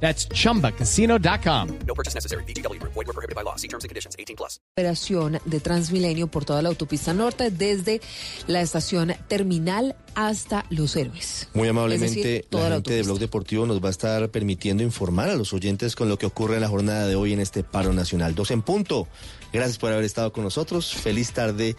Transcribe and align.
That's 0.00 0.28
chumbacasino.com. 0.28 1.78
No 1.86 1.94
purchase 1.94 2.14
necessary. 2.14 2.44
BGW. 2.44 2.80
Void 2.82 2.94
were 2.94 3.12
prohibited 3.12 3.34
by 3.34 3.42
law. 3.42 3.56
See 3.56 3.68
terms 3.68 3.84
and 3.84 3.88
conditions. 3.88 4.14
18 4.16 4.36
plus. 4.36 4.60
operación 4.78 5.38
de 5.46 5.60
Transmilenio 5.60 6.26
por 6.26 6.44
toda 6.44 6.60
la 6.60 6.68
autopista 6.68 7.14
norte, 7.14 7.50
desde 7.50 8.02
la 8.46 8.60
estación 8.60 9.14
terminal 9.26 9.96
hasta 10.14 10.66
Los 10.68 10.96
Héroes. 10.96 11.48
Muy 11.54 11.68
amablemente, 11.68 12.14
decir, 12.14 12.46
toda 12.50 12.64
la 12.64 12.68
la 12.68 12.74
gente 12.76 12.92
de. 12.92 13.02
Blog 13.04 13.18
Deportivo 13.18 13.64
nos 13.64 13.82
va 13.82 13.88
a 13.88 13.90
estar 13.90 14.28
permitiendo 14.28 14.82
informar 14.82 15.30
a 15.30 15.34
los 15.34 15.54
oyentes 15.54 15.96
con 15.96 16.10
lo 16.10 16.18
que 16.18 16.26
ocurre 16.26 16.56
en 16.56 16.60
la 16.60 16.68
jornada 16.68 17.06
de 17.06 17.14
hoy 17.14 17.32
en 17.32 17.40
este 17.40 17.62
paro 17.62 17.94
nacional. 17.94 18.34
Dos 18.34 18.50
en 18.50 18.60
punto. 18.60 19.08
Gracias 19.50 19.78
por 19.78 19.92
haber 19.92 20.04
estado 20.04 20.30
con 20.30 20.44
nosotros. 20.44 20.94
Feliz 20.94 21.32
tarde 21.32 21.74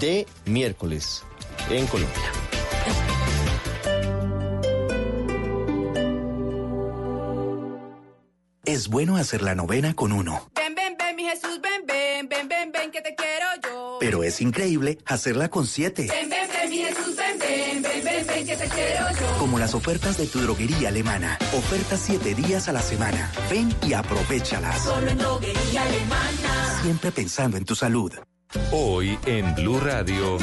de 0.00 0.26
miércoles 0.44 1.22
en 1.70 1.86
Colombia. 1.86 2.22
Es 8.66 8.88
bueno 8.88 9.16
hacer 9.16 9.42
la 9.42 9.54
novena 9.54 9.94
con 9.94 10.12
uno, 10.12 10.48
Ven, 10.54 10.74
ven, 10.74 10.96
ven, 10.98 11.16
mi 11.16 11.24
Jesús, 11.24 11.60
ven, 11.62 11.84
ven, 11.86 12.28
ven, 12.28 12.48
ven, 12.48 12.72
ven, 12.72 12.90
que 12.90 13.02
te 13.02 13.14
quiero 13.14 13.46
yo. 13.62 13.98
pero 14.00 14.24
es 14.24 14.40
increíble 14.40 14.98
hacerla 15.04 15.48
con 15.48 15.66
siete. 15.66 16.06
Ven, 16.08 16.30
ven, 16.30 16.48
ven, 16.50 16.70
mi 16.70 16.78
Jesús, 16.78 17.14
ven, 17.14 17.38
ven, 17.38 17.82
ven, 17.82 18.04
ven, 18.04 18.26
ven, 18.26 18.46
que 18.46 18.56
te 18.56 18.68
quiero 18.68 19.10
yo. 19.20 19.38
Como 19.38 19.58
las 19.58 19.74
ofertas 19.74 20.16
de 20.16 20.26
tu 20.26 20.40
droguería 20.40 20.88
alemana. 20.88 21.38
Ofertas 21.52 22.00
siete 22.00 22.34
días 22.34 22.68
a 22.68 22.72
la 22.72 22.80
semana. 22.80 23.30
Ven 23.50 23.74
y 23.86 23.92
aprovechalas. 23.92 24.82
Solo 24.82 25.08
en 25.08 25.18
droguería 25.18 25.82
alemana. 25.82 26.80
Siempre 26.82 27.12
pensando 27.12 27.56
en 27.58 27.64
tu 27.66 27.74
salud. 27.74 28.12
Hoy 28.72 29.18
en 29.26 29.54
Blue 29.54 29.78
Radio. 29.80 30.38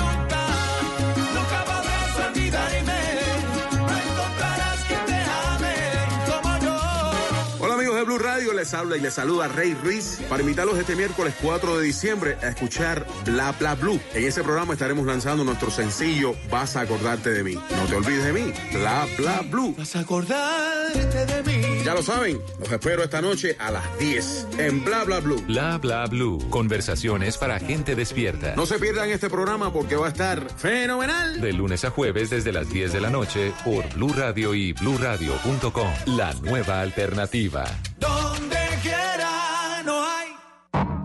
Blue 8.12 8.20
Radio, 8.20 8.52
les 8.52 8.74
habla 8.74 8.98
y 8.98 9.00
les 9.00 9.14
saluda 9.14 9.48
Rey 9.48 9.74
Ruiz 9.74 10.20
para 10.28 10.42
invitarlos 10.42 10.78
este 10.78 10.98
miércoles 10.98 11.34
4 11.42 11.78
de 11.78 11.86
diciembre 11.86 12.38
a 12.42 12.50
escuchar 12.50 13.08
Bla 13.24 13.54
Bla 13.54 13.76
Blue. 13.76 14.02
En 14.14 14.26
ese 14.26 14.44
programa 14.44 14.74
estaremos 14.74 15.06
lanzando 15.06 15.46
nuestro 15.46 15.72
sencillo 15.72 16.36
Vas 16.50 16.76
a 16.76 16.82
acordarte 16.82 17.30
de 17.30 17.42
mí. 17.42 17.54
No 17.54 17.86
te 17.88 17.96
olvides 17.96 18.26
de 18.26 18.34
mí, 18.34 18.54
Bla 18.74 19.08
Bla 19.18 19.42
Blue. 19.50 19.74
Vas 19.78 19.96
a 19.96 20.02
acordarte 20.02 21.26
de 21.26 21.44
mí. 21.44 21.84
Ya 21.86 21.94
lo 21.94 22.04
saben, 22.04 22.42
los 22.60 22.70
espero 22.70 23.02
esta 23.02 23.22
noche 23.22 23.56
a 23.58 23.72
las 23.72 23.98
10 23.98 24.48
en 24.58 24.84
Bla 24.84 25.06
Bla 25.06 25.22
Blue. 25.22 25.42
Bla 25.48 25.78
bla 25.78 26.06
blue. 26.08 26.38
Conversaciones 26.50 27.38
para 27.38 27.60
gente 27.60 27.96
despierta. 27.96 28.56
No 28.58 28.66
se 28.66 28.78
pierdan 28.78 29.10
este 29.10 29.30
programa 29.30 29.72
porque 29.72 29.96
va 29.96 30.08
a 30.08 30.10
estar 30.10 30.50
fenomenal. 30.58 31.40
De 31.40 31.54
lunes 31.54 31.86
a 31.86 31.92
jueves 31.92 32.30
desde 32.30 32.52
las 32.52 32.70
10 32.70 32.92
de 32.92 33.00
la 33.00 33.10
noche 33.10 33.54
por 33.64 33.88
Blue 33.94 34.14
Radio 34.14 34.54
y 34.54 34.74
bluradio.com. 34.74 36.18
La 36.18 36.34
nueva 36.34 36.82
alternativa. 36.82 37.64
Donde 38.02 38.58
quiera 38.82 39.84
no 39.86 40.04
hay 40.04 40.36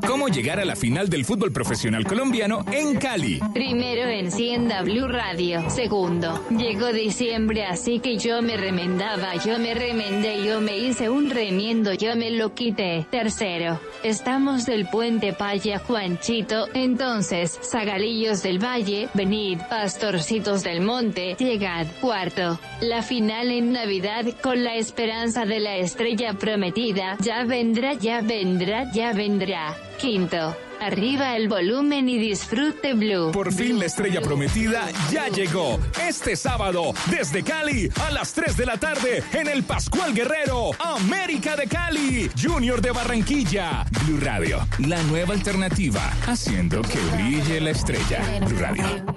¿Cómo 0.06 0.28
llegar 0.28 0.61
a 0.61 0.64
la 0.64 0.77
final 0.77 1.09
del 1.09 1.25
fútbol 1.25 1.53
profesional 1.53 2.06
colombiano 2.06 2.64
en 2.72 2.97
Cali? 2.97 3.41
Primero 3.53 4.08
encienda 4.08 4.83
Blue 4.83 5.08
Radio. 5.08 5.69
Segundo, 5.69 6.42
llegó 6.50 6.92
diciembre, 6.92 7.67
así 7.67 7.98
que 7.98 8.17
yo 8.17 8.41
me 8.41 8.57
remendaba, 8.57 9.35
yo 9.45 9.58
me 9.58 9.74
remendé, 9.74 10.45
yo 10.45 10.61
me 10.61 10.79
hice 10.79 11.11
un 11.11 11.29
remiendo, 11.29 11.92
yo 11.92 12.14
me 12.17 12.30
lo 12.30 12.55
quité. 12.55 13.07
Tercero, 13.11 13.80
estamos 14.02 14.64
del 14.64 14.89
puente 14.89 15.33
Paya 15.33 15.80
Juanchito, 15.80 16.69
entonces, 16.73 17.58
Zagalillos 17.63 18.42
del 18.42 18.63
Valle, 18.63 19.08
venid, 19.14 19.58
pastorcitos 19.69 20.63
del 20.63 20.80
monte, 20.80 21.35
llegad. 21.39 21.86
Cuarto, 22.01 22.58
la 22.80 23.02
final 23.02 23.51
en 23.51 23.73
Navidad 23.73 24.24
con 24.40 24.63
la 24.63 24.77
esperanza 24.77 25.45
de 25.45 25.61
la 25.61 25.77
estrella 25.77 26.35
prometida, 26.35 27.17
ya 27.20 27.45
vendrá, 27.45 27.95
ya 27.95 28.20
vendrá, 28.20 28.90
ya 28.92 29.13
vendrá. 29.13 29.55
Quinto, 29.98 30.56
arriba 30.80 31.36
el 31.36 31.48
volumen 31.48 32.08
y 32.08 32.18
disfrute 32.18 32.94
Blue. 32.94 33.33
Por 33.33 33.52
fin 33.52 33.78
la 33.78 33.86
estrella 33.86 34.20
prometida 34.20 34.89
ya 35.11 35.28
llegó. 35.28 35.78
Este 36.06 36.36
sábado, 36.36 36.92
desde 37.11 37.42
Cali, 37.42 37.89
a 38.06 38.11
las 38.11 38.33
3 38.34 38.56
de 38.56 38.66
la 38.66 38.77
tarde, 38.77 39.22
en 39.33 39.48
el 39.48 39.62
Pascual 39.62 40.14
Guerrero, 40.14 40.70
América 40.78 41.56
de 41.56 41.66
Cali, 41.66 42.30
Junior 42.40 42.80
de 42.80 42.90
Barranquilla. 42.90 43.84
Blue 44.05 44.20
Radio, 44.20 44.66
la 44.86 45.02
nueva 45.05 45.34
alternativa, 45.34 46.02
haciendo 46.27 46.83
que 46.83 46.98
brille 47.14 47.61
la 47.61 47.70
estrella. 47.70 48.22
Blue 48.46 48.58
Radio. 48.58 49.16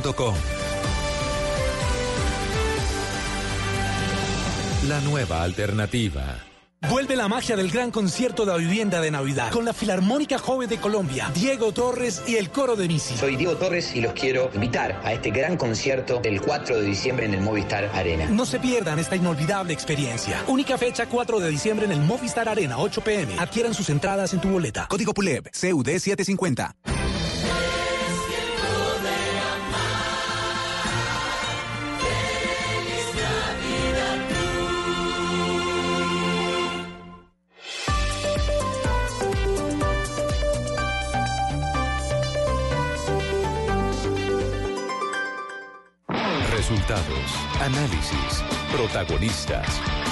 La 4.87 4.99
nueva 5.01 5.43
alternativa. 5.43 6.39
Vuelve 6.89 7.15
la 7.15 7.27
magia 7.27 7.55
del 7.55 7.69
gran 7.69 7.91
concierto 7.91 8.43
de 8.43 8.51
la 8.51 8.57
vivienda 8.57 8.99
de 8.99 9.11
Navidad 9.11 9.51
con 9.51 9.63
la 9.63 9.73
Filarmónica 9.73 10.39
Joven 10.39 10.67
de 10.67 10.77
Colombia, 10.79 11.29
Diego 11.35 11.71
Torres 11.71 12.23
y 12.27 12.37
el 12.37 12.49
coro 12.49 12.75
de 12.75 12.87
Misi. 12.87 13.15
Soy 13.15 13.35
Diego 13.35 13.55
Torres 13.55 13.95
y 13.95 14.01
los 14.01 14.13
quiero 14.13 14.49
invitar 14.55 14.99
a 15.03 15.13
este 15.13 15.29
gran 15.29 15.57
concierto 15.57 16.19
del 16.19 16.41
4 16.41 16.79
de 16.79 16.83
diciembre 16.83 17.27
en 17.27 17.35
el 17.35 17.41
Movistar 17.41 17.85
Arena. 17.93 18.25
No 18.25 18.47
se 18.47 18.59
pierdan 18.59 18.97
esta 18.97 19.15
inolvidable 19.15 19.73
experiencia. 19.73 20.43
Única 20.47 20.79
fecha 20.79 21.05
4 21.05 21.39
de 21.39 21.49
diciembre 21.51 21.85
en 21.85 21.91
el 21.91 22.01
Movistar 22.01 22.49
Arena, 22.49 22.79
8 22.79 23.01
pm. 23.01 23.35
Adquieran 23.37 23.75
sus 23.75 23.91
entradas 23.91 24.33
en 24.33 24.41
tu 24.41 24.49
boleta. 24.49 24.87
Código 24.89 25.13
PULEB, 25.13 25.51
CUD 25.51 25.87
750. 25.87 27.00
Análisis, 47.59 48.43
protagonistas 48.71 49.67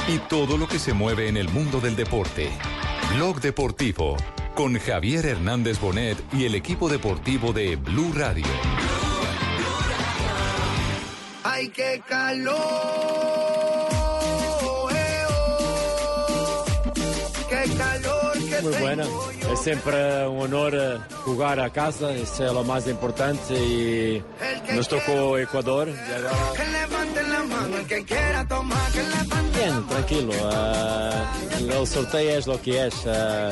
y 0.08 0.18
todo 0.20 0.58
lo 0.58 0.68
que 0.68 0.80
se 0.80 0.94
mueve 0.94 1.28
en 1.28 1.38
el 1.38 1.50
mundo 1.50 1.80
del 1.80 1.96
deporte. 1.96 2.50
Blog 3.16 3.42
Deportivo 3.42 4.18
con 4.56 4.78
Javier 4.78 5.26
Hernández 5.26 5.80
Bonet 5.80 6.18
y 6.34 6.46
el 6.46 6.54
equipo 6.54 6.90
deportivo 6.90 7.54
de 7.54 7.78
Blue 7.78 8.12
Radio. 8.14 8.46
¡Ay, 11.44 11.70
qué 11.70 12.02
calor! 12.08 12.58
eh, 14.94 15.24
oh. 15.30 16.66
¡Qué 17.50 17.72
calor 17.78 18.34
que 18.34 18.62
Muy 18.62 18.78
buena. 18.82 19.06
Es 19.52 19.60
siempre 19.62 20.28
un 20.28 20.42
honor 20.42 20.74
eh, 20.76 20.98
jugar 21.24 21.60
a 21.60 21.70
casa, 21.70 22.14
es 22.14 22.40
eh, 22.40 22.46
lo 22.46 22.64
más 22.64 22.86
importante 22.88 23.54
y 23.54 24.24
nos 24.76 24.88
tocó 24.88 25.38
Ecuador. 25.38 25.88
llegar- 25.88 26.54
Que 26.56 26.66
levanten 26.66 27.30
la 27.32 27.44
mano 27.44 27.78
el 27.78 27.86
que 27.88 28.04
quiera 28.06 28.48
tomar, 28.48 28.92
que 28.92 29.04
levanten 29.04 29.52
Bien, 29.54 29.88
tranquilo. 29.88 30.32
eh, 30.34 31.24
el 31.60 31.88
sorteo 31.88 32.38
es 32.38 32.48
lo 32.48 32.62
que 32.62 32.88
es. 32.88 32.94
eh, 33.06 33.50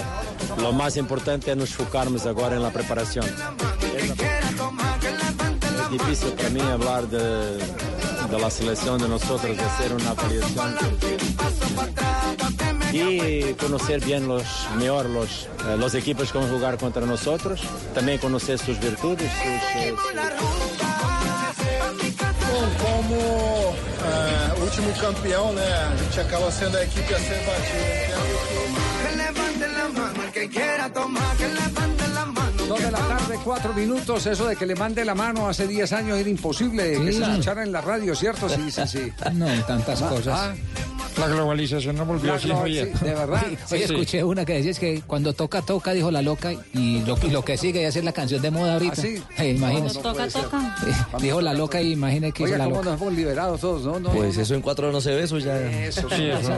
lo 0.58 0.72
más 0.72 0.98
importante 0.98 1.52
es 1.52 1.58
nos 1.58 1.70
enfocarnos 1.72 2.26
ahora 2.26 2.56
en 2.56 2.64
la 2.64 2.70
preparación. 2.72 3.26
Es 3.96 4.04
es 4.10 5.92
difícil 5.92 6.30
para 6.34 6.50
mí 6.50 6.62
hablar 6.62 7.08
de, 7.08 7.58
de 7.58 8.40
la 8.40 8.50
selección 8.50 9.00
de 9.02 9.08
nosotros, 9.08 9.56
de 9.58 9.64
ser 9.78 9.94
una 9.94 10.14
variación. 10.14 10.76
Y 12.98 13.54
conocer 13.54 14.04
bien 14.04 14.28
los 14.28 14.44
mejor 14.78 15.06
los, 15.08 15.48
eh, 15.68 15.78
los 15.78 15.94
equipos 15.96 16.32
que 16.32 16.38
van 16.38 16.48
a 16.48 16.52
jugar 16.52 16.78
contra 16.78 17.06
nosotros, 17.06 17.62
también 17.94 18.18
conocer 18.20 18.58
sus 18.60 18.80
virtudes, 18.80 19.30
sus, 19.32 19.82
eh, 19.82 19.94
como 22.82 23.74
eh, 24.06 24.62
último 24.62 24.92
campeão, 25.00 25.54
né? 25.54 25.64
A 25.64 25.96
gente 25.98 26.22
acaba 26.22 26.52
sendo 26.52 26.78
a 26.78 26.84
equipe 26.84 27.14
a 27.14 27.20
ser 27.20 27.40
batida. 27.46 28.18
Que 29.04 29.16
levante 29.16 29.68
la 29.68 29.88
mano 29.90 30.24
el 30.24 30.32
que 30.32 30.50
quiera 30.50 30.90
tomar, 30.94 31.38
que 31.38 31.48
levante 31.48 32.08
la 32.14 32.26
mano. 32.26 32.66
Dos 32.68 32.80
de 32.80 32.92
la 32.92 33.00
tarde, 33.00 33.40
cuatro 33.44 33.74
minutos. 33.74 34.26
Eso 34.26 34.46
de 34.48 34.56
que 34.56 34.66
le 34.66 34.76
mande 34.76 35.04
la 35.06 35.16
mano 35.16 35.48
hace 35.48 35.68
10 35.68 35.92
años 35.94 36.18
era 36.18 36.30
imposible 36.30 36.94
que 37.06 37.14
se 37.14 37.22
escuchara 37.24 37.64
en 37.64 37.72
la 37.72 37.82
radio, 37.82 38.16
¿cierto? 38.16 38.50
Sí, 38.50 38.70
sí, 38.72 38.82
sí. 38.88 39.12
No, 39.34 39.46
tantas 39.66 40.02
Ah, 40.02 40.10
cosas. 40.10 40.40
ah. 40.40 40.54
La 41.20 41.28
globalización 41.28 41.96
no 41.96 42.06
volvió 42.06 42.34
así, 42.34 42.48
Javier. 42.50 42.92
sí, 42.98 43.06
de 43.06 43.14
verdad. 43.16 43.44
Hoy 43.72 43.82
escuché 43.82 44.24
una 44.24 44.46
que 44.46 44.54
decía 44.54 44.72
es 44.72 44.80
que 44.80 45.02
cuando 45.02 45.34
toca, 45.34 45.62
toca, 45.64 45.94
dijo 45.94 46.12
la 46.12 46.22
loca, 46.22 46.52
y 46.74 47.02
lo, 47.06 47.18
y 47.24 47.30
lo 47.32 47.44
que 47.44 47.58
sigue 47.58 47.86
es 47.88 48.04
la 48.04 48.12
canción 48.12 48.42
de 48.42 48.52
moda 48.52 48.74
ahorita. 48.74 48.94
¿Ah, 48.98 49.02
sí? 49.02 49.24
Eh, 49.38 49.50
imagínese. 49.52 50.00
No, 50.02 50.10
no 50.10 50.14
puede 50.16 50.30
ser. 50.30 50.44
Dijo 51.20 51.42
la 51.42 51.54
loca 51.54 51.82
y 51.82 51.94
imagine 51.94 52.32
que 52.32 52.44
hizo 52.44 52.54
Oiga, 52.54 52.58
la 52.60 52.64
cómo 52.66 52.76
loca. 52.78 52.92
nos 52.92 53.02
hemos 53.02 53.14
liberado 53.14 53.58
todos, 53.58 53.84
¿no? 53.84 54.00
no 54.00 54.12
Pues 54.12 54.38
eso 54.38 54.54
en 54.54 54.62
cuatro 54.62 54.92
no 54.92 55.02
se 55.02 55.16
ve, 55.16 55.24
eso 55.24 55.40
ya. 55.40 55.58
Eso, 55.60 56.08
Sí, 56.10 56.26
eso, 56.30 56.52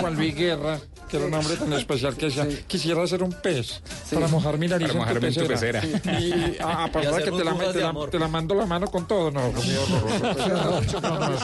Juan 0.00 0.14
Luis 0.16 0.34
Guerra, 0.34 0.78
que 1.08 1.16
era 1.16 1.26
un 1.26 1.34
hombre 1.34 1.56
tan 1.56 1.72
especial 1.72 2.14
que 2.16 2.26
decía, 2.26 2.46
quisiera 2.66 3.06
ser 3.06 3.22
un 3.22 3.32
pez 3.32 3.80
para 4.12 4.28
mojar 4.28 4.58
mi 4.58 4.68
nariz 4.68 4.88
Para 4.88 5.00
mojarme 5.00 5.28
en 5.28 5.34
tu 5.34 5.46
pecera. 5.46 5.80
pecera. 5.80 6.20
Y 6.20 6.56
a, 6.60 6.84
a 6.84 6.92
pasar 6.92 7.14
hacer 7.14 7.24
que 7.24 7.30
te 7.38 7.44
la, 7.44 7.54
te, 7.72 7.80
la, 7.80 7.88
amor. 7.88 8.10
te 8.10 8.18
la 8.18 8.28
mando 8.28 8.54
la 8.54 8.66
mano 8.66 8.86
con 8.88 9.06
todo. 9.08 9.30
No. 9.30 9.40
No, 9.40 9.50
no, 10.68 10.78
eso 10.80 11.00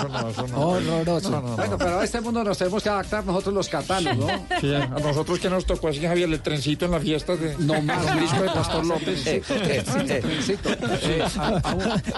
no, 0.09 0.31
eso 0.31 0.47
no. 0.49 1.70
Bueno, 1.71 1.79
pero 1.85 2.01
a 2.01 2.05
este 2.05 2.21
mundo 2.21 2.43
nos 2.45 2.59
tenemos 2.59 2.83
que 2.83 2.89
adaptar 2.89 3.25
nosotros 3.25 3.55
los 3.55 3.69
catanos, 3.69 4.17
¿no? 4.17 4.27
Sí, 4.61 4.75
a 4.75 4.87
nosotros 4.87 5.39
que 5.39 5.49
nos 5.51 5.65
tocó 5.67 5.89
así, 5.89 6.01
Javier, 6.01 6.29
el 6.29 6.41
trencito 6.41 6.85
en 6.87 6.91
la 6.91 7.01
fiesta 7.01 7.37
de 7.37 7.57
No 7.59 7.81
más. 7.83 8.07
el 8.07 8.21
disco 8.21 8.43
de 8.43 8.49
Pastor 8.49 8.87
López. 8.87 9.25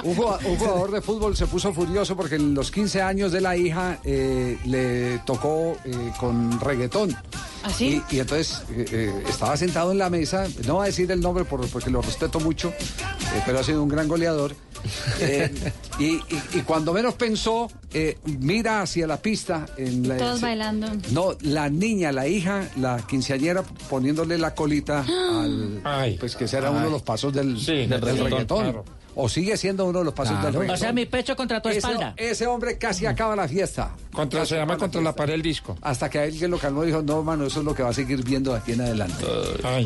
Un, 0.04 0.14
jugador, 0.14 0.90
de 0.90 1.00
fútbol 1.02 1.36
se 1.36 1.46
puso 1.46 1.72
furioso 1.72 2.16
porque 2.16 2.36
en 2.36 2.54
los 2.54 2.70
15 2.70 3.02
años 3.02 3.32
de 3.32 3.40
la 3.40 3.56
hija 3.56 3.98
eh, 4.04 4.58
le 4.64 5.18
tocó 5.26 5.76
eh, 5.84 6.12
con 6.18 6.60
reggaetón. 6.60 7.14
¿Ah, 7.64 7.70
Y, 7.78 8.02
y 8.10 8.18
entonces 8.20 8.62
eh, 8.70 9.22
estaba 9.28 9.56
sentado 9.56 9.92
en 9.92 9.98
la 9.98 10.10
mesa, 10.10 10.46
no 10.66 10.74
voy 10.74 10.84
a 10.84 10.86
decir 10.86 11.10
el 11.12 11.20
nombre 11.20 11.44
por- 11.44 11.66
porque 11.68 11.90
lo 11.90 12.02
respeto 12.02 12.40
mucho, 12.40 12.70
eh, 12.70 13.42
pero 13.46 13.60
ha 13.60 13.62
sido 13.62 13.82
un 13.82 13.88
gran 13.88 14.08
goleador. 14.08 14.54
Eh, 15.20 15.52
y, 15.98 16.04
y- 16.04 16.22
y 16.54 16.60
cuando 16.62 16.92
menos 16.92 17.14
pensó, 17.14 17.70
eh, 17.92 18.18
mira 18.24 18.82
hacia 18.82 19.06
la 19.06 19.16
pista. 19.22 19.66
En 19.76 20.08
la, 20.08 20.16
Todos 20.16 20.40
se- 20.40 20.46
bailando. 20.46 20.88
no, 21.12 21.36
la 21.42 21.68
niña, 21.68 22.10
la 22.12 22.26
hija, 22.26 22.68
la 22.76 22.98
quinceañera 23.06 23.62
poniéndole 23.88 24.38
la 24.38 24.54
colita 24.54 25.00
al. 25.40 25.80
Pues 26.18 26.34
que 26.36 26.44
ese 26.44 26.58
era 26.58 26.70
uno 26.70 26.84
de 26.84 26.90
los 26.90 27.02
pasos 27.02 27.32
del, 27.32 27.54
del, 27.64 27.88
del 27.88 28.00
reggaetón, 28.00 28.30
reggaetón. 28.30 28.62
claro. 28.62 28.84
O 29.14 29.28
sigue 29.28 29.56
siendo 29.56 29.84
uno 29.84 29.98
de 30.00 30.04
los 30.06 30.14
pasos 30.14 30.42
del 30.42 30.52
reggaetón. 30.54 30.74
O 30.74 30.78
sea, 30.78 30.92
mi 30.92 31.06
pecho 31.06 31.36
contra 31.36 31.60
tu 31.60 31.68
ese, 31.68 31.78
espalda. 31.78 32.14
Ese 32.16 32.46
hombre 32.46 32.78
casi 32.78 33.04
acaba 33.06 33.36
la 33.36 33.46
fiesta. 33.46 33.90
Contra, 34.12 34.44
se 34.46 34.56
llama 34.56 34.76
contra 34.78 35.00
la 35.00 35.14
pared 35.14 35.34
el 35.34 35.42
disco. 35.42 35.76
Hasta 35.82 36.08
que 36.10 36.18
alguien 36.18 36.50
lo 36.50 36.58
calmó 36.58 36.82
y 36.84 36.88
dijo, 36.88 37.02
no, 37.02 37.22
mano, 37.22 37.46
eso 37.46 37.60
es 37.60 37.64
lo 37.64 37.74
que 37.74 37.82
va 37.82 37.90
a 37.90 37.94
seguir 37.94 38.22
viendo 38.24 38.52
de 38.52 38.58
aquí 38.58 38.72
en 38.72 38.80
adelante. 38.82 39.24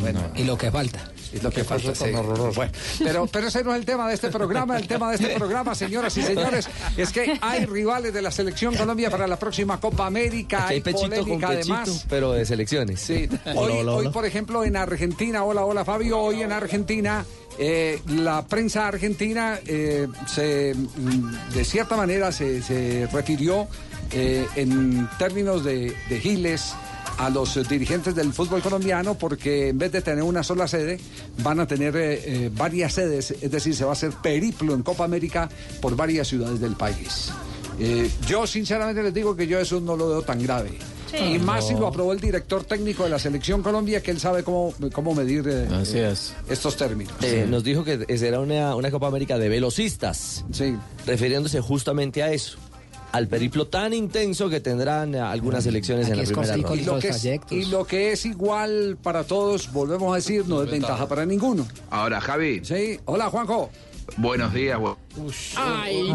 Bueno, 0.00 0.20
no. 0.32 0.40
Y 0.40 0.44
lo 0.44 0.56
que 0.56 0.70
falta. 0.70 1.00
Y 1.32 1.40
lo 1.40 1.50
que 1.50 1.64
falta, 1.64 1.94
sí. 1.94 2.04
Bueno, 2.12 2.72
pero, 3.02 3.26
pero 3.26 3.48
ese 3.48 3.64
no 3.64 3.72
es 3.72 3.80
el 3.80 3.84
tema 3.84 4.08
de 4.08 4.14
este 4.14 4.30
programa. 4.30 4.76
El 4.78 4.86
tema 4.86 5.10
de 5.10 5.16
este 5.16 5.34
programa, 5.36 5.74
señoras 5.74 6.16
y 6.16 6.22
señores, 6.22 6.68
es 6.96 7.12
que 7.12 7.38
hay 7.40 7.66
rivales 7.66 8.12
de 8.14 8.22
la 8.22 8.30
selección 8.30 8.74
Colombia 8.74 9.10
para 9.10 9.26
la 9.26 9.38
próxima 9.38 9.80
Copa 9.80 10.06
América. 10.06 10.58
Aquí 10.64 10.66
hay 10.68 10.74
Hay 10.76 10.80
pechito 10.82 11.00
con 11.02 11.10
polémica 11.10 11.48
pechito, 11.48 11.74
además. 11.74 12.06
pero 12.08 12.32
de 12.32 12.44
selecciones. 12.46 13.00
Sí. 13.00 13.28
Hola, 13.46 13.60
Hoy, 13.60 13.72
hola, 13.72 13.92
hoy, 13.92 13.98
hola. 14.02 14.10
por 14.12 14.24
ejemplo, 14.24 14.64
en 14.64 14.76
Argentina, 14.76 15.42
hola, 15.44 15.64
hola 15.64 15.84
Fabio, 15.84 16.18
hoy 16.20 16.42
en 16.42 16.52
Argentina, 16.52 17.24
eh, 17.58 18.00
la 18.08 18.46
prensa 18.46 18.86
argentina 18.86 19.58
eh, 19.66 20.06
se, 20.26 20.74
mm, 20.74 21.52
de 21.54 21.64
cierta 21.64 21.96
manera 21.96 22.32
se, 22.32 22.62
se 22.62 23.08
refirió 23.12 23.68
eh, 24.12 24.46
en 24.56 25.08
términos 25.18 25.64
de, 25.64 25.94
giles 26.20 26.74
a 27.18 27.30
los 27.30 27.66
dirigentes 27.68 28.14
del 28.14 28.32
fútbol 28.32 28.60
colombiano 28.60 29.14
porque 29.14 29.68
en 29.68 29.78
vez 29.78 29.90
de 29.90 30.02
tener 30.02 30.22
una 30.22 30.42
sola 30.42 30.68
sede 30.68 31.00
van 31.38 31.60
a 31.60 31.66
tener 31.66 31.94
eh, 31.96 32.50
varias 32.54 32.92
sedes, 32.92 33.30
es 33.30 33.50
decir, 33.50 33.74
se 33.74 33.84
va 33.84 33.90
a 33.90 33.92
hacer 33.94 34.12
periplo 34.22 34.74
en 34.74 34.82
Copa 34.82 35.04
América 35.04 35.48
por 35.80 35.96
varias 35.96 36.28
ciudades 36.28 36.60
del 36.60 36.76
país. 36.76 37.30
Yo 38.26 38.46
sinceramente 38.46 39.02
les 39.02 39.12
digo 39.12 39.36
que 39.36 39.46
yo 39.46 39.60
eso 39.60 39.80
no 39.80 39.96
lo 39.96 40.08
veo 40.08 40.22
tan 40.22 40.42
grave. 40.42 40.78
Sí. 41.18 41.24
Y 41.34 41.38
más 41.38 41.66
si 41.68 41.74
lo 41.74 41.86
aprobó 41.86 42.12
el 42.12 42.20
director 42.20 42.64
técnico 42.64 43.04
de 43.04 43.10
la 43.10 43.18
selección 43.18 43.62
Colombia, 43.62 44.02
que 44.02 44.10
él 44.10 44.20
sabe 44.20 44.42
cómo, 44.42 44.74
cómo 44.92 45.14
medir 45.14 45.44
eh, 45.48 45.68
Así 45.72 45.98
es. 45.98 46.34
estos 46.48 46.76
términos. 46.76 47.14
Eh, 47.22 47.46
Nos 47.48 47.64
dijo 47.64 47.84
que 47.84 48.18
será 48.18 48.40
una, 48.40 48.74
una 48.76 48.90
Copa 48.90 49.06
América 49.06 49.38
de 49.38 49.48
velocistas. 49.48 50.44
Sí. 50.52 50.76
Refiriéndose 51.06 51.60
justamente 51.60 52.22
a 52.22 52.32
eso. 52.32 52.58
Al 53.12 53.28
periplo 53.28 53.66
tan 53.68 53.94
intenso 53.94 54.50
que 54.50 54.60
tendrán 54.60 55.14
algunas 55.14 55.64
selecciones 55.64 56.08
en 56.08 56.18
la 56.18 56.24
primera 56.24 56.56
ronda. 56.56 56.74
y, 56.74 56.84
lo 56.84 56.98
que 56.98 57.08
es, 57.08 57.24
y 57.50 57.64
lo 57.66 57.84
que 57.86 58.12
es 58.12 58.26
igual 58.26 58.98
para 59.02 59.24
todos, 59.24 59.72
volvemos 59.72 60.12
a 60.12 60.16
decir, 60.16 60.44
no 60.46 60.62
es 60.62 60.70
ventaja 60.70 61.08
para 61.08 61.24
ninguno. 61.24 61.66
Ahora, 61.88 62.20
Javi. 62.20 62.60
Sí, 62.62 62.98
hola 63.06 63.30
Juanjo. 63.30 63.70
Buenos 64.18 64.52
días. 64.52 64.78
bu- 64.78 64.96
Ay. 65.56 66.10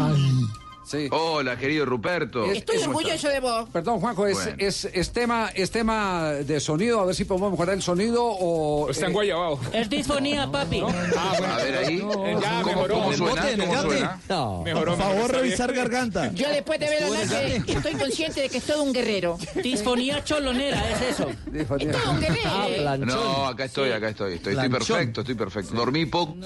Sí. 0.92 1.08
Hola, 1.10 1.56
querido 1.56 1.86
Ruperto. 1.86 2.44
Estoy 2.52 2.76
orgulloso 2.82 3.26
de 3.30 3.40
vos. 3.40 3.66
Perdón, 3.72 3.98
Juanjo, 3.98 4.26
es, 4.26 4.34
Bueno. 4.34 4.52
es, 4.58 4.84
es 4.84 5.10
tema, 5.10 5.50
es 5.54 5.70
tema 5.70 6.32
de 6.32 6.60
sonido, 6.60 7.00
a 7.00 7.06
ver 7.06 7.14
si 7.14 7.24
podemos 7.24 7.50
mejorar 7.50 7.76
el 7.76 7.82
sonido 7.82 8.22
o... 8.22 8.90
Está 8.90 9.06
en 9.06 9.12
eh, 9.12 9.14
Guayabao. 9.14 9.58
Es 9.72 9.88
disfonía, 9.88 10.50
papi. 10.52 10.82
A 10.82 11.56
ver 11.56 11.76
ahí. 11.78 11.96
Ya 11.96 12.04
¿Cómo- 12.04 12.24
mejoró. 12.66 12.94
¿Cómo 12.94 13.12
suena? 13.14 13.50
¿En 13.50 13.60
el 13.62 13.68
¿Cómo 13.68 13.80
suena? 13.80 14.20
No. 14.28 14.62
Mejoró, 14.64 14.94
Por 14.96 15.02
favor, 15.02 15.32
revisar 15.32 15.72
bien. 15.72 15.82
garganta. 15.82 16.30
Yo 16.34 16.50
después 16.50 16.78
de 16.78 16.90
ver 16.90 17.04
a 17.04 17.08
Nace, 17.08 17.56
estoy 17.66 17.94
consciente 17.94 18.42
de 18.42 18.48
que 18.50 18.58
es 18.58 18.64
todo 18.64 18.82
un 18.82 18.92
guerrero. 18.92 19.38
Disfonía 19.62 20.22
cholonera, 20.24 20.90
es 20.90 21.00
eso. 21.14 21.30
Es 21.54 21.66
todo 21.68 22.10
un 22.10 22.20
guerrero. 22.20 23.06
No, 23.06 23.46
acá 23.46 23.64
estoy, 23.64 23.92
acá 23.92 24.10
estoy. 24.10 24.34
Estoy, 24.34 24.52
estoy 24.52 24.68
perfecto, 24.68 25.20
estoy 25.22 25.36
perfecto. 25.36 25.74
Dormí 25.74 26.04
poco. 26.04 26.36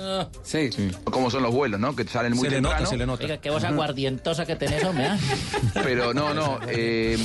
Sí. 0.45 0.71
Como 1.03 1.33
son 1.33 1.43
los 1.43 1.53
vuelos, 1.53 1.81
¿no? 1.81 1.97
Que 1.97 2.07
salen 2.07 2.37
muy 2.37 2.49
temprano. 2.49 2.89
Oiga, 3.19 3.39
qué 3.39 3.51
voz 3.51 3.65
que 4.45 4.57
tenés, 4.57 4.83
hombre. 4.85 5.07
¿ah? 5.07 5.19
Pero 5.83 6.13
no, 6.13 6.35
no. 6.35 6.59
eh, 6.69 7.17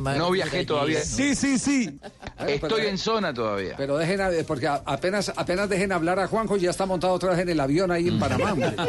más 0.00 0.16
no 0.16 0.30
viajé 0.30 0.64
todavía. 0.64 1.02
Sí, 1.02 1.34
sí, 1.34 1.58
sí. 1.58 1.98
Estoy 2.46 2.86
en 2.86 2.96
zona 2.98 3.34
todavía. 3.34 3.74
Pero 3.76 3.98
dejen, 3.98 4.20
a- 4.20 4.30
porque 4.46 4.66
a- 4.68 4.82
apenas, 4.86 5.32
apenas 5.36 5.68
dejen 5.68 5.92
hablar 5.92 6.18
a 6.20 6.26
Juanjo, 6.28 6.56
ya 6.56 6.70
está 6.70 6.86
montado 6.86 7.12
otra 7.12 7.30
vez 7.30 7.40
en 7.40 7.48
el 7.48 7.60
avión 7.60 7.90
ahí 7.90 8.08
en 8.08 8.18
Panamá. 8.18 8.52
hombre. 8.52 8.72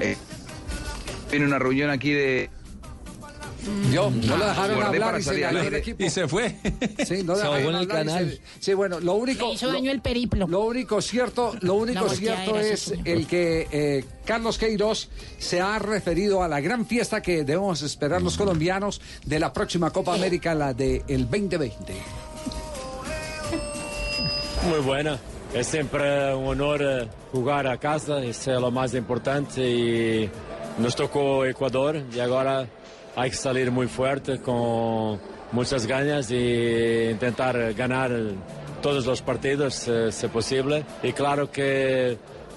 Eh, 0.00 0.16
Tiene 1.30 1.46
una 1.46 1.58
reunión 1.58 1.90
aquí 1.90 2.12
de. 2.12 2.50
Yo, 3.92 4.10
no 4.10 4.36
lo 4.36 4.46
dejaron 4.46 4.76
Guardé 4.76 4.96
hablar 4.96 5.20
y 5.20 5.22
se 5.22 5.40
dañó 5.40 5.58
el 5.60 5.74
equipo. 5.74 6.10
se 6.10 6.28
fue. 6.28 6.56
Sí, 7.06 7.22
no 7.24 7.36
dejaron 7.36 7.74
en 7.74 7.80
el 7.80 7.88
canal. 7.88 8.30
se- 8.30 8.40
Sí, 8.60 8.74
bueno, 8.74 9.00
lo 9.00 9.14
único... 9.14 9.46
Le 9.48 9.54
hizo 9.54 9.66
lo- 9.66 9.72
daño 9.72 9.90
el 9.90 10.00
periplo. 10.00 10.46
Lo 10.48 10.60
único 10.60 11.00
cierto, 11.02 11.54
lo 11.60 11.74
único 11.74 12.08
cierto 12.08 12.58
es 12.58 12.94
el 13.04 13.26
que 13.26 13.68
eh, 13.70 14.04
Carlos 14.24 14.58
Queiroz 14.58 15.08
se 15.38 15.60
ha 15.60 15.78
referido 15.78 16.42
a 16.42 16.48
la 16.48 16.60
gran 16.60 16.86
fiesta 16.86 17.20
que 17.22 17.44
debemos 17.44 17.82
esperar 17.82 18.22
los 18.22 18.36
colombianos 18.36 19.00
de 19.24 19.38
la 19.40 19.52
próxima 19.52 19.90
Copa 19.90 20.14
América, 20.14 20.54
la 20.54 20.72
del 20.74 21.02
2020. 21.06 21.94
Muy 24.68 24.78
buena. 24.80 25.18
Es 25.54 25.66
siempre 25.66 26.32
un 26.34 26.46
honor 26.46 26.80
eh, 26.82 27.08
jugar 27.32 27.66
a 27.66 27.76
casa, 27.78 28.22
es 28.22 28.46
lo 28.46 28.70
más 28.70 28.94
importante 28.94 29.60
y 29.68 30.30
nos 30.78 30.94
tocó 30.94 31.44
Ecuador 31.44 32.00
y 32.14 32.20
ahora 32.20 32.66
hay 33.16 33.30
que 33.30 33.36
salir 33.36 33.70
muy 33.70 33.86
fuerte 33.86 34.38
con 34.40 35.20
muchas 35.52 35.86
ganas 35.86 36.30
y 36.30 37.08
intentar 37.10 37.74
ganar 37.74 38.10
todos 38.82 39.04
los 39.06 39.20
partidos 39.22 39.86
eh, 39.88 40.10
si 40.12 40.28
posible. 40.28 40.84
Y 41.02 41.12
claro 41.12 41.50
que 41.50 42.16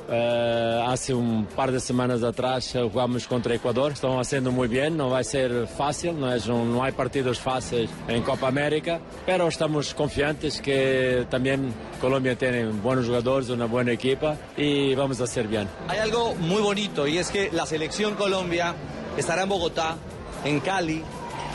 eh, 0.10 0.83
hace 0.86 1.13
un 1.13 1.45
par 1.45 1.72
de 1.72 1.79
semanas 1.79 2.24
atrás 2.24 2.75
eh, 2.75 2.81
jugamos 2.91 3.25
contra 3.25 3.55
Ecuador, 3.55 3.93
estamos 3.93 4.25
haciendo 4.27 4.51
muy 4.51 4.67
bien, 4.67 4.95
no 4.98 5.10
va 5.10 5.19
a 5.19 5.24
ser 5.24 5.65
fácil, 5.67 6.19
no, 6.19 6.33
es 6.33 6.45
un- 6.48 6.74
no 6.74 6.83
hay 6.83 6.91
partidos 6.91 7.39
fáciles 7.39 7.89
en 8.07 8.22
Copa 8.22 8.48
América, 8.50 9.00
pero 9.25 9.48
estamos 9.48 9.93
confiantes 9.93 10.62
que 10.62 11.25
también 11.29 11.74
Colombia 12.01 12.38
tiene 12.38 12.65
buenos 12.65 13.05
jugadores, 13.07 13.50
una 13.50 13.65
buena 13.65 13.91
equipa 13.93 14.36
y 14.57 14.93
vamos 14.93 15.19
a 15.22 15.24
hacer 15.24 15.48
bien. 15.48 15.67
Hay 15.88 16.00
algo 16.00 16.36
muy 16.36 16.62
bonito 16.62 17.07
y 17.07 17.17
es 17.17 17.29
que 17.29 17.50
la 17.53 17.65
selección 17.65 18.15
Colombia 18.15 18.75
estará 19.17 19.43
en 19.43 19.50
Bogotá, 19.50 19.95
en 20.44 20.60
Cali, 20.60 21.04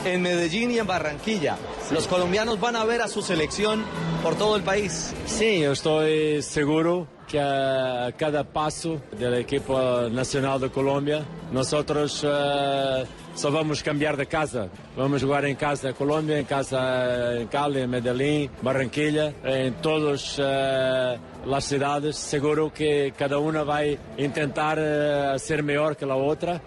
en 0.05 0.21
Medellín 0.21 0.71
y 0.71 0.79
en 0.79 0.87
Barranquilla. 0.87 1.57
Los 1.91 2.07
colombianos 2.07 2.59
van 2.59 2.75
a 2.75 2.83
ver 2.83 3.01
a 3.01 3.07
su 3.07 3.21
selección 3.21 3.83
por 4.21 4.35
todo 4.35 4.55
el 4.55 4.63
país. 4.63 5.13
Sí, 5.25 5.59
yo 5.59 5.71
estoy 5.71 6.41
seguro 6.41 7.07
que 7.27 7.39
a 7.39 8.11
cada 8.17 8.43
paso 8.43 8.99
del 9.17 9.35
equipo 9.35 10.09
nacional 10.11 10.59
de 10.59 10.71
Colombia, 10.71 11.23
nosotros 11.51 12.25
eh, 12.27 13.05
só 13.35 13.51
vamos 13.51 13.83
cambiar 13.83 14.17
de 14.17 14.25
casa. 14.25 14.67
Vamos 14.97 15.23
jugar 15.23 15.45
en 15.45 15.55
casa 15.55 15.89
en 15.89 15.95
Colombia, 15.95 16.39
en 16.39 16.45
casa 16.45 17.35
en 17.35 17.47
Cali, 17.47 17.81
en 17.81 17.89
Medellín, 17.89 18.49
Barranquilla, 18.63 19.31
en 19.43 19.75
todas 19.75 20.37
eh, 20.39 21.17
las 21.45 21.65
ciudades. 21.65 22.15
Seguro 22.15 22.73
que 22.73 23.13
cada 23.15 23.37
una 23.37 23.63
va 23.63 23.77
a 23.77 23.85
intentar 24.17 24.77
eh, 24.81 25.33
ser 25.37 25.61
mejor 25.61 25.95
que 25.95 26.07
la 26.07 26.15
otra 26.15 26.59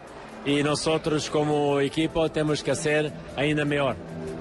y 0.44 0.62
nosotros 0.62 1.30
como 1.30 1.80
equipo 1.80 2.28
tenemos 2.30 2.62
que 2.62 2.74
ser 2.74 3.12
ainda 3.36 3.64
mejor. 3.64 3.96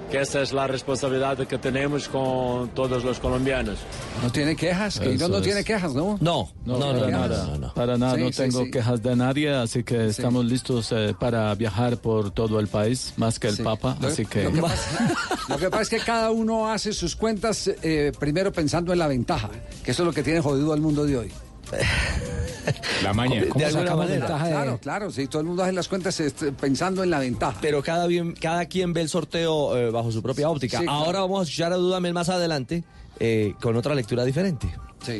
Que 0.10 0.20
esa 0.20 0.41
es 0.41 0.51
la 0.51 0.67
responsabilidad 0.67 1.38
que 1.48 1.58
tenemos 1.58 2.10
con 2.10 2.67
todos 2.72 3.05
los 3.05 3.17
colombianos. 3.22 3.77
No 4.22 4.29
tiene 4.29 4.58
quejas, 4.58 5.00
que 5.00 5.13
Eso 5.13 5.29
no, 5.29 5.36
no 5.36 5.38
es. 5.38 5.43
tiene 5.43 5.63
quejas, 5.63 5.93
¿no? 5.93 6.17
No, 6.20 6.50
No, 6.65 6.77
no, 6.77 6.79
para 6.79 7.00
para 7.00 7.12
nada. 7.12 7.48
nada. 7.58 7.74
Para 7.74 7.98
nada, 7.98 8.15
Sí, 8.17 8.22
no 8.24 8.27
sí, 8.34 8.38
tengo 8.38 8.65
sí. 8.65 8.72
quejas 8.72 9.01
de 9.01 9.15
nadie, 9.15 9.51
así 9.53 9.86
que 9.86 10.08
estamos 10.08 10.43
listos 10.43 10.91
eh, 10.91 11.15
para 11.17 11.55
viajar 11.55 11.96
por 11.96 12.29
todo 12.31 12.60
el 12.60 12.67
país, 12.67 13.13
más 13.15 13.39
que 13.39 13.48
el 13.48 13.55
Sí. 13.55 13.63
Papa, 13.63 13.96
Lo- 14.01 14.10
así 14.10 14.25
que... 14.25 14.43
Lo 14.43 14.51
que, 14.51 14.62
pasa, 14.62 15.13
lo 15.48 15.58
que 15.58 15.70
pasa 15.70 15.84
es 15.84 15.89
que 15.89 16.00
cada 16.00 16.29
uno 16.31 16.70
hace 16.70 16.91
sus 16.91 17.15
cuentas 17.15 17.70
eh, 17.81 18.12
primero 18.20 18.51
pensando 18.51 18.91
en 18.91 19.00
la 19.00 19.08
ventaja, 19.08 19.50
que 19.81 19.91
eso 19.91 20.03
es 20.03 20.08
lo 20.08 20.13
que 20.13 20.24
tiene 20.24 20.41
jodido 20.41 20.74
al 20.74 20.81
mundo 20.81 21.05
de 21.05 21.17
hoy. 21.20 21.31
La 23.04 23.13
maña. 23.13 23.44
De 23.56 23.66
alguna 23.66 23.96
manera. 23.96 24.25
Claro, 24.25 24.80
claro, 24.80 25.12
sí, 25.12 25.28
todo 25.28 25.42
el 25.42 25.48
mundo 25.48 25.63
hace 25.63 25.74
las 25.74 25.88
cuentas 25.88 26.20
este, 26.20 26.51
pensando 26.51 27.04
en 27.04 27.10
la 27.10 27.20
ventaja. 27.20 27.58
Pero 27.62 27.82
cada, 27.82 28.08
bien, 28.08 28.34
cada 28.34 28.66
quien 28.66 28.94
ve 28.94 29.01
el 29.01 29.10
sorteo 29.10 29.75
eh, 29.78 29.90
bajo 29.90 30.12
su 30.12 30.22
propia 30.22 30.50
óptica. 30.50 30.80
Sí, 30.80 30.84
claro. 30.86 31.00
Ahora 31.00 31.20
vamos 31.22 31.40
a 31.40 31.44
escuchar 31.44 31.74
a 31.74 31.78
Dudamel 31.78 32.13
más 32.13 32.30
adelante 32.30 32.84
eh, 33.20 33.54
con 33.62 33.75
otra 33.75 33.96
lectura 33.96 34.24
diferente. 34.25 34.74
Sí. 35.06 35.20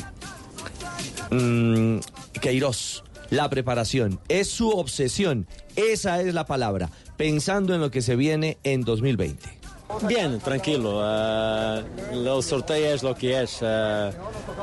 Mm, 1.32 2.00
Queiroz, 2.42 3.04
la 3.30 3.50
preparación, 3.50 4.20
es 4.28 4.50
su 4.50 4.70
obsesión, 4.70 5.48
esa 5.76 6.22
es 6.22 6.34
la 6.34 6.46
palabra, 6.46 6.90
pensando 7.18 7.74
en 7.74 7.82
lo 7.82 7.90
que 7.90 8.02
se 8.02 8.16
viene 8.16 8.58
en 8.64 8.82
2020. 8.82 9.61
Bien, 10.08 10.40
tranquilo. 10.40 11.02
eh, 11.04 11.84
el 12.14 12.44
sorteo 12.44 12.94
es 12.94 13.04
lo 13.04 13.16
que 13.16 13.42
es. 13.42 13.60
eh, 13.62 14.12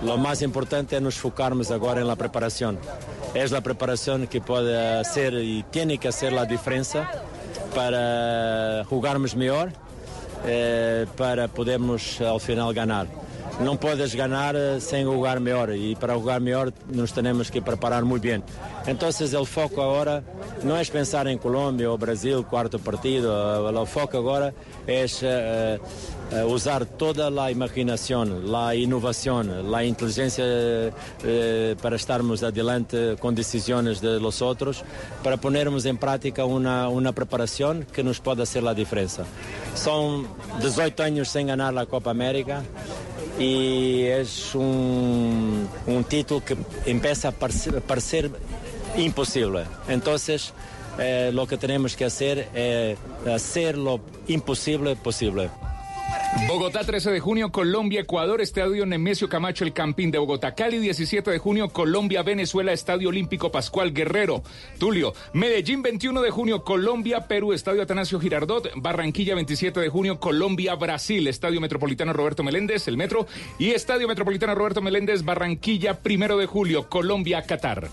lo 0.02 0.16
más 0.16 0.42
importante 0.42 0.96
es 0.96 1.02
nos 1.02 1.14
enfocarnos 1.16 1.70
ahora 1.70 2.00
en 2.00 2.08
la 2.08 2.16
preparación. 2.16 2.78
Es 3.34 3.50
la 3.50 3.60
preparación 3.60 4.26
que 4.26 4.40
puede 4.40 4.98
hacer 4.98 5.34
y 5.34 5.62
tiene 5.70 5.98
que 5.98 6.08
hacer 6.08 6.32
la 6.32 6.44
diferencia 6.44 7.08
para 7.74 8.84
jugarmos 8.84 9.36
mejor, 9.36 9.70
eh, 10.46 11.06
para 11.16 11.48
podermos 11.48 12.20
al 12.20 12.40
final 12.40 12.72
ganar. 12.74 13.06
No 13.60 13.78
puedes 13.78 14.14
ganar 14.14 14.54
eh, 14.56 14.80
sin 14.80 15.06
jugar 15.06 15.40
mejor 15.40 15.74
y 15.74 15.94
para 15.96 16.14
jugar 16.14 16.40
mejor 16.40 16.72
nos 16.88 17.12
tenemos 17.12 17.50
que 17.50 17.62
preparar 17.62 18.04
muy 18.04 18.20
bien. 18.20 18.42
Entonces 18.86 19.32
el 19.32 19.46
foco 19.46 19.82
ahora 19.82 20.22
no 20.64 20.76
es 20.78 20.90
pensar 20.90 21.28
en 21.28 21.38
Colombia 21.38 21.90
o 21.90 21.98
Brasil, 21.98 22.44
cuarto 22.48 22.78
partido. 22.78 23.68
El 23.68 23.86
foco 23.86 24.18
ahora 24.18 24.52
es 24.86 25.20
eh, 25.22 25.78
eh, 26.30 26.44
usar 26.44 26.84
toda 26.84 27.30
la 27.30 27.50
imaginación, 27.50 28.50
la 28.50 28.74
innovación, 28.74 29.70
la 29.70 29.84
inteligencia 29.84 30.44
eh, 30.46 31.76
para 31.80 31.96
estarmos 31.96 32.42
adelante 32.42 33.16
con 33.18 33.34
decisiones 33.34 34.00
de 34.00 34.20
los 34.20 34.42
otros, 34.42 34.84
para 35.22 35.36
ponermos 35.36 35.84
en 35.86 35.96
práctica 35.96 36.44
una, 36.44 36.88
una 36.88 37.12
preparación 37.12 37.86
que 37.92 38.02
nos 38.02 38.20
pueda 38.20 38.42
hacer 38.42 38.62
la 38.62 38.74
diferencia. 38.74 39.24
Son 39.74 40.26
18 40.60 41.02
años 41.02 41.28
sin 41.28 41.46
ganar 41.46 41.72
la 41.72 41.86
Copa 41.86 42.10
América 42.10 42.62
y 43.38 44.02
es 44.04 44.54
un, 44.54 45.68
un 45.86 46.04
título 46.04 46.44
que 46.44 46.56
empieza 46.86 47.28
a 47.28 47.32
parecer, 47.32 47.76
a 47.76 47.80
parecer 47.80 48.30
imposible. 48.96 49.64
Entonces, 49.88 50.52
eh, 50.98 51.30
lo 51.32 51.46
que 51.46 51.56
tenemos 51.56 51.96
que 51.96 52.04
hacer 52.04 52.48
es 52.54 52.98
hacer 53.26 53.78
lo 53.78 54.00
imposible 54.26 54.96
posible. 54.96 55.50
Bogotá, 56.46 56.84
13 56.84 57.10
de 57.10 57.20
junio, 57.20 57.52
Colombia, 57.52 58.00
Ecuador, 58.00 58.40
Estadio 58.40 58.86
Nemesio 58.86 59.28
Camacho, 59.28 59.64
el 59.64 59.72
Campín 59.72 60.10
de 60.10 60.18
Bogotá. 60.18 60.54
Cali, 60.54 60.78
17 60.78 61.30
de 61.30 61.38
junio, 61.38 61.68
Colombia, 61.68 62.22
Venezuela, 62.22 62.72
Estadio 62.72 63.10
Olímpico 63.10 63.52
Pascual 63.52 63.92
Guerrero. 63.92 64.42
Tulio, 64.78 65.12
Medellín, 65.34 65.82
21 65.82 66.22
de 66.22 66.30
junio, 66.30 66.64
Colombia, 66.64 67.28
Perú, 67.28 67.52
Estadio 67.52 67.82
Atanasio 67.82 68.18
Girardot. 68.18 68.70
Barranquilla, 68.76 69.34
27 69.34 69.80
de 69.80 69.88
junio, 69.88 70.20
Colombia, 70.20 70.74
Brasil, 70.74 71.26
Estadio 71.26 71.60
Metropolitano 71.60 72.12
Roberto 72.12 72.42
Meléndez, 72.42 72.88
el 72.88 72.96
Metro. 72.96 73.26
Y 73.58 73.72
Estadio 73.72 74.08
Metropolitano 74.08 74.54
Roberto 74.54 74.80
Meléndez, 74.80 75.24
Barranquilla, 75.24 76.00
primero 76.00 76.38
de 76.38 76.46
julio, 76.46 76.88
Colombia, 76.88 77.42
Qatar. 77.42 77.88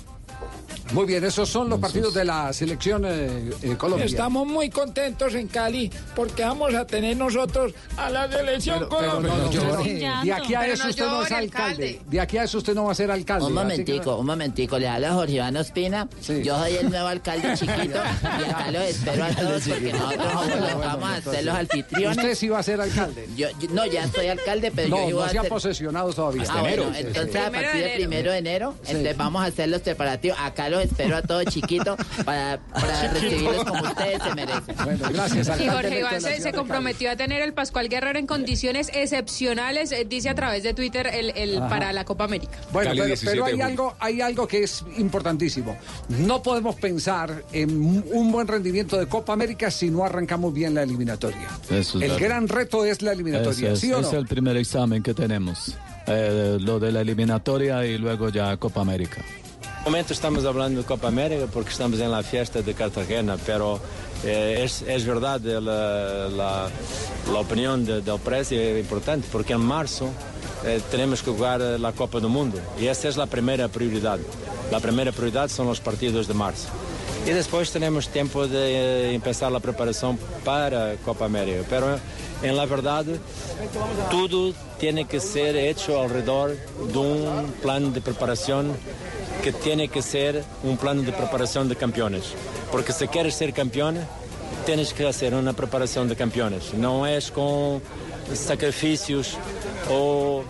Muy 0.94 1.06
bien, 1.08 1.24
esos 1.24 1.50
son 1.50 1.68
los 1.70 1.80
partidos 1.80 2.14
de 2.14 2.24
la 2.24 2.54
selección 2.54 3.04
eh, 3.06 3.50
eh, 3.64 3.76
Colombia. 3.76 4.06
Estamos 4.06 4.46
muy 4.48 4.70
contentos 4.70 5.34
en 5.34 5.48
Cali 5.48 5.92
porque 6.16 6.44
vamos 6.44 6.74
a 6.76 6.86
tener 6.86 7.18
nosotros 7.18 7.74
a 7.98 8.10
la 8.12 8.32
selección 8.32 8.80
Pero- 8.80 8.90
pero 8.90 9.12
Colombia. 9.16 9.32
no, 9.36 9.44
no, 9.46 9.50
Pero- 9.50 9.62
pero 9.84 9.84
de 10.24 10.34
aquí 10.34 10.54
a 10.54 10.68
eso 10.68 10.84
no 10.84 10.90
usted 10.92 11.06
no 11.06 11.24
es 11.26 11.32
alcalde. 11.32 12.02
De 12.06 12.20
aquí 12.22 12.38
a 12.38 12.44
eso 12.44 12.60
usted 12.60 12.76
no 12.76 12.86
va 12.86 12.92
a 12.92 12.96
ser 12.96 13.10
alcalde. 13.10 13.46
Un 13.46 13.52
que- 13.54 13.60
momentico, 13.60 14.16
un 14.18 14.26
momentico, 14.28 14.78
le 14.80 14.88
habla 14.88 15.14
Jorge 15.14 15.34
Iván 15.34 15.58
Ospina. 15.58 16.08
Yo 16.44 16.58
soy 16.60 16.74
el 16.76 16.90
nuevo 16.90 17.08
alcalde 17.08 17.54
chiquito 17.58 18.00
y 18.40 18.50
acá 18.50 18.72
los 18.72 18.82
espero 18.84 19.24
a 19.26 19.30
todos 19.30 19.68
porque 19.68 19.92
nosotros 19.92 20.80
vamos 20.80 21.10
a 21.10 21.22
ser 21.32 21.44
los 21.46 21.56
anfitriones. 21.56 22.18
Usted 22.18 22.36
sí 22.36 22.48
va 22.50 22.60
a 22.60 22.64
ser 22.64 22.80
alcalde. 22.80 23.28
Yo, 23.36 23.48
yo- 23.60 23.70
no, 23.72 23.86
ya 23.88 24.08
soy 24.08 24.28
alcalde, 24.28 24.72
pero 24.74 24.90
no, 24.90 24.98
yo 24.98 25.04
no 25.04 25.10
iba 25.10 25.26
a 25.26 25.30
se 25.30 25.38
ha 25.40 25.42
ser... 25.42 25.50
posesionado 25.50 26.14
todavía. 26.14 26.44
Ah, 26.48 26.62
bueno, 26.62 26.92
entonces 26.96 27.36
a 27.36 27.50
partir 27.52 27.82
del 27.84 27.96
primero 27.96 28.32
de 28.32 28.38
enero, 28.38 28.76
entonces 28.86 29.18
vamos 29.18 29.42
a 29.42 29.46
hacer 29.48 29.68
los 29.70 29.82
preparativos. 29.82 30.38
Acá 30.40 30.70
los 30.76 30.86
espero 30.86 31.18
a 31.18 31.22
todos 31.22 31.46
chiquitos 31.46 31.98
para, 32.24 32.60
para 32.74 33.14
recibirlos 33.14 33.64
como 33.66 33.84
ustedes 33.84 34.22
se 34.24 34.36
merecen. 34.36 34.76
Bueno, 34.84 35.10
gracias, 35.12 35.62
Y 35.62 35.68
Jorge 35.68 36.00
Iván 36.00 36.22
se, 36.22 36.42
se 36.42 36.54
comprometió 36.54 37.12
a 37.12 37.16
tener 37.16 37.42
el 37.42 37.54
Pascual 37.54 37.90
Guerrero 37.90 38.20
en 38.20 38.28
condiciones 38.28 38.90
excepcionales, 38.94 39.92
eh, 39.92 40.06
dice 40.08 40.30
a 40.30 40.36
través 40.36 40.64
de 40.64 40.74
Twitter, 40.74 41.08
el, 41.08 41.32
el- 41.36 41.60
para 41.70 41.92
la 41.94 42.06
Copa 42.06 42.24
América. 42.26 42.58
Bueno, 42.72 42.90
Cali, 42.90 43.00
pero, 43.00 43.08
17 43.08 43.32
pero 43.32 43.46
hay 43.46 43.62
algo, 43.62 43.96
hay 44.00 44.22
algo 44.22 44.48
que 44.48 44.64
es 44.64 44.84
importantísimo. 44.98 45.78
No 46.10 46.42
podemos 46.44 46.76
pensar 46.76 47.44
en 47.52 47.72
un 48.12 48.32
buen 48.32 48.48
rendimiento 48.48 48.98
de 48.98 49.08
Copa 49.08 49.34
América 49.34 49.72
si 49.72 49.90
no 49.90 50.04
arrancamos 50.06 50.54
bien 50.54 50.74
la 50.74 50.84
eliminatoria. 50.84 51.48
Eso 51.70 51.98
es 51.98 52.04
El 52.04 52.12
verdad. 52.12 52.18
gran 52.20 52.48
reto 52.48 52.86
es 52.86 53.02
la 53.02 53.14
eliminatoria, 53.14 53.52
Ese 53.52 53.74
es, 53.74 53.80
¿sí 53.80 53.94
o 53.94 54.00
es 54.00 54.12
no? 54.12 54.20
el 54.20 54.28
primer 54.28 54.58
examen 54.58 55.02
que 55.02 55.14
tenemos, 55.14 55.76
eh, 56.08 56.58
lo 56.60 56.80
de 56.80 56.92
la 56.92 57.02
eliminatoria 57.02 57.86
y 57.86 57.98
luego 57.98 58.30
ya 58.30 58.56
Copa 58.58 58.82
América. 58.82 59.22
De 59.86 59.92
momento 59.92 60.14
estamos 60.14 60.44
hablando 60.46 60.82
de 60.82 60.86
Copa 60.88 61.10
América 61.10 61.46
porque 61.54 61.70
estamos 61.70 62.00
en 62.00 62.10
la 62.10 62.24
fiesta 62.24 62.60
de 62.64 62.74
Cartagena, 62.74 63.38
pero 63.46 63.80
eh, 64.24 64.62
es, 64.64 64.82
es 64.82 65.06
verdad 65.06 65.40
eh, 65.46 65.62
la, 65.62 66.28
la- 66.30 66.70
la 67.32 67.40
opinión 67.40 67.86
de- 67.86 68.02
del 68.02 68.20
precio 68.20 68.60
es 68.60 68.80
importante 68.80 69.28
porque 69.32 69.54
en 69.54 69.62
marzo 69.62 70.10
eh, 70.66 70.82
tenemos 70.90 71.22
que 71.22 71.30
jugar 71.30 71.62
eh, 71.62 71.78
la 71.78 71.92
Copa 71.92 72.20
del 72.20 72.30
Mundo 72.30 72.58
y 72.82 72.88
esa 72.88 73.08
es 73.10 73.16
la 73.16 73.28
primera 73.28 73.68
prioridad. 73.68 74.18
La 74.72 74.80
primera 74.80 75.12
prioridad 75.12 75.50
son 75.50 75.68
los 75.68 75.80
partidos 75.80 76.28
de 76.28 76.34
marzo. 76.34 76.68
Y 77.28 77.30
después 77.30 77.70
tenemos 77.72 78.10
tiempo 78.10 78.48
de 78.48 79.12
eh, 79.12 79.14
empezar 79.14 79.52
la 79.52 79.60
preparación 79.60 80.18
para 80.44 80.96
Copa 81.06 81.26
América, 81.26 81.62
pero 81.70 82.00
en 82.42 82.58
la 82.58 82.66
verdad 82.66 83.06
todo 84.10 84.52
tiene 84.80 85.06
que 85.06 85.20
ser 85.20 85.56
hecho 85.56 86.02
alrededor 86.02 86.58
de 86.92 86.98
un 86.98 87.54
plan 87.62 87.94
de 87.94 88.02
preparación 88.02 88.72
que 89.46 89.54
tiene 89.54 89.90
que 89.90 90.02
ser 90.02 90.44
un 90.64 90.76
plan 90.76 91.06
de 91.06 91.12
preparación 91.12 91.70
de 91.70 91.76
campeones. 91.76 92.34
Porque 92.72 92.92
si 92.92 93.08
quieres 93.08 93.36
ser 93.36 93.54
campeón, 93.54 93.96
tienes 94.66 94.92
que 94.92 95.08
hacer 95.08 95.36
una 95.36 95.54
preparación 95.54 96.10
de 96.10 96.16
campeones. 96.16 96.74
No 96.74 97.06
es 97.06 97.30
con 97.30 97.80
sacrificios 98.34 99.38
o 99.88 100.44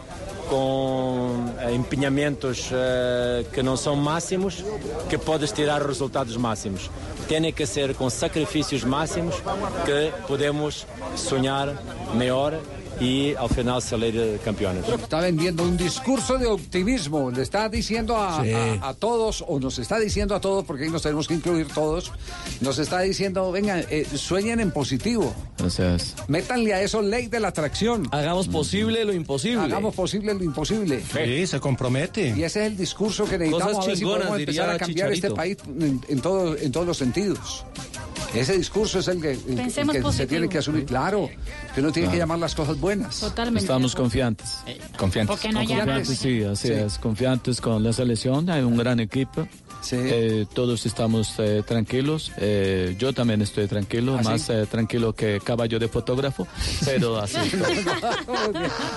con 0.50 1.50
eh, 1.60 1.74
empeñamientos 1.75 2.70
eh, 2.72 3.46
que 3.52 3.62
no 3.62 3.75
son 3.75 4.00
máximos 4.02 4.64
que 5.10 5.20
puedes 5.20 5.54
tirar 5.54 5.86
resultados 5.86 6.38
máximos. 6.38 6.90
Tiene 7.28 7.52
que 7.52 7.68
ser 7.68 7.96
con 7.96 8.10
sacrificios 8.10 8.86
máximos 8.86 9.36
que 9.86 10.14
podemos 10.25 10.88
soñar 11.16 11.78
mejor 12.18 12.62
y 13.00 13.34
al 13.36 13.50
final 13.50 13.82
salir 13.82 14.40
campeones. 14.44 14.88
Está 14.88 15.20
vendiendo 15.22 15.64
un 15.64 15.75
discurso 15.78 16.38
de 16.38 16.46
optimismo. 16.48 17.32
Le 17.32 17.42
está 17.42 17.68
diciendo 17.70 18.16
a, 18.18 18.44
Sí. 18.44 18.52
a- 18.52 18.90
a 18.90 18.94
todos, 18.94 19.44
o 19.48 19.60
nos 19.60 19.78
está 19.80 20.00
diciendo 20.00 20.36
a 20.36 20.42
todos, 20.42 20.64
porque 20.66 20.84
ahí 20.86 20.90
nos 20.90 21.02
tenemos 21.02 21.28
que 21.28 21.34
incluir 21.34 21.68
todos, 21.68 22.12
nos 22.62 22.80
está 22.80 23.02
diciendo, 23.02 23.52
venga, 23.52 23.80
eh, 23.82 24.06
sueñen 24.16 24.60
en 24.60 24.72
positivo. 24.72 25.34
Así 25.64 25.82
es. 25.84 26.16
Métanle 26.28 26.74
a 26.74 26.82
eso 26.82 27.02
ley 27.02 27.28
de 27.28 27.40
la 27.40 27.50
atracción. 27.50 28.08
Hagamos 28.12 28.48
posible 28.48 29.04
lo 29.06 29.14
imposible. 29.14 29.62
Hagamos 29.64 29.94
posible 29.96 30.34
lo 30.34 30.44
imposible. 30.44 31.04
Sí, 31.14 31.48
se 31.48 31.60
compromete. 31.60 32.34
Y 32.36 32.44
ese 32.44 32.62
es 32.62 32.68
el 32.72 32.78
discurso 32.78 33.25
que 33.25 33.38
necesitamos 33.38 33.74
Cosas 33.74 33.84
a 33.86 33.88
ver 33.88 33.98
si 33.98 34.04
podemos 34.06 34.40
empezar 34.40 34.70
a 34.70 34.78
cambiar 34.78 35.12
este 35.12 35.28
Chicharito. 35.30 35.36
país 35.36 35.58
en, 35.80 36.02
en 36.08 36.22
todo- 36.22 36.58
en 36.58 36.72
todos 36.72 36.88
los 36.88 36.98
sentidos. 36.98 37.66
Ese 38.39 38.58
discurso 38.58 39.00
es 39.00 39.08
el 39.08 39.22
que, 39.22 39.32
el- 39.32 39.39
el 39.50 39.56
Pensemos 39.56 39.96
que 39.96 40.12
se 40.12 40.27
tiene 40.27 40.48
que 40.50 40.58
asumir. 40.60 40.86
Claro, 40.86 41.30
que 41.74 41.82
uno 41.82 41.92
tiene 41.92 42.10
que 42.10 42.18
llamar 42.18 42.39
las 42.39 42.54
cosas 42.56 42.80
buenas. 42.80 43.20
Totalmente. 43.20 43.62
Estamos 43.65 43.96
confiantes. 43.96 44.58
Confiantes. 44.98 45.36
Porque 45.36 45.51
no 45.54 45.60
hay 45.60 45.68
Confiantes, 45.68 46.18
sí, 46.18 46.44
así 46.44 46.68
Sí. 46.68 46.74
es. 46.74 46.98
Confiantes 46.98 47.62
con 47.62 47.84
la 47.84 47.94
selección. 47.94 48.50
Hay 48.50 48.62
un 48.63 48.77
gran 48.77 49.00
equipo. 49.00 49.48
Eh, 49.94 50.46
todos 50.54 50.86
estamos 50.86 51.34
eh, 51.39 51.63
tranquilos. 51.65 52.32
Eh, 52.38 52.96
yo 52.98 53.13
también 53.13 53.42
estoy 53.42 53.68
tranquilo, 53.68 54.15
¿Ah, 54.15 54.24
sí? 54.24 54.30
más 54.30 54.50
eh, 54.50 54.65
tranquilo 54.70 55.13
que 55.13 55.39
caballo 55.44 55.80
de 55.80 55.88
fotógrafo, 55.88 56.48
pero 56.86 57.18
así. 57.18 57.38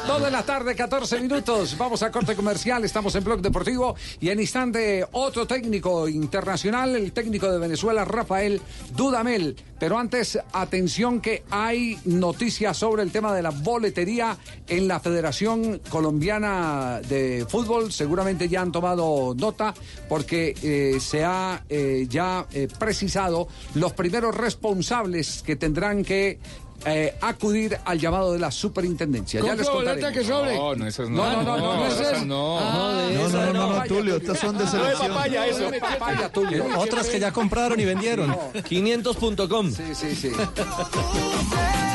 Dos 0.06 0.22
de 0.22 0.30
la 0.30 0.42
tarde, 0.42 0.74
14 0.74 1.20
minutos. 1.20 1.76
Vamos 1.76 2.02
a 2.02 2.10
corte 2.10 2.34
comercial. 2.34 2.84
Estamos 2.84 3.14
en 3.14 3.24
Blog 3.24 3.40
Deportivo. 3.40 3.96
Y 4.20 4.30
en 4.30 4.40
instante, 4.40 5.06
otro 5.12 5.46
técnico 5.46 6.08
internacional, 6.08 6.96
el 6.96 7.12
técnico 7.12 7.50
de 7.50 7.58
Venezuela, 7.58 8.04
Rafael 8.04 8.60
Dudamel. 8.96 9.56
Pero 9.78 9.98
antes, 9.98 10.38
atención 10.52 11.20
que 11.20 11.44
hay 11.50 11.98
noticias 12.04 12.76
sobre 12.76 13.02
el 13.02 13.12
tema 13.12 13.32
de 13.32 13.42
la 13.42 13.50
boletería 13.50 14.36
en 14.66 14.88
la 14.88 14.98
Federación 14.98 15.80
Colombiana 15.88 17.00
de 17.08 17.46
Fútbol. 17.48 17.92
Seguramente 17.92 18.48
ya 18.48 18.60
han 18.60 18.72
tomado 18.72 19.34
nota 19.36 19.74
porque 20.08 20.54
eh, 20.78 21.00
se 21.00 21.24
ha 21.24 21.62
eh, 21.68 22.06
ya 22.08 22.46
eh, 22.52 22.68
precisado 22.78 23.48
los 23.74 23.92
primeros 23.92 24.34
responsables 24.36 25.42
que 25.44 25.56
tendrán 25.56 26.04
que 26.04 26.38
eh, 26.84 27.16
acudir 27.20 27.76
al 27.84 27.98
llamado 27.98 28.32
de 28.32 28.38
la 28.38 28.52
superintendencia. 28.52 29.40
Ya 29.40 29.48
¿Con 29.48 29.58
les 29.58 29.68
contaré. 29.68 30.12
que 30.12 30.22
sobre? 30.24 30.54
No, 30.56 30.76
no, 30.76 30.86
esas 30.86 31.10
no. 31.10 31.16
No, 31.16 31.42
no, 31.42 31.42
no, 31.42 31.58
no, 31.58 31.76
no, 31.76 31.86
esas 31.88 32.24
no. 32.26 32.60
No, 32.60 33.10
no, 33.10 33.28
no, 33.28 33.52
no, 33.52 33.68
papaya, 33.70 33.88
Tulio, 33.88 34.16
estas 34.16 34.38
son 34.38 34.56
de 34.56 34.64
No, 34.64 34.70
selección. 34.70 35.08
papaya, 35.08 35.46
eso. 35.48 35.70
Papaya, 35.80 36.28
Tulio. 36.32 36.66
Otras 36.78 37.08
que 37.08 37.18
ya 37.18 37.32
compraron 37.32 37.80
y 37.80 37.84
vendieron. 37.84 38.30
500.com. 38.54 39.72
Sí, 39.72 39.82
sí, 39.94 40.14
sí. 40.14 40.30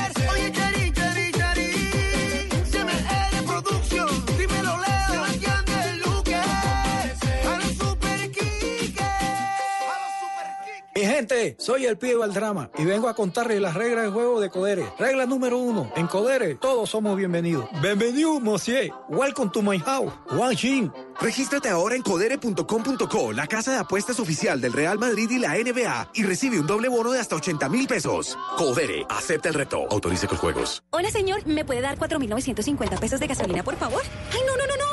gente, 11.13 11.55
soy 11.59 11.85
el 11.85 11.97
pibe 11.97 12.21
del 12.21 12.33
drama 12.33 12.71
y 12.75 12.85
vengo 12.85 13.07
a 13.07 13.13
contarles 13.13 13.61
las 13.61 13.75
reglas 13.75 14.05
de 14.05 14.11
juego 14.11 14.41
de 14.41 14.49
Codere. 14.49 14.83
Regla 14.97 15.25
número 15.25 15.59
uno, 15.59 15.91
en 15.95 16.07
Codere 16.07 16.55
todos 16.55 16.89
somos 16.89 17.15
bienvenidos. 17.15 17.65
Bienvenido, 17.81 18.39
monsieur. 18.39 18.91
Welcome 19.09 19.51
to 19.51 19.61
my 19.61 19.77
house. 19.79 20.11
Wang 20.31 20.55
Xin. 20.57 20.91
Regístrate 21.21 21.69
ahora 21.69 21.95
en 21.95 22.01
codere.com.co, 22.01 23.31
la 23.31 23.45
casa 23.45 23.73
de 23.73 23.77
apuestas 23.77 24.19
oficial 24.19 24.59
del 24.59 24.73
Real 24.73 24.97
Madrid 24.97 25.29
y 25.29 25.37
la 25.37 25.53
NBA, 25.53 26.09
y 26.15 26.23
recibe 26.23 26.59
un 26.59 26.65
doble 26.65 26.89
bono 26.89 27.11
de 27.11 27.19
hasta 27.19 27.35
80 27.35 27.69
mil 27.69 27.87
pesos. 27.87 28.35
Codere, 28.57 29.05
acepta 29.09 29.49
el 29.49 29.53
reto. 29.53 29.85
Autorice 29.91 30.27
con 30.27 30.39
juegos. 30.39 30.83
Hola, 30.89 31.11
señor. 31.11 31.45
¿Me 31.45 31.63
puede 31.63 31.81
dar 31.81 31.97
4.950 31.99 32.99
pesos 32.99 33.19
de 33.19 33.27
gasolina, 33.27 33.63
por 33.63 33.75
favor? 33.75 34.01
Ay, 34.31 34.39
no, 34.47 34.57
no, 34.57 34.65
no, 34.65 34.75
no. 34.75 34.92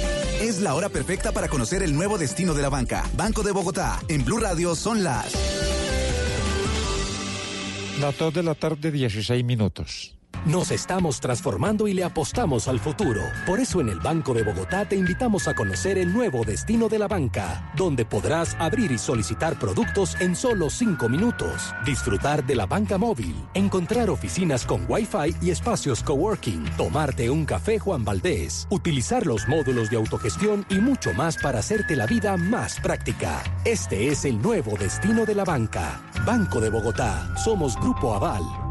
Es 0.41 0.59
la 0.59 0.73
hora 0.73 0.89
perfecta 0.89 1.31
para 1.31 1.47
conocer 1.47 1.83
el 1.83 1.93
nuevo 1.93 2.17
destino 2.17 2.55
de 2.55 2.63
la 2.63 2.69
banca. 2.69 3.07
Banco 3.15 3.43
de 3.43 3.51
Bogotá. 3.51 4.01
En 4.07 4.25
Blue 4.25 4.39
Radio 4.39 4.73
son 4.73 5.03
las. 5.03 5.31
Las 7.99 8.17
2 8.17 8.33
de 8.33 8.41
la 8.41 8.55
tarde, 8.55 8.89
16 8.91 9.43
minutos. 9.43 10.15
Nos 10.45 10.71
estamos 10.71 11.19
transformando 11.19 11.87
y 11.87 11.93
le 11.93 12.03
apostamos 12.03 12.67
al 12.67 12.79
futuro. 12.79 13.21
Por 13.45 13.59
eso 13.59 13.79
en 13.79 13.89
el 13.89 13.99
Banco 13.99 14.33
de 14.33 14.41
Bogotá 14.41 14.85
te 14.85 14.95
invitamos 14.95 15.47
a 15.47 15.53
conocer 15.53 15.99
el 15.99 16.11
nuevo 16.11 16.43
destino 16.43 16.89
de 16.89 16.97
la 16.97 17.07
banca, 17.07 17.71
donde 17.75 18.05
podrás 18.05 18.55
abrir 18.59 18.91
y 18.91 18.97
solicitar 18.97 19.59
productos 19.59 20.19
en 20.19 20.35
solo 20.35 20.71
5 20.71 21.07
minutos, 21.09 21.75
disfrutar 21.85 22.43
de 22.43 22.55
la 22.55 22.65
banca 22.65 22.97
móvil, 22.97 23.35
encontrar 23.53 24.09
oficinas 24.09 24.65
con 24.65 24.85
Wi-Fi 24.89 25.35
y 25.41 25.51
espacios 25.51 26.01
coworking, 26.01 26.65
tomarte 26.75 27.29
un 27.29 27.45
café 27.45 27.77
Juan 27.77 28.03
Valdés, 28.03 28.67
utilizar 28.71 29.27
los 29.27 29.47
módulos 29.47 29.91
de 29.91 29.97
autogestión 29.97 30.65
y 30.69 30.75
mucho 30.75 31.13
más 31.13 31.37
para 31.37 31.59
hacerte 31.59 31.95
la 31.95 32.07
vida 32.07 32.35
más 32.37 32.79
práctica. 32.79 33.43
Este 33.63 34.07
es 34.07 34.25
el 34.25 34.41
nuevo 34.41 34.75
destino 34.75 35.23
de 35.23 35.35
la 35.35 35.43
banca. 35.43 36.01
Banco 36.25 36.59
de 36.59 36.71
Bogotá. 36.71 37.35
Somos 37.37 37.75
Grupo 37.79 38.15
Aval. 38.15 38.70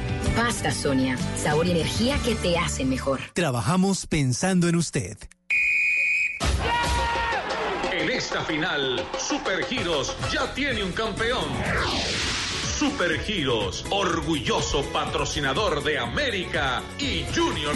Pasta 0.35 0.71
Sonia, 0.71 1.17
sabor 1.35 1.67
y 1.67 1.71
energía 1.71 2.17
que 2.23 2.35
te 2.35 2.57
hacen 2.57 2.89
mejor. 2.89 3.19
Trabajamos 3.33 4.07
pensando 4.07 4.67
en 4.67 4.75
usted. 4.75 5.17
En 7.91 8.09
esta 8.09 8.43
final, 8.43 9.05
Super 9.19 9.63
Giros 9.65 10.15
ya 10.31 10.53
tiene 10.53 10.83
un 10.83 10.91
campeón. 10.91 11.45
Super 12.77 13.19
Giros, 13.21 13.85
orgulloso 13.89 14.83
patrocinador 14.91 15.83
de 15.83 15.99
América 15.99 16.81
y 16.97 17.25
Junior. 17.35 17.75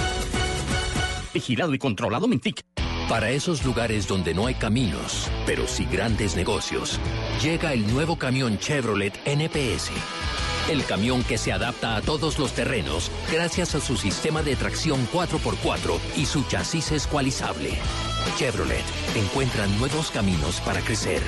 Vigilado 1.34 1.74
y 1.74 1.78
controlado 1.78 2.28
Mintic. 2.28 2.64
Para 3.10 3.30
esos 3.30 3.64
lugares 3.64 4.08
donde 4.08 4.34
no 4.34 4.48
hay 4.48 4.56
caminos, 4.56 5.30
pero 5.46 5.68
sí 5.68 5.86
grandes 5.86 6.36
negocios, 6.36 7.00
llega 7.40 7.74
el 7.74 7.86
nuevo 7.94 8.18
camión 8.18 8.58
Chevrolet 8.58 9.14
NPS. 9.26 9.92
El 10.70 10.84
camión 10.84 11.24
que 11.24 11.38
se 11.38 11.54
adapta 11.54 11.96
a 11.96 12.02
todos 12.02 12.40
los 12.40 12.54
terrenos 12.54 13.12
gracias 13.32 13.76
a 13.76 13.80
su 13.80 13.98
sistema 13.98 14.42
de 14.42 14.56
tracción 14.56 15.08
4x4 15.14 16.00
y 16.18 16.26
su 16.26 16.44
chasis 16.44 16.92
escualizable. 16.92 17.78
Chevrolet 18.38 18.84
encuentra 19.16 19.68
nuevos 19.68 20.10
caminos 20.10 20.60
para 20.62 20.82
crecer. 20.82 21.22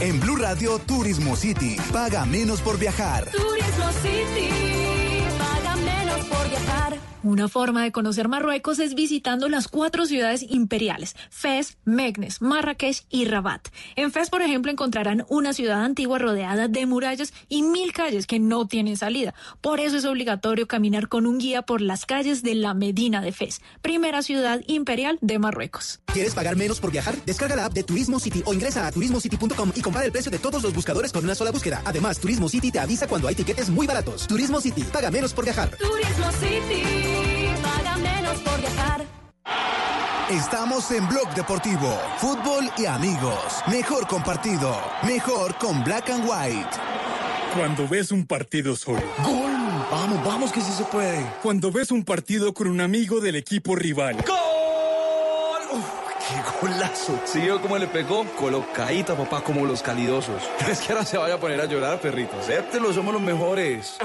En 0.00 0.18
Blue 0.20 0.36
Radio 0.36 0.78
Turismo 0.78 1.36
City. 1.36 1.76
Paga 1.92 2.24
menos 2.24 2.60
por 2.60 2.78
viajar. 2.78 3.30
Turismo 3.30 3.92
City. 4.02 4.50
Paga 5.38 5.76
menos 5.76 6.26
por 6.26 6.48
viajar. 6.48 6.98
Una 7.22 7.48
forma 7.48 7.82
de 7.82 7.92
conocer 7.92 8.28
Marruecos 8.28 8.78
es 8.78 8.94
visitando 8.94 9.48
las 9.48 9.68
cuatro 9.68 10.06
ciudades 10.06 10.44
imperiales, 10.48 11.16
Fez, 11.30 11.78
Meknes, 11.84 12.42
Marrakech 12.42 13.04
y 13.10 13.24
Rabat. 13.24 13.68
En 13.96 14.12
Fez, 14.12 14.30
por 14.30 14.42
ejemplo, 14.42 14.70
encontrarán 14.70 15.24
una 15.28 15.52
ciudad 15.52 15.82
antigua 15.84 16.18
rodeada 16.18 16.68
de 16.68 16.86
murallas 16.86 17.32
y 17.48 17.62
mil 17.62 17.92
calles 17.92 18.26
que 18.26 18.38
no 18.38 18.66
tienen 18.68 18.96
salida. 18.96 19.34
Por 19.60 19.80
eso 19.80 19.96
es 19.96 20.04
obligatorio 20.04 20.68
caminar 20.68 21.08
con 21.08 21.26
un 21.26 21.38
guía 21.38 21.62
por 21.62 21.80
las 21.80 22.06
calles 22.06 22.42
de 22.42 22.54
la 22.54 22.74
Medina 22.74 23.20
de 23.20 23.32
Fez, 23.32 23.60
primera 23.82 24.22
ciudad 24.22 24.60
imperial 24.66 25.18
de 25.20 25.38
Marruecos. 25.38 26.00
¿Quieres 26.12 26.34
pagar 26.34 26.56
menos 26.56 26.80
por 26.80 26.92
viajar? 26.92 27.16
Descarga 27.24 27.56
la 27.56 27.66
app 27.66 27.72
de 27.72 27.82
Turismo 27.82 28.20
City 28.20 28.42
o 28.44 28.54
ingresa 28.54 28.86
a 28.86 28.92
turismocity.com 28.92 29.72
y 29.74 29.80
compara 29.80 30.06
el 30.06 30.12
precio 30.12 30.30
de 30.30 30.38
todos 30.38 30.62
los 30.62 30.74
buscadores 30.74 31.12
con 31.12 31.24
una 31.24 31.34
sola 31.34 31.50
búsqueda. 31.50 31.82
Además, 31.84 32.20
Turismo 32.20 32.48
City 32.48 32.70
te 32.70 32.78
avisa 32.78 33.06
cuando 33.06 33.28
hay 33.28 33.34
tiquetes 33.34 33.70
muy 33.70 33.86
baratos. 33.86 34.26
Turismo 34.26 34.60
City, 34.60 34.84
paga 34.84 35.10
menos 35.10 35.32
por 35.32 35.44
viajar. 35.44 35.76
Turismo 35.76 36.30
City. 36.32 37.15
Menos 38.26 38.40
por 38.42 38.60
viajar. 38.60 39.06
Estamos 40.30 40.90
en 40.90 41.08
Blog 41.08 41.32
Deportivo, 41.34 41.96
fútbol 42.18 42.68
y 42.76 42.86
amigos. 42.86 43.62
Mejor 43.68 44.08
compartido, 44.08 44.76
mejor 45.04 45.56
con 45.58 45.84
Black 45.84 46.10
and 46.10 46.28
White. 46.28 46.70
Cuando 47.54 47.86
ves 47.86 48.10
un 48.10 48.26
partido 48.26 48.74
solo. 48.74 49.02
¡Gol! 49.22 49.52
Vamos, 49.92 50.24
vamos 50.24 50.52
que 50.52 50.60
sí 50.60 50.72
se 50.72 50.84
puede. 50.84 51.24
Cuando 51.42 51.70
ves 51.70 51.92
un 51.92 52.04
partido 52.04 52.52
con 52.52 52.66
un 52.66 52.80
amigo 52.80 53.20
del 53.20 53.36
equipo 53.36 53.76
rival. 53.76 54.16
¡Gol! 54.26 54.45
¡Qué 56.60 56.66
golazo! 56.66 57.20
¿Sí 57.24 57.40
vio 57.40 57.60
cómo 57.60 57.78
le 57.78 57.86
pegó? 57.86 58.24
Colocadita, 58.36 59.16
papá, 59.16 59.42
como 59.42 59.66
los 59.66 59.82
calidosos. 59.82 60.42
¿Crees 60.58 60.80
que 60.80 60.92
ahora 60.92 61.04
se 61.04 61.18
vaya 61.18 61.34
a 61.34 61.40
poner 61.40 61.60
a 61.60 61.66
llorar, 61.66 62.00
perrito? 62.00 62.38
Acéptelo, 62.38 62.92
somos 62.92 63.12
los 63.14 63.22
mejores. 63.22 63.96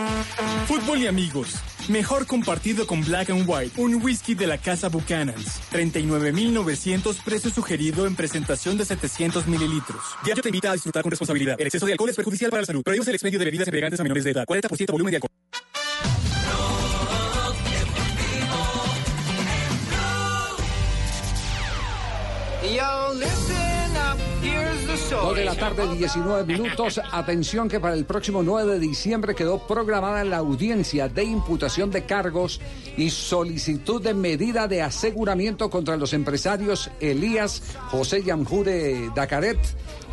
Fútbol 0.67 0.99
y 0.99 1.07
amigos. 1.07 1.55
Mejor 1.87 2.27
compartido 2.27 2.85
con 2.87 3.03
Black 3.03 3.29
and 3.29 3.43
White, 3.47 3.81
un 3.81 3.95
whisky 4.03 4.35
de 4.35 4.47
la 4.47 4.57
casa 4.57 4.89
Buchanan's. 4.89 5.61
39.900 5.71 7.23
precio 7.23 7.49
sugerido 7.49 8.05
en 8.05 8.15
presentación 8.15 8.77
de 8.77 8.85
700 8.85 9.47
mililitros. 9.47 10.01
Diageo 10.23 10.43
te 10.43 10.49
invita 10.49 10.71
a 10.71 10.73
disfrutar 10.73 11.03
con 11.03 11.11
responsabilidad. 11.11 11.55
El 11.59 11.67
exceso 11.67 11.85
de 11.85 11.93
alcohol 11.93 12.09
es 12.09 12.15
perjudicial 12.15 12.51
para 12.51 12.61
la 12.61 12.67
salud. 12.67 12.83
Prohíbes 12.83 13.07
el 13.07 13.15
expendio 13.15 13.39
de 13.39 13.45
bebidas 13.45 13.67
embriagantes 13.67 13.99
a 13.99 14.03
menores 14.03 14.23
de 14.23 14.31
edad. 14.31 14.45
40% 14.45 14.91
volumen 14.91 15.11
de 15.11 15.17
alcohol. 15.17 15.31
Yo, 22.73 23.13
listen 23.15 23.97
up, 23.97 24.17
here's 24.41 24.88
the 24.88 24.93
story. 24.93 25.25
Dos 25.25 25.36
de 25.36 25.45
la 25.45 25.55
tarde, 25.55 25.93
19 25.93 26.45
minutos. 26.45 27.01
Atención 27.12 27.67
que 27.67 27.81
para 27.81 27.95
el 27.95 28.05
próximo 28.05 28.43
9 28.43 28.75
de 28.75 28.79
diciembre 28.79 29.36
quedó 29.36 29.67
programada 29.67 30.23
la 30.23 30.38
audiencia 30.38 31.10
de 31.10 31.25
imputación 31.25 31.91
de 31.91 32.05
cargos 32.05 32.62
y 32.95 33.10
solicitud 33.10 34.01
de 34.01 34.13
medida 34.13 34.69
de 34.69 34.84
aseguramiento 34.84 35.69
contra 35.69 35.97
los 35.97 36.13
empresarios 36.13 36.89
Elías 37.01 37.62
José 37.89 38.23
Yamjure 38.23 39.12
Dacaret 39.13 39.60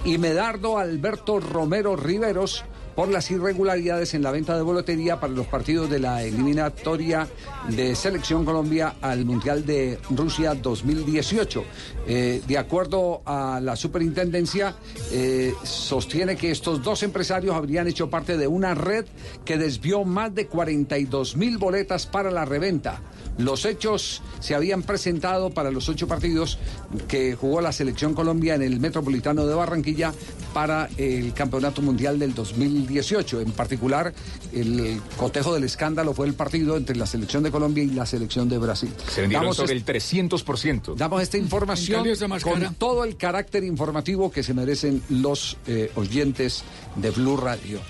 y 0.05 0.19
Medardo 0.19 0.79
Alberto 0.79 1.39
Romero 1.39 1.95
Riveros 1.95 2.65
por 2.99 3.11
las 3.11 3.31
irregularidades 3.31 4.15
en 4.15 4.25
la 4.25 4.33
venta 4.33 4.57
de 4.57 4.63
boletería 4.63 5.21
para 5.21 5.33
los 5.33 5.47
partidos 5.47 5.89
de 5.89 6.01
la 6.01 6.25
eliminatoria 6.25 7.29
de 7.69 7.95
Selección 7.95 8.45
Colombia 8.45 8.97
al 9.01 9.25
Mundial 9.25 9.65
de 9.65 10.01
Rusia 10.11 10.55
2018. 10.55 11.65
Eh, 12.09 12.43
de 12.45 12.59
acuerdo 12.59 13.23
a 13.25 13.61
la 13.63 13.77
superintendencia, 13.77 14.75
eh, 15.13 15.55
sostiene 15.63 16.35
que 16.35 16.51
estos 16.51 16.83
dos 16.83 17.05
empresarios 17.05 17.55
habrían 17.55 17.87
hecho 17.87 18.11
parte 18.11 18.37
de 18.37 18.49
una 18.49 18.75
red 18.75 19.05
que 19.45 19.59
desvió 19.59 20.03
más 20.03 20.35
de 20.35 20.49
42 20.49 21.37
mil 21.37 21.57
boletas 21.57 22.05
para 22.05 22.33
la 22.33 22.47
reventa. 22.47 23.01
Los 23.39 23.65
hechos 23.65 24.21
se 24.41 24.57
habían 24.57 24.83
presentado 24.83 25.51
para 25.51 25.71
los 25.71 25.89
ocho 25.89 26.09
partidos 26.09 26.59
que 27.07 27.37
jugó 27.37 27.61
la 27.61 27.71
selección 27.71 28.13
Colombia 28.13 28.57
en 28.57 28.63
el 28.63 28.81
Metropolitano 28.81 29.47
de 29.47 29.55
Barranquilla 29.55 30.13
para 30.53 30.89
el 30.97 31.33
Campeonato 31.35 31.81
Mundial 31.81 32.19
del 32.19 32.35
2018. 32.35 32.88
En 32.89 33.53
particular, 33.53 34.13
el 34.53 35.01
cotejo 35.17 35.55
del 35.55 35.65
escándalo 35.65 36.15
fue 36.15 36.27
el 36.27 36.35
partido 36.35 36.77
entre 36.77 36.97
la 36.97 37.07
selección 37.07 37.43
de 37.43 37.51
Colombia 37.51 37.85
y 37.85 37.89
la 37.89 38.07
selección 38.07 38.49
de 38.49 38.59
Brasil. 38.59 38.93
Se 39.13 39.21
vendieron 39.21 39.45
Damos 39.45 39.57
sobre 39.57 39.75
el 39.75 39.85
300%. 39.85 40.95
Damos 40.97 41.23
esta 41.23 41.39
información 41.39 42.05
con 42.43 42.75
todo 42.75 43.05
el 43.05 43.17
carácter 43.17 43.65
informativo 43.65 44.31
que 44.31 44.43
se 44.43 44.55
merecen 44.55 45.03
los 45.09 45.57
eh, 45.67 45.91
oyentes 45.95 46.65
de 46.97 47.11
Blue 47.11 47.37
Radio. 47.37 47.81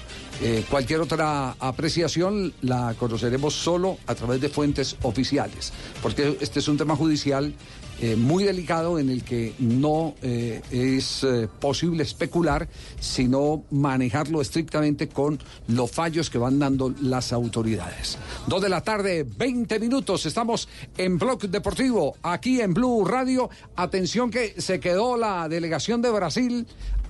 Eh, 0.40 0.64
cualquier 0.70 1.00
otra 1.00 1.56
apreciación 1.58 2.52
la 2.62 2.94
conoceremos 2.96 3.54
solo 3.54 3.98
a 4.06 4.14
través 4.14 4.40
de 4.40 4.48
fuentes 4.48 4.96
oficiales, 5.02 5.72
porque 6.00 6.38
este 6.40 6.60
es 6.60 6.68
un 6.68 6.76
tema 6.76 6.94
judicial 6.94 7.54
eh, 8.00 8.14
muy 8.14 8.44
delicado 8.44 8.98
en 8.98 9.10
el 9.10 9.24
que 9.24 9.54
no 9.58 10.14
eh, 10.22 10.62
es 10.70 11.24
eh, 11.24 11.48
posible 11.60 12.04
especular, 12.04 12.68
sino 13.00 13.64
manejarlo 13.70 14.40
estrictamente 14.40 15.08
con 15.08 15.40
los 15.66 15.90
fallos 15.90 16.30
que 16.30 16.38
van 16.38 16.60
dando 16.60 16.94
las 17.02 17.32
autoridades. 17.32 18.16
Dos 18.46 18.62
de 18.62 18.68
la 18.68 18.82
tarde, 18.82 19.24
20 19.24 19.80
minutos, 19.80 20.26
estamos 20.26 20.68
en 20.96 21.18
Blog 21.18 21.40
Deportivo, 21.48 22.16
aquí 22.22 22.60
en 22.60 22.72
Blue 22.72 23.04
Radio. 23.04 23.50
Atención 23.74 24.30
que 24.30 24.60
se 24.60 24.78
quedó 24.78 25.16
la 25.16 25.48
delegación 25.48 26.00
de 26.00 26.10
Brasil 26.10 26.66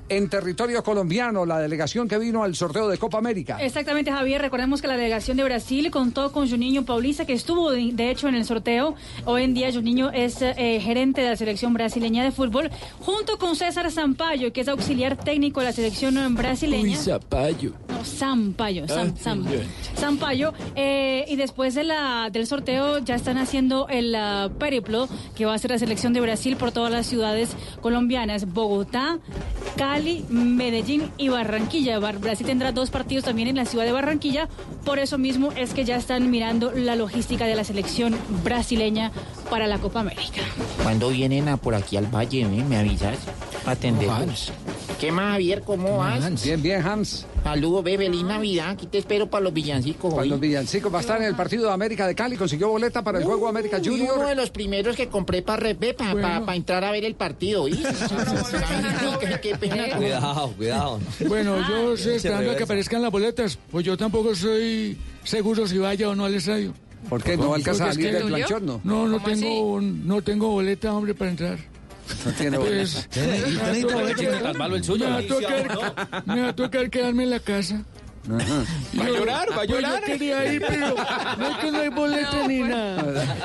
en 0.09 0.29
territorio 0.29 0.83
colombiano, 0.83 1.44
la 1.47 1.59
delegación 1.59 2.09
que 2.09 2.18
vino 2.18 2.42
al 2.42 2.55
sorteo 2.55 2.88
de 2.88 2.99
Copa 2.99 3.18
América. 3.18 3.59
Exactamente, 3.61 4.11
Javier. 4.11 4.40
Recordemos 4.40 4.81
que 4.81 4.88
la 4.88 4.97
delegación 4.97 5.37
de 5.37 5.44
Brasil 5.44 5.90
contó 5.90 6.33
con 6.33 6.49
Juninho 6.49 6.85
Paulista, 6.85 7.25
que 7.27 7.33
estuvo 7.35 7.71
de, 7.71 7.90
de 7.92 8.11
hecho 8.11 8.29
en 8.29 8.35
el 8.35 8.44
sorteo. 8.44 8.94
Hoy 9.25 9.42
en 9.44 9.55
día 9.55 9.73
Juninho 9.73 10.11
es 10.11 10.40
eh, 10.42 10.81
gerente 10.81 11.21
de 11.23 11.31
la 11.31 11.37
selección 11.37 11.75
brasileña 11.75 12.25
de 12.25 12.31
fútbol, 12.33 12.71
junto 13.01 13.38
con 13.38 13.57
César 13.57 13.90
Sampaio, 13.90 14.53
que 14.53 14.61
es 14.62 14.68
auxiliar 14.68 15.16
técnico 15.16 15.61
de 15.61 15.66
la 15.66 15.73
selección 15.73 16.35
brasileña. 16.35 16.97
No, 17.88 18.05
Sampaio, 18.05 18.87
Sam, 18.88 19.12
Ah, 19.16 19.21
Sam. 19.21 19.44
bien. 19.44 19.62
Sampaio. 19.97 20.53
eh, 20.77 21.25
y 21.29 21.37
después 21.37 21.75
de 21.75 21.85
la, 21.85 22.31
del 22.31 22.47
sorteo 22.47 22.99
ya 22.99 23.14
están 23.14 23.38
haciendo 23.38 23.88
el 23.88 24.14
ah, 24.14 24.49
periplo 24.59 25.09
que 25.37 25.44
va 25.47 25.53
a 25.53 25.55
hacer 25.57 25.71
la 25.71 25.79
selección 25.79 26.12
de 26.12 26.21
Brasil 26.21 26.57
por 26.57 26.73
todas 26.73 26.90
las 26.92 27.07
ciudades 27.07 27.51
colombianas, 27.81 28.53
Bogotá, 28.53 29.18
Cali, 29.79 30.25
Medellín 30.29 31.11
y 31.17 31.29
Barranquilla. 31.29 31.99
Bar- 32.01 32.19
Brasil 32.19 32.45
tendrá 32.47 32.73
dos 32.73 32.91
partidos 32.91 33.25
también 33.25 33.49
en 33.49 33.57
la 33.57 33.64
ciudad 33.64 33.85
de 33.85 33.93
Barranquilla, 33.93 34.49
por 34.85 34.99
eso 34.99 35.17
mismo 35.19 35.53
es 35.53 35.73
que 35.73 35.85
ya 35.85 35.97
están 35.97 36.31
mirando 36.31 36.73
la 36.73 36.97
logística 36.97 37.47
de 37.47 37.55
la 37.55 37.62
selección 37.64 38.17
brasileña 38.43 39.12
para 39.49 39.67
la 39.69 39.79
Copa 39.79 40.01
América. 40.01 40.43
Cuando 40.83 41.11
vienen 41.11 41.49
a 41.49 41.57
por 41.57 41.75
aquí 41.77 41.97
al 41.97 42.07
valle, 42.12 42.41
eh? 42.43 42.64
me 42.69 42.77
avisas 42.77 43.17
para 43.64 43.73
atenderlos. 43.73 44.53
¿Qué 44.99 45.13
más, 45.13 45.33
Javier? 45.33 45.63
¿Cómo 45.63 45.99
vas? 45.99 46.43
Bien, 46.43 46.61
bien, 46.61 46.83
Hans. 46.85 47.25
Saludos, 47.45 47.85
ve, 47.85 47.97
feliz 47.97 48.25
Navidad. 48.25 48.71
Aquí 48.71 48.87
te 48.87 48.99
espero 48.99 49.31
para 49.31 49.45
los 49.45 49.53
villancicos. 49.55 50.11
Para 50.11 50.23
hoy. 50.23 50.29
los 50.29 50.41
villancicos 50.41 50.93
va 50.93 50.99
a 50.99 51.01
estar 51.01 51.19
en 51.23 51.29
el 51.29 51.37
partido 51.37 51.67
de 51.67 51.73
América 51.73 52.05
de 52.07 52.17
Cali, 52.17 52.37
consiguió 52.37 52.69
boleta 52.69 53.03
para 53.05 53.19
el 53.19 53.25
juego 53.25 53.47
América 53.47 53.79
Junior. 53.83 54.17
Uno 54.17 54.27
de 54.27 54.35
los 54.35 54.51
primeros 54.51 54.97
que 54.97 55.09
compré 55.09 55.43
para 55.43 55.73
para 55.75 56.57
entrar 56.57 56.83
a 56.83 56.91
ver 56.91 57.05
el 57.05 57.15
partido. 57.15 57.67
Cuidado, 59.99 60.53
cuidado. 60.57 61.01
Bueno, 61.29 61.57
yo 61.69 61.95
estoy 61.95 62.13
Se 62.13 62.17
esperando 62.17 62.51
a 62.51 62.57
que 62.57 62.65
aparezcan 62.65 63.03
las 63.03 63.13
boletas, 63.13 63.59
pues 63.71 63.85
yo 63.85 63.97
tampoco 63.97 64.35
soy 64.35 64.99
seguro 65.23 65.67
si 65.67 65.79
vaya 65.79 66.09
o 66.09 66.15
no 66.15 66.25
al 66.25 66.35
estadio. 66.35 66.75
¿Por 67.09 67.23
qué? 67.23 67.37
¿No 67.37 67.55
alcanza 67.55 67.91
a 67.91 67.93
salir 67.93 68.13
del 68.13 68.25
planchón, 68.25 68.67
no? 68.67 68.81
No, 68.83 69.07
no 69.07 69.23
¿Cómo 69.23 69.27
tengo, 69.27 69.81
no 69.81 70.23
tengo 70.23 70.49
boleta, 70.49 70.93
hombre, 70.93 71.15
para 71.15 71.31
entrar. 71.31 71.78
No 72.25 72.33
tiene 72.33 72.59
Pues, 72.59 73.09
el 74.77 74.85
suyo? 74.85 75.07
Me 75.07 75.12
va 75.12 75.18
a 75.18 75.27
tocar, 75.27 76.25
me 76.27 76.40
va 76.42 76.49
a 76.49 76.57
tocar 76.57 76.90
quedarme 76.90 77.25
en 77.25 77.31
la 77.31 77.40
casa. 77.40 77.83
Va 78.31 79.05
a 79.05 79.09
llorar, 79.09 79.49
va 79.51 79.55
a 79.55 79.57
Pues 79.57 79.69
llorar. 79.71 80.01
Yo 80.01 80.07
quería 80.07 80.53
ir, 80.53 80.62
pero 80.67 80.95
no 81.38 81.49
es 81.49 81.57
que 81.59 81.71
no 81.73 81.81
hay 81.81 81.88
boleta 81.88 82.47
ni 82.47 82.59
nada. 82.61 83.37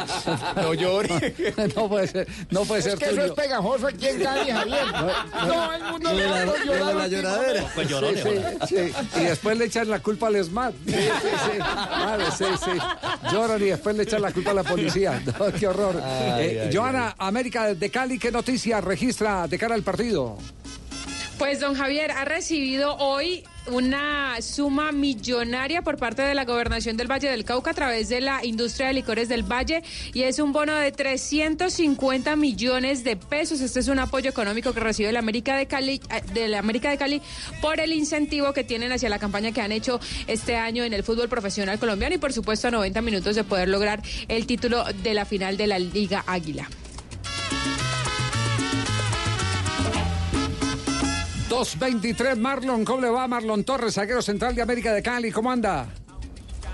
No 0.56 0.74
llore. 0.74 1.34
no 1.76 1.88
puede 1.90 2.08
ser, 2.08 2.28
no 2.52 2.62
puede 2.66 2.82
ser 2.82 2.94
Es 2.94 3.00
que 3.00 3.06
eso 3.06 3.14
es 3.16 3.22
tuyo. 3.22 3.36
pegajoso 3.36 3.88
aquí 3.88 4.08
en 4.08 4.20
Cali, 4.22 4.52
Javier. 4.52 4.86
Todo 5.32 5.74
el 5.74 5.84
mundo 5.84 6.14
me 6.14 6.24
la- 6.24 6.46
llorar 6.66 6.96
la 6.96 7.08
lloradera. 7.08 7.66
Pues 7.76 7.88
lloró, 7.90 8.10
Sí, 8.10 8.20
sí, 8.68 8.76
sí. 9.14 9.22
Y 9.22 9.24
después 9.26 9.58
le 9.58 9.66
echan 9.66 9.90
la 9.90 10.00
culpa 10.00 10.28
al 10.28 10.36
ESMAD. 10.36 10.74
Sí, 10.86 10.94
sí, 10.94 11.30
sí. 11.52 11.60
Vale, 11.60 12.26
sí, 12.38 12.46
sí. 12.64 13.32
Lloran 13.34 13.62
y 13.62 13.66
después 13.66 13.96
le 13.96 14.04
echan 14.04 14.22
la 14.22 14.32
culpa 14.32 14.52
a 14.52 14.56
la 14.56 14.64
policía. 14.64 15.22
No, 15.40 15.52
qué 15.54 15.68
horror. 15.68 16.02
Ay, 16.04 16.46
Eh, 16.46 16.64
ay, 16.68 16.76
Joana, 16.76 17.16
América 17.18 17.74
de 17.74 17.90
Cali, 17.90 18.20
¿qué 18.20 18.32
noticia 18.32 18.82
registra 18.82 19.48
de 19.48 19.58
cara 19.58 19.76
al 19.76 19.84
partido? 19.84 20.38
Pues 21.38 21.60
don 21.60 21.74
Javier 21.76 22.12
ha 22.12 22.26
recibido 22.26 22.96
hoy 22.98 23.44
una 23.68 24.42
suma 24.42 24.92
millonaria 24.92 25.82
por 25.82 25.98
parte 25.98 26.22
de 26.22 26.36
la 26.36 26.46
gobernación 26.46 26.98
del 26.98 27.10
Valle 27.10 27.30
del 27.30 27.46
Cauca 27.46 27.72
a 27.72 27.74
través 27.74 28.10
de 28.10 28.22
la 28.22 28.44
industria 28.44 28.88
de 28.88 28.94
licores 28.94 29.30
del 29.30 29.44
Valle 29.44 29.84
y 30.14 30.24
es 30.24 30.40
un 30.40 30.52
bono 30.52 30.76
de 30.76 30.92
350 30.92 32.36
millones 32.36 33.04
de 33.04 33.16
pesos. 33.16 33.62
Este 33.62 33.80
es 33.80 33.88
un 33.88 34.00
apoyo 34.00 34.30
económico 34.30 34.74
que 34.74 34.80
recibe 34.80 35.12
la 35.12 35.20
América 35.20 35.56
de 35.56 35.68
Cali, 35.68 36.02
eh, 36.10 36.22
de 36.34 36.48
la 36.48 36.60
América 36.60 36.90
de 36.90 36.98
Cali 36.98 37.22
por 37.62 37.80
el 37.80 37.94
incentivo 37.94 38.54
que 38.54 38.64
tienen 38.64 38.92
hacia 38.92 39.10
la 39.10 39.20
campaña 39.20 39.52
que 39.52 39.62
han 39.62 39.72
hecho 39.72 40.00
este 40.28 40.56
año 40.56 40.84
en 40.84 40.94
el 40.94 41.04
fútbol 41.04 41.30
profesional 41.30 41.80
colombiano 41.80 42.16
y 42.16 42.18
por 42.18 42.34
supuesto 42.34 42.68
a 42.68 42.72
90 42.72 43.02
minutos 43.02 43.36
de 43.36 43.44
poder 43.44 43.70
lograr 43.70 44.02
el 44.28 44.46
título 44.46 44.84
de 45.04 45.14
la 45.14 45.26
final 45.26 45.58
de 45.58 45.68
la 45.68 45.80
Liga 45.80 46.24
Águila. 46.28 46.68
223 51.54 52.36
Marlon, 52.40 52.84
¿cómo 52.84 53.02
le 53.02 53.10
va 53.10 53.28
Marlon 53.28 53.64
Torres, 53.64 53.94
zaguero 53.94 54.24
central 54.24 54.56
de 54.56 54.64
América 54.64 54.92
de 54.92 55.04
Cali? 55.04 55.32
¿Cómo 55.32 55.52
anda? 55.52 55.86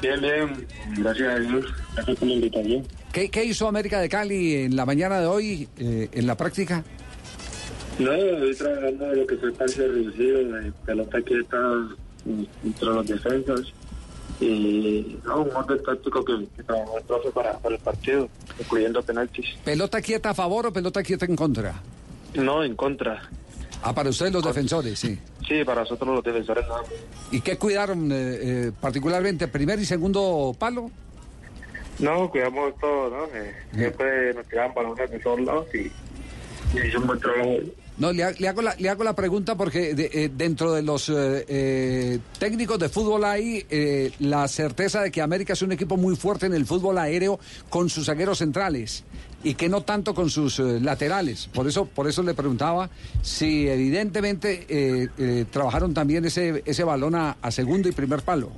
Bien, 0.02 0.22
bien, 0.22 0.68
gracias 0.98 1.36
a 1.36 1.40
Dios. 1.40 1.66
Gracias 1.96 2.18
por 2.18 2.28
la 2.30 2.34
invitación. 2.36 2.88
¿Qué, 3.12 3.30
qué 3.30 3.44
hizo 3.44 3.68
América 3.68 4.00
de 4.00 4.08
Cali 4.08 4.56
en 4.56 4.78
la 4.78 4.86
mañana 4.86 5.20
de 5.20 5.26
hoy 5.26 5.68
eh, 5.78 6.08
en 6.14 6.26
la 6.26 6.38
práctica? 6.38 6.86
No, 8.00 8.14
estoy 8.14 8.56
trabajando 8.56 9.06
de 9.08 9.16
lo 9.18 9.28
que 9.28 9.36
fue 9.36 9.50
espacio 9.50 9.86
reducido, 9.92 10.44
de 10.46 10.72
pelota 10.86 11.22
quieta 11.24 11.58
entre 12.64 12.86
los 12.86 13.06
defensas 13.06 13.62
y 14.40 15.18
no, 15.26 15.42
un 15.42 15.52
orden 15.54 15.84
táctico 15.84 16.24
que, 16.24 16.48
que 16.56 16.64
trabajó 16.64 17.00
el 17.00 17.04
profe 17.04 17.32
para, 17.32 17.58
para 17.58 17.76
el 17.76 17.82
partido, 17.82 18.30
incluyendo 18.58 19.04
penaltis. 19.04 19.46
¿Pelota 19.66 20.02
quieta 20.02 20.30
a 20.30 20.34
favor 20.34 20.68
o 20.68 20.72
pelota 20.72 21.04
quieta 21.04 21.26
en 21.26 21.36
contra? 21.36 21.82
No, 22.36 22.64
en 22.64 22.78
contra. 22.78 23.30
Ah, 23.82 23.94
para 23.94 24.10
ustedes 24.10 24.34
los 24.34 24.44
defensores, 24.44 25.00
sí. 25.00 25.18
Sí, 25.48 25.64
para 25.64 25.82
nosotros 25.82 26.16
los 26.16 26.24
defensores 26.24 26.66
no. 26.68 26.76
¿Y 27.32 27.40
qué 27.42 27.58
cuidaron 27.58 28.12
eh, 28.12 28.16
eh, 28.42 28.72
particularmente, 28.80 29.48
primer 29.48 29.80
y 29.80 29.86
segundo 29.86 30.56
palo? 30.60 30.92
No, 32.00 32.30
cuidamos 32.30 32.74
todo, 32.80 33.10
¿no? 33.10 33.26
Eh, 33.36 33.54
siempre 33.74 34.34
nos 34.34 34.48
tiraban 34.48 34.74
balones 34.74 35.10
de 35.12 35.20
todos 35.20 35.40
lados 35.42 35.66
y, 35.74 35.92
y 36.78 36.96
un 36.96 37.08
buen 37.08 37.20
trabajo. 37.20 37.52
No, 37.98 38.14
le, 38.14 38.24
ha- 38.24 38.32
le 38.32 38.48
hago 38.48 38.62
la, 38.62 38.74
le 38.76 38.88
hago 38.90 39.04
la 39.04 39.14
pregunta 39.14 39.56
porque 39.56 39.94
de- 39.94 40.10
eh, 40.14 40.30
dentro 40.34 40.72
de 40.74 40.82
los 40.82 41.10
eh, 41.10 41.46
eh, 41.50 42.20
técnicos 42.38 42.80
de 42.80 42.88
fútbol 42.88 43.26
hay 43.26 43.66
eh, 43.70 44.12
la 44.20 44.48
certeza 44.48 45.02
de 45.02 45.12
que 45.12 45.22
América 45.22 45.52
es 45.54 45.62
un 45.62 45.74
equipo 45.74 45.98
muy 45.98 46.16
fuerte 46.16 46.46
en 46.46 46.54
el 46.54 46.66
fútbol 46.66 46.98
aéreo 46.98 47.40
con 47.70 47.90
sus 47.90 48.06
zagueros 48.06 48.38
centrales 48.38 49.04
y 49.44 49.54
que 49.54 49.70
no 49.70 49.82
tanto 49.82 50.14
con 50.14 50.30
sus 50.30 50.60
eh, 50.60 50.80
laterales. 50.82 51.48
Por 51.48 51.68
eso, 51.68 51.86
por 51.86 52.08
eso 52.08 52.24
le 52.24 52.34
preguntaba 52.34 52.90
si 53.22 53.68
evidentemente 53.68 54.66
eh, 54.68 55.08
eh, 55.18 55.46
trabajaron 55.50 55.94
también 55.94 56.26
ese, 56.26 56.62
ese 56.66 56.84
balón 56.84 57.16
a, 57.16 57.36
segundo 57.52 57.90
y 57.90 57.92
primer 57.92 58.22
palo. 58.22 58.52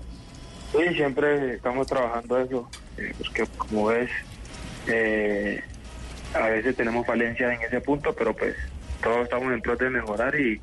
Sí, 0.72 0.96
siempre 0.96 1.56
estamos 1.56 1.88
trabajando 1.88 2.40
eso, 2.40 2.70
eh, 2.98 3.14
porque 3.18 3.46
como 3.58 3.88
ves, 3.88 4.10
a 6.34 6.48
veces 6.48 6.76
tenemos 6.76 7.06
falencias 7.06 7.54
en 7.54 7.62
ese 7.62 7.82
punto, 7.82 8.14
pero 8.14 8.36
pues 8.36 8.56
todos 9.04 9.24
estamos 9.24 9.54
en 9.54 9.62
pro 9.62 9.76
de 9.76 9.90
mejorar 9.90 10.34
y, 10.40 10.62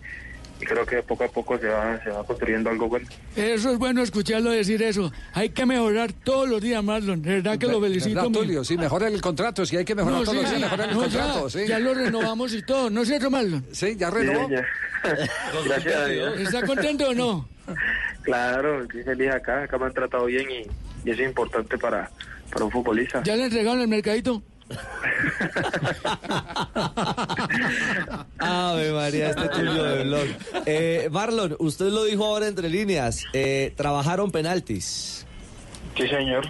y 0.60 0.64
creo 0.64 0.84
que 0.84 1.02
poco 1.02 1.24
a 1.24 1.28
poco 1.28 1.58
se 1.58 1.68
va, 1.68 2.02
se 2.02 2.10
va 2.10 2.24
construyendo 2.24 2.70
algo 2.70 2.88
bueno. 2.88 3.06
Eso 3.36 3.70
es 3.72 3.78
bueno 3.78 4.02
escucharlo 4.02 4.50
decir 4.50 4.82
eso. 4.82 5.12
Hay 5.34 5.50
que 5.50 5.64
mejorar 5.66 6.12
todos 6.12 6.48
los 6.48 6.60
días, 6.60 6.82
Marlon. 6.82 7.22
De 7.22 7.34
verdad 7.34 7.58
que 7.58 7.66
lo 7.66 7.80
felicito. 7.80 8.16
¿Verdad, 8.16 8.30
mi- 8.30 8.36
Tulio? 8.38 8.64
Sí, 8.64 8.76
mejorar 8.76 9.12
el 9.12 9.20
contrato, 9.20 9.64
si 9.64 9.76
hay 9.76 9.84
que 9.84 9.94
mejorar 9.94 10.18
No, 10.20 10.24
todos 10.24 10.36
sí, 10.38 10.42
los 10.42 10.50
días, 10.50 10.58
sí. 10.60 10.64
mejorar 10.64 10.88
el 10.88 10.94
No, 10.96 11.00
contrato. 11.02 11.48
ya, 11.48 11.60
sí. 11.60 11.66
ya 11.68 11.78
lo 11.78 11.94
renovamos 11.94 12.52
y 12.54 12.62
todo, 12.62 12.90
¿no 12.90 13.02
es 13.02 13.08
cierto, 13.08 13.30
Marlon? 13.30 13.64
Sí, 13.72 13.94
ya 13.96 14.10
renovó. 14.10 14.48
Gracias 15.64 15.94
a 15.96 16.06
Dios. 16.06 16.40
¿Está 16.40 16.66
contento 16.66 17.08
o 17.08 17.14
no? 17.14 17.48
Claro, 18.22 18.82
estoy 18.82 19.02
feliz 19.04 19.30
acá, 19.30 19.62
acá 19.62 19.78
me 19.78 19.86
han 19.86 19.92
tratado 19.94 20.26
bien 20.26 20.46
y, 20.50 21.08
y 21.08 21.10
eso 21.12 21.22
es 21.22 21.28
importante 21.28 21.78
para, 21.78 22.10
para 22.52 22.64
un 22.64 22.70
futbolista. 22.70 23.22
¿Ya 23.22 23.36
le 23.36 23.44
entregaron 23.44 23.80
el 23.80 23.88
mercadito? 23.88 24.42
Ave 28.38 28.92
María, 28.92 29.30
este 29.30 29.48
Tulio 29.48 29.82
de 29.84 30.04
blog. 30.04 30.26
Eh, 30.66 31.08
Marlon, 31.10 31.56
usted 31.58 31.86
lo 31.86 32.04
dijo 32.04 32.24
ahora 32.24 32.46
entre 32.46 32.68
líneas. 32.68 33.24
eh, 33.32 33.72
trabajaron 33.76 34.30
penaltis. 34.30 35.26
Sí, 35.96 36.06
señor. 36.08 36.46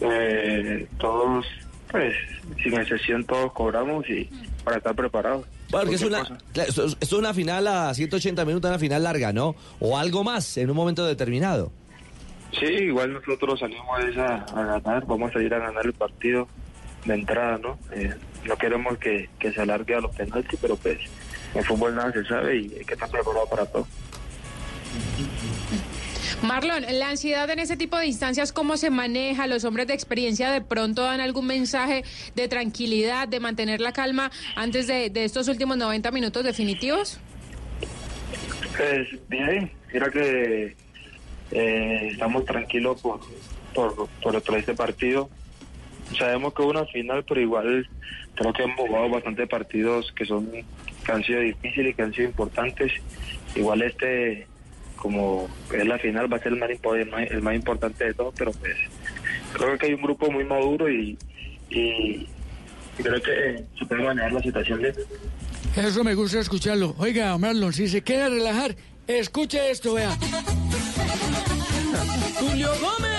Eh, 0.00 0.86
todos, 0.98 1.46
pues, 1.90 2.14
sin 2.62 2.74
excepción, 2.74 3.24
todos 3.24 3.52
cobramos 3.52 4.08
y 4.08 4.28
para 4.64 4.78
estar 4.78 4.94
preparados. 4.94 5.46
Porque 5.70 5.94
es 5.94 6.02
una, 6.02 6.22
es 6.54 7.12
una 7.12 7.32
final 7.32 7.66
a 7.68 7.94
180 7.94 8.44
minutos, 8.44 8.68
una 8.68 8.78
final 8.78 9.04
larga, 9.04 9.32
¿no? 9.32 9.54
O 9.78 9.96
algo 9.96 10.24
más 10.24 10.56
en 10.56 10.68
un 10.70 10.76
momento 10.76 11.06
determinado. 11.06 11.70
Sí, 12.58 12.66
igual 12.66 13.12
nosotros 13.12 13.60
salimos 13.60 14.04
de 14.04 14.10
esa 14.10 14.34
a 14.38 14.64
ganar, 14.64 15.06
vamos 15.06 15.30
a 15.36 15.40
ir 15.40 15.54
a 15.54 15.58
ganar 15.60 15.86
el 15.86 15.92
partido 15.92 16.48
de 17.04 17.14
entrada, 17.14 17.58
¿no? 17.58 17.78
Eh, 17.92 18.14
no 18.44 18.56
queremos 18.56 18.98
que, 18.98 19.28
que 19.38 19.52
se 19.52 19.60
alargue 19.60 19.94
a 19.94 20.00
los 20.00 20.14
penaltis, 20.14 20.58
pero 20.60 20.76
pues 20.76 20.98
en 21.54 21.64
fútbol 21.64 21.94
nada 21.94 22.12
se 22.12 22.24
sabe 22.24 22.56
y 22.56 22.74
hay 22.78 22.84
que 22.84 22.94
estar 22.94 23.08
preparado 23.10 23.46
para 23.48 23.66
todo. 23.66 23.86
Marlon, 26.42 26.84
la 26.98 27.10
ansiedad 27.10 27.48
en 27.50 27.58
ese 27.58 27.76
tipo 27.76 27.98
de 27.98 28.06
instancias, 28.06 28.52
¿cómo 28.52 28.76
se 28.76 28.88
maneja? 28.90 29.46
¿Los 29.46 29.64
hombres 29.64 29.86
de 29.86 29.94
experiencia 29.94 30.50
de 30.50 30.62
pronto 30.62 31.02
dan 31.02 31.20
algún 31.20 31.46
mensaje 31.46 32.02
de 32.34 32.48
tranquilidad, 32.48 33.28
de 33.28 33.40
mantener 33.40 33.80
la 33.80 33.92
calma 33.92 34.30
antes 34.56 34.86
de, 34.86 35.10
de 35.10 35.24
estos 35.24 35.48
últimos 35.48 35.76
90 35.76 36.10
minutos 36.12 36.42
definitivos? 36.42 37.20
Pues 38.76 39.08
bien, 39.28 39.70
mira 39.92 40.10
que 40.10 40.76
eh, 41.50 42.08
estamos 42.12 42.44
tranquilos 42.46 43.02
por, 43.02 43.20
por, 43.74 44.08
por, 44.22 44.42
por 44.42 44.56
este 44.56 44.74
partido. 44.74 45.28
Sabemos 46.18 46.52
que 46.54 46.62
es 46.62 46.68
una 46.68 46.84
final, 46.86 47.24
pero 47.24 47.40
igual 47.40 47.88
creo 48.34 48.52
que 48.52 48.62
hemos 48.64 48.76
jugado 48.76 49.08
bastantes 49.10 49.48
partidos 49.48 50.12
que 50.16 50.24
son 50.26 50.50
que 51.04 51.12
han 51.12 51.22
sido 51.24 51.40
difíciles 51.40 51.92
y 51.92 51.94
que 51.94 52.02
han 52.02 52.12
sido 52.12 52.28
importantes. 52.28 52.92
Igual 53.54 53.82
este, 53.82 54.46
como 54.96 55.48
es 55.72 55.86
la 55.86 55.98
final, 55.98 56.32
va 56.32 56.36
a 56.36 56.40
ser 56.40 56.52
el 56.52 56.58
más, 56.58 56.70
impo- 56.70 56.96
el 56.96 57.08
más, 57.10 57.30
el 57.30 57.42
más 57.42 57.54
importante 57.54 58.04
de 58.04 58.14
todos, 58.14 58.34
pero 58.36 58.52
pues 58.52 58.76
creo 59.54 59.78
que 59.78 59.86
hay 59.86 59.94
un 59.94 60.02
grupo 60.02 60.30
muy 60.30 60.44
maduro 60.44 60.90
y, 60.90 61.16
y, 61.70 61.78
y 62.98 63.02
creo 63.02 63.20
que 63.22 63.64
se 63.78 63.86
puede 63.86 64.02
manejar 64.02 64.32
la 64.32 64.42
situación 64.42 64.80
bien. 64.82 64.94
Eso 65.76 66.04
me 66.04 66.14
gusta 66.14 66.40
escucharlo. 66.40 66.94
Oiga, 66.98 67.36
Marlon, 67.38 67.72
si 67.72 67.88
se 67.88 68.02
quiere 68.02 68.28
relajar, 68.28 68.74
escuche 69.06 69.70
esto, 69.70 69.94
vea. 69.94 70.10
Julio 72.38 72.68
Gómez. 72.80 73.09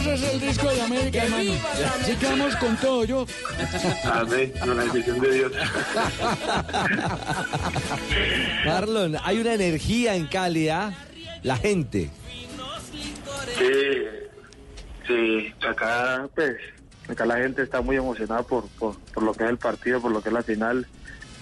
Ese 0.00 0.14
es 0.14 0.22
el 0.32 0.40
disco 0.40 0.70
de 0.70 0.80
América, 0.80 1.24
hermano. 1.24 1.52
Así 2.00 2.16
que 2.16 2.26
vamos 2.26 2.56
con 2.56 2.74
todo, 2.78 3.04
yo. 3.04 3.26
Amén, 4.10 4.50
con 4.58 4.74
la 4.74 4.84
bendición 4.84 5.20
de 5.20 5.30
Dios. 5.30 5.52
Marlon, 8.64 9.16
hay 9.22 9.40
una 9.40 9.52
energía 9.52 10.14
en 10.14 10.26
Cali, 10.26 10.70
¿ah? 10.70 10.94
La 11.42 11.56
gente. 11.56 12.08
Sí, 13.58 14.06
sí, 15.06 15.54
acá 15.68 16.26
pues, 16.34 16.56
acá 17.06 17.26
la 17.26 17.36
gente 17.36 17.62
está 17.62 17.82
muy 17.82 17.96
emocionada 17.96 18.42
por, 18.42 18.68
por, 18.78 18.98
por 18.98 19.22
lo 19.22 19.34
que 19.34 19.44
es 19.44 19.50
el 19.50 19.58
partido, 19.58 20.00
por 20.00 20.12
lo 20.12 20.22
que 20.22 20.30
es 20.30 20.32
la 20.32 20.42
final, 20.42 20.86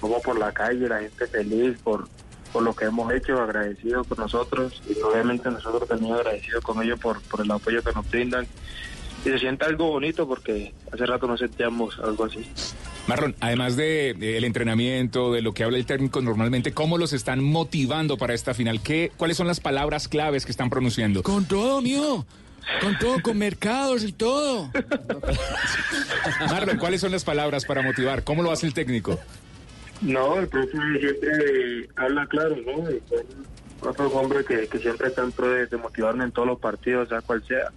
como 0.01 0.21
por 0.21 0.37
la 0.37 0.51
calle, 0.51 0.89
la 0.89 0.99
gente 0.99 1.29
feliz 1.29 1.79
por, 1.85 2.09
por 2.53 2.63
lo 2.63 2.75
que 2.75 2.87
hemos 2.87 3.13
hecho, 3.13 3.41
agradecido 3.41 4.05
con 4.05 4.19
nosotros 4.19 4.83
y 4.89 5.01
obviamente 5.01 5.51
nosotros 5.51 5.89
también 5.89 6.15
agradecidos 6.15 6.65
con 6.65 6.83
ellos 6.83 6.99
por, 6.99 7.21
por 7.23 7.41
el 7.41 7.51
apoyo 7.51 7.83
que 7.83 7.93
nos 7.93 8.09
brindan. 8.11 8.47
Y 9.25 9.31
se 9.31 9.39
siente 9.39 9.65
algo 9.65 9.91
bonito 9.91 10.29
porque 10.29 10.73
hace 10.93 11.05
rato 11.05 11.27
no 11.27 11.37
sentíamos 11.37 11.99
algo 11.99 12.25
así. 12.25 12.49
Marlon, 13.09 13.35
además 13.41 13.75
de, 13.75 14.15
de 14.17 14.37
el 14.37 14.45
entrenamiento, 14.45 15.33
de 15.33 15.43
lo 15.43 15.53
que 15.53 15.65
habla 15.65 15.79
el 15.79 15.87
técnico 15.87 16.21
normalmente, 16.21 16.73
¿cómo 16.73 16.99
los 16.99 17.13
están 17.13 17.43
motivando 17.43 18.17
para 18.17 18.35
esta 18.35 18.55
final? 18.55 18.81
¿Qué, 18.81 19.11
¿Cuáles 19.17 19.37
son 19.37 19.47
las 19.47 19.61
palabras 19.61 20.09
claves 20.09 20.45
que 20.45 20.53
están 20.53 20.71
pronunciando? 20.71 21.23
Con 21.23 21.47
todo, 21.47 21.83
mío. 21.83 22.27
Con 22.81 22.99
todo, 22.99 23.21
con 23.23 23.39
mercados 23.39 24.05
y 24.05 24.13
todo. 24.13 24.71
Marlon, 26.51 26.79
¿cuáles 26.79 27.01
son 27.01 27.11
las 27.11 27.25
palabras 27.25 27.65
para 27.65 27.83
motivar? 27.83 28.25
¿Cómo 28.25 28.43
lo 28.43 28.53
hace 28.53 28.67
el 28.67 28.75
técnico? 28.75 29.19
No, 30.03 30.39
el 30.39 30.49
profe 30.49 30.79
siempre 31.01 31.89
habla 31.97 32.27
claro, 32.27 32.57
¿no? 32.65 33.89
Otro 33.89 34.09
hombre 34.09 34.45
que, 34.45 34.67
que 34.69 34.79
siempre 34.79 35.09
está 35.09 35.23
en 35.23 35.33
pro 35.33 35.49
de, 35.51 35.67
de 35.67 35.77
motivarme 35.77 36.25
en 36.25 36.33
todos 36.33 36.49
los 36.49 36.59
partidos, 36.59 37.09
sea 37.09 37.21
cual 37.21 37.43
sea. 37.45 37.71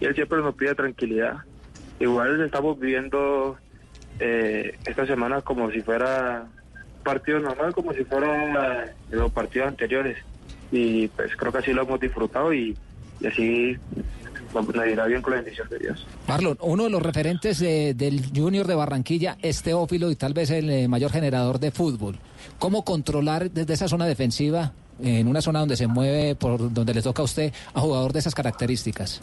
Y 0.00 0.04
él 0.04 0.14
siempre 0.14 0.38
nos 0.38 0.54
pide 0.54 0.74
tranquilidad. 0.74 1.38
Igual 1.98 2.40
estamos 2.42 2.78
viviendo 2.78 3.56
eh, 4.18 4.78
esta 4.86 5.06
semana 5.06 5.40
como 5.42 5.70
si 5.70 5.80
fuera 5.80 6.46
partido 7.02 7.38
normal, 7.40 7.72
como 7.72 7.92
si 7.92 8.04
fuera 8.04 8.94
los 9.10 9.32
partidos 9.32 9.68
anteriores. 9.68 10.18
Y 10.72 11.08
pues 11.08 11.34
creo 11.36 11.52
que 11.52 11.58
así 11.58 11.72
lo 11.72 11.82
hemos 11.82 12.00
disfrutado 12.00 12.52
y 12.52 12.76
así 13.26 13.78
nos 14.62 14.86
irá 14.86 15.06
bien 15.06 15.22
con 15.22 15.32
la 15.32 15.40
bendición 15.40 15.68
de 15.68 15.78
Dios. 15.78 16.06
Marlon, 16.26 16.56
uno 16.60 16.84
de 16.84 16.90
los 16.90 17.02
referentes 17.02 17.60
eh, 17.62 17.94
del 17.94 18.22
Junior 18.34 18.66
de 18.66 18.74
Barranquilla 18.74 19.36
es 19.42 19.62
Teófilo 19.62 20.10
y 20.10 20.16
tal 20.16 20.34
vez 20.34 20.50
el 20.50 20.70
eh, 20.70 20.88
mayor 20.88 21.10
generador 21.10 21.58
de 21.58 21.70
fútbol. 21.70 22.16
¿Cómo 22.58 22.84
controlar 22.84 23.50
desde 23.50 23.74
esa 23.74 23.88
zona 23.88 24.06
defensiva, 24.06 24.72
eh, 25.00 25.20
en 25.20 25.28
una 25.28 25.40
zona 25.40 25.60
donde 25.60 25.76
se 25.76 25.86
mueve, 25.86 26.34
por 26.34 26.72
donde 26.72 26.94
le 26.94 27.02
toca 27.02 27.22
a 27.22 27.24
usted, 27.24 27.52
a 27.74 27.80
jugador 27.80 28.12
de 28.12 28.20
esas 28.20 28.34
características? 28.34 29.20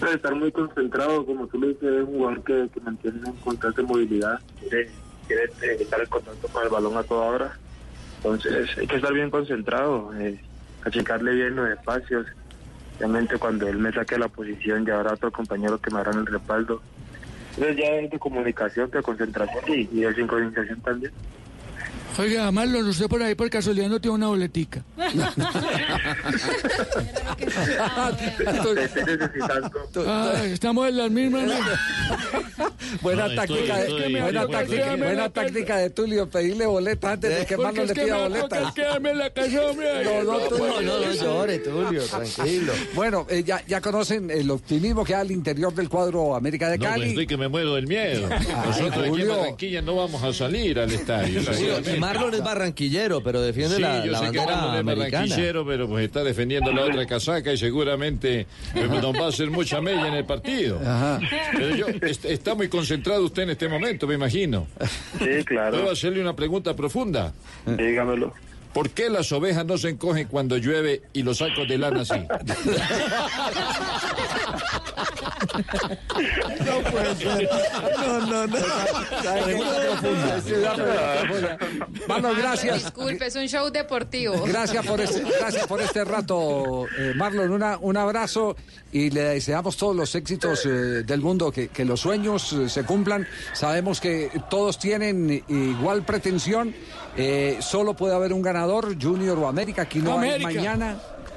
Debe 0.00 0.14
estar 0.14 0.34
muy 0.34 0.52
concentrado, 0.52 1.24
como 1.24 1.46
tú 1.46 1.58
le 1.58 1.68
dices, 1.68 1.84
es 1.84 2.00
un 2.00 2.18
jugador 2.18 2.44
que, 2.44 2.68
que 2.72 2.80
mantiene 2.80 3.18
en 3.26 3.32
constante 3.36 3.82
movilidad, 3.82 4.38
quiere, 4.60 4.90
quiere 5.26 5.82
estar 5.82 6.00
en 6.00 6.06
contacto 6.06 6.48
con 6.48 6.62
el 6.62 6.68
balón 6.68 6.96
a 6.96 7.02
toda 7.02 7.26
hora. 7.26 7.58
Entonces 8.18 8.76
hay 8.76 8.86
que 8.86 8.96
estar 8.96 9.12
bien 9.12 9.30
concentrado, 9.30 10.12
eh, 10.18 10.38
achicarle 10.84 11.32
bien 11.34 11.56
los 11.56 11.70
espacios. 11.70 12.26
Obviamente 12.98 13.38
cuando 13.38 13.68
él 13.68 13.78
me 13.78 13.92
saque 13.92 14.18
la 14.18 14.28
posición 14.28 14.86
ya 14.86 14.96
habrá 14.96 15.14
otro 15.14 15.30
compañero 15.30 15.78
que 15.78 15.90
me 15.90 16.00
hará 16.00 16.12
el 16.12 16.26
respaldo. 16.26 16.80
Entonces 17.56 17.76
ya 17.76 17.90
es 17.96 18.10
de 18.10 18.18
comunicación, 18.18 18.90
de 18.90 19.02
concentración 19.02 19.64
y, 19.68 19.88
y 19.92 20.00
de 20.00 20.14
sincronización 20.14 20.80
también. 20.80 21.12
Oiga, 22.18 22.50
Marlon, 22.50 22.86
usted 22.88 23.06
por 23.08 23.22
ahí 23.22 23.34
por 23.34 23.50
casualidad 23.50 23.88
no 23.88 24.00
tiene 24.00 24.14
una 24.14 24.28
boletica. 24.28 24.82
Ay, 30.06 30.52
estamos 30.52 30.88
en 30.88 30.96
las 30.96 31.10
mismas. 31.10 31.44
¿no? 31.46 31.54
Buena 33.02 33.28
No, 33.28 33.34
táctica, 33.34 33.76
de, 33.78 34.20
buena, 34.20 34.46
táctica, 34.46 34.96
buena 34.96 35.28
táctica 35.30 35.76
de 35.78 35.90
Tulio, 35.90 36.28
pedirle 36.30 36.66
boletas 36.66 37.12
antes 37.14 37.38
de 37.38 37.46
que 37.46 37.56
Marlon 37.56 37.86
le 37.86 37.94
pida 37.94 38.18
boletas. 38.28 38.72
quedarme 38.74 39.10
en 39.10 39.18
la 39.18 39.30
casa, 39.30 39.66
hombre. 39.66 40.04
No, 40.04 40.22
no, 40.22 40.38
Tulio. 40.48 40.66
No, 40.66 40.80
no, 40.82 41.00
no 41.06 41.12
llore, 41.12 41.58
Tulio, 41.58 42.02
tranquilo. 42.04 42.72
Bueno, 42.94 43.26
eh, 43.28 43.42
ya, 43.44 43.62
ya 43.66 43.80
conocen 43.80 44.30
el 44.30 44.50
optimismo 44.50 45.04
que 45.04 45.14
hay 45.14 45.20
al 45.22 45.30
interior 45.32 45.74
del 45.74 45.88
cuadro 45.88 46.34
América 46.36 46.68
de 46.70 46.78
No, 46.78 46.84
pues 46.84 46.92
Cali. 46.94 47.08
estoy 47.10 47.26
que 47.26 47.36
me 47.36 47.48
muero 47.48 47.74
del 47.74 47.86
miedo. 47.86 48.28
Ay, 48.30 48.46
Nosotros 48.66 49.06
aquí 49.08 49.22
en. 49.22 49.28
Barranquilla 49.28 49.82
no 49.82 49.96
vamos 49.96 50.22
a 50.22 50.32
salir 50.32 50.78
al 50.78 50.92
estadio. 50.92 51.40
Marlon 52.06 52.34
es 52.34 52.42
barranquillero, 52.42 53.22
pero 53.22 53.40
defiende 53.40 53.76
Sí, 53.76 53.82
la, 53.82 54.04
yo 54.04 54.12
la 54.12 54.18
sé 54.20 54.30
que 54.32 54.38
Marlon 54.38 54.74
es 54.74 54.80
americana. 54.80 55.10
barranquillero, 55.10 55.66
pero 55.66 55.88
pues 55.88 56.04
está 56.06 56.22
defendiendo 56.24 56.72
la 56.72 56.82
otra 56.82 57.06
casaca 57.06 57.52
y 57.52 57.56
seguramente 57.58 58.40
eh, 58.74 58.88
nos 58.88 59.14
va 59.14 59.26
a 59.26 59.28
hacer 59.28 59.50
mucha 59.50 59.80
mella 59.80 60.08
en 60.08 60.14
el 60.14 60.24
partido. 60.24 60.80
Pero 61.52 61.76
yo, 61.76 61.86
est- 62.02 62.24
está 62.24 62.54
muy 62.54 62.68
concentrado 62.68 63.24
usted 63.24 63.42
en 63.42 63.50
este 63.50 63.68
momento, 63.68 64.06
me 64.06 64.14
imagino. 64.14 64.66
Sí, 65.18 65.44
claro. 65.44 65.72
¿Puedo 65.78 65.90
hacerle 65.92 66.20
una 66.20 66.34
pregunta 66.36 66.74
profunda? 66.76 67.32
Dígamelo. 67.66 68.32
¿Por 68.72 68.90
qué 68.90 69.08
las 69.08 69.32
ovejas 69.32 69.64
no 69.64 69.78
se 69.78 69.88
encogen 69.88 70.28
cuando 70.28 70.58
llueve 70.58 71.00
y 71.14 71.22
los 71.22 71.38
sacos 71.38 71.66
de 71.66 71.78
lana 71.78 72.04
sí? 72.04 72.12
No 76.64 76.90
puede 76.90 77.14
ser. 77.16 77.48
No, 77.98 78.20
no, 78.26 78.46
no. 78.46 78.56
Marlon, 82.08 82.36
gracias. 82.38 82.84
Disculpe, 82.84 83.26
es 83.26 83.36
un 83.36 83.46
show 83.48 83.70
deportivo. 83.70 84.42
Gracias 84.46 84.86
por 84.86 85.00
este, 85.00 85.22
gracias 85.38 85.66
por 85.66 85.80
este 85.80 86.04
rato, 86.04 86.86
eh, 86.98 87.12
Marlon. 87.16 87.50
Una, 87.50 87.78
un 87.78 87.96
abrazo 87.96 88.56
y 88.92 89.10
le 89.10 89.22
deseamos 89.22 89.76
todos 89.76 89.94
los 89.94 90.14
éxitos 90.14 90.64
eh, 90.66 90.68
del 91.04 91.20
mundo, 91.20 91.50
que, 91.52 91.68
que 91.68 91.84
los 91.84 92.00
sueños 92.00 92.52
eh, 92.52 92.68
se 92.68 92.84
cumplan. 92.84 93.26
Sabemos 93.52 94.00
que 94.00 94.30
todos 94.48 94.78
tienen 94.78 95.42
igual 95.48 96.04
pretensión. 96.04 96.74
eh, 97.16 97.58
solo 97.60 97.94
puede 97.94 98.14
haber 98.14 98.32
un 98.32 98.42
ganador, 98.42 98.96
Junior 99.00 99.38
o 99.38 99.48
América. 99.48 99.82
Aquí 99.82 99.98
no 100.00 100.14
América. 100.14 100.48
hay 100.48 100.56
mañana. 100.56 100.96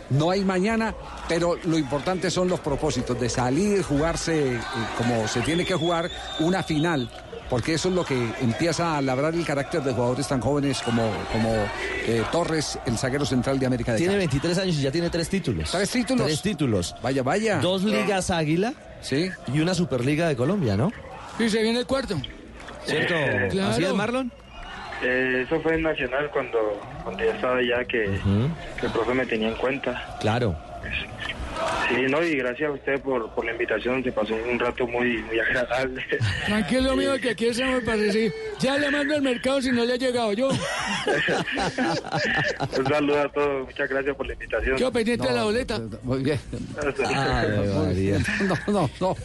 No 0.09 0.31
hay 0.31 0.43
mañana, 0.43 0.95
pero 1.27 1.57
lo 1.65 1.77
importante 1.77 2.31
son 2.31 2.47
los 2.49 2.59
propósitos 2.59 3.19
de 3.19 3.29
salir, 3.29 3.83
jugarse 3.83 4.55
eh, 4.55 4.59
como 4.97 5.27
se 5.27 5.41
tiene 5.41 5.65
que 5.65 5.75
jugar 5.75 6.09
una 6.39 6.63
final. 6.63 7.09
Porque 7.49 7.73
eso 7.73 7.89
es 7.89 7.95
lo 7.95 8.05
que 8.05 8.31
empieza 8.41 8.95
a 8.95 9.01
labrar 9.01 9.33
el 9.33 9.43
carácter 9.43 9.81
de 9.81 9.91
jugadores 9.91 10.27
tan 10.27 10.39
jóvenes 10.39 10.81
como, 10.83 11.11
como 11.31 11.51
eh, 12.05 12.23
Torres, 12.31 12.77
el 12.85 12.95
zaguero 12.97 13.25
central 13.25 13.57
de 13.57 13.65
América 13.65 13.93
de 13.93 13.97
Tiene 13.97 14.13
Cali. 14.13 14.27
23 14.27 14.57
años 14.59 14.75
y 14.75 14.81
ya 14.81 14.91
tiene 14.91 15.09
tres 15.09 15.29
títulos. 15.29 15.71
¿Tres 15.71 15.89
títulos? 15.89 16.27
Tres 16.27 16.41
títulos. 16.43 16.95
Vaya, 17.01 17.23
vaya. 17.23 17.57
Dos 17.59 17.83
ligas 17.83 18.29
Águila. 18.29 18.73
Sí. 19.01 19.31
Y 19.51 19.61
una 19.61 19.73
Superliga 19.73 20.27
de 20.27 20.35
Colombia, 20.35 20.77
¿no? 20.77 20.91
Y 21.39 21.49
se 21.49 21.63
viene 21.63 21.79
el 21.79 21.87
cuarto. 21.87 22.21
¿Cierto? 22.85 23.15
Claro. 23.49 23.71
¿Así 23.71 23.83
es, 23.83 23.93
Marlon? 23.93 24.31
Eh, 25.01 25.43
eso 25.45 25.59
fue 25.62 25.75
en 25.75 25.83
Nacional 25.83 26.29
cuando, 26.31 26.57
cuando 27.03 27.23
ya 27.23 27.31
estaba 27.31 27.62
ya 27.62 27.85
que, 27.85 28.19
que 28.79 28.85
el 28.85 28.91
profe 28.91 29.13
me 29.13 29.25
tenía 29.25 29.49
en 29.49 29.55
cuenta. 29.55 30.17
Claro. 30.19 30.55
Sí, 31.89 31.95
no, 32.09 32.23
y 32.23 32.35
gracias 32.37 32.69
a 32.69 32.73
usted 32.73 33.01
por, 33.01 33.33
por 33.33 33.43
la 33.45 33.51
invitación, 33.51 34.03
se 34.03 34.11
pasó 34.11 34.33
un 34.51 34.59
rato 34.59 34.85
muy, 34.87 35.17
muy 35.23 35.39
agradable. 35.39 36.03
Tranquilo, 36.45 36.95
mío, 36.95 37.13
que 37.19 37.31
aquí 37.31 37.47
estamos 37.47 37.83
para 37.83 37.97
recibir. 37.97 38.31
Ya 38.59 38.77
le 38.77 38.91
mando 38.91 39.15
al 39.15 39.21
mercado 39.21 39.61
si 39.61 39.71
no 39.71 39.83
le 39.85 39.93
ha 39.93 39.97
llegado 39.97 40.33
yo. 40.33 40.49
Un 42.77 42.85
saludo 42.87 43.21
a 43.21 43.29
todos, 43.29 43.65
muchas 43.67 43.89
gracias 43.89 44.15
por 44.15 44.27
la 44.27 44.33
invitación. 44.33 44.77
Quedo 44.77 44.91
pendiente 44.91 45.27
de 45.27 45.33
la 45.33 45.43
boleta. 45.43 45.79
Muy 46.03 46.23
bien. 46.23 46.39
María. 47.75 48.19
No, 48.41 48.55
no, 48.71 48.89
no. 48.99 49.15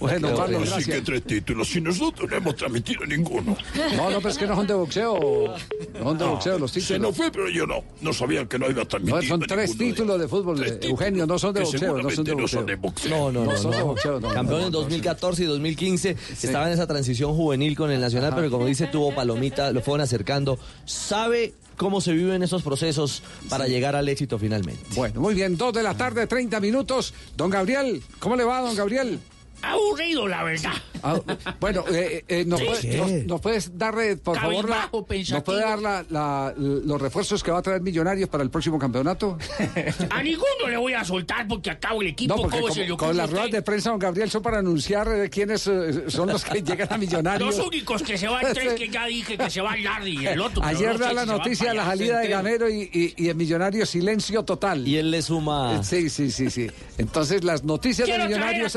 Bueno, 0.00 0.36
Marlon, 0.36 0.62
Así 0.62 0.70
que 0.84 0.90
gracias. 0.92 1.04
tres 1.04 1.22
títulos, 1.24 1.68
si 1.68 1.80
nosotros 1.80 2.30
no 2.30 2.36
hemos 2.36 2.56
transmitido 2.56 3.04
ninguno. 3.06 3.56
No, 3.96 4.10
no, 4.10 4.16
pero 4.18 4.28
es 4.30 4.38
que 4.38 4.46
no 4.46 4.56
son 4.56 4.66
de 4.66 4.74
boxeo. 4.74 5.54
No 5.94 6.02
son 6.04 6.18
de 6.18 6.24
boxeo 6.24 6.58
los 6.58 6.70
Se 6.70 6.80
títulos. 6.80 7.00
nos 7.02 7.16
fue, 7.16 7.30
pero 7.30 7.48
yo 7.48 7.66
no. 7.66 7.82
No 8.00 8.12
sabía 8.12 8.46
que 8.46 8.58
no 8.58 8.66
iba 8.70 8.82
a 8.82 8.84
No, 8.84 8.88
transmitir. 8.88 9.28
son 9.28 9.40
tres 9.40 9.76
títulos 9.76 10.20
de 10.20 10.28
fútbol, 10.28 10.64
Eugenio, 10.82 11.26
no 11.26 11.38
son 11.38 11.54
de 11.54 11.60
que 11.60 11.66
boxeo, 11.70 12.02
no 12.02 12.10
son 12.10 12.24
de 12.24 12.34
no 12.34 12.42
boxeo. 12.42 12.66
boxeo. 12.78 13.10
No, 13.10 13.32
no, 13.32 13.44
no. 13.44 13.56
son 13.56 13.70
de 13.70 13.78
no. 13.78 13.84
boxeo, 13.86 14.20
no, 14.20 14.28
Campeón 14.28 14.60
no, 14.60 14.66
en 14.66 14.72
no, 14.72 14.78
2014 14.80 15.42
y 15.42 15.46
2015. 15.46 16.16
Estaba 16.42 16.66
en 16.66 16.72
esa 16.72 16.86
transición 16.86 17.34
juvenil 17.34 17.76
con 17.76 17.90
el 17.90 18.00
Nacional, 18.00 18.32
pero 18.34 18.50
como 18.50 18.66
dice, 18.66 18.86
tuvo 18.86 19.14
palomita, 19.14 19.72
lo 19.72 19.80
fueron 19.82 20.02
acercando. 20.02 20.58
¿Sabe 20.84 21.54
cómo 21.76 22.00
se 22.00 22.12
viven 22.12 22.42
esos 22.42 22.62
procesos 22.62 23.22
para 23.48 23.66
llegar 23.66 23.96
al 23.96 24.08
éxito 24.08 24.38
finalmente? 24.38 24.80
Bueno, 24.94 25.20
muy 25.20 25.34
bien, 25.34 25.56
dos 25.56 25.72
de 25.72 25.82
la 25.82 25.94
tarde, 25.96 26.26
30 26.26 26.60
minutos. 26.60 27.14
Don 27.36 27.50
Gabriel, 27.50 28.02
¿cómo 28.18 28.36
le 28.36 28.44
va, 28.44 28.60
don 28.60 28.74
Gabriel? 28.74 29.18
Aburrido, 29.62 30.28
la 30.28 30.44
verdad. 30.44 30.72
Ah, 31.02 31.20
bueno, 31.60 31.84
eh, 31.92 32.24
eh, 32.28 32.44
¿nos, 32.44 32.58
¿De 32.60 32.66
puede- 32.66 32.80
qué? 32.80 32.96
nos- 32.96 33.10
nos 33.26 33.40
puedes 33.40 33.78
dar, 33.78 33.98
eh, 34.00 34.16
por 34.16 34.36
favor, 34.38 34.68
la. 34.68 34.88
¿nos 34.92 35.42
puede 35.42 35.60
dar 35.60 35.78
la- 35.80 36.04
la- 36.10 36.54
los 36.56 37.00
refuerzos 37.00 37.42
que 37.42 37.50
va 37.50 37.58
a 37.58 37.62
traer 37.62 37.80
Millonarios 37.80 38.28
para 38.28 38.42
el 38.42 38.50
próximo 38.50 38.78
campeonato? 38.78 39.38
A 40.10 40.22
ninguno 40.22 40.68
le 40.68 40.76
voy 40.76 40.94
a 40.94 41.04
soltar 41.04 41.46
porque 41.46 41.70
acabo 41.70 42.02
el 42.02 42.08
equipo. 42.08 42.34
No, 42.36 42.42
porque 42.42 42.60
¿Cómo 42.60 42.72
se 42.74 42.80
le 42.80 42.86
como- 42.86 42.94
ocurre 42.96 43.08
con 43.08 43.16
las 43.16 43.30
ruedas 43.30 43.50
de 43.50 43.62
prensa, 43.62 43.90
don 43.90 43.98
Gabriel, 43.98 44.30
son 44.30 44.42
para 44.42 44.58
anunciar 44.58 45.08
eh, 45.08 45.30
quiénes 45.30 45.66
eh, 45.66 46.10
son 46.10 46.28
los 46.28 46.44
que 46.44 46.62
llegan 46.62 46.88
a 46.92 46.98
Millonarios. 46.98 47.56
Los 47.56 47.66
únicos 47.66 48.02
que 48.02 48.16
se 48.18 48.26
van 48.28 48.44
tres 48.54 48.74
que 48.74 48.88
ya 48.88 49.06
dije 49.06 49.36
que 49.38 49.50
se 49.50 49.60
van 49.60 49.82
Larry 49.82 50.18
y 50.22 50.26
el 50.26 50.40
otro. 50.40 50.62
Ayer 50.64 50.98
da 50.98 51.12
la 51.12 51.26
noticia 51.26 51.70
de 51.70 51.74
la 51.76 51.84
salida 51.86 52.20
de 52.20 52.28
Gamero 52.28 52.68
y, 52.68 52.90
y, 52.92 53.14
y 53.16 53.28
en 53.28 53.36
Millonarios 53.36 53.88
silencio 53.90 54.42
total. 54.44 54.86
Y 54.86 54.96
él 54.96 55.10
le 55.10 55.22
suma... 55.22 55.82
Sí, 55.82 56.10
sí, 56.10 56.30
sí, 56.30 56.50
sí. 56.50 56.68
Entonces 56.98 57.44
las 57.44 57.64
noticias 57.64 58.06
de 58.08 58.14
Quiero 58.14 58.24
traer 58.28 58.42
a 58.42 58.46
Millonarios... 58.52 58.72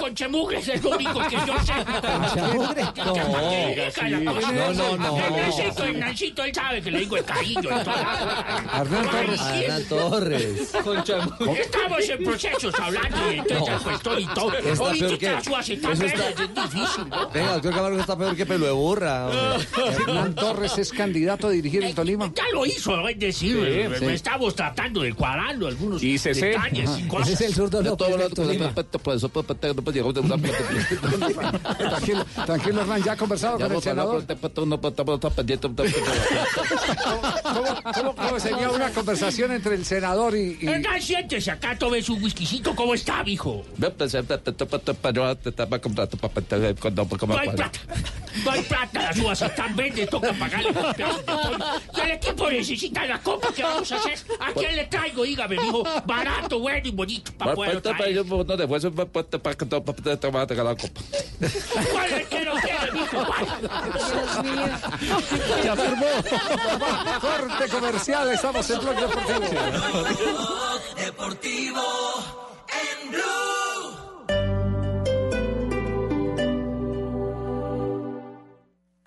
es 0.74 0.84
lo 0.84 0.90
único 0.92 1.20
que 1.28 1.36
yo 1.36 1.56
sé. 1.66 1.74
No, 3.06 4.74
no, 4.74 4.98
no. 4.98 5.18
Hernancito, 5.18 5.84
Hernancito, 5.84 6.44
él 6.44 6.54
sabe 6.54 6.82
que 6.82 6.92
le 6.92 7.00
digo 7.00 7.18
el 7.18 7.24
cariño. 7.26 7.70
Hernán 7.70 9.10
Torres. 9.10 9.42
Hernán 9.42 9.84
Torres. 9.86 10.74
Estamos 11.60 12.10
en 12.10 12.24
procesos 12.24 12.80
hablando 12.80 13.28
de 13.28 13.44
toda 13.44 13.62
esa 13.62 13.80
cuestión 13.84 14.20
y 14.20 14.26
todo. 14.28 14.52
Peor 14.52 14.94
¿qué 14.98 15.18
que- 15.18 15.28
tal 15.28 15.56
así 15.56 15.78
tan 15.78 15.98
difícil, 16.00 17.10
¿no? 17.10 17.30
Venga, 17.30 17.54
doctor 17.54 17.74
Camargo 17.74 18.00
está 18.00 18.18
peor 18.18 18.36
que 18.36 18.46
pelo 18.46 18.66
de 18.66 18.72
burra. 18.72 19.30
Hernán 20.08 20.36
Torres 20.36 20.78
es 20.78 20.92
candidato 20.92 21.48
a 21.48 21.52
dirigir 21.52 21.84
el 21.84 21.94
Tolima. 21.96 22.32
Ya 22.36 22.44
lo 22.54 22.66
hizo, 22.66 23.08
es 23.08 23.20
decir, 23.20 23.58
eh, 23.66 24.14
estamos 24.14 24.56
tratando 24.56 25.02
de 25.02 25.14
cuadrarlo 25.14 25.68
algunos 25.68 26.02
detalles 26.02 26.90
y 27.00 27.08
cosas. 27.08 27.30
Ese 27.30 27.44
es 27.46 27.50
el 27.50 27.56
zurdo 27.56 27.82
López 27.82 28.18
del 28.18 28.34
Tolima. 28.34 28.74
Tranquilo, 31.78 32.26
tranquilo, 32.46 32.82
Hernán, 32.82 33.04
ya 33.04 33.12
ha 33.14 33.18
conversado 33.18 33.54
con 33.54 33.62
el 33.78 33.82
senador. 33.84 34.16
¿Cómo, 37.44 37.94
cómo- 37.94 38.16
cómo 38.16 38.40
sería 38.40 38.70
una 38.70 38.90
conversación 38.92 39.52
entre 39.52 39.76
el 39.76 39.86
senador 39.86 40.36
y... 40.36 40.58
y- 40.62 40.66
Venga, 40.66 41.00
siéntese 41.00 41.52
acá, 41.52 41.78
tome 41.78 42.02
su 42.02 42.16
whiskycito. 42.16 42.76
¿Cómo 42.76 42.94
está, 42.94 43.24
mijo? 43.24 43.64
No 47.36 47.42
hay 47.42 47.48
plata. 47.56 47.80
No 48.46 48.52
hay 48.52 48.62
plata. 48.64 49.02
Las 49.02 49.18
uvas 49.20 49.42
están 49.42 49.76
verdes, 49.76 50.10
toca 50.10 50.34
pagarle 50.34 50.72
los 50.72 50.96
pedazos 50.96 51.18
de 51.18 51.24
pollo. 51.34 51.58
Y 51.98 52.00
el 52.02 52.12
equipo 52.12 52.50
necesita 52.50 53.06
la 53.06 53.20
copa. 53.20 53.50
¿Qué 53.56 53.64
vamos 53.64 53.92
a 53.92 53.96
hacer? 53.98 54.18
¿A 54.40 54.52
quién 54.54 54.76
le 54.76 54.86
traigo? 54.86 55.24
Dígame, 55.24 55.58
mijo. 55.58 55.84
Barato, 56.06 56.60
bueno 56.60 56.88
y 56.88 56.92
bonito. 56.92 57.32
Para 57.38 57.52
poder 57.56 57.72
traer. 57.98 58.16
¿Cuál 61.92 62.12
es 62.14 62.28
que 62.28 62.46
no 62.46 62.54
quiere, 62.56 62.92
mijo? 62.94 63.26
¿Cuál? 63.26 63.46
Ya 65.64 65.76
firmó. 65.76 66.06
Corte 67.22 67.68
comercial, 67.72 68.32
estamos 68.32 68.70
en 68.70 68.80
Blog 68.80 68.96
Deportivo. 68.96 69.48
Deportivo 70.98 71.82
en 72.70 73.12
Blue. 73.12 73.22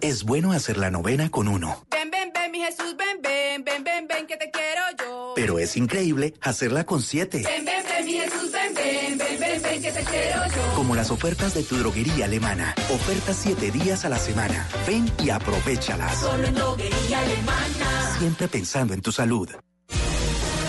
Es 0.00 0.24
bueno 0.24 0.52
hacer 0.52 0.76
la 0.76 0.90
novena 0.90 1.30
con 1.30 1.48
uno, 1.48 1.86
Ven, 1.90 2.10
ven, 2.10 2.30
ven, 2.34 2.50
mi 2.52 2.58
Jesús, 2.60 2.94
ven, 2.96 3.22
ven, 3.22 3.64
ven, 3.64 3.82
ven, 3.84 4.06
ven, 4.06 4.26
que 4.26 4.36
te 4.36 4.50
quiero 4.50 4.82
yo. 4.98 5.32
pero 5.34 5.58
es 5.58 5.76
increíble 5.78 6.34
hacerla 6.42 6.84
con 6.84 7.00
siete. 7.00 7.42
Ven, 7.42 7.64
ven, 7.64 7.82
ven, 7.88 8.04
mi 8.04 8.12
Jesús, 8.12 8.52
ven, 8.52 8.74
ven, 8.74 9.16
ven, 9.18 9.40
ven, 9.40 9.43
que 9.84 9.92
te 9.92 10.04
quiero 10.04 10.46
yo. 10.46 10.74
Como 10.74 10.94
las 10.94 11.10
ofertas 11.10 11.52
de 11.54 11.62
tu 11.62 11.76
droguería 11.76 12.24
alemana. 12.24 12.74
Ofertas 12.90 13.36
siete 13.36 13.70
días 13.70 14.04
a 14.06 14.08
la 14.08 14.18
semana. 14.18 14.66
Ven 14.86 15.10
y 15.22 15.28
aprovechalas. 15.28 16.20
Solo 16.20 16.46
en 16.46 16.54
droguería 16.54 17.20
alemana. 17.20 18.18
Siempre 18.18 18.48
pensando 18.48 18.94
en 18.94 19.02
tu 19.02 19.12
salud. 19.12 19.48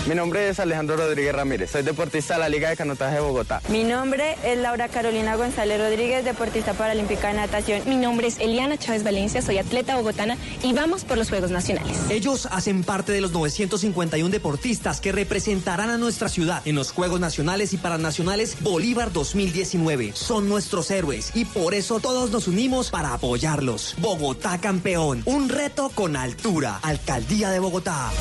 Mi 0.08 0.14
nombre 0.14 0.50
es 0.50 0.60
Alejandro 0.60 0.98
Rodríguez 0.98 1.34
Ramírez, 1.34 1.72
soy 1.72 1.82
deportista 1.82 2.36
de 2.36 2.42
la 2.42 2.48
Liga 2.48 2.70
de 2.70 2.78
Canotaje 2.78 3.16
de 3.16 3.22
Bogotá. 3.22 3.60
Mi 3.70 3.84
nombre 3.84 4.36
es 4.44 4.56
Laura 4.56 4.88
Carolina 4.88 5.36
González 5.36 5.80
Rodríguez, 5.80 6.24
deportista 6.24 6.74
paralímpica 6.74 7.30
de 7.30 7.34
natación. 7.34 7.82
Mi 7.88 7.96
nombre 7.96 8.28
es 8.28 8.38
Eliana 8.38 8.78
Chávez 8.78 9.04
Valencia, 9.04 9.42
soy 9.42 9.58
atleta 9.58 9.96
bogotana 9.96 10.38
y 10.62 10.74
vamos 10.74 11.06
por 11.06 11.18
los 11.18 11.30
Juegos 11.30 11.50
Nacionales. 11.50 11.98
Ellos 12.12 12.48
hacen 12.52 12.84
parte 12.84 13.14
de 13.14 13.22
los 13.22 13.32
951 13.32 14.30
deportistas 14.30 15.02
que 15.02 15.12
representarán 15.12 15.90
a 15.90 15.98
nuestra 15.98 16.30
ciudad 16.30 16.62
en 16.66 16.76
los 16.76 16.92
Juegos 16.92 17.20
Nacionales 17.20 17.74
y 17.74 17.78
Paranacionales 17.78 18.58
Bolívar 18.62 19.12
2019. 19.12 20.12
Son 20.14 20.48
nuestros 20.48 20.92
héroes 20.92 21.32
y 21.34 21.46
por 21.46 21.74
eso 21.74 22.00
todos 22.00 22.30
nos 22.30 22.48
unimos 22.48 22.92
para 22.92 23.16
apoyarlos. 23.16 23.96
Bogotá 23.98 24.60
campeón, 24.60 25.24
un 25.26 25.50
reto 25.50 25.90
con 25.96 26.16
altura. 26.16 26.78
Alcaldía 26.84 27.50
de 27.50 27.58
Bogotá. 27.58 28.12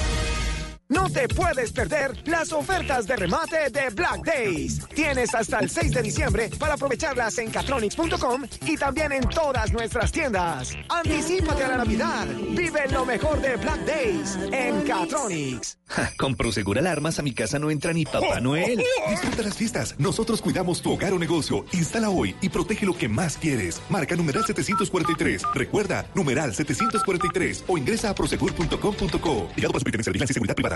No 0.88 1.08
te 1.08 1.26
puedes 1.28 1.72
perder 1.72 2.12
las 2.28 2.52
ofertas 2.52 3.06
de 3.06 3.16
remate 3.16 3.70
de 3.70 3.88
Black 3.90 4.22
Days. 4.24 4.86
Tienes 4.94 5.34
hasta 5.34 5.60
el 5.60 5.70
6 5.70 5.92
de 5.92 6.02
diciembre 6.02 6.50
para 6.58 6.74
aprovecharlas 6.74 7.38
en 7.38 7.50
catronics.com 7.50 8.44
y 8.66 8.76
también 8.76 9.12
en 9.12 9.26
todas 9.28 9.72
nuestras 9.72 10.12
tiendas. 10.12 10.74
Anticípate 10.90 11.64
a 11.64 11.68
la 11.68 11.76
Navidad. 11.78 12.26
Vive 12.50 12.86
lo 12.90 13.06
mejor 13.06 13.40
de 13.40 13.56
Black 13.56 13.80
Days 13.86 14.38
en 14.52 14.82
Catronics. 14.82 15.78
Ja, 15.86 16.10
con 16.18 16.34
Prosegur 16.34 16.78
Alarmas 16.78 17.18
a 17.18 17.22
mi 17.22 17.32
casa 17.32 17.58
no 17.58 17.70
entra 17.70 17.92
ni 17.92 18.04
Papá 18.04 18.40
Noel. 18.40 18.82
Disfruta 19.08 19.42
las 19.42 19.56
fiestas. 19.56 19.94
Nosotros 19.98 20.42
cuidamos 20.42 20.82
tu 20.82 20.92
hogar 20.92 21.14
o 21.14 21.18
negocio. 21.18 21.64
Instala 21.72 22.10
hoy 22.10 22.36
y 22.42 22.50
protege 22.50 22.84
lo 22.84 22.96
que 22.96 23.08
más 23.08 23.38
quieres. 23.38 23.80
Marca 23.88 24.16
numeral 24.16 24.44
743. 24.44 25.42
Recuerda, 25.54 26.06
numeral 26.14 26.54
743 26.54 27.64
o 27.68 27.78
ingresa 27.78 28.10
a 28.10 28.14
prosegur.com.co. 28.14 29.48
Ligado 29.56 29.72
para 29.72 29.80
Superintendencia 29.80 30.10
de 30.10 30.12
Vigilancia 30.12 30.32
y 30.32 30.34
Seguridad 30.34 30.54
Privada. 30.54 30.73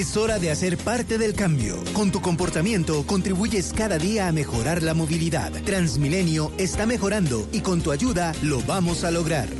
Es 0.00 0.16
hora 0.16 0.38
de 0.38 0.50
hacer 0.50 0.78
parte 0.78 1.18
del 1.18 1.34
cambio. 1.34 1.76
Con 1.92 2.10
tu 2.10 2.22
comportamiento 2.22 3.04
contribuyes 3.06 3.74
cada 3.74 3.98
día 3.98 4.28
a 4.28 4.32
mejorar 4.32 4.82
la 4.82 4.94
movilidad. 4.94 5.52
Transmilenio 5.64 6.52
está 6.56 6.86
mejorando 6.86 7.46
y 7.52 7.60
con 7.60 7.82
tu 7.82 7.92
ayuda 7.92 8.32
lo 8.40 8.62
vamos 8.62 9.04
a 9.04 9.10
lograr. 9.10 9.50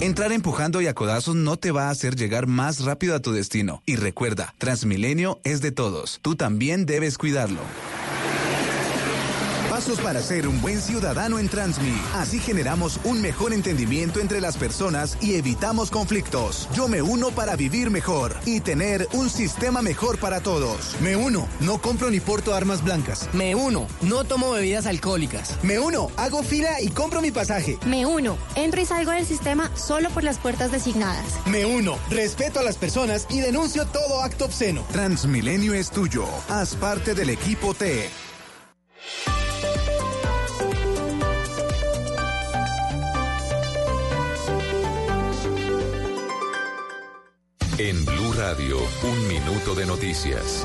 Entrar 0.00 0.32
empujando 0.32 0.80
y 0.80 0.86
a 0.86 0.94
codazos 0.94 1.36
no 1.36 1.58
te 1.58 1.72
va 1.72 1.88
a 1.88 1.90
hacer 1.90 2.16
llegar 2.16 2.46
más 2.46 2.86
rápido 2.86 3.14
a 3.14 3.20
tu 3.20 3.32
destino. 3.32 3.82
Y 3.84 3.96
recuerda, 3.96 4.54
Transmilenio 4.56 5.42
es 5.44 5.60
de 5.60 5.72
todos. 5.72 6.20
Tú 6.22 6.36
también 6.36 6.86
debes 6.86 7.18
cuidarlo. 7.18 7.60
Pasos 9.74 9.98
para 9.98 10.22
ser 10.22 10.46
un 10.46 10.62
buen 10.62 10.80
ciudadano 10.80 11.40
en 11.40 11.48
Transmi. 11.48 12.00
Así 12.14 12.38
generamos 12.38 13.00
un 13.02 13.20
mejor 13.20 13.52
entendimiento 13.52 14.20
entre 14.20 14.40
las 14.40 14.56
personas 14.56 15.18
y 15.20 15.34
evitamos 15.34 15.90
conflictos. 15.90 16.68
Yo 16.74 16.86
me 16.86 17.02
uno 17.02 17.32
para 17.32 17.56
vivir 17.56 17.90
mejor 17.90 18.36
y 18.46 18.60
tener 18.60 19.08
un 19.14 19.28
sistema 19.28 19.82
mejor 19.82 20.18
para 20.18 20.40
todos. 20.40 20.94
Me 21.00 21.16
uno, 21.16 21.48
no 21.58 21.78
compro 21.78 22.08
ni 22.08 22.20
porto 22.20 22.54
armas 22.54 22.84
blancas. 22.84 23.28
Me 23.32 23.56
uno, 23.56 23.88
no 24.00 24.22
tomo 24.22 24.52
bebidas 24.52 24.86
alcohólicas. 24.86 25.58
Me 25.64 25.80
uno, 25.80 26.08
hago 26.16 26.44
fila 26.44 26.80
y 26.80 26.90
compro 26.90 27.20
mi 27.20 27.32
pasaje. 27.32 27.76
Me 27.84 28.06
uno, 28.06 28.38
entro 28.54 28.80
y 28.80 28.86
salgo 28.86 29.10
del 29.10 29.26
sistema 29.26 29.72
solo 29.74 30.08
por 30.10 30.22
las 30.22 30.38
puertas 30.38 30.70
designadas. 30.70 31.26
Me 31.46 31.66
uno, 31.66 31.98
respeto 32.10 32.60
a 32.60 32.62
las 32.62 32.76
personas 32.76 33.26
y 33.28 33.40
denuncio 33.40 33.86
todo 33.86 34.22
acto 34.22 34.44
obsceno. 34.44 34.84
Transmilenio 34.92 35.74
es 35.74 35.90
tuyo. 35.90 36.26
Haz 36.48 36.76
parte 36.76 37.12
del 37.12 37.30
equipo 37.30 37.74
T. 37.74 38.08
En 47.78 48.04
Blue 48.04 48.32
Radio, 48.34 48.78
un 49.02 49.26
minuto 49.26 49.74
de 49.74 49.84
noticias. 49.84 50.64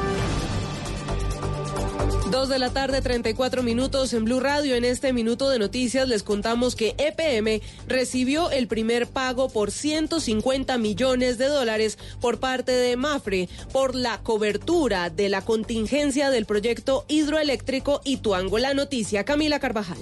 Dos 2.29 2.49
de 2.49 2.59
la 2.59 2.69
tarde, 2.69 3.01
34 3.01 3.63
minutos 3.63 4.13
en 4.13 4.25
Blue 4.25 4.39
Radio. 4.39 4.75
En 4.75 4.85
este 4.85 5.11
minuto 5.11 5.49
de 5.49 5.57
noticias 5.57 6.07
les 6.07 6.21
contamos 6.21 6.75
que 6.75 6.93
EPM 6.99 7.61
recibió 7.87 8.51
el 8.51 8.67
primer 8.67 9.07
pago 9.07 9.49
por 9.49 9.71
150 9.71 10.77
millones 10.77 11.39
de 11.39 11.47
dólares 11.47 11.97
por 12.21 12.39
parte 12.39 12.73
de 12.73 12.95
Mafre 12.95 13.49
por 13.71 13.95
la 13.95 14.21
cobertura 14.21 15.09
de 15.09 15.29
la 15.29 15.41
contingencia 15.41 16.29
del 16.29 16.45
proyecto 16.45 17.05
hidroeléctrico 17.07 18.01
Ituango. 18.05 18.59
La 18.59 18.75
noticia, 18.75 19.25
Camila 19.25 19.59
Carvajal. 19.59 19.97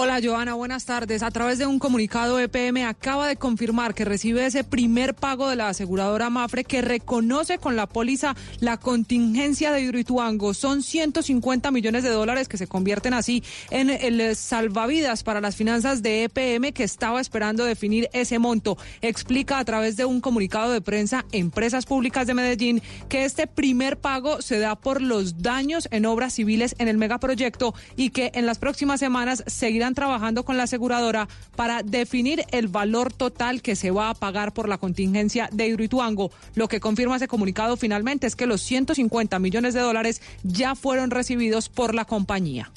Hola 0.00 0.20
Joana, 0.22 0.54
buenas 0.54 0.84
tardes. 0.84 1.24
A 1.24 1.32
través 1.32 1.58
de 1.58 1.66
un 1.66 1.80
comunicado, 1.80 2.38
EPM 2.38 2.86
acaba 2.86 3.26
de 3.26 3.34
confirmar 3.34 3.94
que 3.94 4.04
recibe 4.04 4.46
ese 4.46 4.62
primer 4.62 5.12
pago 5.12 5.48
de 5.48 5.56
la 5.56 5.70
aseguradora 5.70 6.30
Mafre 6.30 6.62
que 6.62 6.82
reconoce 6.82 7.58
con 7.58 7.74
la 7.74 7.88
póliza 7.88 8.36
la 8.60 8.76
contingencia 8.76 9.72
de 9.72 9.80
Hidroituango. 9.80 10.54
Son 10.54 10.84
150 10.84 11.72
millones 11.72 12.04
de 12.04 12.10
dólares 12.10 12.46
que 12.46 12.58
se 12.58 12.68
convierten 12.68 13.12
así 13.12 13.42
en 13.70 13.90
el 13.90 14.36
salvavidas 14.36 15.24
para 15.24 15.40
las 15.40 15.56
finanzas 15.56 16.00
de 16.00 16.22
EPM 16.22 16.72
que 16.72 16.84
estaba 16.84 17.20
esperando 17.20 17.64
definir 17.64 18.08
ese 18.12 18.38
monto. 18.38 18.78
Explica 19.00 19.58
a 19.58 19.64
través 19.64 19.96
de 19.96 20.04
un 20.04 20.20
comunicado 20.20 20.70
de 20.70 20.80
prensa 20.80 21.24
Empresas 21.32 21.86
Públicas 21.86 22.28
de 22.28 22.34
Medellín 22.34 22.82
que 23.08 23.24
este 23.24 23.48
primer 23.48 23.98
pago 23.98 24.42
se 24.42 24.60
da 24.60 24.76
por 24.76 25.02
los 25.02 25.42
daños 25.42 25.88
en 25.90 26.06
obras 26.06 26.34
civiles 26.34 26.76
en 26.78 26.86
el 26.86 26.98
megaproyecto 26.98 27.74
y 27.96 28.10
que 28.10 28.30
en 28.34 28.46
las 28.46 28.60
próximas 28.60 29.00
semanas 29.00 29.42
seguirán 29.48 29.87
trabajando 29.94 30.44
con 30.44 30.56
la 30.56 30.64
aseguradora 30.64 31.28
para 31.56 31.82
definir 31.82 32.44
el 32.52 32.68
valor 32.68 33.12
total 33.12 33.62
que 33.62 33.76
se 33.76 33.90
va 33.90 34.10
a 34.10 34.14
pagar 34.14 34.52
por 34.52 34.68
la 34.68 34.78
contingencia 34.78 35.48
de 35.52 35.66
Hidroituango. 35.66 36.30
Lo 36.54 36.68
que 36.68 36.80
confirma 36.80 37.16
ese 37.16 37.28
comunicado 37.28 37.76
finalmente 37.76 38.26
es 38.26 38.36
que 38.36 38.46
los 38.46 38.62
150 38.62 39.38
millones 39.38 39.74
de 39.74 39.80
dólares 39.80 40.22
ya 40.42 40.74
fueron 40.74 41.10
recibidos 41.10 41.68
por 41.68 41.94
la 41.94 42.04
compañía. 42.04 42.70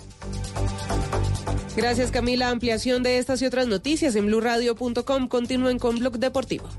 Gracias 1.75 2.11
Camila. 2.11 2.49
Ampliación 2.49 3.01
de 3.03 3.17
estas 3.17 3.41
y 3.41 3.45
otras 3.45 3.67
noticias 3.67 4.15
en 4.15 4.25
blurradio.com. 4.25 5.27
Continúen 5.27 5.79
con 5.79 5.99
Blog 5.99 6.19
Deportivo. 6.19 6.69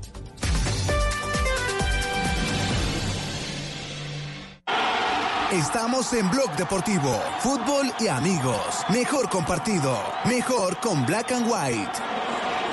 Estamos 5.53 6.11
en 6.13 6.27
Blog 6.31 6.55
Deportivo, 6.57 7.21
fútbol 7.41 7.93
y 7.99 8.07
amigos. 8.07 8.57
Mejor 8.89 9.29
compartido, 9.29 10.01
mejor 10.25 10.77
con 10.77 11.05
Black 11.05 11.31
and 11.31 11.45
White. 11.45 11.91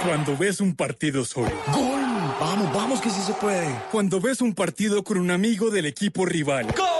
Cuando 0.03 0.35
ves 0.35 0.63
un 0.63 0.75
partido 0.75 1.27
solo. 1.27 1.53
¡Gol! 1.75 2.01
Vamos, 2.41 2.73
vamos 2.73 3.01
que 3.03 3.11
sí 3.11 3.21
se 3.21 3.35
puede. 3.35 3.69
Cuando 3.93 4.19
ves 4.19 4.41
un 4.41 4.55
partido 4.55 5.05
con 5.05 5.19
un 5.19 5.31
amigo 5.31 5.69
del 5.69 5.85
equipo 5.85 6.25
rival. 6.25 6.69
¡Gol! 6.75 7.00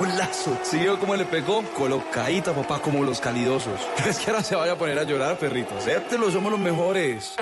Uf, 0.00 0.06
¡Qué 0.06 0.12
golazo! 0.12 0.58
¿Sí 0.62 0.78
vio 0.78 0.98
cómo 0.98 1.16
le 1.16 1.24
pegó? 1.24 1.62
Colocadita, 1.74 2.54
papá, 2.54 2.80
como 2.80 3.02
los 3.04 3.20
calidosos. 3.20 3.80
Es 4.08 4.18
que 4.18 4.30
ahora 4.30 4.42
se 4.42 4.56
vaya 4.56 4.72
a 4.72 4.78
poner 4.78 4.98
a 4.98 5.04
llorar, 5.04 5.38
perrito. 5.38 5.76
Acéptelo, 5.76 6.30
somos 6.30 6.50
los 6.50 6.60
mejores. 6.60 7.34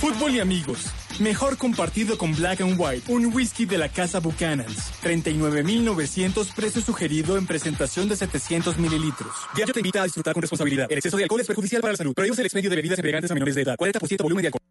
Fútbol 0.00 0.34
y 0.34 0.40
amigos. 0.40 0.86
Mejor 1.18 1.56
compartido 1.56 2.16
con 2.16 2.34
Black 2.34 2.60
and 2.60 2.78
White, 2.78 3.12
un 3.12 3.26
whisky 3.34 3.66
de 3.66 3.78
la 3.78 3.88
casa 3.88 4.20
Buchanan's. 4.20 4.92
39.900 5.02 6.54
precio 6.54 6.80
sugerido 6.80 7.36
en 7.36 7.46
presentación 7.46 8.08
de 8.08 8.16
700 8.16 8.78
mililitros. 8.78 9.32
Diario 9.54 9.74
te 9.74 9.80
invita 9.80 10.02
a 10.02 10.04
disfrutar 10.04 10.34
con 10.34 10.42
responsabilidad. 10.42 10.86
El 10.90 10.98
exceso 10.98 11.16
de 11.16 11.24
alcohol 11.24 11.40
es 11.40 11.46
perjudicial 11.46 11.80
para 11.80 11.92
la 11.92 11.98
salud. 11.98 12.14
Prohíbes 12.14 12.38
el 12.38 12.46
expendio 12.46 12.70
de 12.70 12.76
bebidas 12.76 12.98
embriagantes 12.98 13.30
a 13.30 13.34
menores 13.34 13.54
de 13.56 13.62
edad. 13.62 13.76
40% 13.76 14.22
volumen 14.22 14.42
de 14.42 14.48
alcohol. 14.48 14.62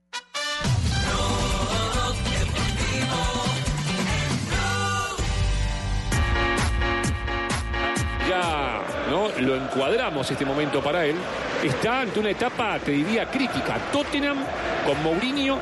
Ya 8.27 8.81
no 9.09 9.29
lo 9.39 9.55
encuadramos 9.55 10.29
este 10.29 10.45
momento 10.45 10.81
para 10.81 11.05
él. 11.05 11.15
Está 11.63 12.01
ante 12.01 12.19
una 12.19 12.29
etapa, 12.29 12.77
te 12.79 12.91
diría, 12.91 13.25
crítica. 13.25 13.77
Tottenham 13.91 14.37
con 14.85 15.01
Mourinho 15.03 15.59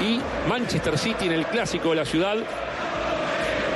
y 0.00 0.20
Manchester 0.48 0.98
City 0.98 1.26
en 1.26 1.32
el 1.32 1.46
clásico 1.46 1.90
de 1.90 1.96
la 1.96 2.04
ciudad 2.04 2.36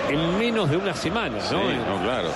en 0.08 0.38
menos 0.38 0.70
de 0.70 0.76
una 0.76 0.94
semana. 0.94 1.40
Sí, 1.40 1.56
no, 1.56 2.02
claro. 2.02 2.28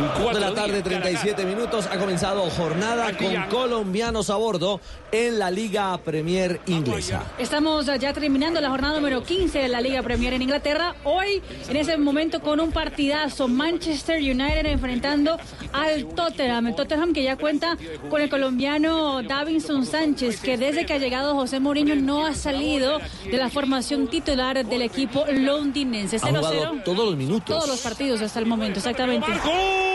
En 0.00 0.06
cuatro 0.06 0.32
de 0.32 0.40
la 0.40 0.54
tarde, 0.54 0.80
37 0.80 1.44
minutos. 1.44 1.86
Ha 1.86 1.98
comenzado 1.98 2.48
jornada 2.48 3.14
con 3.18 3.34
colombianos 3.50 4.30
a 4.30 4.36
bordo 4.36 4.80
en 5.12 5.38
la 5.38 5.50
Liga 5.50 5.98
Premier 5.98 6.58
inglesa. 6.68 7.22
Estamos 7.36 7.84
ya 7.84 8.10
terminando 8.14 8.62
la 8.62 8.70
jornada 8.70 8.94
número 8.94 9.22
15 9.22 9.58
de 9.58 9.68
la 9.68 9.82
Liga 9.82 10.02
Premier 10.02 10.32
en 10.32 10.40
Inglaterra. 10.40 10.94
Hoy, 11.04 11.42
en 11.68 11.76
ese 11.76 11.98
momento, 11.98 12.40
con 12.40 12.60
un 12.60 12.72
partidazo, 12.72 13.46
Manchester 13.46 14.16
United 14.16 14.64
enfrentando 14.64 15.36
al 15.74 16.06
Tottenham. 16.06 16.68
El 16.68 16.76
Tottenham 16.76 17.12
que 17.12 17.22
ya 17.22 17.36
cuenta 17.36 17.76
con 18.08 18.22
el 18.22 18.30
colombiano 18.30 19.22
Davinson 19.22 19.84
Sánchez, 19.84 20.40
que 20.40 20.56
desde 20.56 20.86
que 20.86 20.94
ha 20.94 20.98
llegado 20.98 21.34
José 21.34 21.60
Mourinho 21.60 21.94
no 21.94 22.24
ha 22.24 22.34
salido 22.34 23.00
de 23.30 23.36
la 23.36 23.50
formación 23.50 24.08
titular 24.08 24.64
del 24.64 24.80
equipo 24.80 25.26
londinense. 25.30 26.16
Ha 26.16 26.20
jugado 26.20 26.74
0-0 26.76 26.84
todos 26.84 27.04
los 27.04 27.16
minutos. 27.16 27.44
todos 27.44 27.68
los 27.68 27.80
partidos 27.80 28.22
hasta 28.22 28.38
el 28.38 28.46
momento, 28.46 28.78
exactamente. 28.78 29.26
Gol 29.44 29.89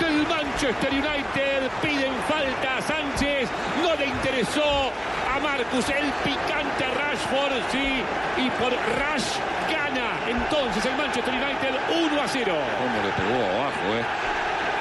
del 0.00 0.26
Manchester 0.26 0.90
United. 0.90 1.70
Piden 1.82 2.12
falta 2.28 2.76
a 2.78 2.82
Sánchez. 2.82 3.48
No 3.82 3.94
le 3.96 4.06
interesó 4.06 4.90
a 5.34 5.38
Marcus 5.40 5.88
el 5.88 6.10
picante 6.24 6.84
Rashford. 6.84 7.70
Sí, 7.70 8.02
y 8.38 8.50
por 8.50 8.72
Rash 8.72 9.38
gana 9.70 10.18
entonces 10.28 10.84
el 10.84 10.96
Manchester 10.96 11.34
United 11.34 11.74
1 12.12 12.22
a 12.22 12.28
0. 12.28 12.54
Cómo 12.78 12.96
le 13.02 13.12
pegó 13.12 13.44
abajo, 13.44 13.94
eh. 13.98 14.23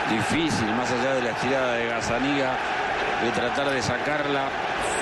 Difícil, 0.10 0.68
más 0.76 0.91
allá 0.91 1.16
de 1.16 1.22
la 1.22 1.30
estirada 1.32 1.74
de 1.74 1.88
Gazaniga, 1.88 2.58
de 3.24 3.32
tratar 3.32 3.70
de 3.70 3.82
sacarla. 3.82 4.49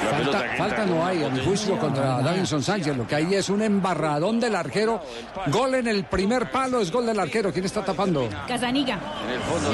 Falta, 0.09 0.43
falta 0.57 0.85
no 0.85 1.05
hay, 1.05 1.23
a 1.23 1.29
mi 1.29 1.43
juicio, 1.43 1.77
contra 1.77 2.21
Davinson 2.21 2.63
Sánchez. 2.63 2.97
Lo 2.97 3.05
que 3.07 3.15
hay 3.15 3.35
es 3.35 3.49
un 3.49 3.61
embarradón 3.61 4.39
del 4.39 4.55
arquero. 4.55 5.03
Gol 5.47 5.75
en 5.75 5.87
el 5.87 6.05
primer 6.05 6.49
palo, 6.49 6.81
es 6.81 6.91
gol 6.91 7.05
del 7.05 7.19
arquero. 7.19 7.51
¿Quién 7.51 7.65
está 7.65 7.83
tapando? 7.83 8.27
Casaniga, 8.47 8.97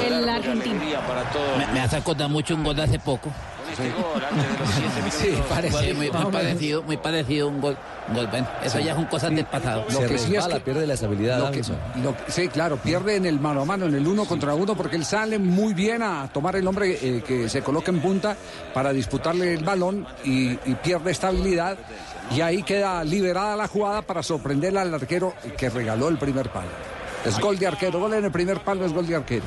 el 0.06 0.28
argentino. 0.28 0.80
Me, 1.56 1.66
me 1.72 1.80
hace 1.80 1.96
acordar 1.96 2.28
mucho 2.28 2.54
un 2.54 2.64
gol 2.64 2.76
de 2.76 2.82
hace 2.82 2.98
poco. 2.98 3.30
Sí, 5.10 5.34
parece. 5.48 5.94
muy, 5.94 6.10
muy 6.10 6.30
parecido, 6.32 6.82
muy 6.82 6.96
parecido 6.96 7.48
un 7.48 7.60
gol. 7.60 7.76
un 8.08 8.14
gol. 8.14 8.26
Bueno, 8.28 8.46
eso 8.62 8.78
ya 8.80 8.94
son 8.94 9.04
cosas 9.06 9.30
del 9.34 9.44
pasado. 9.44 9.84
Lo 9.90 10.00
que 10.00 10.18
sí 10.18 10.34
es 10.36 10.46
que 10.46 10.60
pierde 10.60 10.86
la 10.86 10.94
estabilidad. 10.94 11.38
Lo 11.38 11.50
que- 11.50 11.62
Davinson. 11.62 11.76
lo 12.02 12.16
que- 12.16 12.32
sí, 12.32 12.48
claro, 12.48 12.76
pierde 12.76 13.16
en 13.16 13.26
el 13.26 13.38
mano 13.40 13.62
a 13.62 13.64
mano, 13.64 13.86
en 13.86 13.94
el 13.94 14.06
uno 14.06 14.24
contra 14.24 14.54
uno, 14.54 14.74
porque 14.76 14.96
él 14.96 15.04
sale 15.04 15.38
muy 15.38 15.74
bien 15.74 16.02
a 16.02 16.28
tomar 16.32 16.56
el 16.56 16.66
hombre 16.66 16.98
eh, 17.00 17.22
que 17.26 17.48
se 17.48 17.62
coloca 17.62 17.90
en 17.90 18.00
punta 18.00 18.36
para 18.74 18.92
disputarle 18.92 19.54
el 19.54 19.64
balón 19.64 20.06
y, 20.24 20.50
y 20.52 20.74
pierde 20.82 21.10
estabilidad. 21.10 21.76
Y 22.30 22.40
ahí 22.42 22.62
queda 22.62 23.02
liberada 23.04 23.56
la 23.56 23.68
jugada 23.68 24.02
para 24.02 24.22
sorprender 24.22 24.76
al 24.76 24.92
arquero 24.94 25.34
que 25.56 25.70
regaló 25.70 26.08
el 26.08 26.18
primer 26.18 26.50
palo. 26.50 26.68
Es 27.24 27.38
gol 27.40 27.58
de 27.58 27.66
arquero, 27.66 27.98
gol 27.98 28.14
en 28.14 28.24
el 28.24 28.30
primer 28.30 28.60
palo 28.60 28.84
es 28.86 28.92
gol 28.92 29.06
de 29.06 29.16
arquero. 29.16 29.44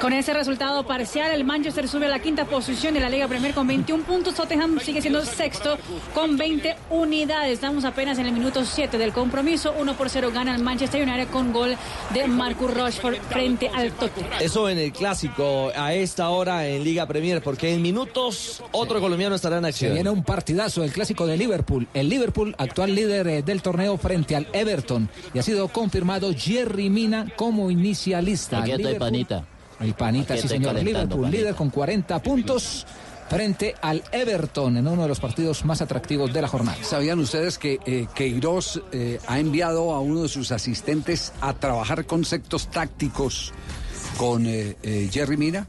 Con 0.00 0.12
ese 0.12 0.34
resultado 0.34 0.86
parcial, 0.86 1.32
el 1.32 1.44
Manchester 1.44 1.88
sube 1.88 2.04
a 2.06 2.08
la 2.10 2.18
quinta 2.18 2.44
posición 2.44 2.92
de 2.92 3.00
la 3.00 3.08
Liga 3.08 3.26
Premier 3.28 3.54
con 3.54 3.66
21 3.66 4.04
puntos. 4.04 4.34
Tottenham 4.34 4.78
sigue 4.78 5.00
siendo 5.00 5.24
sexto 5.24 5.78
con 6.14 6.36
20 6.36 6.76
unidades. 6.90 7.54
Estamos 7.54 7.84
apenas 7.86 8.18
en 8.18 8.26
el 8.26 8.32
minuto 8.32 8.62
7 8.64 8.98
del 8.98 9.12
compromiso. 9.12 9.74
1 9.78 9.94
por 9.94 10.10
0 10.10 10.30
gana 10.34 10.54
el 10.54 10.62
Manchester 10.62 11.02
United 11.02 11.28
con 11.28 11.50
gol 11.52 11.76
de 12.12 12.26
Marcus 12.28 12.74
Rashford 12.74 13.16
frente 13.30 13.70
al 13.70 13.92
Tottenham. 13.92 14.32
Eso 14.40 14.68
en 14.68 14.78
el 14.78 14.92
clásico, 14.92 15.72
a 15.74 15.94
esta 15.94 16.28
hora 16.28 16.68
en 16.68 16.84
Liga 16.84 17.06
Premier, 17.06 17.42
porque 17.42 17.72
en 17.72 17.80
minutos 17.80 18.62
otro 18.72 19.00
colombiano 19.00 19.34
estará 19.34 19.56
en 19.56 19.64
Se 19.64 19.68
acción. 19.68 19.94
viene 19.94 20.10
un 20.10 20.22
partidazo, 20.22 20.84
el 20.84 20.92
clásico 20.92 21.26
de 21.26 21.38
Liverpool. 21.38 21.88
El 21.94 22.10
Liverpool, 22.10 22.54
actual 22.58 22.94
líder 22.94 23.26
eh, 23.28 23.42
del 23.42 23.62
torneo 23.62 23.96
frente 23.96 24.36
al 24.36 24.46
Everton. 24.52 25.08
Y 25.32 25.38
ha 25.38 25.42
sido 25.42 25.68
confirmado 25.68 26.32
Jerry 26.36 26.90
Mina 26.90 27.32
como 27.34 27.70
inicialista. 27.70 28.60
Aquí 28.60 28.72
estoy, 28.72 28.94
panita. 28.96 29.46
El 29.80 29.94
panita, 29.94 30.36
sí 30.36 30.48
señor. 30.48 30.74
Liverpool, 30.74 31.22
panita. 31.22 31.38
líder 31.38 31.54
con 31.54 31.70
40 31.70 32.22
puntos 32.22 32.86
frente 33.28 33.74
al 33.80 34.02
Everton 34.12 34.76
en 34.76 34.86
uno 34.86 35.02
de 35.02 35.08
los 35.08 35.20
partidos 35.20 35.64
más 35.64 35.80
atractivos 35.80 36.32
de 36.32 36.42
la 36.42 36.48
jornada. 36.48 36.78
¿Sabían 36.82 37.18
ustedes 37.18 37.58
que 37.58 37.80
eh, 37.84 38.06
Queiroz 38.14 38.82
eh, 38.92 39.18
ha 39.26 39.38
enviado 39.38 39.92
a 39.92 40.00
uno 40.00 40.22
de 40.22 40.28
sus 40.28 40.52
asistentes 40.52 41.32
a 41.40 41.52
trabajar 41.54 42.06
conceptos 42.06 42.70
tácticos 42.70 43.52
con 44.16 44.46
eh, 44.46 44.76
eh, 44.82 45.08
Jerry 45.12 45.36
Mina? 45.36 45.66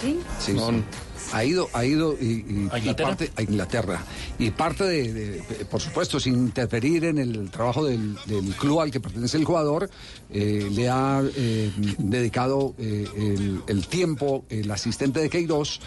¿Sí? 0.00 0.18
Sí, 0.38 0.56
sí. 0.56 0.84
Ha 1.32 1.44
ido, 1.44 1.68
ha 1.72 1.84
ido 1.84 2.16
y, 2.20 2.24
y- 2.24 2.68
¿A 2.72 2.78
y 2.78 2.80
Inglaterra? 2.80 3.08
parte 3.08 3.30
a 3.36 3.42
Inglaterra. 3.42 4.04
Y 4.38 4.50
parte 4.50 4.84
de, 4.84 5.12
de- 5.12 5.64
por 5.66 5.80
supuesto, 5.80 6.18
sin 6.18 6.34
interferir 6.34 7.04
en 7.04 7.18
el 7.18 7.50
trabajo 7.50 7.84
del, 7.84 8.16
del 8.26 8.54
club 8.56 8.80
al 8.80 8.90
que 8.90 9.00
pertenece 9.00 9.36
el 9.36 9.44
jugador, 9.44 9.88
eh, 10.30 10.68
le 10.70 10.88
ha 10.88 11.22
eh, 11.36 11.70
dedicado 11.98 12.74
eh, 12.78 13.04
el, 13.16 13.62
el 13.66 13.86
tiempo 13.86 14.44
el 14.48 14.70
asistente 14.70 15.20
de 15.20 15.30
Queiroz 15.30 15.80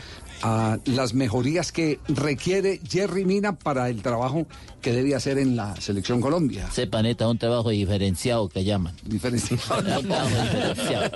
a 0.44 0.78
las 0.86 1.14
mejorías 1.14 1.72
que 1.72 2.00
requiere 2.10 2.80
Jerry 2.88 3.24
Mina 3.26 3.54
para 3.54 3.90
el 3.90 4.02
trabajo 4.02 4.46
que 4.82 4.92
debe 4.92 5.16
hacer 5.16 5.38
en 5.38 5.56
la 5.56 5.76
selección 5.80 6.20
Colombia. 6.20 6.68
Ese 6.70 6.88
paneta 6.88 7.24
es 7.24 7.32
un 7.32 7.38
trabajo 7.38 7.70
diferenciado 7.70 8.50
que 8.50 8.66
llaman. 8.66 8.94
Diferenciado. 9.04 9.64
Un 9.80 10.08
trabajo 10.08 10.30
diferenciado. 10.30 11.12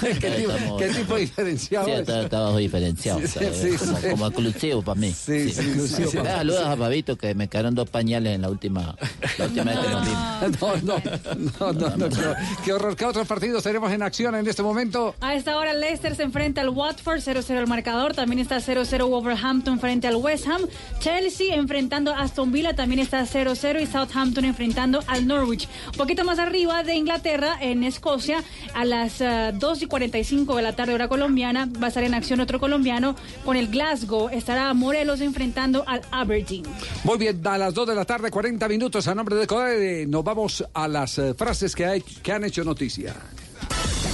¿Qué, 0.20 0.30
tipo, 0.30 0.52
Estamos- 0.52 0.78
qué 0.82 0.88
tipo 0.90 1.14
de 1.14 1.20
diferenciado 1.22 1.86
Sí, 1.86 1.90
es? 1.92 2.06
tra- 2.08 2.28
trabajo 2.28 2.56
diferenciado. 2.58 3.20
Sí, 3.20 3.26
sí, 3.52 3.76
como, 3.76 3.98
sí. 3.98 4.08
como 4.10 4.26
exclusivo 4.28 4.82
para 4.82 5.00
mí. 5.00 5.12
Sí, 5.12 5.50
sí, 5.50 5.60
exclusivo 5.60 6.10
para- 6.22 6.36
Saludos 6.36 6.64
a 6.66 6.76
Fabito 6.76 7.16
que 7.16 7.34
me 7.34 7.48
quedaron 7.48 7.74
dos 7.74 7.90
pañales 7.90 8.36
en 8.36 8.42
la 8.42 8.50
última, 8.50 8.96
la 9.38 9.44
última 9.46 9.64
vez 9.64 9.78
que 9.80 9.88
nos 9.90 10.04
vimos. 10.04 10.18
No, 10.58 10.76
no, 10.82 11.72
no, 11.72 11.72
no, 11.72 11.96
no, 11.96 12.08
qué, 12.08 12.22
qué 12.64 12.72
horror. 12.72 12.94
¿Qué 12.96 13.04
otros 13.04 13.26
partidos 13.26 13.62
tenemos 13.64 13.90
en 13.90 14.02
acción 14.02 14.36
en 14.36 14.46
este 14.46 14.62
momento? 14.62 15.14
A 15.20 15.34
esta 15.34 15.56
hora 15.56 15.72
Leicester 15.74 16.14
se 16.14 16.22
enfrenta 16.22 16.60
al 16.60 16.68
Watford, 16.68 17.18
0-0 17.18 17.50
el 17.58 17.66
marcador. 17.66 18.14
También 18.14 18.38
está 18.38 18.60
0-0 18.68 19.08
Wolverhampton 19.08 19.80
frente 19.80 20.06
al 20.06 20.16
West 20.16 20.46
Ham. 20.46 20.62
Chelsea 21.00 21.54
enfrentando 21.54 22.12
a 22.12 22.20
Aston 22.20 22.52
Villa, 22.52 22.76
también 22.76 22.98
está 23.00 23.22
0-0 23.22 23.82
y 23.82 23.86
Southampton 23.86 24.44
enfrentando 24.44 25.00
al 25.06 25.26
Norwich. 25.26 25.66
Un 25.86 25.92
poquito 25.92 26.24
más 26.24 26.38
arriba 26.38 26.82
de 26.82 26.94
Inglaterra, 26.94 27.56
en 27.60 27.82
Escocia, 27.82 28.44
a 28.74 28.84
las 28.84 29.20
eh, 29.20 29.52
2 29.54 29.82
y 29.82 29.86
45 29.86 30.56
de 30.56 30.62
la 30.62 30.74
tarde 30.74 30.94
hora 30.94 31.08
colombiana, 31.08 31.68
va 31.82 31.86
a 31.86 31.88
estar 31.88 32.02
en 32.02 32.14
acción 32.14 32.40
otro 32.40 32.60
colombiano 32.60 33.16
con 33.44 33.56
el 33.56 33.68
Glasgow. 33.68 34.28
Estará 34.28 34.72
Morelos 34.74 35.20
enfrentando 35.20 35.84
al 35.86 36.02
Aberdeen. 36.10 36.64
Muy 37.04 37.18
bien, 37.18 37.40
a 37.46 37.56
las 37.56 37.72
2 37.72 37.88
de 37.88 37.94
la 37.94 38.04
tarde, 38.04 38.30
40 38.30 38.68
minutos 38.68 39.08
a 39.08 39.14
nombre 39.14 39.36
de 39.36 39.46
Codere. 39.46 40.06
Nos 40.06 40.22
vamos 40.22 40.64
a 40.74 40.88
las 40.88 41.18
eh, 41.18 41.34
frases 41.34 41.74
que, 41.74 41.86
hay, 41.86 42.02
que 42.02 42.32
han 42.32 42.44
hecho 42.44 42.64
noticia. 42.64 43.14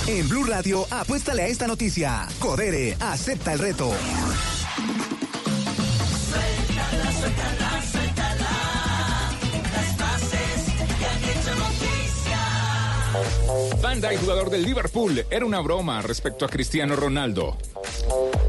En 0.06 0.28
Blue 0.28 0.44
Radio, 0.44 0.86
apuéstale 0.90 1.44
a 1.44 1.46
esta 1.46 1.66
noticia. 1.66 2.28
Codere, 2.38 2.94
acepta 3.00 3.54
el 3.54 3.58
reto. 3.58 3.90
Banda, 13.82 14.10
el 14.10 14.18
jugador 14.18 14.50
del 14.50 14.62
Liverpool, 14.64 15.24
era 15.30 15.46
una 15.46 15.60
broma 15.60 16.02
respecto 16.02 16.44
a 16.44 16.48
Cristiano 16.48 16.96
Ronaldo. 16.96 17.56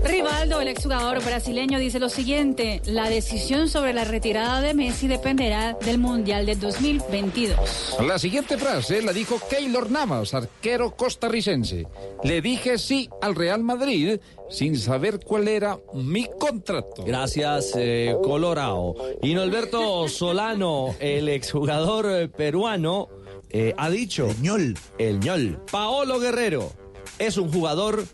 Rivaldo, 0.04 0.62
el 0.62 0.68
exjugador 0.68 1.24
brasileño, 1.24 1.78
dice 1.78 2.00
lo 2.00 2.10
siguiente: 2.10 2.82
la 2.86 3.10
decisión 3.10 3.70
sobre 3.70 3.94
la 3.94 4.06
retirada 4.06 4.62
de 4.62 4.74
Messi 4.74 5.08
dependerá 5.08 5.74
del 5.74 5.98
Mundial 5.98 6.46
de 6.46 6.56
2022. 6.56 7.98
La 8.08 8.18
siguiente 8.18 8.58
frase 8.58 9.02
la 9.02 9.14
dijo 9.14 9.40
Keylor 9.50 9.92
Navas, 9.92 10.34
arquero 10.34 10.96
costarricense. 10.96 11.88
Le 12.24 12.42
dije 12.42 12.78
sí 12.78 13.10
al 13.22 13.36
Real 13.36 13.64
Madrid 13.64 14.20
sin 14.50 14.78
saber 14.78 15.20
cuál 15.20 15.48
era 15.48 15.80
mi 15.94 16.28
contrato. 16.40 17.04
Gracias, 17.04 17.74
eh, 17.76 18.16
Colorado. 18.24 18.96
Y 19.22 19.34
Norberto 19.34 20.08
Solano, 20.08 20.96
el 21.00 21.30
exjugador 21.30 22.06
eh, 22.10 22.28
peruano, 22.30 23.10
eh, 23.50 23.74
ha 23.78 23.90
dicho... 23.90 24.30
El 24.30 24.42
ñol. 24.42 24.78
El 24.98 25.20
ñol. 25.20 25.62
Paolo 25.72 26.20
Guerrero 26.20 26.72
es 27.20 27.38
un 27.38 27.52
jugador 27.52 28.06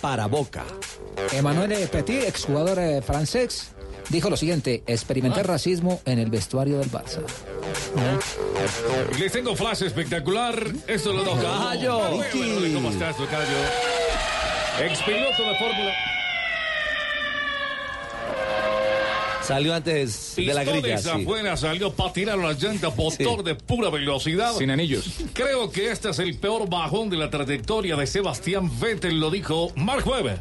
para 0.00 0.26
Boca. 0.26 0.64
Emmanuel 1.32 1.88
Petit, 1.88 2.22
exjugador 2.22 2.78
eh, 2.78 3.02
francés, 3.02 3.72
dijo 4.08 4.30
lo 4.30 4.36
siguiente: 4.36 4.82
experimenté 4.86 5.42
racismo 5.42 6.00
en 6.04 6.18
el 6.18 6.30
vestuario 6.30 6.78
del 6.78 6.90
Barça. 6.90 7.20
Les 9.18 9.32
tengo 9.32 9.54
flash 9.54 9.82
espectacular. 9.82 10.54
Esto 10.86 11.12
lo 11.12 11.22
toca. 11.22 11.76
Bueno, 11.76 12.24
¿Cómo 12.74 12.90
estás, 12.90 13.16
Tocayo? 13.16 13.56
Expiloto 14.80 15.42
de 15.42 15.58
Fórmula. 15.58 15.92
Salió 19.50 19.74
antes 19.74 20.36
de 20.36 20.54
la 20.54 20.62
grilla. 20.62 20.96
Sí. 20.98 21.08
afuera 21.10 21.56
salió 21.56 21.92
para 21.92 22.12
tirar 22.12 22.38
la 22.38 22.52
llanta, 22.52 22.88
motor 22.90 23.42
de 23.42 23.56
pura 23.56 23.90
velocidad. 23.90 24.54
Sin 24.54 24.70
anillos. 24.70 25.10
Creo 25.32 25.72
que 25.72 25.90
este 25.90 26.10
es 26.10 26.20
el 26.20 26.38
peor 26.38 26.70
bajón 26.70 27.10
de 27.10 27.16
la 27.16 27.30
trayectoria 27.30 27.96
de 27.96 28.06
Sebastián 28.06 28.70
Vettel, 28.78 29.18
lo 29.18 29.28
dijo 29.28 29.72
Mark 29.74 30.06
Webber. 30.06 30.38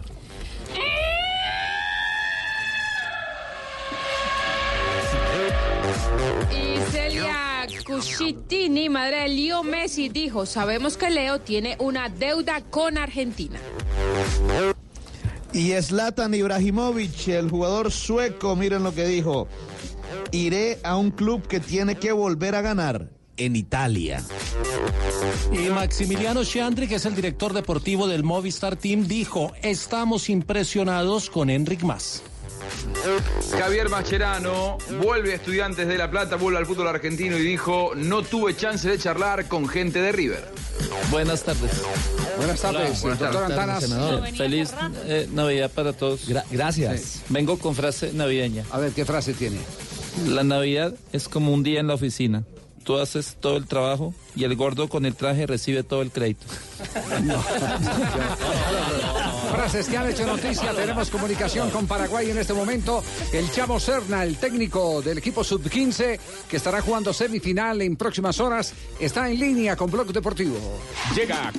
Y 6.52 6.78
Celia 6.92 7.66
Cuscitini, 7.88 8.90
madre 8.90 9.22
de 9.22 9.30
Leo 9.30 9.64
Messi, 9.64 10.10
dijo, 10.10 10.46
sabemos 10.46 10.98
que 10.98 11.10
Leo 11.10 11.40
tiene 11.40 11.78
una 11.80 12.10
deuda 12.10 12.62
con 12.62 13.00
Argentina. 13.00 13.60
Y 15.54 15.72
Zlatan 15.82 16.34
Ibrahimovic, 16.34 17.28
el 17.30 17.50
jugador 17.50 17.92
sueco, 17.92 18.56
miren 18.56 18.84
lo 18.84 18.94
que 18.94 19.06
dijo. 19.08 19.48
Iré 20.32 20.80
a 20.84 20.96
un 20.96 21.12
club 21.12 21.48
que 21.48 21.60
tiene 21.60 21.96
que 21.96 22.12
volver 22.12 22.56
a 22.56 22.62
ganar 22.62 23.10
en 23.38 23.56
Italia. 23.56 24.24
Y 25.52 25.70
Maximiliano 25.70 26.44
Chiandri, 26.44 26.88
que 26.88 26.96
es 26.96 27.06
el 27.06 27.16
director 27.16 27.54
deportivo 27.54 28.08
del 28.08 28.24
Movistar 28.24 28.76
Team, 28.76 29.08
dijo, 29.08 29.52
estamos 29.62 30.30
impresionados 30.30 31.30
con 31.30 31.50
Enric 31.50 31.84
Mas. 31.84 32.22
Javier 33.58 33.90
Mascherano 33.90 34.78
vuelve 35.02 35.34
a 35.34 35.36
Estudiantes 35.36 35.88
de 35.88 35.98
La 35.98 36.10
Plata, 36.10 36.36
vuelve 36.36 36.60
al 36.60 36.66
fútbol 36.66 36.88
argentino 36.88 37.38
y 37.38 37.42
dijo, 37.42 37.92
no 37.96 38.24
tuve 38.24 38.56
chance 38.56 38.90
de 38.90 38.98
charlar 38.98 39.48
con 39.48 39.68
gente 39.68 40.02
de 40.02 40.12
River. 40.12 40.46
Buenas 41.12 41.44
tardes. 41.44 41.72
Buenas 42.38 42.62
tardes, 42.62 43.02
Buenas 43.02 43.20
doctor 43.20 43.48
tardes, 43.50 43.90
senador. 43.90 44.28
Feliz 44.30 44.72
eh, 45.06 45.28
Navidad 45.32 45.72
para 45.72 45.94
todos. 45.94 46.22
gracias. 46.50 47.22
Vengo 47.30 47.58
con 47.60 47.76
frase 47.76 48.14
navideña. 48.14 48.64
A 48.72 48.80
ver, 48.80 48.92
¿qué 48.94 49.06
frase 49.06 49.34
tiene? 49.34 49.58
La 50.28 50.44
Navidad 50.44 50.94
es 51.12 51.28
como 51.28 51.54
un 51.54 51.64
día 51.64 51.80
en 51.80 51.88
la 51.88 51.96
oficina. 51.96 52.44
Tú 52.90 52.98
haces 52.98 53.38
todo 53.40 53.56
el 53.56 53.68
trabajo 53.68 54.16
y 54.36 54.46
el 54.46 54.56
gordo 54.56 54.90
con 54.90 55.06
el 55.06 55.14
traje 55.14 55.46
recibe 55.46 55.84
todo 55.84 56.02
el 56.02 56.10
crédito. 56.10 56.48
Frases 59.52 59.88
que 59.88 59.96
han 59.96 60.10
hecho 60.10 60.26
noticia. 60.26 60.74
Tenemos 60.74 61.12
comunicación 61.12 61.70
con 61.70 61.86
Paraguay 61.86 62.32
en 62.32 62.40
este 62.40 62.54
momento. 62.54 63.04
El 63.32 63.52
Chavo 63.52 63.80
Serna, 63.80 64.24
el 64.24 64.38
técnico 64.38 65.04
del 65.04 65.20
equipo 65.20 65.44
sub-15, 65.44 66.20
que 66.50 66.58
estará 66.58 66.82
jugando 66.82 67.14
semifinal 67.14 67.80
en 67.84 67.96
próximas 67.96 68.40
horas, 68.40 68.74
está 69.00 69.30
en 69.30 69.40
línea 69.40 69.76
con 69.76 69.92
Blog 69.92 70.12
Deportivo. 70.12 70.58
Llega. 71.16 71.52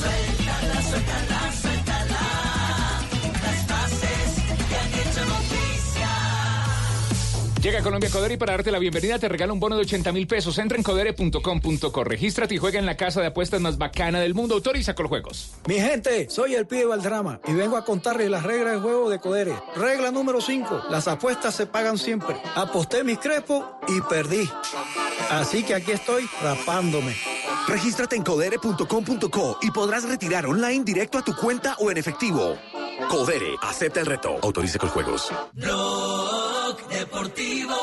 Suéltala, 0.00 0.82
suéltala, 0.82 1.52
suéltala. 1.52 1.65
Llega 7.66 7.82
Colombia 7.82 8.08
Codere 8.10 8.34
y 8.34 8.36
para 8.36 8.52
darte 8.52 8.70
la 8.70 8.78
bienvenida 8.78 9.18
te 9.18 9.28
regala 9.28 9.52
un 9.52 9.58
bono 9.58 9.74
de 9.74 9.82
80 9.82 10.12
mil 10.12 10.28
pesos. 10.28 10.56
Entra 10.58 10.78
en 10.78 10.84
codere.com.co. 10.84 12.04
Regístrate 12.04 12.54
y 12.54 12.58
juega 12.58 12.78
en 12.78 12.86
la 12.86 12.96
casa 12.96 13.20
de 13.20 13.26
apuestas 13.26 13.60
más 13.60 13.76
bacana 13.76 14.20
del 14.20 14.34
mundo. 14.34 14.54
Autoriza 14.54 14.94
con 14.94 15.02
los 15.02 15.10
juegos. 15.10 15.50
Mi 15.66 15.74
gente, 15.74 16.30
soy 16.30 16.54
el 16.54 16.68
pibe 16.68 16.84
Valdrama 16.84 17.40
y 17.44 17.54
vengo 17.54 17.76
a 17.76 17.84
contarles 17.84 18.30
las 18.30 18.44
reglas 18.44 18.74
de 18.74 18.80
juego 18.80 19.10
de 19.10 19.18
Codere. 19.18 19.52
Regla 19.74 20.12
número 20.12 20.40
5, 20.40 20.84
las 20.90 21.08
apuestas 21.08 21.56
se 21.56 21.66
pagan 21.66 21.98
siempre. 21.98 22.36
Aposté 22.54 23.02
mis 23.02 23.18
crepos 23.18 23.64
y 23.88 24.00
perdí. 24.02 24.48
Así 25.30 25.64
que 25.64 25.74
aquí 25.74 25.90
estoy 25.90 26.30
rapándome. 26.40 27.16
Regístrate 27.66 28.14
en 28.14 28.22
codere.com.co 28.22 29.58
y 29.60 29.72
podrás 29.72 30.04
retirar 30.04 30.46
online 30.46 30.84
directo 30.84 31.18
a 31.18 31.24
tu 31.24 31.34
cuenta 31.34 31.74
o 31.80 31.90
en 31.90 31.96
efectivo. 31.96 32.56
Codere, 33.10 33.56
acepta 33.60 33.98
el 33.98 34.06
reto. 34.06 34.36
Autorice 34.40 34.78
con 34.78 34.88
juegos. 34.90 35.32
Deportivo 36.88 37.76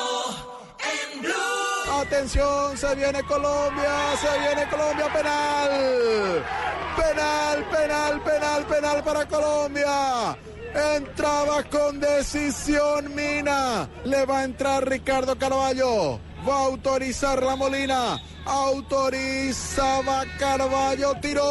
en 0.80 1.22
Blue. 1.22 2.02
Atención, 2.02 2.78
se 2.78 2.96
viene 2.96 3.24
Colombia, 3.24 4.16
se 4.20 4.40
viene 4.40 4.68
Colombia 4.70 5.12
penal. 5.14 6.44
Penal, 6.96 7.66
penal, 7.70 8.22
penal, 8.24 8.66
penal 8.66 9.04
para 9.04 9.26
Colombia. 9.28 10.38
Entraba 10.96 11.64
con 11.64 12.00
decisión 12.00 13.14
Mina. 13.14 13.88
Le 14.06 14.26
va 14.26 14.40
a 14.40 14.44
entrar 14.44 14.88
Ricardo 14.90 15.38
Carballo. 15.38 16.20
Va 16.48 16.56
a 16.56 16.66
autorizar 16.66 17.44
la 17.44 17.56
Molina. 17.56 18.20
Autorizaba 18.46 20.26
Carballo. 20.40 21.14
Tiró. 21.22 21.44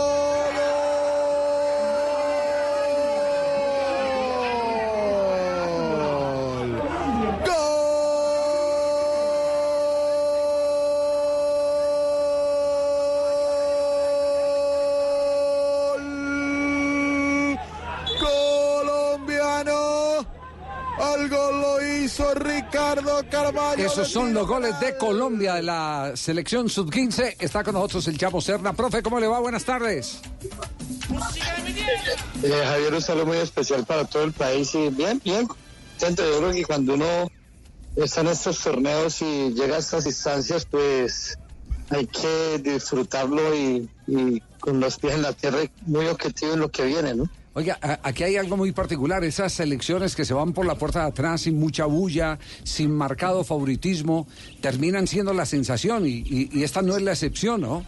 Gol. 7.46 8.32
Gol 18.20 18.82
colombiano. 18.82 20.26
El 21.14 21.28
gol 21.28 21.60
lo 21.60 21.80
hizo 22.02 22.34
Ricardo 22.34 23.20
Carvalho. 23.30 23.86
Esos 23.86 24.08
son 24.08 24.34
los 24.34 24.46
goles 24.46 24.78
de 24.80 24.96
Colombia 24.96 25.54
de 25.54 25.62
la 25.62 26.12
selección 26.14 26.68
sub-15. 26.68 27.36
Está 27.38 27.62
con 27.62 27.74
nosotros 27.74 28.08
el 28.08 28.18
Chavo 28.18 28.40
Serna. 28.40 28.72
Profe, 28.72 29.02
¿cómo 29.02 29.20
le 29.20 29.28
va? 29.28 29.38
Buenas 29.38 29.64
tardes. 29.64 30.20
Eh, 32.42 32.62
Javier, 32.64 32.94
un 32.94 33.02
saludo 33.02 33.26
muy 33.26 33.38
especial 33.38 33.84
para 33.86 34.04
todo 34.04 34.24
el 34.24 34.32
país 34.32 34.74
y 34.74 34.88
bien, 34.90 35.20
bien. 35.24 35.46
Yo 36.00 36.14
creo 36.14 36.50
que 36.50 36.64
cuando 36.64 36.94
uno 36.94 37.30
está 37.96 38.22
en 38.22 38.28
estos 38.28 38.58
torneos 38.58 39.22
y 39.22 39.52
llega 39.52 39.76
a 39.76 39.78
estas 39.78 40.04
instancias, 40.06 40.66
pues 40.66 41.38
hay 41.90 42.06
que 42.06 42.58
disfrutarlo 42.58 43.54
y, 43.54 43.88
y 44.08 44.40
con 44.58 44.80
los 44.80 44.98
pies 44.98 45.14
en 45.14 45.22
la 45.22 45.32
tierra 45.32 45.62
y 45.62 45.70
muy 45.86 46.06
objetivo 46.08 46.54
en 46.54 46.60
lo 46.60 46.70
que 46.70 46.84
viene, 46.84 47.14
¿no? 47.14 47.28
Oiga, 47.54 47.78
aquí 48.02 48.24
hay 48.24 48.36
algo 48.36 48.56
muy 48.56 48.72
particular. 48.72 49.22
Esas 49.24 49.52
selecciones 49.52 50.16
que 50.16 50.24
se 50.24 50.32
van 50.32 50.54
por 50.54 50.64
la 50.64 50.74
puerta 50.76 51.00
de 51.00 51.08
atrás 51.08 51.42
sin 51.42 51.58
mucha 51.58 51.84
bulla, 51.84 52.38
sin 52.64 52.90
marcado 52.94 53.44
favoritismo, 53.44 54.26
terminan 54.62 55.06
siendo 55.06 55.34
la 55.34 55.44
sensación 55.44 56.06
y, 56.06 56.22
y- 56.26 56.48
y 56.50 56.62
esta 56.62 56.80
no 56.80 56.96
es 56.96 57.02
la 57.02 57.12
excepción, 57.12 57.60
¿no? 57.60 57.84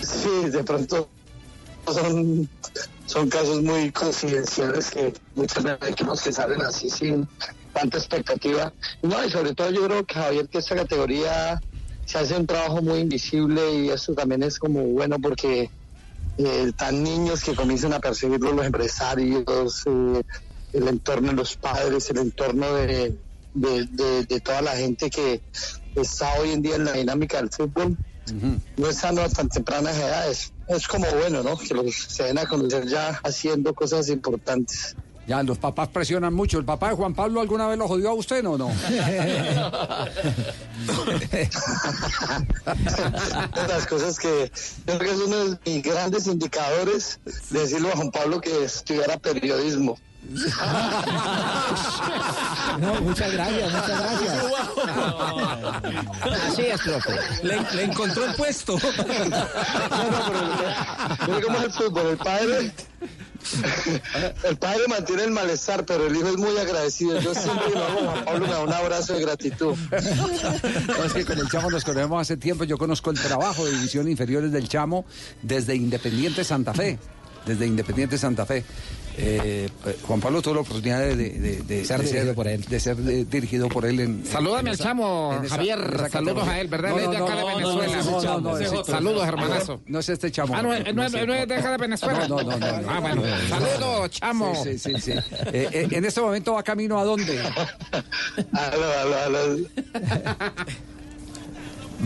Sí, 0.00 0.48
de 0.50 0.64
pronto 0.64 1.08
son, 1.86 3.28
casos 3.28 3.62
muy 3.62 3.90
coincidenciales 3.92 4.90
que 4.90 5.12
muchas 5.34 5.62
veces 5.64 6.22
que 6.24 6.32
salen 6.32 6.62
así 6.62 6.88
sin 6.88 7.28
tanta 7.74 7.98
expectativa. 7.98 8.72
Y 9.02 9.30
sobre 9.30 9.54
todo 9.54 9.70
yo 9.70 9.84
creo 9.86 10.06
que 10.06 10.14
Javier, 10.14 10.48
que 10.48 10.58
esta 10.58 10.74
categoría 10.76 11.60
se 12.06 12.18
hace 12.18 12.36
un 12.36 12.46
trabajo 12.46 12.80
muy 12.80 13.00
invisible 13.00 13.74
y 13.74 13.88
eso 13.90 14.14
también 14.14 14.42
es 14.42 14.58
como 14.58 14.82
bueno 14.86 15.18
porque 15.20 15.70
eh, 16.38 16.72
tan 16.76 17.02
niños 17.02 17.42
que 17.42 17.54
comienzan 17.54 17.92
a 17.94 18.00
percibirlo 18.00 18.52
los 18.52 18.66
empresarios, 18.66 19.44
eh, 19.86 20.22
el 20.72 20.88
entorno 20.88 21.28
de 21.28 21.34
los 21.34 21.56
padres, 21.56 22.10
el 22.10 22.18
entorno 22.18 22.74
de, 22.74 23.18
de- 23.54 23.86
de- 23.86 24.24
de 24.24 24.40
toda 24.40 24.60
la 24.62 24.76
gente 24.76 25.08
que 25.10 25.40
está 25.94 26.34
hoy 26.38 26.52
en 26.52 26.60
día 26.62 26.76
en 26.76 26.84
la 26.84 26.92
dinámica 26.92 27.38
del 27.38 27.50
fútbol 27.50 27.96
no 28.76 28.88
estando 28.88 29.22
a 29.22 29.28
tan 29.28 29.48
tempranas 29.48 29.96
edades. 29.96 30.52
Es 30.68 30.88
como 30.88 31.06
bueno, 31.12 31.42
¿no? 31.44 31.56
Que 31.56 31.72
los 31.74 31.94
se 32.08 32.24
den 32.24 32.38
a 32.38 32.46
conocer 32.46 32.86
ya 32.88 33.20
haciendo 33.22 33.72
cosas 33.72 34.08
importantes. 34.08 34.96
Ya, 35.26 35.42
los 35.42 35.58
papás 35.58 35.88
presionan 35.88 36.32
mucho. 36.32 36.58
¿El 36.58 36.64
papá 36.64 36.90
de 36.90 36.94
Juan 36.94 37.12
Pablo 37.12 37.40
alguna 37.40 37.66
vez 37.66 37.76
lo 37.78 37.88
jodió 37.88 38.10
a 38.10 38.14
usted 38.14 38.46
o 38.46 38.56
no? 38.56 38.70
Las 43.68 43.86
cosas 43.88 44.18
que 44.18 44.52
yo 44.86 44.98
creo 44.98 45.10
que 45.10 45.10
es 45.10 45.18
uno 45.18 45.36
de 45.36 45.58
mis 45.66 45.82
grandes 45.82 46.28
indicadores 46.28 47.18
de 47.50 47.58
decirle 47.60 47.90
a 47.90 47.96
Juan 47.96 48.12
Pablo 48.12 48.40
que 48.40 48.64
estudiara 48.64 49.18
periodismo. 49.18 49.98
No, 52.80 53.00
muchas 53.00 53.32
gracias, 53.32 53.72
muchas 53.72 54.00
gracias. 54.00 54.44
Así 56.46 56.62
es, 56.62 56.80
profe. 56.82 57.12
Le, 57.42 57.62
le 57.74 57.84
encontró 57.84 58.26
el 58.26 58.34
puesto. 58.34 58.76
Mira 61.26 61.40
cómo 61.42 61.58
es 61.58 61.64
el 61.64 61.72
fútbol, 61.72 62.06
el 62.08 62.16
padre. 62.18 62.72
El 64.44 64.56
padre 64.56 64.82
mantiene 64.88 65.24
el 65.24 65.30
malestar, 65.30 65.84
pero 65.84 66.06
el 66.06 66.16
hijo 66.16 66.28
es 66.28 66.36
muy 66.36 66.56
agradecido. 66.56 67.20
Yo 67.20 67.34
siempre 67.34 67.70
lo 67.70 67.84
hago, 67.84 67.98
Juan 67.98 68.24
Pablo 68.24 68.64
un 68.64 68.72
abrazo 68.72 69.14
de 69.14 69.20
gratitud. 69.20 69.74
Es 69.92 71.12
que 71.12 71.24
con 71.24 71.38
el 71.38 71.48
Chamo 71.48 71.70
nos 71.70 71.84
conocemos 71.84 72.20
hace 72.20 72.36
tiempo. 72.36 72.64
Yo 72.64 72.78
conozco 72.78 73.10
el 73.10 73.18
trabajo 73.18 73.64
de 73.64 73.72
división 73.72 74.08
inferiores 74.08 74.52
del 74.52 74.68
Chamo 74.68 75.04
desde 75.42 75.74
Independiente 75.74 76.44
Santa 76.44 76.74
Fe. 76.74 76.98
Desde 77.44 77.66
Independiente 77.66 78.18
Santa 78.18 78.44
Fe. 78.46 78.64
Eh, 79.18 79.68
eh, 79.86 79.96
Juan 80.06 80.20
Pablo 80.20 80.42
tuvo 80.42 80.54
la 80.56 80.60
oportunidad 80.60 81.00
de, 81.00 81.16
de- 81.16 81.30
de- 81.30 81.56
de- 81.62 81.84
Ser 81.86 82.00
de 82.02 82.06
dirigido 82.06 82.34
por 82.34 82.48
él. 82.48 82.62
De 82.64 82.80
ser 82.80 82.96
eh, 83.08 83.24
dirigido 83.30 83.68
por 83.68 83.86
él 83.86 84.00
en. 84.00 84.26
Salúdame 84.26 84.60
en 84.60 84.68
al 84.68 84.76
chamo, 84.78 85.34
en 85.38 85.44
esa- 85.46 85.54
Javier. 85.56 85.78
esa 85.78 86.08
Saludos 86.10 86.10
categoría. 86.44 86.52
a 86.52 86.60
él, 86.60 86.68
¿verdad? 86.68 86.88
No, 86.90 86.96
Él 86.98 87.02
es 87.02 87.06
no, 87.06 87.12
de 87.12 87.16
acá 87.18 87.34
no, 87.40 87.46
de 87.48 87.54
Venezuela. 87.86 88.84
Saludos, 88.84 89.26
hermanazo. 89.28 89.80
No 89.86 89.98
es 90.00 90.08
este 90.10 90.30
chamo. 90.30 90.54
Ah, 90.54 90.62
no, 90.62 90.68
no, 90.68 91.08
no, 91.08 91.26
no 91.26 91.34
es 91.34 91.48
de 91.48 91.54
acá 91.54 91.70
de 91.70 91.76
Venezuela. 91.78 92.28
No, 92.28 92.42
no, 92.42 92.58
no, 92.58 92.58
no. 92.82 92.90
Ah, 92.90 93.00
bueno. 93.00 93.22
Saludos, 93.48 94.10
chamo. 94.10 94.64
Sí, 94.64 94.78
sí, 94.78 94.92
sí. 95.00 95.12
Eh, 95.12 95.68
eh, 95.72 95.88
en 95.90 96.04
este 96.04 96.20
momento 96.20 96.52
va 96.54 96.62
camino 96.62 96.98
a 96.98 97.04
dónde? 97.04 97.40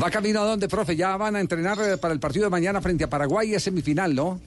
Va 0.01 0.11
camino 0.11 0.41
a 0.41 0.45
dónde, 0.45 0.69
profe. 0.69 0.95
Ya 0.97 1.17
van 1.17 1.37
a 1.37 1.41
entrenar 1.41 1.77
para 2.01 2.15
el 2.15 2.21
partido 2.21 2.45
de 2.45 2.51
mañana 2.51 2.81
frente 2.81 3.05
a 3.05 3.11
Paraguay, 3.11 3.55
es 3.55 3.63
semifinal, 3.65 4.15
¿no? 4.15 4.41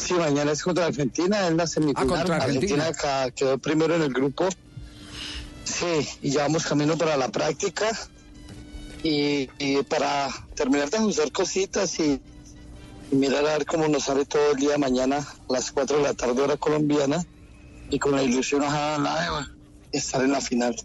Sí, 0.00 0.14
mañana 0.14 0.52
es 0.52 0.62
contra 0.62 0.86
Argentina, 0.86 1.46
es 1.46 1.54
la 1.54 1.66
semifinal. 1.66 2.04
Ah, 2.04 2.16
contra 2.16 2.36
Argentina. 2.36 2.90
quedó 3.34 3.58
primero 3.58 3.94
en 3.94 4.02
el 4.02 4.12
grupo. 4.12 4.48
Sí, 5.64 6.08
y 6.22 6.30
ya 6.30 6.42
vamos 6.42 6.64
camino 6.64 6.96
para 6.96 7.16
la 7.16 7.30
práctica. 7.30 7.90
Y, 9.02 9.48
y 9.58 9.82
para 9.88 10.28
terminar 10.54 10.90
de 10.90 10.98
ajustar 10.98 11.32
cositas 11.32 11.98
y, 12.00 12.20
y 13.10 13.14
mirar 13.14 13.46
a 13.46 13.52
ver 13.58 13.66
cómo 13.66 13.88
nos 13.88 14.04
sale 14.04 14.24
todo 14.24 14.52
el 14.52 14.56
día 14.56 14.76
mañana 14.78 15.18
a 15.18 15.52
las 15.52 15.70
4 15.72 15.98
de 15.98 16.02
la 16.02 16.14
tarde 16.14 16.42
hora 16.42 16.56
colombiana. 16.56 17.24
Y 17.90 17.98
con 17.98 18.12
la 18.12 18.22
ilusión 18.22 18.62
ojalá 18.62 19.48
de 19.92 19.98
estar 19.98 20.22
en 20.22 20.32
la 20.32 20.40
final. 20.40 20.76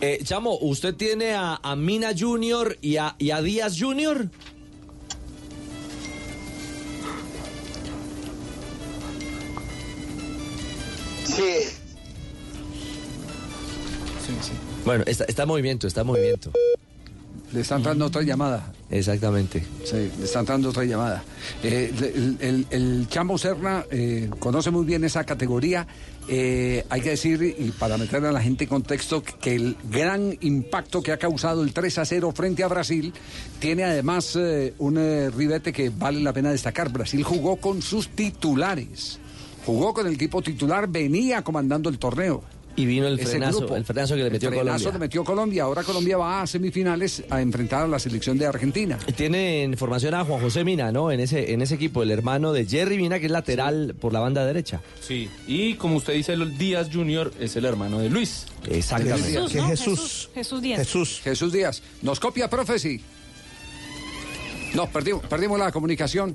Eh, 0.00 0.20
Chamo, 0.22 0.58
¿usted 0.60 0.94
tiene 0.94 1.34
a, 1.34 1.58
a 1.62 1.76
Mina 1.76 2.10
Junior 2.18 2.76
y 2.80 2.96
a, 2.96 3.16
y 3.18 3.30
a 3.30 3.40
Díaz 3.40 3.76
Junior? 3.78 4.28
Sí, 11.24 11.70
Bueno, 14.84 15.04
está, 15.06 15.24
está 15.24 15.42
en 15.42 15.48
movimiento, 15.48 15.86
está 15.86 16.02
en 16.02 16.06
movimiento. 16.06 16.52
Le 17.52 17.60
está 17.60 17.76
entrando 17.76 18.06
otra 18.06 18.22
llamada. 18.22 18.72
Exactamente. 18.90 19.64
Sí, 19.84 20.10
le 20.18 20.24
está 20.24 20.40
entrando 20.40 20.70
otra 20.70 20.84
llamada. 20.84 21.22
Eh, 21.62 21.92
el, 22.14 22.36
el, 22.40 22.66
el 22.70 23.06
Chamo 23.08 23.38
Serna 23.38 23.84
eh, 23.90 24.28
conoce 24.40 24.70
muy 24.72 24.84
bien 24.84 25.04
esa 25.04 25.24
categoría. 25.24 25.86
Eh, 26.26 26.84
hay 26.88 27.00
que 27.00 27.10
decir, 27.10 27.42
y 27.58 27.70
para 27.70 27.96
meter 27.96 28.24
a 28.24 28.32
la 28.32 28.40
gente 28.40 28.64
en 28.64 28.70
contexto, 28.70 29.22
que 29.22 29.54
el 29.54 29.76
gran 29.90 30.36
impacto 30.40 31.00
que 31.02 31.12
ha 31.12 31.18
causado 31.18 31.62
el 31.62 31.72
3 31.72 31.98
a 31.98 32.04
0 32.04 32.32
frente 32.34 32.64
a 32.64 32.68
Brasil 32.68 33.12
tiene 33.60 33.84
además 33.84 34.34
eh, 34.36 34.74
un 34.78 34.98
eh, 34.98 35.30
ribete 35.30 35.72
que 35.72 35.90
vale 35.90 36.20
la 36.20 36.32
pena 36.32 36.50
destacar. 36.50 36.90
Brasil 36.90 37.22
jugó 37.22 37.56
con 37.56 37.82
sus 37.82 38.08
titulares. 38.08 39.20
Jugó 39.66 39.94
con 39.94 40.06
el 40.06 40.14
equipo 40.14 40.42
titular, 40.42 40.86
venía 40.88 41.42
comandando 41.42 41.88
el 41.88 41.98
torneo. 41.98 42.42
Y 42.76 42.86
vino 42.86 43.06
el 43.06 43.20
Ese 43.20 43.28
frenazo, 43.30 43.58
grupo. 43.60 43.76
el 43.76 43.84
frenazo 43.84 44.16
que 44.16 44.24
le 44.24 44.30
metió 44.30 44.48
El 44.48 44.56
frenazo 44.56 44.78
Colombia. 44.78 44.92
le 44.92 44.98
metió 44.98 45.22
Colombia. 45.24 45.62
Ahora 45.62 45.84
Colombia 45.84 46.16
va 46.16 46.42
a 46.42 46.46
semifinales 46.48 47.22
a 47.30 47.40
enfrentar 47.40 47.84
a 47.84 47.86
la 47.86 48.00
selección 48.00 48.36
de 48.36 48.46
Argentina. 48.46 48.98
Tienen 49.16 49.76
formación 49.76 50.12
a 50.14 50.24
Juan 50.24 50.40
José 50.40 50.64
Mina, 50.64 50.90
¿no? 50.90 51.12
En 51.12 51.20
ese, 51.20 51.52
en 51.52 51.62
ese 51.62 51.76
equipo, 51.76 52.02
el 52.02 52.10
hermano 52.10 52.52
de 52.52 52.66
Jerry 52.66 52.96
Mina, 52.96 53.20
que 53.20 53.26
es 53.26 53.30
lateral 53.32 53.94
por 54.00 54.12
la 54.12 54.18
banda 54.18 54.44
derecha. 54.44 54.80
Sí, 55.00 55.30
y 55.46 55.74
como 55.74 55.98
usted 55.98 56.14
dice, 56.14 56.32
el 56.32 56.58
Díaz 56.58 56.88
Junior 56.92 57.32
es 57.38 57.54
el 57.54 57.64
hermano 57.64 58.00
de 58.00 58.10
Luis. 58.10 58.46
Exactamente. 58.68 59.22
Jesús, 59.22 59.54
¿no? 59.54 59.66
Jesús. 59.68 60.30
Jesús 60.34 60.60
Díaz. 60.62 60.78
Jesús. 60.80 61.20
Jesús 61.22 61.52
Díaz. 61.52 61.80
Nos 62.02 62.18
copia 62.18 62.50
Prophecy. 62.50 63.00
No, 64.74 64.88
perdimos, 64.90 65.24
perdimos 65.26 65.60
la 65.60 65.70
comunicación. 65.70 66.34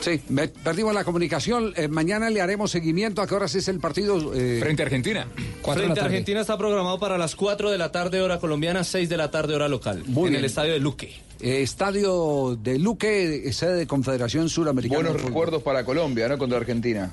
Sí, 0.00 0.20
me- 0.28 0.48
perdimos 0.48 0.94
la 0.94 1.04
comunicación. 1.04 1.72
Eh, 1.76 1.88
mañana 1.88 2.30
le 2.30 2.40
haremos 2.40 2.70
seguimiento. 2.70 3.22
¿A 3.22 3.26
qué 3.26 3.34
horas 3.34 3.54
es 3.54 3.68
el 3.68 3.80
partido? 3.80 4.32
eh? 4.34 4.58
Frente 4.60 4.82
a 4.82 4.86
Argentina. 4.86 5.26
Frente 5.64 6.00
a 6.00 6.04
Argentina 6.04 6.40
está 6.40 6.56
programado 6.58 6.98
para 6.98 7.18
las 7.18 7.34
4 7.34 7.70
de 7.70 7.78
la 7.78 7.90
tarde 7.92 8.20
hora 8.20 8.38
colombiana, 8.38 8.84
6 8.84 9.08
de 9.08 9.16
la 9.16 9.30
tarde 9.30 9.54
hora 9.54 9.68
local, 9.68 10.02
Muy 10.06 10.26
en 10.26 10.30
bien. 10.32 10.34
el 10.40 10.44
estadio 10.44 10.72
de 10.74 10.80
Luque. 10.80 11.12
Eh, 11.40 11.62
estadio 11.62 12.58
de 12.62 12.78
Luque, 12.78 13.52
sede 13.52 13.74
de 13.74 13.86
Confederación 13.86 14.48
Suramericana. 14.48 15.02
Buenos 15.02 15.22
recuerdos 15.22 15.62
para 15.62 15.84
Colombia, 15.84 16.28
¿no? 16.28 16.38
Contra 16.38 16.58
Argentina. 16.58 17.10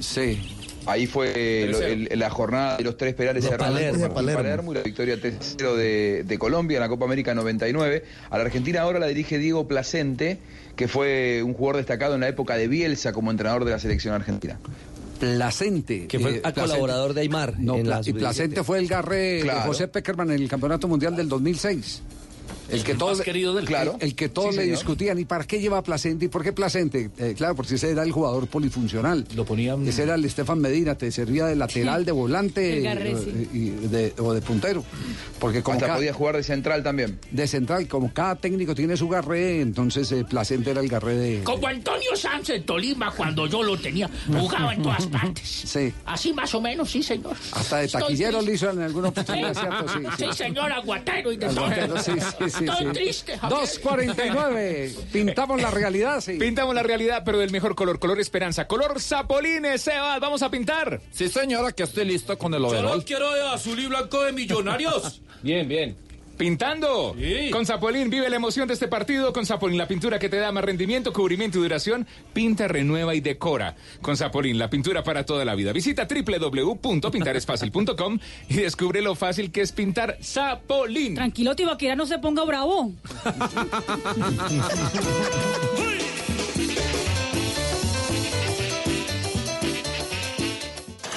Sí. 0.00 0.38
Ahí 0.86 1.06
fue 1.06 1.66
lo- 1.70 1.80
el- 1.82 2.08
la 2.18 2.28
jornada 2.30 2.76
de 2.76 2.84
los 2.84 2.96
tres 2.96 3.14
penales 3.14 3.42
De 3.44 3.50
cerrados 3.50 3.74
Palermo. 3.74 3.98
por 4.14 4.22
Martín 4.22 4.34
Palermo. 4.34 4.72
y 4.72 4.74
la 4.76 4.82
victoria 4.82 5.16
3-0 5.16 5.74
de, 5.76 6.24
de 6.24 6.38
Colombia 6.38 6.76
en 6.76 6.82
la 6.82 6.88
Copa 6.88 7.04
América 7.06 7.34
99. 7.34 8.04
A 8.30 8.36
la 8.38 8.44
Argentina 8.44 8.82
ahora 8.82 8.98
la 8.98 9.06
dirige 9.06 9.38
Diego 9.38 9.66
Placente, 9.66 10.38
que 10.76 10.86
fue 10.88 11.42
un 11.42 11.54
jugador 11.54 11.76
destacado 11.78 12.14
en 12.16 12.20
la 12.20 12.28
época 12.28 12.56
de 12.56 12.68
Bielsa 12.68 13.12
como 13.12 13.30
entrenador 13.30 13.64
de 13.64 13.70
la 13.70 13.78
selección 13.78 14.14
argentina. 14.14 14.58
Placente. 15.20 16.06
Que 16.06 16.18
fue 16.18 16.30
eh, 16.36 16.40
Placente. 16.40 16.60
colaborador 16.60 17.14
de 17.14 17.20
Aymar. 17.22 17.54
No, 17.58 17.76
en 17.76 17.88
la 17.88 18.00
Pla- 18.00 18.00
y 18.00 18.04
sub-17. 18.12 18.18
Placente 18.18 18.64
fue 18.64 18.78
el 18.78 18.88
garre 18.88 19.40
Claro. 19.42 19.60
de 19.60 19.66
José 19.66 19.88
Peckerman 19.88 20.30
en 20.32 20.42
el 20.42 20.48
Campeonato 20.48 20.88
Mundial 20.88 21.16
del 21.16 21.28
2006. 21.28 22.02
El 22.70 22.82
que 22.84 22.92
El 22.92 22.98
todos, 22.98 23.18
más 23.18 23.24
querido 23.24 23.54
del 23.54 23.64
Claro. 23.66 23.96
el, 24.00 24.08
el 24.08 24.14
que 24.14 24.28
todos 24.28 24.50
Sí, 24.50 24.56
le 24.56 24.62
señor. 24.64 24.78
discutían, 24.78 25.18
¿y 25.18 25.24
para 25.24 25.44
qué 25.44 25.60
lleva 25.60 25.82
Placente? 25.82 26.24
¿Y 26.24 26.28
por 26.28 26.42
qué 26.42 26.52
Placente? 26.52 27.10
Eh, 27.18 27.34
claro, 27.36 27.54
porque 27.54 27.74
ese 27.74 27.90
era 27.90 28.02
el 28.02 28.12
jugador 28.12 28.46
polifuncional. 28.46 29.26
Lo 29.34 29.44
ponían... 29.44 29.86
Ese 29.86 30.02
era 30.04 30.14
el 30.14 30.24
Estefan 30.24 30.60
Medina, 30.60 30.94
te 30.94 31.10
servía 31.12 31.46
de 31.46 31.56
lateral, 31.56 32.04
de 32.04 32.12
volante 32.12 32.80
garre, 32.82 33.14
sí. 33.16 33.48
y 33.52 33.68
de- 33.88 34.14
o 34.18 34.32
de 34.32 34.40
puntero. 34.40 34.84
Porque 35.38 35.62
como 35.62 35.74
Hasta 35.74 35.86
cada- 35.86 35.98
podía 35.98 36.12
jugar 36.14 36.36
de 36.36 36.42
central 36.42 36.82
también. 36.82 37.18
de 37.30 37.46
central, 37.46 37.86
como 37.88 38.12
cada 38.12 38.36
técnico 38.36 38.74
tiene 38.74 38.96
su 38.96 39.08
garré, 39.08 39.60
entonces 39.60 40.10
eh, 40.12 40.24
Placente 40.24 40.70
era 40.70 40.80
el 40.80 40.88
garré 40.88 41.16
de... 41.16 41.42
Como 41.44 41.66
Antonio 41.66 42.16
Sanz 42.16 42.50
en 42.50 42.64
Tolima 42.64 43.10
cuando 43.12 43.46
yo 43.46 43.62
lo 43.62 43.76
tenía, 43.78 44.08
jugaba 44.26 44.74
en 44.74 44.82
todas 44.82 45.06
partes. 45.06 45.62
Sí. 45.74 45.92
Así 46.06 46.32
más 46.32 46.54
o 46.54 46.60
menos, 46.60 46.90
sí, 46.90 47.02
señor. 47.02 47.34
Hasta 47.52 47.78
de 47.78 47.88
taquillero 47.88 48.40
le 48.42 48.54
hizo 48.54 48.70
en 48.70 48.80
alguna 48.82 49.08
oportunidad, 49.08 49.54
Sí. 49.54 49.60
¿cierto? 49.60 49.88
Sí, 49.88 49.98
sí. 50.18 50.24
Sí, 50.30 50.36
señor, 50.44 50.72
aguatero 50.72 51.32
y 51.32 51.36
de 51.36 51.46
todo. 51.48 51.68
Sí, 52.02 52.12
sí, 52.12 52.48
sí, 52.58 52.64
Estoy 52.64 52.86
sí. 52.86 52.92
triste, 52.92 53.38
Javier. 53.38 53.60
2.49. 53.60 54.94
Pintamos 55.12 55.60
la 55.62 55.70
realidad, 55.70 56.20
sí. 56.20 56.34
Pintamos 56.38 56.74
la 56.74 56.82
realidad, 56.82 57.22
pero 57.24 57.38
del 57.38 57.50
mejor 57.50 57.74
color, 57.74 57.98
color 57.98 58.20
esperanza. 58.20 58.66
Color 58.66 59.00
Zapolines, 59.00 59.82
Sebas, 59.82 60.20
vamos 60.20 60.42
a 60.42 60.50
pintar. 60.50 61.00
Sí, 61.10 61.28
señora, 61.28 61.72
que 61.72 61.82
estoy 61.82 62.04
listo 62.04 62.36
con 62.38 62.54
el 62.54 62.60
Yo 62.62 62.68
overol. 62.68 62.98
no 62.98 63.04
quiero 63.04 63.28
azul 63.52 63.78
y 63.78 63.86
blanco 63.86 64.22
de 64.22 64.32
millonarios. 64.32 65.20
Bien, 65.42 65.68
bien. 65.68 65.94
Pintando. 66.36 67.14
Sí. 67.18 67.50
Con 67.50 67.66
Zapolín 67.66 68.10
vive 68.10 68.28
la 68.28 68.36
emoción 68.36 68.68
de 68.68 68.74
este 68.74 68.88
partido. 68.88 69.32
Con 69.32 69.46
Zapolín, 69.46 69.78
la 69.78 69.88
pintura 69.88 70.18
que 70.18 70.28
te 70.28 70.36
da 70.36 70.52
más 70.52 70.64
rendimiento, 70.64 71.12
cubrimiento 71.12 71.58
y 71.58 71.62
duración. 71.62 72.06
Pinta, 72.32 72.68
renueva 72.68 73.14
y 73.14 73.20
decora. 73.20 73.76
Con 74.00 74.16
Zapolín, 74.16 74.58
la 74.58 74.70
pintura 74.70 75.02
para 75.02 75.24
toda 75.24 75.44
la 75.44 75.54
vida. 75.54 75.72
Visita 75.72 76.06
www.pintaresfacil.com 76.08 78.18
y 78.48 78.54
descubre 78.56 79.02
lo 79.02 79.14
fácil 79.14 79.52
que 79.52 79.62
es 79.62 79.72
pintar 79.72 80.18
Zapolín. 80.22 81.14
Tranquilo, 81.14 81.56
Tibaquira, 81.56 81.96
no 81.96 82.06
se 82.06 82.18
ponga 82.18 82.44
bravo. 82.44 82.92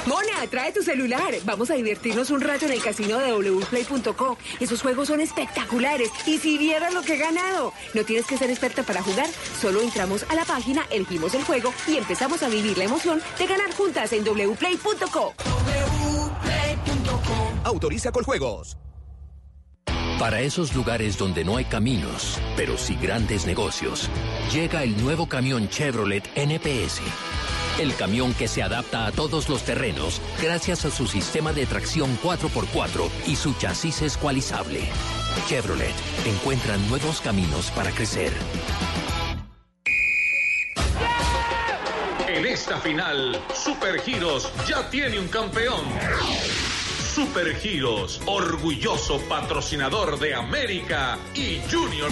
Mona, 0.08 0.48
trae 0.50 0.72
tu 0.72 0.82
celular. 0.82 1.34
Vamos 1.44 1.70
a 1.70 1.76
divertirnos 1.76 2.32
un 2.32 2.42
rato 2.42 2.66
en 2.66 2.72
el 2.72 2.82
casino 2.82 3.18
de 3.20 3.34
wplay.co. 3.34 4.38
Esos 4.60 4.82
juegos 4.82 5.10
son 5.10 5.20
espectaculares. 5.20 6.10
Y 6.26 6.38
si 6.38 6.58
vieras 6.58 6.94
lo 6.94 7.02
que 7.02 7.16
he 7.16 7.18
ganado. 7.18 7.74
No 7.94 8.04
tienes 8.04 8.26
que 8.26 8.38
ser 8.38 8.50
experta 8.50 8.84
para 8.84 9.02
jugar. 9.04 9.28
Solo 9.60 9.82
entramos 9.82 10.26
a 10.30 10.36
la 10.36 10.46
página, 10.46 10.86
elegimos 10.92 11.34
el 11.34 11.44
juego 11.44 11.74
y 11.88 11.98
empezamos 11.98 12.42
a 12.42 12.48
vivir 12.48 12.78
la 12.78 12.86
emoción 12.86 13.22
de 13.38 13.48
ganar 13.48 13.74
juntas 13.74 14.14
en 14.14 14.24
wplay.co. 14.24 15.34
Autoriza 17.66 18.12
con 18.12 18.24
juegos. 18.24 18.78
Para 20.20 20.40
esos 20.40 20.74
lugares 20.74 21.16
donde 21.18 21.44
no 21.44 21.58
hay 21.58 21.66
caminos, 21.66 22.40
pero 22.56 22.76
sí 22.78 22.98
grandes 23.00 23.46
negocios, 23.46 24.10
llega 24.52 24.82
el 24.82 25.00
nuevo 25.04 25.30
camión 25.30 25.70
Chevrolet 25.70 26.24
NPS. 26.36 27.02
El 27.80 27.94
camión 27.96 28.34
que 28.34 28.48
se 28.48 28.64
adapta 28.64 29.06
a 29.06 29.12
todos 29.12 29.50
los 29.50 29.64
terrenos 29.64 30.20
gracias 30.42 30.84
a 30.86 30.90
su 30.90 31.06
sistema 31.06 31.54
de 31.54 31.68
tracción 31.68 32.18
4x4 32.24 33.08
y 33.28 33.36
su 33.36 33.54
chasis 33.54 34.02
escualizable. 34.02 34.82
Chevrolet 35.48 35.94
encuentra 36.26 36.76
nuevos 36.90 37.22
caminos 37.22 37.70
para 37.72 37.92
crecer. 37.92 38.34
En 42.28 42.46
esta 42.46 42.80
final, 42.80 43.40
Supergiros 43.54 44.52
ya 44.68 44.90
tiene 44.90 45.20
un 45.20 45.28
campeón. 45.28 45.86
Supergiros, 47.14 48.20
orgulloso 48.26 49.20
patrocinador 49.30 50.20
de 50.20 50.34
América 50.34 51.20
y 51.36 51.62
Junior. 51.72 52.12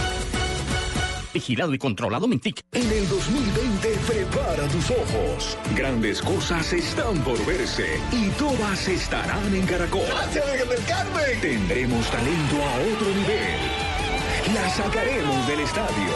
Vigilado 1.35 1.73
y 1.73 1.77
controlado 1.77 2.29
Mintic. 2.29 2.63
En 2.71 2.89
el 2.89 3.09
2020 3.09 3.89
prepara 4.07 4.69
tus 4.69 4.89
ojos. 4.89 5.57
Grandes 5.75 6.21
cosas 6.21 6.71
están 6.71 7.21
por 7.25 7.45
verse 7.45 7.99
y 8.13 8.29
todas 8.39 8.87
estarán 8.87 9.53
en 9.53 9.65
Caracol. 9.65 10.05
¡Gracias, 10.07 10.45
Virgen 10.49 10.69
del 10.69 10.85
Carmen! 10.85 11.41
Tendremos 11.41 12.09
talento 12.09 12.55
a 12.55 12.75
otro 12.75 13.07
nivel. 13.09 13.59
La 14.53 14.69
sacaremos 14.69 15.45
del 15.45 15.59
estadio. 15.59 16.13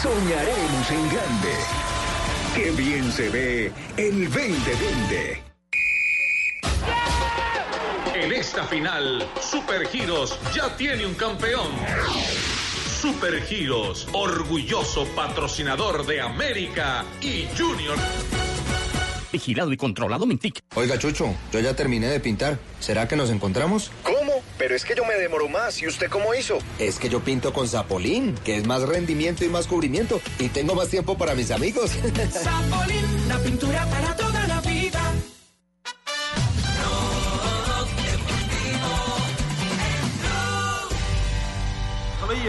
Soñaremos 0.00 0.90
en 0.90 1.08
grande. 1.10 1.54
Qué 2.54 2.70
bien 2.70 3.12
se 3.12 3.28
ve 3.28 3.70
el 3.98 4.30
2020. 4.30 5.42
En 8.14 8.32
esta 8.32 8.64
final, 8.64 9.28
Supergiros 9.42 10.38
ya 10.54 10.74
tiene 10.74 11.04
un 11.04 11.14
campeón. 11.16 11.68
Supergiros, 13.02 14.06
orgulloso 14.12 15.06
patrocinador 15.16 16.06
de 16.06 16.20
América 16.20 17.04
y 17.20 17.48
Junior. 17.58 17.98
Vigilado 19.32 19.72
y 19.72 19.76
controlado 19.76 20.24
Mintic. 20.24 20.60
Oiga, 20.76 20.96
Chucho, 21.00 21.34
yo 21.50 21.58
ya 21.58 21.74
terminé 21.74 22.06
de 22.06 22.20
pintar. 22.20 22.60
¿Será 22.78 23.08
que 23.08 23.16
nos 23.16 23.30
encontramos? 23.30 23.90
¿Cómo? 24.04 24.34
Pero 24.56 24.76
es 24.76 24.84
que 24.84 24.94
yo 24.94 25.04
me 25.04 25.14
demoro 25.14 25.48
más. 25.48 25.82
¿Y 25.82 25.88
usted 25.88 26.08
cómo 26.10 26.32
hizo? 26.32 26.58
Es 26.78 27.00
que 27.00 27.08
yo 27.08 27.18
pinto 27.18 27.52
con 27.52 27.66
Zapolín, 27.66 28.36
que 28.44 28.56
es 28.56 28.68
más 28.68 28.82
rendimiento 28.82 29.44
y 29.44 29.48
más 29.48 29.66
cubrimiento. 29.66 30.20
Y 30.38 30.50
tengo 30.50 30.76
más 30.76 30.86
tiempo 30.86 31.18
para 31.18 31.34
mis 31.34 31.50
amigos. 31.50 31.90
Zapolín, 32.30 33.28
la 33.28 33.38
pintura 33.40 33.84
para 33.86 34.14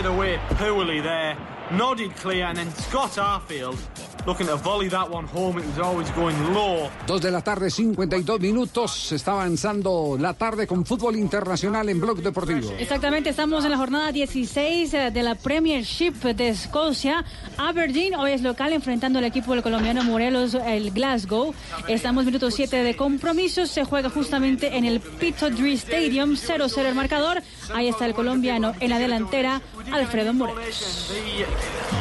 Cleared 0.04 0.18
away 0.18 0.40
poorly 0.58 1.00
there. 1.00 1.38
Nodded 1.72 2.12
clear, 2.18 2.46
and 2.48 2.58
then 2.58 2.70
Scott 2.76 3.12
Arfield 3.18 3.78
looking 4.26 4.48
to 4.48 4.56
volley 4.56 4.90
that 4.90 5.10
one 5.10 5.26
home. 5.26 5.58
It 5.58 5.66
was 5.66 5.80
always 5.80 6.10
going 6.12 6.36
low. 6.54 6.90
Dos 7.08 7.22
de 7.22 7.32
la 7.32 7.42
tarde, 7.42 7.70
52 7.70 8.40
minutos. 8.40 8.92
Se 8.92 9.16
está 9.16 9.32
avanzando 9.32 10.18
la 10.20 10.34
tarde 10.34 10.68
con 10.68 10.86
fútbol 10.86 11.16
internacional 11.16 11.90
en 11.90 12.00
Blog 12.00 12.22
Deportivo. 12.22 12.72
Exactamente, 12.78 13.30
estamos 13.30 13.66
en 13.66 13.72
la 13.72 13.78
jornada 13.78 14.12
16 14.12 14.94
eh, 14.94 15.12
de 15.12 15.24
la 15.24 15.36
Premiership 15.36 16.14
de 16.14 16.50
Escocia. 16.50 17.26
Aberdeen 17.58 18.16
hoy 18.16 18.32
es 18.32 18.42
local 18.42 18.74
enfrentando 18.74 19.20
al 19.20 19.26
equipo 19.26 19.54
del 19.54 19.64
colombiano 19.64 20.04
Morelos, 20.04 20.54
el 20.54 20.92
Glasgow. 20.92 21.54
Estamos 21.88 22.26
minuto 22.26 22.52
7 22.52 22.84
de 22.84 22.96
compromiso. 22.96 23.66
Se 23.66 23.84
juega 23.84 24.10
justamente 24.10 24.78
en 24.78 24.86
el 24.86 25.00
Pittodrie 25.00 25.74
Stadium, 25.74 26.32
0-0 26.32 26.86
el 26.86 26.96
marcador. 26.96 27.42
Ahí 27.74 27.88
está 27.88 28.06
el 28.06 28.14
colombiano 28.14 28.74
en 28.80 28.90
la 28.90 29.00
delantera. 29.00 29.62
Alfredo 29.92 30.34
Morelos. 30.34 31.12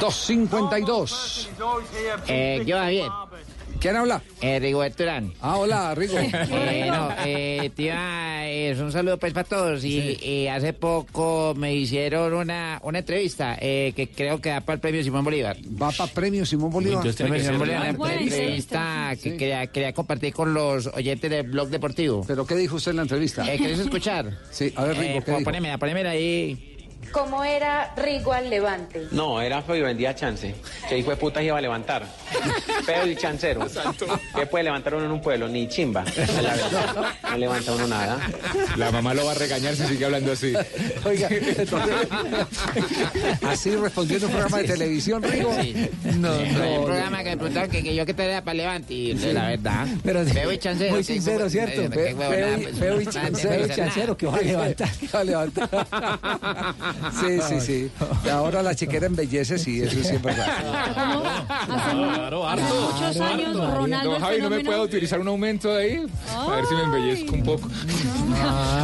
252. 0.01 1.51
Eh, 2.29 2.63
yo, 2.67 2.77
Javier. 2.79 3.11
¿Quién 3.81 3.97
habla? 3.97 4.23
Eh, 4.41 4.61
Rigoberto 4.61 5.03
Urán. 5.03 5.33
Ah, 5.41 5.57
hola, 5.57 5.93
Rigo. 5.97 6.15
Eh, 6.23 6.87
no, 6.89 7.09
eh, 7.25 7.71
tía, 7.75 8.49
es 8.49 8.79
un 8.79 8.93
saludo 8.93 9.19
pues 9.19 9.33
para 9.33 9.49
todos. 9.49 9.85
Y, 9.85 10.19
y 10.23 10.47
hace 10.47 10.73
poco 10.73 11.53
me 11.57 11.75
hicieron 11.75 12.33
una, 12.33 12.79
una 12.85 13.01
entrevista 13.01 13.57
eh, 13.61 13.93
que 13.97 14.09
creo 14.11 14.41
que 14.41 14.51
va 14.53 14.61
para 14.61 14.75
el 14.75 14.81
premio 14.81 15.03
Simón 15.03 15.25
Bolívar. 15.25 15.57
¿Va 15.81 15.91
para 15.91 16.13
premio 16.13 16.47
Simón 16.47 16.71
Bolívar? 16.71 17.03
Premio 17.15 17.41
Simón 17.41 17.59
Bolívar, 17.59 17.81
una 17.83 17.93
buena 17.99 18.21
entrevista 18.21 19.11
que 19.21 19.31
Sí. 19.33 19.37
quería, 19.37 19.67
quería 19.67 19.93
compartir 19.93 20.33
con 20.33 20.55
los 20.55 20.87
oyentes 20.89 21.29
del 21.31 21.49
blog 21.49 21.69
deportivo. 21.69 22.25
¿Pero 22.27 22.47
qué 22.47 22.55
dijo 22.55 22.77
usted 22.77 22.93
en 22.93 22.97
la 22.99 23.03
entrevista? 23.03 23.53
Eh, 23.53 23.59
¿Querés 23.59 23.81
escuchar? 23.81 24.39
Sí, 24.53 24.73
a 24.77 24.85
ver, 24.85 24.97
Rigo, 24.97 25.19
Eh, 25.19 25.23
¿qué 25.25 25.31
dijo? 25.33 25.45
Ponémela, 25.45 25.79
ponémela 25.79 26.11
ahí. 26.11 26.72
¿Cómo 27.13 27.45
era 27.45 27.93
Rigo 27.97 28.33
al 28.33 28.49
levante? 28.49 29.07
No, 29.11 29.41
era 29.41 29.63
feo 29.63 29.77
y 29.77 29.83
vendía 29.83 30.15
chance. 30.15 30.55
Que 30.89 30.99
hijo 30.99 31.11
de 31.11 31.17
puta 31.17 31.43
iba 31.43 31.59
a 31.59 31.61
levantar. 31.61 32.05
Feo 32.85 33.07
y 33.07 33.15
chancero. 33.17 33.67
¿Qué 34.35 34.47
puede 34.47 34.65
levantar 34.65 34.95
uno 34.95 35.05
en 35.07 35.13
un 35.13 35.21
pueblo? 35.21 35.47
Ni 35.49 35.69
chimba. 35.69 36.05
La 36.05 36.55
verdad. 36.55 37.05
No 37.31 37.37
levanta 37.39 37.73
uno 37.73 37.87
nada. 37.87 38.19
La 38.77 38.91
mamá 38.91 39.13
lo 39.15 39.25
va 39.27 39.33
a 39.33 39.35
regañar 39.35 39.75
si 39.77 39.85
sigue 39.87 40.05
hablando 40.07 40.33
así. 40.33 40.55
Oiga, 41.05 41.29
entonces, 41.31 41.95
así 43.47 43.77
respondiendo 43.77 44.27
un 44.27 44.33
programa 44.33 44.59
de 44.59 44.65
televisión, 44.65 45.23
Rigo. 45.23 45.53
No, 46.19 46.31
no, 46.41 46.75
un 46.81 46.85
programa 46.87 47.19
que 47.23 47.31
me 47.31 47.37
preguntaron 47.37 47.71
que, 47.71 47.83
que 47.83 47.95
yo 47.95 48.07
qué 48.07 48.15
tarea 48.15 48.43
para 48.43 48.55
Levante 48.55 48.95
y 48.95 49.19
Sí. 49.19 49.33
la 49.33 49.49
verdad. 49.49 49.87
Pero 50.03 50.25
sí, 50.25 50.33
feo 50.33 50.53
y 50.53 50.59
chancero. 50.59 50.95
muy 50.95 51.05
sí, 51.05 51.15
sincero, 51.15 51.49
¿cierto? 51.51 51.83
eh, 51.83 51.89
Fe- 51.91 52.05
qué 52.09 52.15
huevona, 52.15 52.37
feo 52.37 52.59
y- 52.61 52.63
pues, 52.63 52.77
feo 53.43 53.67
y 53.67 53.69
chancero, 53.69 54.17
que 54.17 54.27
va 54.27 54.37
a 54.37 54.41
levantar. 54.43 54.89
Va 55.15 55.21
a 55.21 55.25
levantar. 55.25 55.69
Sí, 57.21 57.39
sí, 57.49 57.61
sí. 57.61 57.91
Y 58.25 58.29
ahora 58.29 58.63
la 58.63 58.75
chiquera 58.75 59.07
embellece, 59.07 59.59
sí, 59.59 59.83
eso 59.83 60.03
sí 60.03 60.15
es 60.15 60.23
verdad. 60.23 60.47
Claro, 61.93 62.49
hace 62.49 62.63
harto. 62.63 62.93
muchos 62.93 63.21
años 63.21 63.57
Ronaldo 63.75 64.11
Don 64.11 64.17
el 64.17 64.23
Javi, 64.23 64.37
¿no 64.41 64.51
me 64.51 64.57
fenómeno- 64.57 64.71
puedo 64.71 64.83
utilizar 64.83 65.21
un 65.21 65.29
aumento 65.29 65.69
de 65.75 65.83
ahí? 65.85 66.07
A 66.37 66.51
ver 66.57 66.67
si 66.67 66.75
me 66.75 66.83
embellezco 66.83 67.35
un 67.35 67.43
poco. 67.43 67.69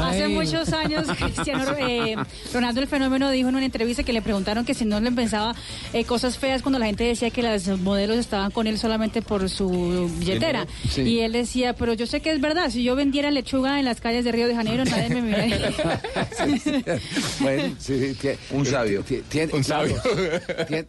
Hace 0.04 0.28
muchos 0.28 0.72
años, 0.72 1.06
Cristiano 1.18 1.64
eh, 1.78 2.16
Ronaldo 2.52 2.80
el 2.80 2.86
fenómeno 2.88 3.30
dijo 3.30 3.48
en 3.48 3.56
una 3.56 3.64
entrevista 3.64 4.02
que 4.02 4.12
le 4.12 4.22
preguntaron 4.22 4.64
que 4.64 4.74
si 4.74 4.84
no 4.84 5.00
le 5.00 5.10
pensaba 5.12 5.54
eh, 5.92 6.04
cosas 6.04 6.38
feas 6.38 6.62
cuando 6.62 6.78
la 6.78 6.86
gente 6.86 7.04
decía 7.04 7.30
que 7.30 7.42
las 7.42 7.66
modelos 7.68 8.16
estaban 8.18 8.50
con 8.50 8.66
él 8.66 8.78
solamente 8.78 9.22
por 9.22 9.48
su 9.48 10.10
billetera. 10.18 10.66
Sí. 10.90 11.02
Y 11.02 11.20
él 11.20 11.32
decía, 11.32 11.74
pero 11.74 11.94
yo 11.94 12.06
sé 12.06 12.20
que 12.20 12.30
es 12.30 12.40
verdad, 12.40 12.70
si 12.70 12.82
yo 12.84 12.94
vendiera 12.96 13.30
lechuga 13.30 13.78
en 13.78 13.84
las 13.84 14.00
calles 14.00 14.24
de 14.24 14.32
Río 14.32 14.46
de 14.48 14.54
Janeiro, 14.54 14.84
nadie 14.84 15.08
me 15.10 15.22
miraría. 15.22 15.72
Bueno, 17.40 17.74
sí, 17.78 17.92
tie- 17.92 18.07
Un 18.52 18.66
sabio. 18.66 19.02
tie- 19.04 19.22
Tiene, 19.28 19.52
Un 19.54 19.64
sabio. 19.64 19.96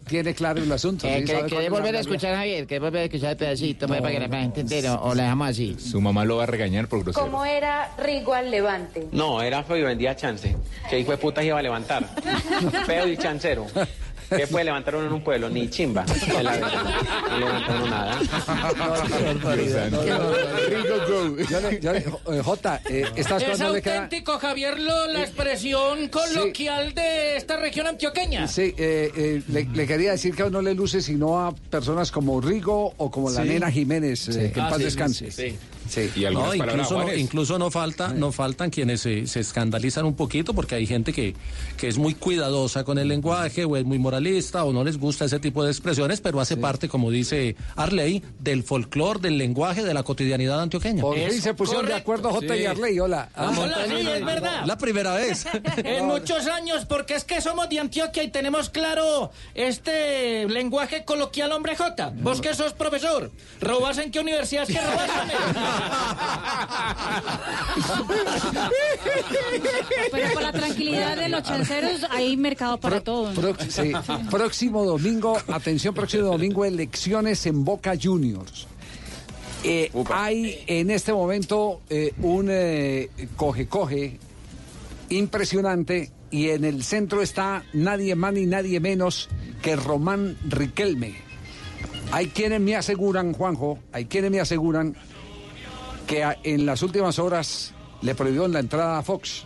tiene 0.07 0.33
claro 0.33 0.61
el 0.61 0.71
asunto. 0.71 1.07
Eh, 1.07 1.19
sí, 1.19 1.25
¿querés- 1.25 1.27
sabe 1.27 1.39
cuál 1.39 1.49
¿Querés 1.49 1.65
es 1.65 1.71
la 1.71 1.77
volver 1.77 1.95
a 1.95 1.99
escuchar, 1.99 2.35
Javier? 2.35 2.67
¿Querés 2.67 2.81
volver 2.81 3.01
a 3.01 3.05
escuchar 3.05 3.31
el 3.31 3.37
pedacito 3.37 3.87
pues, 3.87 4.01
para 4.01 4.13
que 4.13 4.19
la 4.27 4.37
gente? 4.39 4.89
¿O 5.01 5.13
la 5.15 5.23
dejamos 5.23 5.49
así? 5.49 5.75
Su 5.79 6.01
mamá 6.01 6.25
lo 6.25 6.37
va 6.37 6.43
a 6.43 6.47
regañar 6.47 6.87
por 6.87 7.03
grosero. 7.03 7.25
¿Cómo 7.25 7.45
era 7.45 7.91
Rigo 7.97 8.33
al 8.33 8.49
levante? 8.51 9.07
No, 9.11 9.41
era 9.41 9.63
feo 9.63 9.77
y 9.77 9.81
vendía 9.83 10.15
chance. 10.15 10.55
Que 10.89 10.99
hijo 10.99 11.11
de 11.11 11.17
puta 11.17 11.43
iba 11.43 11.57
a 11.59 11.61
levantar. 11.61 12.07
Feo 12.85 13.07
y 13.07 13.17
chancero. 13.17 13.65
¿Qué 14.29 14.47
puede 14.47 14.65
levantar 14.65 14.95
uno 14.95 15.07
en 15.07 15.13
un 15.13 15.23
pueblo? 15.23 15.49
Ni 15.49 15.69
chimba. 15.69 16.05
No 17.29 17.39
levanta 17.39 17.75
uno 17.75 17.87
nada. 17.89 18.19
Jota, 22.43 22.81
estas 23.15 23.43
Es 23.43 23.61
auténtico, 23.61 24.37
Javier, 24.39 24.79
lo- 24.79 25.07
la 25.07 25.21
expresión 25.21 26.07
coloquial 26.09 26.93
de 26.93 27.37
esta 27.37 27.57
región 27.57 27.87
antioqueña. 27.87 28.47
Sí, 28.47 28.73
eh, 28.77 29.11
eh, 29.15 29.41
le, 29.47 29.65
le 29.65 29.87
quería 29.87 30.11
decir 30.11 30.35
que 30.35 30.49
no 30.49 30.61
le 30.61 30.73
luce 30.73 31.01
sino 31.01 31.39
a 31.39 31.53
personas 31.53 32.11
como 32.11 32.39
Rigo 32.41 32.93
o 32.97 33.11
como 33.11 33.29
la 33.29 33.43
nena 33.43 33.71
Jiménez, 33.71 34.27
eh, 34.29 34.51
que 34.53 34.59
en 34.59 34.65
Ah, 34.65 34.69
paz 34.69 34.77
sí, 34.79 34.83
descanse. 34.83 35.31
sí, 35.31 35.57
Sí. 35.89 36.09
Y 36.15 36.25
algunas 36.25 36.49
No, 36.49 36.55
incluso, 36.55 36.99
no, 36.99 37.13
incluso 37.13 37.59
no 37.59 37.71
falta, 37.71 38.09
no 38.13 38.31
faltan 38.31 38.69
quienes 38.69 39.01
se, 39.01 39.27
se 39.27 39.39
escandalizan 39.39 40.05
un 40.05 40.15
poquito 40.15 40.53
porque 40.53 40.75
hay 40.75 40.87
gente 40.87 41.11
que, 41.13 41.35
que 41.77 41.87
es 41.87 41.97
muy 41.97 42.13
cuidadosa 42.13 42.83
con 42.83 42.97
el 42.97 43.07
lenguaje 43.07 43.65
o 43.65 43.75
es 43.75 43.85
muy 43.85 43.99
moralista 43.99 44.63
o 44.63 44.73
no 44.73 44.83
les 44.83 44.97
gusta 44.97 45.25
ese 45.25 45.39
tipo 45.39 45.63
de 45.63 45.71
expresiones, 45.71 46.21
pero 46.21 46.39
hace 46.39 46.57
parte, 46.57 46.87
como 46.87 47.11
dice 47.11 47.55
Arley, 47.75 48.23
del 48.39 48.63
folclore, 48.63 49.19
del 49.19 49.37
lenguaje, 49.37 49.83
de 49.83 49.93
la 49.93 50.03
cotidianidad 50.03 50.61
antioqueña. 50.61 51.01
Por 51.01 51.17
se 51.31 51.53
pusieron 51.53 51.85
de 51.85 51.93
acuerdo 51.93 52.29
Jota 52.31 52.55
y. 52.55 52.65
Arley. 52.65 52.99
Hola. 52.99 53.29
Ah, 53.35 53.51
Hola, 53.57 53.85
sí, 53.87 53.95
es 53.95 54.25
verdad. 54.25 54.65
La 54.65 54.77
primera 54.77 55.13
vez. 55.13 55.45
En 55.77 56.05
muchos 56.05 56.47
años, 56.47 56.85
porque 56.85 57.15
es 57.15 57.23
que 57.23 57.41
somos 57.41 57.69
de 57.69 57.79
Antioquia 57.79 58.23
y 58.23 58.29
tenemos 58.29 58.69
claro 58.69 59.31
este 59.55 60.47
lenguaje 60.47 61.05
coloquial, 61.05 61.51
hombre 61.51 61.75
J. 61.75 62.13
Vos 62.17 62.41
que 62.41 62.53
sos 62.53 62.73
profesor, 62.73 63.31
¿robas 63.61 63.97
en 63.97 64.11
qué 64.11 64.19
universidad 64.19 64.63
es 64.69 64.75
que 64.75 64.81
robas? 64.81 65.09
Pero 70.11 70.33
por 70.33 70.41
la 70.43 70.51
tranquilidad 70.51 71.15
de 71.17 71.29
los 71.29 71.43
chanceros 71.43 72.05
hay 72.09 72.35
mercado 72.37 72.77
para 72.79 73.01
todo. 73.01 73.33
Pro- 73.33 73.55
sí. 73.67 73.91
Próximo 74.29 74.85
domingo, 74.85 75.37
atención, 75.47 75.93
próximo 75.93 76.23
domingo, 76.25 76.65
elecciones 76.65 77.45
en 77.45 77.63
Boca 77.63 77.93
Juniors. 78.01 78.67
Eh, 79.63 79.91
hay 80.13 80.63
en 80.67 80.89
este 80.89 81.11
momento 81.11 81.81
eh, 81.89 82.13
un 82.21 82.47
eh, 82.49 83.09
coge-coge 83.35 84.17
impresionante 85.09 86.11
y 86.31 86.49
en 86.49 86.63
el 86.63 86.83
centro 86.83 87.21
está 87.21 87.63
nadie 87.73 88.15
más 88.15 88.33
ni 88.33 88.45
nadie 88.45 88.79
menos 88.79 89.27
que 89.61 89.75
Román 89.75 90.37
Riquelme. 90.47 91.15
Hay 92.11 92.27
quienes 92.27 92.61
me 92.61 92.75
aseguran, 92.75 93.33
Juanjo, 93.33 93.79
hay 93.91 94.05
quienes 94.05 94.31
me 94.31 94.39
aseguran 94.39 94.95
que 96.09 96.25
en 96.43 96.65
las 96.65 96.81
últimas 96.81 97.19
horas 97.19 97.71
le 98.01 98.15
prohibió 98.15 98.47
la 98.47 98.59
entrada 98.59 98.97
a 98.97 99.03
Fox. 99.03 99.43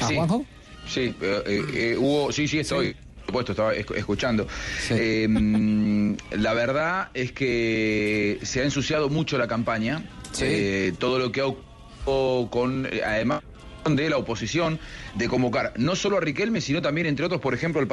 ¿A 0.00 0.08
Sí. 0.08 0.14
Juanjo? 0.16 0.44
Sí, 0.88 1.14
eh, 1.20 1.42
eh, 1.46 1.64
eh, 1.74 1.96
hubo, 1.98 2.32
sí, 2.32 2.48
sí, 2.48 2.58
estoy. 2.60 2.94
Por 2.94 3.26
supuesto, 3.26 3.52
estaba 3.52 3.74
esc- 3.74 3.96
escuchando. 3.96 4.46
Eh, 4.90 5.26
mm, 5.28 6.14
la 6.38 6.54
verdad 6.54 7.08
es 7.14 7.32
que 7.32 8.38
se 8.42 8.60
ha 8.60 8.64
ensuciado 8.64 9.08
mucho 9.08 9.36
la 9.38 9.46
campaña. 9.48 10.04
Eh, 10.40 10.92
todo 10.98 11.18
lo 11.18 11.30
que 11.30 11.40
ha 11.40 11.46
ocurrido 11.46 12.48
con, 12.50 12.86
eh, 12.90 13.00
además 13.04 13.42
de 13.88 14.08
la 14.10 14.16
oposición, 14.18 14.78
de 15.14 15.28
convocar 15.28 15.72
no 15.76 15.94
solo 15.96 16.16
a 16.18 16.20
Riquelme, 16.20 16.60
sino 16.60 16.80
también, 16.82 17.06
entre 17.06 17.24
otros, 17.26 17.40
por 17.40 17.54
ejemplo, 17.54 17.80
el 17.82 17.88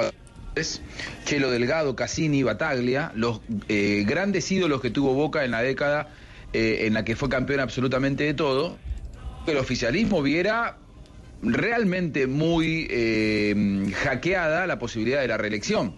es 0.56 0.82
Chelo 1.26 1.50
Delgado, 1.50 1.96
Cassini, 1.96 2.44
Bataglia, 2.44 3.12
los 3.16 3.40
eh, 3.70 4.04
grandes 4.06 4.52
ídolos 4.52 4.82
que 4.82 4.90
tuvo 4.90 5.14
Boca 5.14 5.46
en 5.46 5.52
la 5.52 5.62
década 5.62 6.10
eh, 6.54 6.86
en 6.88 6.94
la 6.94 7.04
que 7.06 7.16
fue 7.16 7.30
campeón 7.30 7.60
absolutamente 7.60 8.24
de 8.24 8.34
todo, 8.34 8.78
que 9.46 9.52
el 9.52 9.58
oficialismo 9.58 10.22
viera 10.22 10.78
realmente 11.44 12.28
muy 12.28 12.88
eh, 12.90 13.92
hackeada 14.04 14.68
la 14.68 14.80
posibilidad 14.80 15.22
de 15.22 15.28
la 15.28 15.38
reelección. 15.38 15.96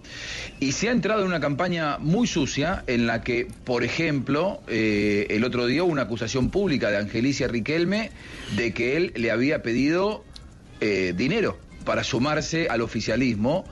Y 0.59 0.71
se 0.71 0.89
ha 0.89 0.91
entrado 0.91 1.21
en 1.21 1.27
una 1.27 1.39
campaña 1.39 1.97
muy 1.99 2.27
sucia 2.27 2.83
en 2.87 3.07
la 3.07 3.21
que, 3.21 3.47
por 3.65 3.83
ejemplo, 3.83 4.61
eh, 4.67 5.27
el 5.29 5.43
otro 5.43 5.65
día 5.65 5.83
hubo 5.83 5.91
una 5.91 6.03
acusación 6.03 6.49
pública 6.49 6.89
de 6.89 6.97
Angelicia 6.97 7.47
Riquelme 7.47 8.11
de 8.55 8.73
que 8.73 8.95
él 8.95 9.11
le 9.15 9.31
había 9.31 9.61
pedido 9.61 10.23
eh, 10.79 11.13
dinero 11.15 11.57
para 11.85 12.03
sumarse 12.03 12.67
al 12.69 12.81
oficialismo 12.81 13.65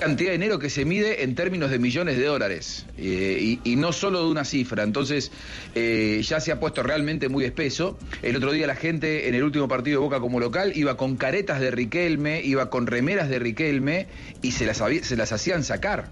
cantidad 0.00 0.30
de 0.30 0.38
dinero 0.38 0.58
que 0.58 0.70
se 0.70 0.84
mide 0.84 1.22
en 1.22 1.34
términos 1.34 1.70
de 1.70 1.78
millones 1.78 2.16
de 2.16 2.24
dólares 2.24 2.86
eh, 2.96 3.58
y, 3.62 3.76
no 3.76 3.92
solo 3.92 4.24
de 4.24 4.30
una 4.30 4.44
cifra. 4.44 4.82
Entonces 4.82 5.30
eh, 5.74 6.20
ya 6.24 6.40
se 6.40 6.50
ha 6.50 6.58
puesto 6.58 6.82
realmente 6.82 7.28
muy 7.28 7.44
espeso. 7.44 7.98
El 8.22 8.36
otro 8.36 8.50
día 8.50 8.66
la 8.66 8.74
gente 8.74 9.28
en 9.28 9.34
el 9.34 9.44
último 9.44 9.68
partido 9.68 10.00
de 10.00 10.04
Boca 10.04 10.18
como 10.18 10.40
local 10.40 10.72
iba 10.74 10.96
con 10.96 11.16
caretas 11.16 11.60
de 11.60 11.70
Riquelme, 11.70 12.42
iba 12.42 12.70
con 12.70 12.86
remeras 12.86 13.28
de 13.28 13.38
Riquelme 13.38 14.08
y 14.42 14.52
se 14.52 14.66
las, 14.66 14.78
se 15.02 15.16
las 15.16 15.32
hacían 15.32 15.62
sacar. 15.62 16.08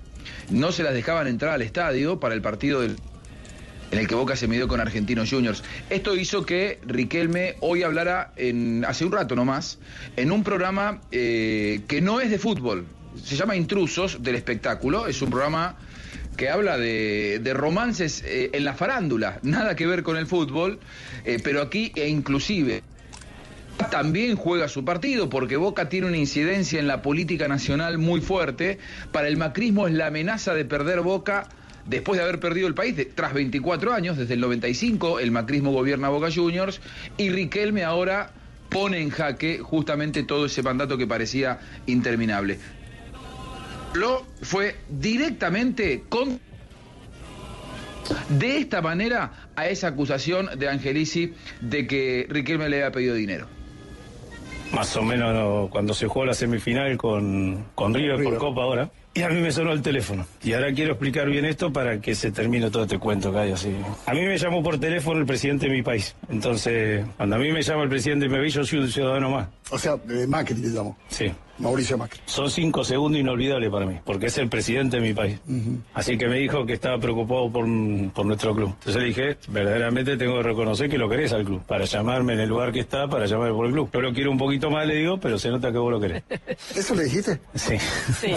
No 0.51 0.71
se 0.71 0.83
las 0.83 0.93
dejaban 0.93 1.27
entrar 1.27 1.55
al 1.55 1.63
estadio 1.63 2.21
para 2.21 2.35
el 2.35 2.43
partido 2.43 2.83
del 2.83 2.97
en 3.91 3.99
el 4.01 4.07
que 4.07 4.15
Boca 4.15 4.37
se 4.37 4.49
midió 4.49 4.69
con 4.69 4.81
Argentinos 4.81 5.31
Juniors. 5.31 5.65
Esto 5.89 6.15
hizo 6.15 6.45
que 6.45 6.79
Riquelme 6.87 7.57
hoy 7.61 7.83
hablara 7.83 8.33
en, 8.37 8.85
hace 8.85 9.07
un 9.07 9.13
rato 9.13 9.35
nomás 9.35 9.79
en 10.17 10.31
un 10.31 10.45
programa 10.45 11.01
eh, 11.11 11.81
que 11.89 12.03
no 12.03 12.21
es 12.21 12.31
de 12.31 12.39
fútbol, 12.39 12.85
se 13.25 13.37
llama 13.37 13.57
Intrusos 13.57 14.23
del 14.23 14.35
espectáculo, 14.35 15.07
es 15.07 15.21
un 15.23 15.31
programa 15.31 15.77
que 16.37 16.49
habla 16.49 16.79
de, 16.79 17.53
romances 17.55 18.23
eh, 18.25 18.51
en 18.53 18.65
la 18.65 18.75
farándula, 18.75 19.41
nada 19.43 19.75
que 19.75 19.87
ver 19.87 20.03
con 20.03 20.17
el 20.17 20.27
fútbol, 20.27 20.79
eh, 21.25 21.39
pero 21.43 21.61
aquí 21.61 21.93
e 21.97 22.09
inclusive 22.09 22.83
también 23.91 24.37
juega 24.37 24.69
su 24.69 24.85
partido 24.85 25.29
porque 25.31 25.57
Boca 25.57 25.89
tiene 25.89 26.07
una 26.07 26.17
incidencia 26.17 26.79
en 26.79 26.87
la 26.87 27.03
política 27.03 27.49
nacional 27.49 27.99
muy 27.99 28.21
fuerte. 28.21 28.79
Para 29.13 29.29
el 29.29 29.37
macrismo 29.37 29.87
es 29.87 29.95
la 29.95 30.09
amenaza 30.09 30.55
de 30.55 30.65
perder 30.65 31.01
Boca 31.01 31.49
después 31.87 32.19
de 32.19 32.25
haber 32.25 32.39
perdido 32.39 32.69
el 32.69 32.75
país 32.75 32.95
tras 33.15 33.33
24 33.33 33.93
años, 33.93 34.19
desde 34.19 34.35
el 34.35 34.41
95 34.41 35.21
el 35.21 35.31
macrismo 35.31 35.73
gobierna 35.73 36.09
Boca 36.09 36.29
Juniors 36.33 36.81
y 37.17 37.31
Riquelme 37.31 37.85
ahora 37.85 38.33
pone 38.69 39.01
en 39.01 39.11
jaque 39.11 39.61
justamente 39.61 40.23
todo 40.25 40.47
ese 40.47 40.63
mandato 40.63 40.99
que 40.99 41.07
parecía 41.07 41.59
interminable. 41.87 42.59
Lo 43.95 44.25
fue 44.43 44.77
directamente 44.89 46.05
con 46.09 46.41
de 48.29 48.59
esta 48.59 48.81
manera 48.81 49.51
a 49.57 49.69
esa 49.69 49.89
acusación 49.89 50.49
de 50.59 50.69
Angelici 50.69 51.35
de 51.61 51.87
que 51.87 52.27
Riquelme 52.29 52.69
le 52.69 52.77
había 52.79 52.93
pedido 52.93 53.15
dinero. 53.15 53.47
Más 54.73 54.95
o 54.97 55.03
menos 55.03 55.35
no, 55.35 55.69
cuando 55.71 55.95
se 55.95 56.07
jugó 56.07 56.27
la 56.27 56.35
semifinal 56.35 56.97
con, 56.99 57.65
con 57.75 57.95
River, 57.95 58.23
por 58.23 58.37
Copa 58.37 58.63
ahora. 58.63 58.91
Y 59.15 59.23
a 59.23 59.31
mí 59.31 59.41
me 59.41 59.51
sonó 59.51 59.73
el 59.73 59.83
teléfono. 59.83 60.27
Y 60.45 60.53
ahora 60.53 60.73
quiero 60.73 60.93
explicar 60.93 61.29
bien 61.29 61.45
esto 61.47 61.73
para 61.73 62.01
que 62.01 62.15
se 62.15 62.31
termine 62.31 62.71
todo 62.71 62.85
este 62.85 62.99
cuento 62.99 63.33
que 63.33 63.39
hay 63.39 63.53
así. 63.53 63.75
A 64.07 64.13
mí 64.13 64.21
me 64.21 64.37
llamó 64.37 64.63
por 64.63 64.79
teléfono 64.79 65.19
el 65.19 65.27
presidente 65.27 65.67
de 65.67 65.73
mi 65.73 65.83
país. 65.83 66.15
Entonces, 66.29 67.05
cuando 67.17 67.37
a 67.37 67.39
mí 67.39 67.51
me 67.51 67.63
llama 67.63 67.83
el 67.85 67.89
presidente 67.89 68.27
de 68.27 68.31
mi 68.31 68.39
país, 68.39 68.55
yo 68.55 68.65
soy 68.65 68.81
un 68.81 68.91
ciudadano 68.91 69.31
más. 69.31 69.49
O 69.71 69.79
sea, 69.79 69.97
eh, 70.09 70.27
Macri 70.29 70.61
te 70.61 70.69
llamó. 70.69 70.97
Sí. 71.09 71.33
Mauricio 71.59 71.99
Macri. 71.99 72.21
Son 72.27 72.51
cinco 72.51 72.85
segundos 72.85 73.21
inolvidables 73.21 73.71
para 73.71 73.87
mí, 73.87 73.99
porque 74.05 74.27
es 74.27 74.39
el 74.39 74.49
presidente 74.49 74.99
de 74.99 75.03
mi 75.03 75.13
país. 75.15 75.39
Así 75.95 76.17
que 76.17 76.29
me 76.29 76.39
dijo 76.39 76.65
que 76.65 76.75
estaba 76.75 76.99
preocupado 76.99 77.51
por, 77.51 77.67
por 78.13 78.27
nuestro 78.27 78.55
club. 78.55 78.69
Entonces 78.79 78.97
le 79.03 79.09
dije, 79.09 79.37
verdaderamente 79.49 80.17
tengo 80.17 80.37
que 80.37 80.43
reconocer 80.45 80.89
que 80.89 80.99
lo 80.99 81.09
querés 81.09 81.33
al 81.33 81.45
club, 81.45 81.63
para 81.67 81.85
llamarme 81.85 82.35
en 82.35 82.41
el 82.41 82.49
lugar 82.49 82.73
que 82.73 82.81
está, 82.81 83.09
para 83.09 83.27
llamarme 83.27 83.55
por 83.55 83.67
el 83.67 83.73
club. 83.73 83.91
Yo 83.93 84.01
lo 84.01 84.13
quiero 84.13 84.31
un 84.31 84.39
poquito 84.39 84.71
más, 84.71 84.87
le 84.87 84.95
digo, 84.97 85.19
pero 85.19 85.39
se 85.39 85.49
nota 85.51 85.73
que 85.73 85.79
vos 85.79 85.91
lo 85.93 86.01
querés. 86.01 86.23
¿Eso 86.77 86.95
le 86.95 87.05
dijiste? 87.05 87.41
Sí. 87.55 87.77
Sí, 88.21 88.33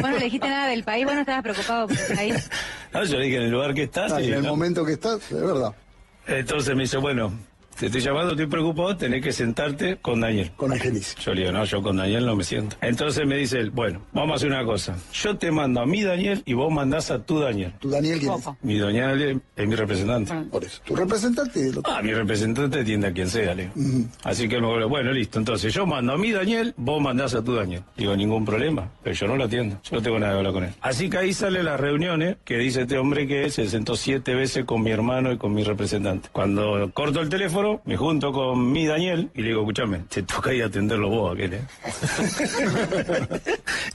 Bueno, 0.00 0.18
le 0.18 0.24
dijiste 0.24 0.48
nada 0.48 0.68
del 0.68 0.84
país, 0.84 1.04
bueno, 1.04 1.20
estabas 1.20 1.42
preocupado 1.42 1.88
por 1.88 1.96
el 1.98 2.16
país. 2.16 2.50
No, 2.92 3.04
yo 3.04 3.18
le 3.18 3.24
dije, 3.24 3.36
en 3.38 3.42
el 3.44 3.50
lugar 3.50 3.72
que 3.74 3.84
está, 3.84 4.04
Ah, 4.06 4.18
sí, 4.18 4.26
en 4.26 4.34
el 4.34 4.42
¿no? 4.42 4.50
momento 4.50 4.84
que 4.84 4.92
estás, 4.92 5.20
es 5.32 5.40
verdad. 5.40 5.72
Entonces 6.26 6.74
me 6.74 6.82
dice, 6.82 6.96
bueno, 6.98 7.32
te 7.78 7.86
estoy 7.86 8.00
llamando, 8.00 8.30
estoy 8.32 8.46
preocupado, 8.46 8.96
tenés 8.96 9.22
que 9.22 9.32
sentarte 9.32 9.96
con 9.96 10.20
Daniel. 10.20 10.50
Con 10.56 10.72
Angelici. 10.72 11.16
Yo 11.20 11.34
le 11.34 11.42
digo, 11.42 11.52
no, 11.52 11.64
yo 11.64 11.82
con 11.82 11.96
Daniel 11.96 12.26
no 12.26 12.36
me 12.36 12.44
siento. 12.44 12.76
Entonces 12.80 13.26
me 13.26 13.36
dice 13.36 13.58
él, 13.58 13.70
bueno, 13.70 14.02
vamos 14.12 14.32
a 14.32 14.36
hacer 14.36 14.48
una 14.48 14.64
cosa. 14.64 14.96
Yo 15.12 15.36
te 15.36 15.50
mando 15.50 15.80
a 15.80 15.86
mi 15.86 16.02
Daniel 16.02 16.42
y 16.46 16.54
vos 16.54 16.72
mandás 16.72 17.10
a 17.10 17.18
tu 17.24 17.40
Daniel. 17.40 17.72
¿Tu 17.80 17.90
Daniel 17.90 18.18
quién 18.18 18.32
es? 18.32 18.44
Mi 18.62 18.78
Daniel 18.78 19.42
es 19.56 19.68
mi 19.68 19.74
representante. 19.74 20.34
Por 20.50 20.64
eso. 20.64 20.80
¿Tu 20.84 20.94
representante? 20.94 21.72
Lo... 21.72 21.82
Ah, 21.84 22.00
mi 22.02 22.12
representante 22.12 22.80
atiende 22.80 23.08
a 23.08 23.12
quien 23.12 23.28
sea, 23.28 23.54
le 23.54 23.70
digo. 23.74 24.08
Así 24.22 24.48
que 24.48 24.56
él 24.56 24.62
me 24.62 24.74
dijo, 24.74 24.88
bueno, 24.88 25.12
listo. 25.12 25.38
Entonces 25.38 25.72
yo 25.72 25.86
mando 25.86 26.12
a 26.12 26.18
mi 26.18 26.30
Daniel, 26.30 26.74
vos 26.76 27.00
mandás 27.00 27.34
a 27.34 27.42
tu 27.42 27.54
Daniel. 27.54 27.82
Digo, 27.96 28.16
ningún 28.16 28.44
problema, 28.44 28.90
pero 29.02 29.14
yo 29.14 29.26
no 29.26 29.36
lo 29.36 29.44
atiendo. 29.44 29.80
Yo 29.82 29.96
no 29.96 30.02
tengo 30.02 30.18
nada 30.18 30.32
que 30.32 30.38
hablar 30.38 30.52
con 30.52 30.64
él. 30.64 30.74
Así 30.80 31.10
que 31.10 31.18
ahí 31.18 31.32
salen 31.32 31.64
las 31.64 31.80
reuniones 31.80 32.36
que 32.44 32.58
dice 32.58 32.82
este 32.82 32.98
hombre 32.98 33.26
que 33.26 33.50
se 33.50 33.68
sentó 33.68 33.96
siete 33.96 34.34
veces 34.34 34.64
con 34.64 34.82
mi 34.82 34.90
hermano 34.90 35.32
y 35.32 35.38
con 35.38 35.54
mi 35.54 35.64
representante. 35.64 36.28
Cuando 36.32 36.90
corto 36.92 37.20
el 37.20 37.28
teléfono, 37.28 37.63
me 37.84 37.96
junto 37.96 38.32
con 38.32 38.72
mi 38.72 38.86
Daniel 38.86 39.30
y 39.34 39.42
le 39.42 39.48
digo, 39.48 39.60
escúchame, 39.60 39.98
te 40.08 40.22
toca 40.22 40.52
ir 40.52 40.62
a 40.62 40.66
atenderlo 40.66 41.08
vos, 41.08 41.34
aquel, 41.34 41.54
¿eh? 41.54 41.62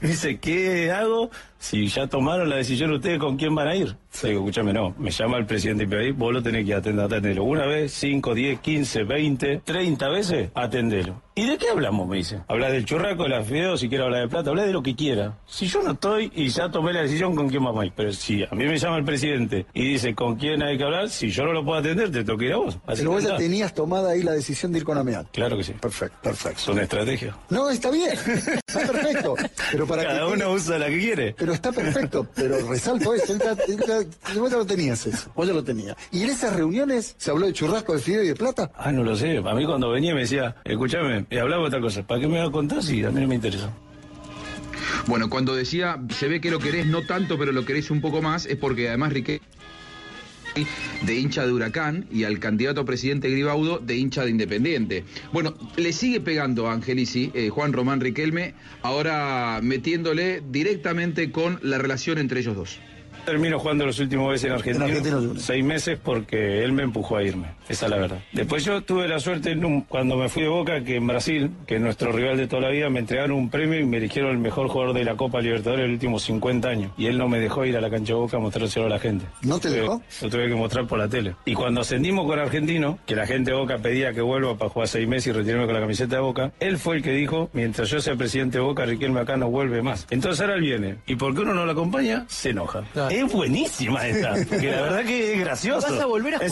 Dice, 0.00 0.38
¿qué 0.38 0.90
hago 0.90 1.30
si 1.60 1.86
ya 1.88 2.06
tomaron 2.06 2.48
la 2.48 2.56
decisión 2.56 2.90
ustedes 2.90 3.18
con 3.18 3.36
quién 3.36 3.54
van 3.54 3.68
a 3.68 3.76
ir? 3.76 3.94
Le 4.22 4.30
digo, 4.30 4.40
escúchame, 4.40 4.72
no, 4.72 4.94
me 4.98 5.10
llama 5.10 5.36
el 5.36 5.46
presidente 5.46 5.86
del 5.86 5.98
país, 5.98 6.16
vos 6.16 6.32
lo 6.32 6.42
tenés 6.42 6.66
que 6.66 6.74
atender, 6.74 7.04
atenderlo. 7.04 7.44
Una 7.44 7.66
vez, 7.66 7.92
cinco, 7.92 8.34
diez, 8.34 8.58
quince, 8.60 9.04
veinte, 9.04 9.60
treinta 9.64 10.08
veces, 10.08 10.50
atendelo. 10.54 11.22
¿Y 11.36 11.46
de 11.46 11.56
qué 11.56 11.68
hablamos? 11.68 12.08
Me 12.08 12.16
dice. 12.16 12.40
Habla 12.48 12.70
del 12.70 12.84
churraco, 12.84 13.22
de 13.22 13.28
las 13.30 13.46
fideos, 13.46 13.80
si 13.80 13.88
quiero 13.88 14.04
hablar 14.06 14.22
de 14.22 14.28
plata, 14.28 14.50
habla 14.50 14.64
de 14.64 14.72
lo 14.72 14.82
que 14.82 14.94
quiera. 14.96 15.38
Si 15.46 15.66
yo 15.68 15.82
no 15.82 15.92
estoy 15.92 16.30
y 16.34 16.48
ya 16.48 16.70
tomé 16.70 16.92
la 16.92 17.02
decisión 17.02 17.34
con 17.36 17.48
quién 17.48 17.64
vamos 17.64 17.82
a 17.82 17.86
ir. 17.86 17.92
Pero 17.96 18.12
si 18.12 18.42
a 18.42 18.50
mí 18.54 18.64
me 18.64 18.76
llama 18.76 18.98
el 18.98 19.04
presidente 19.04 19.64
y 19.72 19.92
dice 19.92 20.14
con 20.14 20.36
quién 20.36 20.62
hay 20.62 20.76
que 20.76 20.84
hablar, 20.84 21.08
si 21.08 21.30
yo 21.30 21.44
no 21.44 21.52
lo 21.52 21.64
puedo 21.64 21.78
atender, 21.78 22.10
te 22.10 22.24
toca 22.24 22.44
ir 22.44 22.52
a 22.52 22.56
vos. 22.56 22.78
Así 22.86 23.02
Pero 23.02 23.12
vos 23.12 23.22
ya 23.22 23.36
tenías 23.36 23.72
tomada 23.72 24.10
ahí 24.10 24.22
la 24.22 24.32
decisión 24.32 24.72
de 24.72 24.78
ir 24.80 24.84
con 24.84 24.98
Ameal. 24.98 25.28
Claro 25.32 25.56
que 25.56 25.64
sí. 25.64 25.72
Perfecto, 25.72 26.18
perfecto. 26.20 26.60
Es 26.60 26.68
una 26.68 26.82
estrategia. 26.82 27.36
No, 27.48 27.70
está 27.70 27.90
bien. 27.90 28.10
Está 28.70 28.92
perfecto. 28.92 29.34
Pero 29.72 29.86
para 29.86 30.04
Cada 30.04 30.26
que 30.26 30.32
uno 30.32 30.52
usa 30.52 30.78
la 30.78 30.86
que 30.86 30.98
quiere. 30.98 31.34
Pero 31.36 31.49
está 31.52 31.72
perfecto. 31.72 32.26
Pero 32.34 32.56
resalto 32.68 33.14
eso. 33.14 33.32
Él 33.32 33.42
él 33.68 34.38
vos 34.38 34.50
ya 34.50 34.56
lo 34.56 34.66
tenías 34.66 35.06
eso. 35.06 35.30
Vos 35.34 35.46
ya 35.46 35.52
lo 35.52 35.64
tenías. 35.64 35.96
¿Y 36.10 36.22
en 36.22 36.30
esas 36.30 36.54
reuniones 36.54 37.14
se 37.18 37.30
habló 37.30 37.46
de 37.46 37.52
churrasco, 37.52 37.94
de 37.94 38.00
fideo 38.00 38.22
y 38.22 38.28
de 38.28 38.34
plata? 38.34 38.70
Ah, 38.76 38.92
no 38.92 39.02
lo 39.02 39.16
sé. 39.16 39.38
A 39.38 39.54
mí 39.54 39.66
cuando 39.66 39.90
venía 39.90 40.14
me 40.14 40.22
decía, 40.22 40.56
escúchame, 40.64 41.26
eh, 41.30 41.40
hablaba 41.40 41.62
de 41.62 41.68
otra 41.68 41.80
cosa. 41.80 42.02
¿Para 42.06 42.20
qué 42.20 42.28
me 42.28 42.38
va 42.38 42.46
a 42.46 42.50
contar 42.50 42.82
si 42.82 43.04
a 43.04 43.10
mí 43.10 43.20
no 43.20 43.28
me 43.28 43.34
interesa? 43.34 43.70
Bueno, 45.06 45.30
cuando 45.30 45.54
decía, 45.54 46.00
se 46.10 46.28
ve 46.28 46.40
que 46.40 46.50
lo 46.50 46.58
querés 46.58 46.86
no 46.86 47.02
tanto, 47.02 47.38
pero 47.38 47.52
lo 47.52 47.64
querés 47.64 47.90
un 47.90 48.00
poco 48.00 48.22
más, 48.22 48.46
es 48.46 48.56
porque 48.56 48.88
además 48.88 49.12
Riquelme 49.12 49.40
de 51.02 51.18
hincha 51.18 51.46
de 51.46 51.52
Huracán 51.52 52.06
y 52.10 52.24
al 52.24 52.38
candidato 52.38 52.82
a 52.82 52.84
presidente 52.84 53.30
Gribaudo 53.30 53.78
de 53.78 53.96
hincha 53.96 54.24
de 54.24 54.30
Independiente. 54.30 55.04
Bueno, 55.32 55.54
le 55.76 55.92
sigue 55.92 56.20
pegando 56.20 56.68
a 56.68 56.72
Angelici, 56.72 57.30
eh, 57.34 57.48
Juan 57.50 57.72
Román 57.72 58.00
Riquelme, 58.00 58.54
ahora 58.82 59.60
metiéndole 59.62 60.42
directamente 60.50 61.30
con 61.30 61.58
la 61.62 61.78
relación 61.78 62.18
entre 62.18 62.40
ellos 62.40 62.56
dos. 62.56 62.78
Termino 63.24 63.58
jugando 63.58 63.86
los 63.86 63.98
últimos 63.98 64.30
veces 64.30 64.46
en 64.46 64.52
Argentina. 64.52 64.86
En 64.86 64.90
Argentina, 64.96 65.32
seis 65.38 65.64
meses 65.64 65.98
porque 66.02 66.64
él 66.64 66.72
me 66.72 66.82
empujó 66.82 67.16
a 67.16 67.22
irme. 67.22 67.48
Esa 67.68 67.86
es 67.86 67.90
la 67.90 67.96
verdad. 67.98 68.18
Después 68.32 68.64
yo 68.64 68.82
tuve 68.82 69.06
la 69.08 69.20
suerte 69.20 69.52
en 69.52 69.64
un- 69.64 69.82
cuando 69.82 70.16
me 70.16 70.28
fui 70.28 70.42
de 70.42 70.48
Boca 70.48 70.82
que 70.82 70.96
en 70.96 71.06
Brasil, 71.06 71.50
que 71.66 71.76
es 71.76 71.80
nuestro 71.80 72.10
rival 72.12 72.36
de 72.36 72.46
toda 72.48 72.62
la 72.62 72.70
vida, 72.70 72.90
me 72.90 73.00
entregaron 73.00 73.32
un 73.32 73.48
premio 73.50 73.78
y 73.78 73.84
me 73.84 73.98
eligieron 73.98 74.30
el 74.32 74.38
mejor 74.38 74.68
jugador 74.68 74.94
de 74.94 75.04
la 75.04 75.14
Copa 75.16 75.40
Libertadores 75.40 75.82
de 75.82 75.88
los 75.88 75.94
últimos 75.94 76.22
50 76.24 76.68
años. 76.68 76.92
Y 76.96 77.06
él 77.06 77.18
no 77.18 77.28
me 77.28 77.38
dejó 77.38 77.64
ir 77.64 77.76
a 77.76 77.80
la 77.80 77.90
cancha 77.90 78.12
de 78.14 78.18
Boca 78.18 78.36
a 78.36 78.40
mostrárselo 78.40 78.86
a 78.86 78.88
la 78.88 78.98
gente. 78.98 79.24
¿No 79.42 79.58
te 79.58 79.68
Tuve- 79.68 79.80
dejó? 79.80 80.02
Lo 80.22 80.30
tuve 80.30 80.48
que 80.48 80.54
mostrar 80.54 80.86
por 80.86 80.98
la 80.98 81.08
tele. 81.08 81.34
Y 81.44 81.54
cuando 81.54 81.80
ascendimos 81.82 82.26
con 82.26 82.38
Argentino, 82.38 82.98
que 83.06 83.14
la 83.14 83.26
gente 83.26 83.52
de 83.52 83.56
Boca 83.56 83.78
pedía 83.78 84.12
que 84.12 84.20
vuelva 84.20 84.56
para 84.56 84.70
jugar 84.70 84.88
seis 84.88 85.06
meses 85.06 85.28
y 85.28 85.32
retirarme 85.32 85.66
con 85.66 85.74
la 85.74 85.80
camiseta 85.80 86.16
de 86.16 86.22
Boca, 86.22 86.52
él 86.60 86.78
fue 86.78 86.96
el 86.96 87.02
que 87.02 87.12
dijo, 87.12 87.50
mientras 87.52 87.88
yo 87.90 88.00
sea 88.00 88.16
presidente 88.16 88.58
de 88.58 88.64
Boca, 88.64 88.84
Riquelme 88.84 89.20
acá 89.20 89.36
no 89.36 89.48
vuelve 89.50 89.82
más. 89.82 90.06
Entonces 90.10 90.40
ahora 90.40 90.54
él 90.54 90.62
viene. 90.62 90.96
Y 91.06 91.14
porque 91.16 91.40
uno 91.40 91.54
no 91.54 91.64
lo 91.64 91.72
acompaña, 91.72 92.24
se 92.28 92.50
enoja. 92.50 92.82
Es 93.10 93.32
buenísima 93.32 94.06
esta. 94.06 94.34
Porque 94.48 94.70
la 94.70 94.82
verdad 94.82 95.04
que 95.04 95.34
es 95.34 95.40
gracioso. 95.40 95.90
¿Vas 95.90 96.00
a 96.00 96.06
volver 96.06 96.34
a 96.34 96.38
jugar 96.38 96.50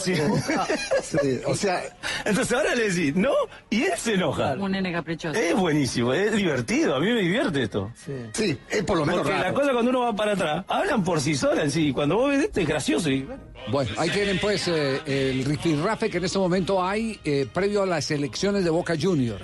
Sí, 1.02 1.40
o 1.46 1.54
sea, 1.54 1.82
Entonces 2.24 2.56
ahora 2.56 2.74
le 2.74 2.90
decís, 2.90 3.14
no, 3.14 3.32
y 3.70 3.82
él 3.82 3.92
se 3.96 4.14
enoja. 4.14 4.54
Un 4.54 4.72
nene 4.72 4.92
caprichoso. 4.92 5.38
Es 5.38 5.54
buenísimo, 5.54 6.12
es 6.12 6.32
divertido, 6.32 6.96
a 6.96 7.00
mí 7.00 7.12
me 7.12 7.22
divierte 7.22 7.62
esto. 7.62 7.92
sí, 8.32 8.59
es 8.68 8.84
por 8.84 8.98
lo 8.98 9.06
menos 9.06 9.22
Porque 9.22 9.38
la 9.38 9.54
cosa 9.54 9.72
cuando 9.72 9.90
uno 9.90 10.00
va 10.00 10.14
para 10.14 10.32
atrás, 10.32 10.64
hablan 10.68 11.04
por 11.04 11.20
sí 11.20 11.34
solas 11.34 11.64
en 11.64 11.70
sí. 11.70 11.92
Cuando 11.92 12.16
vos 12.16 12.30
ves 12.30 12.44
esto 12.44 12.61
es 12.61 12.68
gracioso. 12.68 13.11
Y, 13.11 13.26
Bueno, 13.70 13.90
ahí 13.96 14.11
tienen 14.11 14.38
pues 14.38 14.68
eh, 14.68 15.00
el 15.06 15.44
rifirrafe 15.44 16.11
que 16.11 16.18
en 16.18 16.24
este 16.24 16.38
momento 16.38 16.84
hay 16.84 17.18
eh, 17.24 17.46
previo 17.52 17.82
a 17.82 17.86
las 17.86 18.11
elecciones 18.11 18.64
de 18.64 18.70
Boca 18.70 18.94
Junior. 19.00 19.40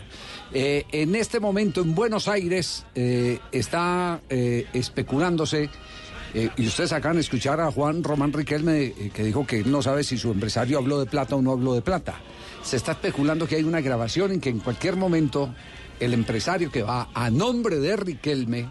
Eh, 0.56 0.84
en 0.92 1.16
este 1.16 1.40
momento 1.40 1.80
en 1.80 1.96
Buenos 1.96 2.28
Aires 2.28 2.86
eh, 2.94 3.40
está 3.50 4.20
eh, 4.28 4.66
especulándose, 4.72 5.68
eh, 6.34 6.50
y 6.56 6.66
ustedes 6.66 6.92
acaban 6.92 7.16
de 7.16 7.20
escuchar 7.20 7.60
a 7.60 7.70
Juan 7.70 8.02
Román 8.02 8.32
Riquelme 8.32 8.86
eh, 8.86 9.10
que 9.14 9.22
dijo 9.22 9.46
que 9.46 9.60
él 9.60 9.70
no 9.70 9.80
sabe 9.82 10.02
si 10.02 10.18
su 10.18 10.32
empresario 10.32 10.78
habló 10.78 10.98
de 10.98 11.06
plata 11.06 11.36
o 11.36 11.42
no 11.42 11.52
habló 11.52 11.74
de 11.74 11.82
plata. 11.82 12.14
Se 12.62 12.76
está 12.76 12.92
especulando 12.92 13.46
que 13.46 13.56
hay 13.56 13.62
una 13.62 13.80
grabación 13.80 14.32
en 14.32 14.40
que 14.40 14.50
en 14.50 14.58
cualquier 14.58 14.96
momento 14.96 15.54
el 16.00 16.12
empresario 16.12 16.72
que 16.72 16.82
va 16.82 17.08
a 17.14 17.30
nombre 17.30 17.78
de 17.78 17.96
Riquelme, 17.96 18.68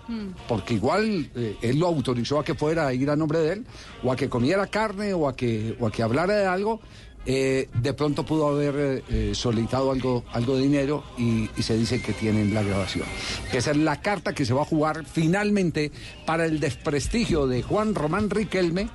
porque 0.48 0.74
igual 0.74 1.32
eh, 1.36 1.56
él 1.62 1.80
lo 1.80 1.88
autorizó 1.88 2.40
a 2.40 2.44
que 2.44 2.54
fuera 2.54 2.88
a 2.88 2.94
ir 2.94 3.10
a 3.10 3.16
nombre 3.16 3.40
de 3.40 3.54
él, 3.54 3.66
o 4.04 4.12
a 4.12 4.16
que 4.18 4.28
comiera 4.28 4.68
carne, 4.68 5.14
o 5.14 5.28
a 5.28 5.36
que, 5.36 5.78
o 5.80 5.88
a 5.88 5.92
que 5.92 6.04
hablara 6.04 6.36
de 6.36 6.46
algo, 6.46 6.82
eh, 7.26 7.70
de 7.74 7.94
pronto 7.94 8.26
pudo 8.26 8.50
haber 8.50 8.76
eh, 8.76 9.04
eh, 9.10 9.36
solicitado 9.36 9.92
algo, 9.92 10.26
algo 10.34 10.58
de 10.58 10.64
dinero 10.64 11.04
y, 11.18 11.50
se 11.62 11.78
dice 11.78 12.02
que 12.02 12.12
tienen 12.12 12.54
la 12.54 12.64
grabación. 12.64 13.06
Esa 13.54 13.72
es 13.72 13.78
la 13.78 14.02
carta 14.02 14.34
que 14.34 14.46
se 14.46 14.54
va 14.54 14.64
a 14.64 14.66
jugar 14.66 15.06
finalmente 15.06 15.92
para 16.26 16.46
el 16.46 16.60
desprestigio 16.60 17.48
de 17.48 17.64
Juan 17.64 17.96
Román 17.96 18.30
Riquelme 18.30 18.90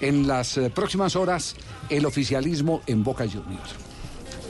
en 0.00 0.26
las 0.26 0.58
próximas 0.74 1.16
horas, 1.16 1.56
el 1.90 2.06
oficialismo 2.06 2.82
en 2.86 3.04
Boca 3.04 3.26
Juniors. 3.26 3.74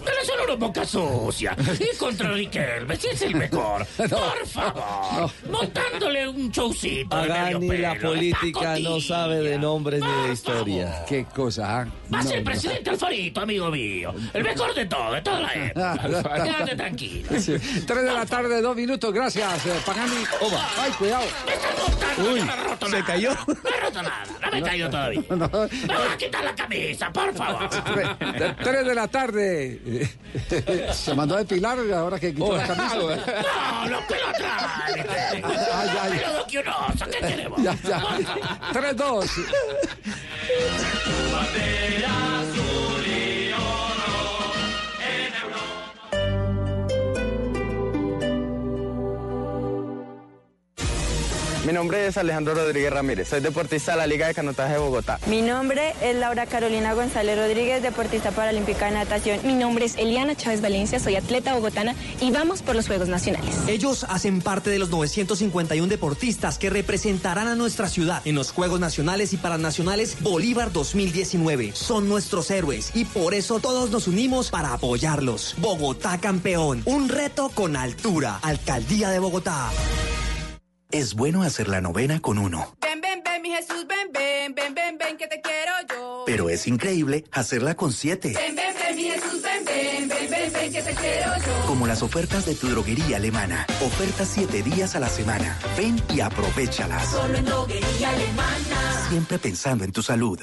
Pero 0.04 0.24
solo 0.24 0.44
una 0.44 0.54
boca 0.54 0.84
sucia. 0.84 1.56
Y 1.80 1.96
contra 1.96 2.30
Riquelme, 2.32 2.96
si 2.96 3.08
es 3.08 3.22
el 3.22 3.34
mejor. 3.36 3.86
Por 3.96 4.46
favor. 4.46 5.30
Montándole 5.50 6.28
un 6.28 6.50
showcito. 6.50 7.16
de 7.16 7.22
medio 7.22 7.34
Agani, 7.34 7.68
la 7.78 7.94
pelo, 7.94 8.10
de 8.12 8.16
política 8.34 8.78
no 8.80 9.00
sabe 9.00 9.40
de 9.40 9.58
nombres 9.58 10.00
ni 10.00 10.26
de 10.26 10.32
historia. 10.32 11.04
Qué 11.08 11.24
cosa, 11.34 11.80
¿ah? 11.80 11.86
Va 12.12 12.18
a 12.18 12.22
No, 12.22 12.28
ser 12.28 12.38
no. 12.40 12.44
presidente 12.50 12.90
Alfarito, 12.90 13.40
amigo 13.40 13.70
mío. 13.70 14.14
El 14.32 14.44
mejor 14.44 14.74
de 14.74 14.86
todo, 14.86 15.12
de 15.12 15.22
toda 15.22 15.40
la 15.40 15.54
época. 15.54 16.44
Quédate 16.44 16.76
tranquilo. 16.76 17.28
Sí. 17.40 17.54
Tres 17.86 18.02
de 18.04 18.12
la 18.12 18.26
tarde, 18.26 18.60
dos 18.60 18.76
minutos. 18.76 19.12
Gracias, 19.12 19.66
eh, 19.66 19.72
Pagani. 19.86 20.16
Oba. 20.40 20.68
Ay, 20.78 20.90
cuidado. 20.92 21.24
Uy, 22.18 22.40
se 22.90 23.02
cayó. 23.04 23.30
No 23.46 23.54
he 23.70 23.80
roto 23.80 24.02
nada, 24.02 24.24
no 24.42 24.50
me 24.52 24.58
he 24.58 24.62
caído 24.62 24.90
todavía. 24.90 25.22
Me 25.30 25.36
vas 25.94 26.12
a 26.12 26.16
quitar 26.16 26.44
la 26.44 26.54
camisa, 26.54 27.12
por 27.12 27.34
favor. 27.34 27.68
Tres, 27.68 28.08
tres 28.62 28.86
de 28.86 28.94
la 28.94 29.08
tarde. 29.08 29.80
Se 30.92 31.14
mandó 31.14 31.36
a 31.36 31.38
depilar 31.38 31.78
ahora 31.94 32.18
que 32.18 32.34
quitó 32.34 32.56
la 32.56 32.66
camisa. 32.66 32.96
No, 32.96 33.08
los 33.88 34.02
pelos 34.04 34.28
atrás. 34.28 34.62
Ay, 35.72 35.90
ay. 36.02 36.18
Pelo 36.18 36.32
doquionoso, 36.34 37.06
¿qué 37.10 37.18
queremos? 37.18 37.62
Ya, 37.62 37.76
ya. 37.82 38.02
Tres, 38.72 38.96
dos. 38.96 39.30
Mi 51.64 51.72
nombre 51.72 52.06
es 52.06 52.18
Alejandro 52.18 52.54
Rodríguez 52.54 52.92
Ramírez, 52.92 53.28
soy 53.28 53.40
deportista 53.40 53.92
de 53.92 53.98
la 53.98 54.06
Liga 54.06 54.26
de 54.26 54.34
Canotaje 54.34 54.74
de 54.74 54.78
Bogotá. 54.80 55.18
Mi 55.28 55.40
nombre 55.40 55.94
es 56.02 56.14
Laura 56.14 56.44
Carolina 56.44 56.92
González 56.92 57.38
Rodríguez, 57.38 57.82
deportista 57.82 58.32
paralímpica 58.32 58.84
de 58.84 58.90
natación. 58.90 59.40
Mi 59.44 59.54
nombre 59.54 59.86
es 59.86 59.96
Eliana 59.96 60.36
Chávez 60.36 60.60
Valencia, 60.60 61.00
soy 61.00 61.16
atleta 61.16 61.54
bogotana 61.54 61.94
y 62.20 62.30
vamos 62.32 62.60
por 62.60 62.76
los 62.76 62.86
Juegos 62.86 63.08
Nacionales. 63.08 63.56
Ellos 63.66 64.04
hacen 64.10 64.42
parte 64.42 64.68
de 64.68 64.78
los 64.78 64.90
951 64.90 65.88
deportistas 65.88 66.58
que 66.58 66.68
representarán 66.68 67.48
a 67.48 67.54
nuestra 67.54 67.88
ciudad 67.88 68.20
en 68.26 68.34
los 68.34 68.52
Juegos 68.52 68.78
Nacionales 68.78 69.32
y 69.32 69.38
Paranacionales 69.38 70.20
Bolívar 70.20 70.70
2019. 70.70 71.72
Son 71.72 72.10
nuestros 72.10 72.50
héroes 72.50 72.90
y 72.94 73.06
por 73.06 73.32
eso 73.32 73.58
todos 73.58 73.88
nos 73.88 74.06
unimos 74.06 74.50
para 74.50 74.74
apoyarlos. 74.74 75.54
Bogotá 75.56 76.18
campeón, 76.20 76.82
un 76.84 77.08
reto 77.08 77.48
con 77.48 77.74
altura. 77.74 78.38
Alcaldía 78.42 79.08
de 79.08 79.18
Bogotá. 79.18 79.70
Es 80.94 81.14
bueno 81.14 81.42
hacer 81.42 81.66
la 81.66 81.80
novena 81.80 82.20
con 82.20 82.38
uno, 82.38 82.76
Ven, 82.80 83.00
ven, 83.00 83.20
ven, 83.24 83.42
mi 83.42 83.50
Jesús, 83.50 83.84
ven, 83.88 84.12
ven, 84.12 84.54
ven, 84.54 84.72
ven, 84.76 84.96
ven, 84.96 85.16
que 85.16 85.26
te 85.26 85.40
quiero 85.40 85.72
yo. 85.90 86.22
pero 86.24 86.48
es 86.48 86.68
increíble 86.68 87.24
hacerla 87.32 87.74
con 87.74 87.92
siete. 87.92 88.32
Ven, 88.32 88.54
ven, 88.54 88.72
ven, 88.78 88.94
mi 88.94 89.02
Jesús, 89.10 89.42
ven, 89.42 89.64
ven, 89.64 90.08
ven, 90.08 90.30
ven, 90.30 90.52
ven, 90.52 90.72
que 90.72 90.82
te 90.82 90.94
quiero 90.94 91.32
yo. 91.44 91.66
Como 91.66 91.88
las 91.88 92.00
ofertas 92.04 92.46
de 92.46 92.54
tu 92.54 92.68
droguería 92.68 93.16
alemana. 93.16 93.66
Ofertas 93.84 94.28
siete 94.32 94.62
días 94.62 94.94
a 94.94 95.00
la 95.00 95.08
semana. 95.08 95.58
Ven 95.76 96.00
y 96.14 96.20
aprovechalas. 96.20 97.10
Solo 97.10 97.38
en 97.38 97.44
droguería 97.44 98.10
alemana. 98.10 99.08
Siempre 99.08 99.40
pensando 99.40 99.82
en 99.82 99.90
tu 99.90 100.00
salud. 100.00 100.38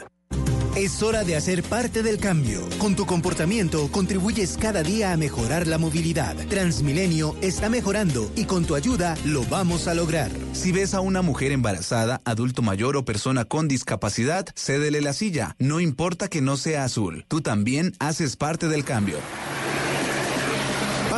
Es 0.76 1.04
hora 1.04 1.26
de 1.26 1.36
hacer 1.36 1.64
parte 1.64 2.02
del 2.02 2.18
cambio. 2.18 2.62
Con 2.78 2.96
tu 2.96 3.06
comportamiento 3.06 3.90
contribuyes 3.92 4.58
cada 4.58 4.84
día 4.84 5.12
a 5.12 5.18
mejorar 5.18 5.68
la 5.68 5.78
movilidad. 5.78 6.38
Transmilenio 6.48 7.36
está 7.42 7.70
mejorando 7.70 8.32
y 8.38 8.46
con 8.46 8.64
tu 8.64 8.76
ayuda 8.76 9.18
lo 9.26 9.44
vamos 9.44 9.90
a 9.90 9.94
lograr. 9.94 10.32
Si 10.54 10.72
ves 10.72 10.94
a 10.94 11.02
una 11.02 11.22
mujer 11.22 11.52
embarazada, 11.52 12.22
adulto 12.24 12.62
mayor 12.62 12.96
o 12.96 13.04
persona 13.04 13.44
con 13.44 13.68
discapacidad, 13.68 14.46
cédele 14.56 15.02
la 15.02 15.12
silla. 15.12 15.58
No 15.60 15.82
importa 15.82 16.30
que 16.30 16.42
no 16.42 16.56
sea 16.56 16.86
azul. 16.86 17.26
Tú 17.28 17.42
también 17.42 17.92
haces 18.00 18.38
parte 18.38 18.70
del 18.70 18.86
cambio. 18.86 19.18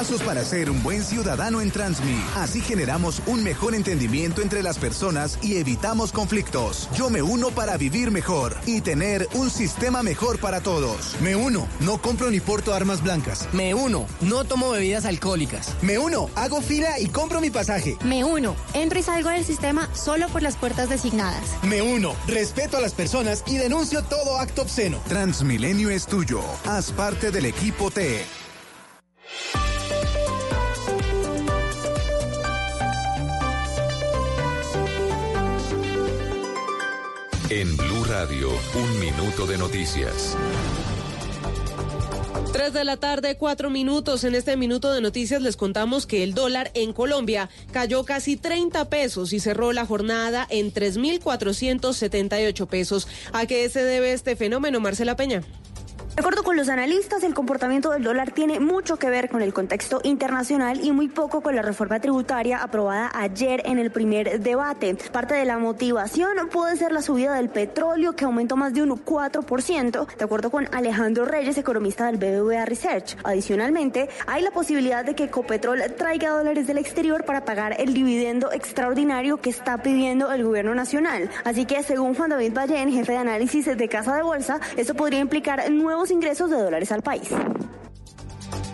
Pasos 0.03 0.21
para 0.21 0.43
ser 0.43 0.69
un 0.69 0.83
buen 0.83 1.01
ciudadano 1.01 1.61
en 1.61 1.71
Transmi. 1.71 2.21
Así 2.35 2.59
generamos 2.59 3.21
un 3.25 3.41
mejor 3.41 3.73
entendimiento 3.73 4.41
entre 4.41 4.61
las 4.61 4.77
personas 4.77 5.39
y 5.41 5.55
evitamos 5.55 6.11
conflictos. 6.11 6.89
Yo 6.93 7.09
me 7.09 7.21
uno 7.21 7.51
para 7.51 7.77
vivir 7.77 8.11
mejor 8.11 8.53
y 8.65 8.81
tener 8.81 9.29
un 9.33 9.49
sistema 9.49 10.03
mejor 10.03 10.39
para 10.39 10.59
todos. 10.59 11.15
Me 11.21 11.37
uno, 11.37 11.69
no 11.79 12.01
compro 12.01 12.29
ni 12.31 12.41
porto 12.41 12.73
armas 12.73 13.01
blancas. 13.01 13.47
Me 13.53 13.73
uno, 13.73 14.05
no 14.19 14.43
tomo 14.43 14.71
bebidas 14.71 15.05
alcohólicas. 15.05 15.73
Me 15.81 15.97
uno, 15.97 16.29
hago 16.35 16.61
fila 16.61 16.99
y 16.99 17.07
compro 17.07 17.39
mi 17.39 17.49
pasaje. 17.49 17.95
Me 18.03 18.25
uno, 18.25 18.57
entro 18.73 18.99
y 18.99 19.03
salgo 19.03 19.29
del 19.29 19.45
sistema 19.45 19.87
solo 19.95 20.27
por 20.27 20.41
las 20.41 20.57
puertas 20.57 20.89
designadas. 20.89 21.45
Me 21.61 21.81
uno, 21.81 22.13
respeto 22.27 22.75
a 22.75 22.81
las 22.81 22.91
personas 22.91 23.41
y 23.47 23.55
denuncio 23.55 24.03
todo 24.03 24.37
acto 24.37 24.63
obsceno. 24.63 24.97
Transmilenio 25.07 25.89
es 25.89 26.07
tuyo. 26.07 26.41
Haz 26.65 26.91
parte 26.91 27.31
del 27.31 27.45
equipo 27.45 27.89
T. 27.89 28.25
En 37.49 37.77
Blue 37.77 38.03
Radio, 38.05 38.49
un 38.75 38.99
minuto 38.99 39.45
de 39.45 39.57
noticias. 39.57 40.35
3 42.51 42.73
de 42.73 42.83
la 42.83 42.97
tarde, 42.97 43.35
cuatro 43.35 43.69
minutos. 43.69 44.23
En 44.23 44.35
este 44.35 44.57
minuto 44.57 44.91
de 44.91 45.01
noticias 45.01 45.41
les 45.41 45.57
contamos 45.57 46.05
que 46.05 46.23
el 46.23 46.33
dólar 46.33 46.71
en 46.73 46.93
Colombia 46.93 47.49
cayó 47.71 48.05
casi 48.05 48.37
30 48.37 48.89
pesos 48.89 49.33
y 49.33 49.39
cerró 49.39 49.73
la 49.73 49.85
jornada 49.85 50.45
en 50.49 50.73
3.478 50.73 52.67
pesos. 52.67 53.07
¿A 53.33 53.45
qué 53.45 53.67
se 53.69 53.83
debe 53.83 54.13
este 54.13 54.35
fenómeno, 54.35 54.79
Marcela 54.79 55.15
Peña? 55.15 55.43
De 56.15 56.19
acuerdo 56.19 56.43
con 56.43 56.55
los 56.55 56.69
analistas, 56.69 57.23
el 57.23 57.33
comportamiento 57.33 57.89
del 57.89 58.03
dólar 58.03 58.29
tiene 58.29 58.59
mucho 58.59 58.97
que 58.97 59.09
ver 59.09 59.29
con 59.29 59.41
el 59.41 59.51
contexto 59.51 59.99
internacional 60.03 60.79
y 60.83 60.91
muy 60.91 61.07
poco 61.07 61.41
con 61.41 61.55
la 61.55 61.63
reforma 61.63 61.99
tributaria 61.99 62.61
aprobada 62.61 63.09
ayer 63.15 63.63
en 63.65 63.79
el 63.79 63.89
primer 63.89 64.39
debate. 64.39 64.95
Parte 65.11 65.33
de 65.33 65.45
la 65.45 65.57
motivación 65.57 66.49
puede 66.51 66.77
ser 66.77 66.91
la 66.91 67.01
subida 67.01 67.33
del 67.33 67.49
petróleo 67.49 68.15
que 68.15 68.25
aumentó 68.25 68.55
más 68.55 68.75
de 68.75 68.83
un 68.83 68.91
4%, 68.91 70.07
de 70.15 70.23
acuerdo 70.23 70.51
con 70.51 70.67
Alejandro 70.71 71.25
Reyes, 71.25 71.57
economista 71.57 72.05
del 72.05 72.17
BBVA 72.17 72.65
Research. 72.65 73.17
Adicionalmente, 73.23 74.07
hay 74.27 74.43
la 74.43 74.51
posibilidad 74.51 75.03
de 75.03 75.15
que 75.15 75.23
Ecopetrol 75.23 75.81
traiga 75.97 76.29
dólares 76.29 76.67
del 76.67 76.77
exterior 76.77 77.25
para 77.25 77.43
pagar 77.43 77.75
el 77.79 77.95
dividendo 77.95 78.51
extraordinario 78.51 79.37
que 79.37 79.49
está 79.49 79.81
pidiendo 79.81 80.31
el 80.31 80.43
gobierno 80.43 80.75
nacional. 80.75 81.31
Así 81.43 81.65
que, 81.65 81.81
según 81.81 82.13
Juan 82.13 82.29
David 82.29 82.53
Ballén, 82.53 82.91
jefe 82.91 83.13
de 83.13 83.17
análisis 83.17 83.65
de 83.65 83.89
Casa 83.89 84.15
de 84.15 84.21
Bolsa, 84.21 84.59
esto 84.77 84.93
podría 84.93 85.19
implicar 85.19 85.71
nuevos 85.71 86.02
ingresos 86.11 86.49
de 86.49 86.57
dólares 86.57 86.91
al 86.91 87.01
país. 87.01 87.29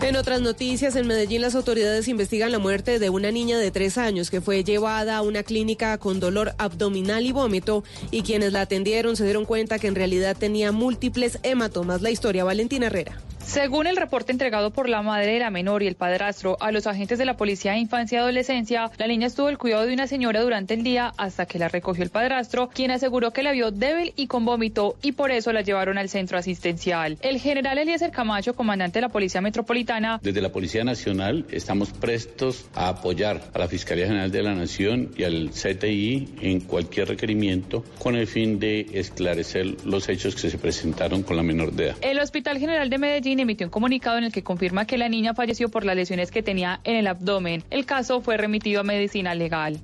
En 0.02 0.16
otras 0.16 0.40
noticias, 0.42 0.96
en 0.96 1.08
Medellín 1.08 1.42
las 1.42 1.56
autoridades 1.56 2.08
investigan 2.08 2.52
la 2.52 2.60
muerte 2.60 3.00
de 3.00 3.10
una 3.10 3.32
niña 3.32 3.58
de 3.58 3.70
tres 3.70 3.98
años 3.98 4.32
que 4.32 4.40
fue 4.40 4.64
llevada 4.64 5.18
a 5.18 5.22
una 5.22 5.44
clínica 5.44 5.98
con 5.98 6.22
dolor 6.22 6.54
abdominal 6.58 7.26
y 7.26 7.34
vómito 7.34 7.84
y 8.10 8.22
quienes 8.22 8.54
la 8.54 8.62
atendieron 8.62 9.18
se 9.18 9.26
dieron 9.26 9.46
cuenta 9.46 9.78
que 9.78 9.88
en 9.88 9.96
realidad 9.96 10.38
tenía 10.38 10.72
múltiples 10.72 11.40
hematomas. 11.44 12.02
La 12.02 12.12
historia, 12.12 12.46
Valentina 12.46 12.88
Herrera. 12.88 13.20
Según 13.50 13.88
el 13.88 13.98
reporte 13.98 14.32
entregado 14.32 14.70
por 14.70 14.88
la 14.88 15.02
madre 15.02 15.34
de 15.34 15.40
la 15.40 15.50
menor 15.50 15.82
y 15.82 15.88
el 15.88 15.96
padrastro 15.96 16.56
a 16.60 16.72
los 16.72 16.86
agentes 16.86 17.18
de 17.18 17.26
la 17.26 17.36
Policía 17.36 17.72
de 17.72 17.80
Infancia 17.80 18.18
y 18.18 18.20
Adolescencia, 18.20 18.92
la 19.00 19.08
niña 19.08 19.26
estuvo 19.26 19.48
al 19.48 19.58
cuidado 19.58 19.88
de 19.88 19.94
una 19.96 20.06
señora 20.06 20.42
durante 20.42 20.76
el 20.76 20.84
día 20.84 21.14
hasta 21.18 21.48
que 21.48 21.58
la 21.58 21.68
recogió 21.68 22.04
el 22.04 22.12
padrastro, 22.12 22.70
quien 22.70 22.92
aseguró 22.92 23.34
que 23.34 23.42
la 23.42 23.52
vio 23.52 23.72
débil 23.72 24.14
y 24.16 24.28
con 24.28 24.46
vómito 24.46 24.98
y 25.02 25.14
por 25.14 25.32
eso 25.32 25.52
la 25.52 25.64
llevaron 25.64 25.98
al 25.98 26.10
centro 26.10 26.38
asistencial. 26.38 27.18
El 27.22 27.40
general 27.40 27.80
Eliezer 27.80 28.12
Camacho, 28.12 28.54
comandante 28.54 29.00
de 29.00 29.02
la 29.02 29.10
Policía 29.10 29.42
Metropolitana, 29.42 30.20
Desde 30.22 30.42
la 30.42 30.52
Policía 30.52 30.84
Nacional 30.84 31.48
estamos 31.50 31.90
prestos 31.90 32.68
a 32.76 32.90
apoyar 32.90 33.42
a 33.52 33.58
la 33.58 33.68
Fiscalía 33.68 34.06
General 34.06 34.30
de 34.30 34.44
la 34.44 34.54
Nación 34.54 35.10
y 35.18 35.24
al 35.24 35.50
CTI 35.50 36.36
en 36.42 36.60
cualquier 36.60 37.08
requerimiento 37.08 37.84
con 37.98 38.16
el 38.16 38.28
fin 38.28 38.60
de 38.60 38.86
esclarecer 38.94 39.84
los 39.86 40.08
hechos 40.08 40.36
que 40.36 40.52
se 40.52 40.60
presentaron 40.60 41.24
con 41.24 41.36
la 41.36 41.42
menor 41.42 41.72
de 41.72 41.86
edad. 41.88 41.96
el 42.02 42.20
Hospital 42.20 42.60
General 42.60 42.92
de 42.92 43.00
Medellín 43.00 43.39
emitió 43.42 43.68
un 43.68 43.72
comunicado 43.72 44.18
en 44.18 44.26
el 44.26 44.32
que 44.32 44.44
confirma 44.44 44.86
que 44.86 44.98
la 44.98 45.10
niña 45.10 45.34
falleció 45.34 45.70
por 45.70 45.86
las 45.86 45.96
lesiones 45.96 46.32
que 46.32 46.44
tenía 46.44 46.80
en 46.84 46.96
el 46.96 47.08
abdomen. 47.08 47.64
El 47.70 47.86
caso 47.86 48.22
fue 48.22 48.38
remitido 48.38 48.82
a 48.82 48.84
medicina 48.84 49.36
legal. 49.36 49.80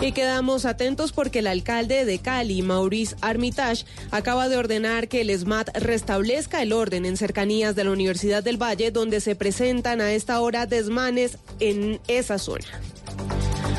Y 0.00 0.12
quedamos 0.12 0.66
atentos 0.66 1.12
porque 1.12 1.38
el 1.38 1.46
alcalde 1.46 2.04
de 2.04 2.18
Cali, 2.18 2.60
Maurice 2.60 3.16
Armitage, 3.22 3.86
acaba 4.10 4.48
de 4.48 4.58
ordenar 4.58 5.08
que 5.08 5.22
el 5.22 5.36
SMAT 5.36 5.74
restablezca 5.78 6.62
el 6.62 6.74
orden 6.74 7.06
en 7.06 7.16
cercanías 7.16 7.74
de 7.74 7.84
la 7.84 7.92
Universidad 7.92 8.42
del 8.42 8.60
Valle, 8.62 8.90
donde 8.90 9.20
se 9.20 9.34
presentan 9.36 10.02
a 10.02 10.12
esta 10.12 10.40
hora 10.40 10.66
desmanes 10.66 11.38
en 11.60 11.98
esa 12.08 12.38
zona. 12.38 12.66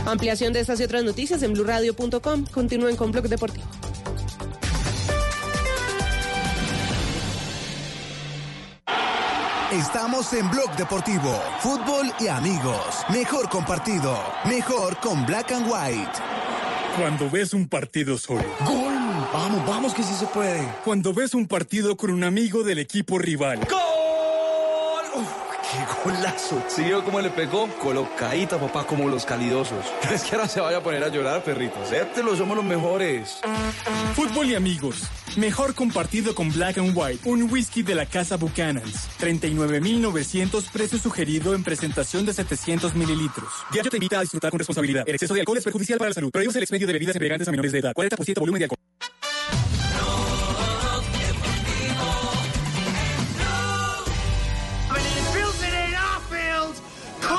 Ampliación 0.08 0.54
de 0.54 0.62
estas 0.62 0.80
y 0.80 0.84
otras 0.84 1.04
noticias 1.04 1.44
en 1.44 1.54
blurradio.com. 1.54 2.46
Continúen 2.52 2.96
con 2.96 3.12
Blog 3.12 3.28
Deportivo. 3.28 3.68
Estamos 9.72 10.32
en 10.32 10.50
Blog 10.50 10.78
Deportivo, 10.78 11.44
fútbol 11.60 12.10
y 12.22 12.28
amigos. 12.30 13.04
Mejor 13.10 13.50
compartido, 13.50 14.18
mejor 14.46 14.98
con 15.02 15.26
Black 15.26 15.52
and 15.52 15.68
White. 15.70 16.12
Cuando 16.98 17.30
ves 17.30 17.54
un 17.54 17.68
partido 17.68 18.18
solo. 18.18 18.46
¡Gol! 18.66 18.96
Vamos, 19.34 19.68
vamos, 19.68 19.94
que 19.94 20.04
sí 20.04 20.14
se 20.14 20.26
puede. 20.28 20.66
Cuando 20.86 21.14
ves 21.14 21.34
un 21.34 21.48
partido 21.48 21.98
con 21.98 22.12
un 22.12 22.24
amigo 22.24 22.64
del 22.64 22.80
equipo 22.80 23.20
rival. 23.20 23.60
¡Gol! 23.70 23.97
¡Qué 26.08 26.14
golazo! 26.14 26.64
¿Sí 26.70 26.84
vio 26.84 27.04
cómo 27.04 27.20
le 27.20 27.30
pegó? 27.30 27.68
Colocadita, 27.80 28.58
papá, 28.58 28.86
como 28.86 29.10
los 29.10 29.26
calidosos. 29.26 29.86
¿Crees 30.02 30.24
que 30.24 30.36
ahora 30.36 30.48
se 30.48 30.62
vaya 30.62 30.78
a 30.78 30.82
poner 30.82 31.04
a 31.04 31.10
llorar, 31.10 31.44
perrito? 31.44 31.82
Acéptelo, 31.82 32.36
somos 32.36 32.56
los 32.56 32.66
mejores. 32.66 33.40
Fútbol 34.16 34.48
y 34.48 34.56
amigos. 34.56 35.04
Mejor 35.36 35.76
compartido 35.76 36.34
con 36.34 36.52
Black 36.52 36.78
and 36.78 36.96
White, 36.96 37.30
un 37.30 37.52
whisky 37.52 37.84
de 37.84 37.94
la 37.94 38.06
casa 38.06 38.38
Buchanan's. 38.38 39.10
39.900 39.20 40.72
precio 40.72 40.98
sugerido 40.98 41.54
en 41.54 41.64
presentación 41.64 42.26
de 42.26 42.34
700 42.34 42.96
mililitros. 42.96 43.50
Diario 43.72 43.92
te 43.92 43.98
invita 43.98 44.20
a 44.20 44.22
disfrutar 44.22 44.52
con 44.52 44.60
responsabilidad. 44.60 45.04
El 45.06 45.16
exceso 45.16 45.34
de 45.34 45.42
alcohol 45.42 45.58
es 45.58 45.64
perjudicial 45.66 46.00
para 46.00 46.10
la 46.10 46.16
salud. 46.16 46.32
Prohíbes 46.32 46.56
el 46.56 46.64
expendio 46.64 46.88
de 46.88 46.94
bebidas 46.94 47.16
embriagantes 47.16 47.48
a 47.48 47.52
menores 47.52 47.72
de 47.74 47.80
edad. 47.80 47.94
40% 47.94 48.40
volumen 48.40 48.60
de 48.60 48.66
alcohol. 48.66 48.78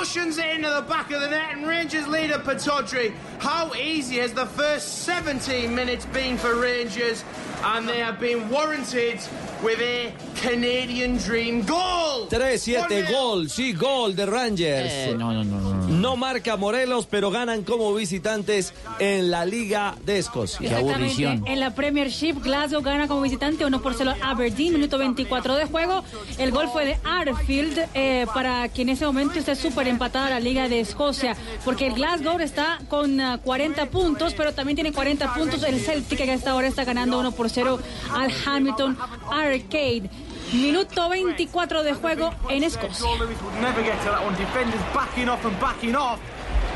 Cushions 0.09 0.39
it 0.39 0.47
into 0.47 0.71
the 0.71 0.81
back 0.81 1.11
of 1.11 1.21
the 1.21 1.29
net, 1.29 1.53
and 1.53 1.67
Rangers 1.67 2.09
leader 2.09 2.39
Patodri. 2.39 3.15
How 3.41 3.75
easy 3.75 4.17
has 4.17 4.33
the 4.33 4.47
first 4.47 5.03
17 5.05 5.75
minutes 5.75 6.07
been 6.07 6.39
for 6.39 6.55
Rangers? 6.55 7.25
And 7.65 7.89
they 7.89 8.01
have 8.01 8.21
been 8.21 8.49
warranted 8.51 9.19
with 9.63 9.81
a 9.81 10.13
Canadian 10.41 11.19
Dream 11.19 11.67
goal. 11.67 12.29
3-7 12.29 13.11
gol, 13.11 13.49
sí, 13.49 13.73
gol 13.73 14.15
de 14.15 14.27
Rangers. 14.27 14.93
Eh, 14.93 15.15
no, 15.19 15.33
no, 15.33 15.43
no, 15.43 15.61
no. 15.61 15.89
No 15.89 16.17
marca 16.17 16.57
Morelos, 16.57 17.07
pero 17.07 17.31
ganan 17.31 17.65
como 17.65 17.93
visitantes 17.93 18.73
en 19.01 19.31
la 19.31 19.45
Liga 19.45 19.97
de 20.05 20.19
Escocia. 20.19 20.79
Exactamente. 20.79 21.53
En 21.53 21.59
la 21.59 21.75
Premiership, 21.75 22.35
Glasgow 22.43 22.83
gana 22.83 23.09
como 23.09 23.23
visitante 23.23 23.65
1 23.65 23.83
por 23.83 23.95
0 23.95 24.15
Aberdeen, 24.23 24.75
minuto 24.75 24.97
24 24.99 25.57
de 25.57 25.65
juego. 25.65 26.05
El 26.39 26.53
gol 26.53 26.69
fue 26.73 26.87
de 26.87 26.99
Arfield, 27.03 27.89
eh, 27.95 28.27
para 28.33 28.69
que 28.69 28.83
en 28.83 28.91
ese 28.91 29.05
momento 29.07 29.39
esté 29.39 29.57
súper 29.57 29.89
empatada 29.89 30.31
la 30.31 30.41
Liga 30.41 30.69
de 30.69 30.81
Escocia, 30.81 31.37
porque 31.65 31.89
el 31.89 31.95
Glasgow 31.95 32.39
está 32.39 32.79
con 32.89 33.21
ah, 33.21 33.41
40 33.43 33.87
puntos, 33.87 34.35
pero 34.35 34.55
también 34.55 34.77
tiene 34.77 34.93
40 34.93 35.35
puntos 35.35 35.63
el 35.65 35.81
Celtic, 35.81 36.19
que 36.19 36.31
hasta 36.31 36.53
ahora 36.53 36.69
está 36.69 36.85
ganando 36.85 37.19
1 37.19 37.33
por 37.33 37.48
0 37.49 37.79
al 38.15 38.33
Hamilton 38.47 38.97
Arcade. 39.31 40.11
Minuto 40.53 41.09
24 41.11 41.83
de 41.83 41.93
juego 41.95 42.33
en 42.49 42.65
Escocia. 42.65 43.07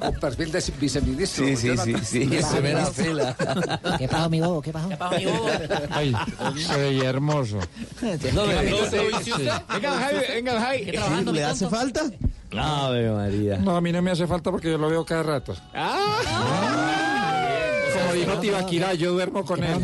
Con 0.00 0.14
perfil 0.14 0.52
de 0.52 0.62
viceministro. 0.80 1.46
Sí, 1.46 1.56
sí, 1.56 1.76
sí, 1.76 1.94
sí. 2.04 2.30
Primera 2.52 2.86
fila. 2.86 3.36
¿Qué 3.98 4.08
pasó, 4.08 4.28
mi 4.30 4.40
bobo? 4.40 4.62
¿Qué 4.62 4.72
pasó? 4.72 4.88
¿Qué 4.88 4.96
pasó, 4.96 5.16
mi 5.18 5.24
bobo? 5.26 5.48
Ay, 5.90 6.14
se 6.56 6.76
veía 6.78 7.08
hermoso. 7.10 7.58
No 8.32 8.46
me 8.46 8.54
Venga. 10.28 10.72
¿Le 11.32 11.44
hace 11.44 11.68
falta? 11.68 12.02
Ave 12.56 13.10
María. 13.10 13.58
No, 13.58 13.76
a 13.76 13.80
mí 13.80 13.92
no 13.92 14.00
me 14.02 14.10
hace 14.10 14.26
falta 14.26 14.50
porque 14.50 14.70
yo 14.70 14.78
lo 14.78 14.88
veo 14.88 15.04
cada 15.04 15.22
rato. 15.22 15.54
Como 17.92 18.12
dijo 18.12 18.32
Tibaquira, 18.38 18.94
yo 18.94 19.12
duermo 19.12 19.44
con 19.44 19.62
él. 19.62 19.78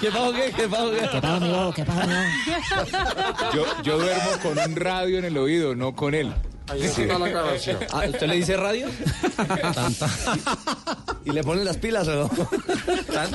¿Qué 0.00 0.10
pasó 0.10 0.32
qué? 0.32 0.52
¿Qué 0.56 0.68
pasó 0.68 0.90
qué? 0.90 1.08
¿Qué 1.10 1.20
pasó, 1.20 1.40
mi 1.40 1.48
bobo? 1.50 1.72
¿Qué 1.72 1.84
pasó, 1.84 2.06
mi 2.06 2.14
bobo? 2.14 3.52
Yo, 3.54 3.64
yo 3.82 3.98
duermo 3.98 4.30
con 4.42 4.58
un 4.58 4.76
radio 4.76 5.18
en 5.18 5.24
el 5.26 5.38
oído, 5.38 5.74
no 5.74 5.94
con 5.94 6.14
él. 6.14 6.32
Ahí 6.72 6.82
está 6.82 7.18
la 7.18 7.28
grabación. 7.28 7.78
Ah, 7.92 8.04
¿Usted 8.08 8.26
le 8.26 8.36
dice 8.36 8.56
radio? 8.56 8.86
¿Y 11.24 11.30
le 11.30 11.42
ponen 11.44 11.64
las 11.64 11.76
pilas 11.76 12.08
o 12.08 12.14
no? 12.14 12.30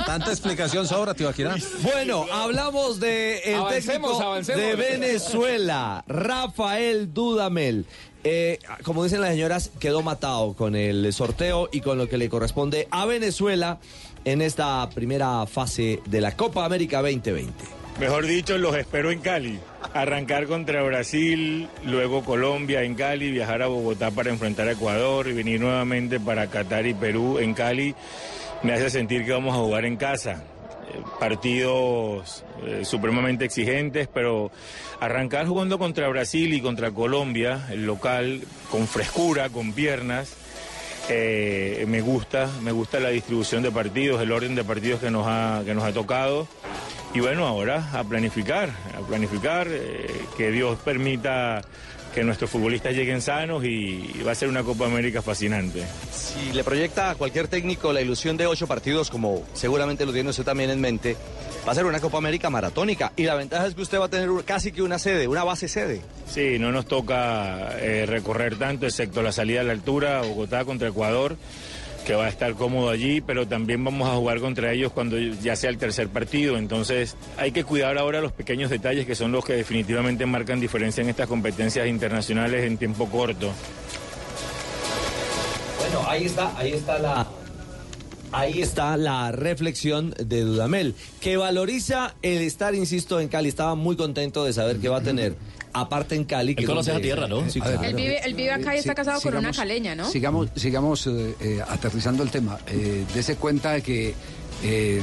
tanta 0.06 0.30
explicación 0.30 0.86
sobra, 0.86 1.14
tío 1.14 1.28
Akira. 1.28 1.56
Bueno, 1.82 2.26
hablamos 2.32 3.00
de 3.00 3.38
el 3.44 3.54
Avancemos, 3.56 3.84
técnico 4.10 4.22
avancemos. 4.22 4.60
de 4.62 4.74
Venezuela, 4.76 6.04
Rafael 6.06 7.12
Dudamel. 7.14 7.86
Eh, 8.24 8.58
como 8.82 9.04
dicen 9.04 9.20
las 9.20 9.30
señoras, 9.30 9.70
quedó 9.78 10.02
matado 10.02 10.54
con 10.54 10.74
el 10.76 11.12
sorteo 11.12 11.68
y 11.72 11.80
con 11.80 11.96
lo 11.98 12.08
que 12.08 12.18
le 12.18 12.28
corresponde 12.28 12.88
a 12.90 13.06
Venezuela 13.06 13.78
en 14.24 14.42
esta 14.42 14.88
primera 14.90 15.46
fase 15.46 16.00
de 16.06 16.20
la 16.20 16.36
Copa 16.36 16.64
América 16.64 17.00
2020. 17.00 17.52
Mejor 18.00 18.26
dicho, 18.26 18.58
los 18.58 18.76
espero 18.76 19.10
en 19.10 19.20
Cali. 19.20 19.58
Arrancar 19.98 20.46
contra 20.46 20.80
Brasil, 20.84 21.68
luego 21.84 22.22
Colombia 22.22 22.84
en 22.84 22.94
Cali, 22.94 23.32
viajar 23.32 23.62
a 23.62 23.66
Bogotá 23.66 24.12
para 24.12 24.30
enfrentar 24.30 24.68
a 24.68 24.72
Ecuador 24.72 25.26
y 25.26 25.32
venir 25.32 25.60
nuevamente 25.60 26.20
para 26.20 26.46
Qatar 26.46 26.86
y 26.86 26.94
Perú 26.94 27.40
en 27.40 27.52
Cali 27.52 27.96
me 28.62 28.74
hace 28.74 28.90
sentir 28.90 29.24
que 29.24 29.32
vamos 29.32 29.56
a 29.56 29.58
jugar 29.58 29.84
en 29.84 29.96
casa. 29.96 30.44
Eh, 30.94 31.02
Partidos 31.18 32.44
eh, 32.64 32.84
supremamente 32.84 33.44
exigentes, 33.44 34.06
pero 34.06 34.52
arrancar 35.00 35.48
jugando 35.48 35.80
contra 35.80 36.06
Brasil 36.06 36.54
y 36.54 36.60
contra 36.60 36.92
Colombia, 36.92 37.66
el 37.72 37.84
local, 37.84 38.42
con 38.70 38.86
frescura, 38.86 39.48
con 39.48 39.72
piernas, 39.72 40.36
eh, 41.08 41.84
me 41.88 42.00
gusta, 42.00 42.48
me 42.62 42.72
gusta 42.72 43.00
la 43.00 43.08
distribución 43.08 43.62
de 43.62 43.70
partidos, 43.70 44.20
el 44.20 44.32
orden 44.32 44.54
de 44.54 44.64
partidos 44.64 45.00
que 45.00 45.10
nos 45.10 45.26
ha, 45.26 45.62
que 45.64 45.74
nos 45.74 45.84
ha 45.84 45.92
tocado. 45.92 46.46
Y 47.14 47.20
bueno, 47.20 47.46
ahora 47.46 47.90
a 47.92 48.04
planificar, 48.04 48.68
a 48.96 49.00
planificar, 49.06 49.66
eh, 49.70 50.06
que 50.36 50.50
Dios 50.50 50.78
permita 50.84 51.62
que 52.14 52.24
nuestros 52.24 52.50
futbolistas 52.50 52.94
lleguen 52.94 53.20
sanos 53.20 53.64
y, 53.64 54.22
va 54.26 54.32
a 54.32 54.34
ser 54.34 54.48
una 54.48 54.62
Copa 54.62 54.86
América 54.86 55.22
fascinante. 55.22 55.84
Si 56.12 56.52
le 56.52 56.64
proyecta 56.64 57.10
a 57.10 57.14
cualquier 57.14 57.48
técnico 57.48 57.92
la 57.92 58.00
ilusión 58.00 58.36
de 58.36 58.46
ocho 58.46 58.66
partidos, 58.66 59.10
como 59.10 59.44
seguramente 59.54 60.04
lo 60.04 60.12
tiene 60.12 60.30
usted 60.30 60.44
también 60.44 60.70
en 60.70 60.80
mente, 60.80 61.16
va 61.66 61.72
a 61.72 61.74
ser 61.74 61.84
una 61.84 62.00
Copa 62.00 62.18
América 62.18 62.50
maratónica. 62.50 63.12
Y 63.16 63.24
la 63.24 63.34
ventaja 63.34 63.66
es 63.66 63.74
que 63.74 63.82
usted 63.82 63.98
va 63.98 64.06
a 64.06 64.08
tener 64.08 64.28
casi 64.44 64.72
que 64.72 64.82
una 64.82 64.98
sede, 64.98 65.28
una 65.28 65.44
base 65.44 65.68
sede. 65.68 66.00
Sí, 66.26 66.58
no 66.58 66.72
nos 66.72 66.86
toca 66.86 67.78
eh, 67.78 68.04
recorrer 68.06 68.56
tanto, 68.56 68.86
excepto 68.86 69.22
la 69.22 69.32
salida 69.32 69.60
a 69.60 69.64
la 69.64 69.72
altura, 69.72 70.22
Bogotá 70.22 70.64
contra 70.64 70.88
Ecuador, 70.88 71.36
que 72.08 72.14
va 72.14 72.24
a 72.24 72.28
estar 72.30 72.54
cómodo 72.54 72.88
allí, 72.88 73.20
pero 73.20 73.46
también 73.46 73.84
vamos 73.84 74.08
a 74.08 74.14
jugar 74.14 74.40
contra 74.40 74.72
ellos 74.72 74.92
cuando 74.92 75.18
ya 75.18 75.54
sea 75.56 75.68
el 75.68 75.76
tercer 75.76 76.08
partido. 76.08 76.56
Entonces 76.56 77.16
hay 77.36 77.52
que 77.52 77.64
cuidar 77.64 77.98
ahora 77.98 78.22
los 78.22 78.32
pequeños 78.32 78.70
detalles 78.70 79.04
que 79.04 79.14
son 79.14 79.30
los 79.30 79.44
que 79.44 79.52
definitivamente 79.52 80.24
marcan 80.24 80.58
diferencia 80.58 81.02
en 81.02 81.10
estas 81.10 81.28
competencias 81.28 81.86
internacionales 81.86 82.64
en 82.64 82.78
tiempo 82.78 83.10
corto. 83.10 83.52
Bueno, 85.80 86.08
ahí 86.08 86.24
está, 86.24 86.56
ahí 86.56 86.72
está 86.72 86.98
la. 86.98 87.26
Ahí 88.32 88.62
está 88.62 88.96
la 88.96 89.30
reflexión 89.30 90.14
de 90.18 90.42
Dudamel, 90.42 90.94
que 91.20 91.36
valoriza 91.36 92.14
el 92.22 92.40
estar, 92.40 92.74
insisto, 92.74 93.20
en 93.20 93.28
Cali. 93.28 93.50
Estaba 93.50 93.74
muy 93.74 93.96
contento 93.96 94.44
de 94.44 94.54
saber 94.54 94.78
que 94.78 94.88
va 94.88 94.98
a 94.98 95.02
tener, 95.02 95.34
aparte 95.72 96.14
en 96.14 96.24
Cali. 96.24 96.54
Él 96.56 96.66
conoce 96.66 96.90
esa 96.90 97.00
tierra, 97.00 97.28
¿no? 97.28 97.48
Sí, 97.48 97.60
claro. 97.60 97.82
Él 97.82 97.94
vive, 97.94 98.20
él 98.24 98.34
vive 98.34 98.52
acá 98.52 98.74
y 98.74 98.78
está 98.78 98.94
casado 98.94 99.20
con 99.20 99.36
una 99.36 99.52
caleña, 99.52 99.94
¿no? 99.94 100.08
Sigamos, 100.10 100.48
sigamos 100.54 101.06
eh, 101.06 101.34
eh, 101.40 101.62
aterrizando 101.66 102.22
el 102.22 102.30
tema. 102.30 102.58
Eh, 102.68 103.04
dese 103.14 103.36
cuenta 103.36 103.72
de 103.72 103.82
que 103.82 104.14
eh, 104.62 105.02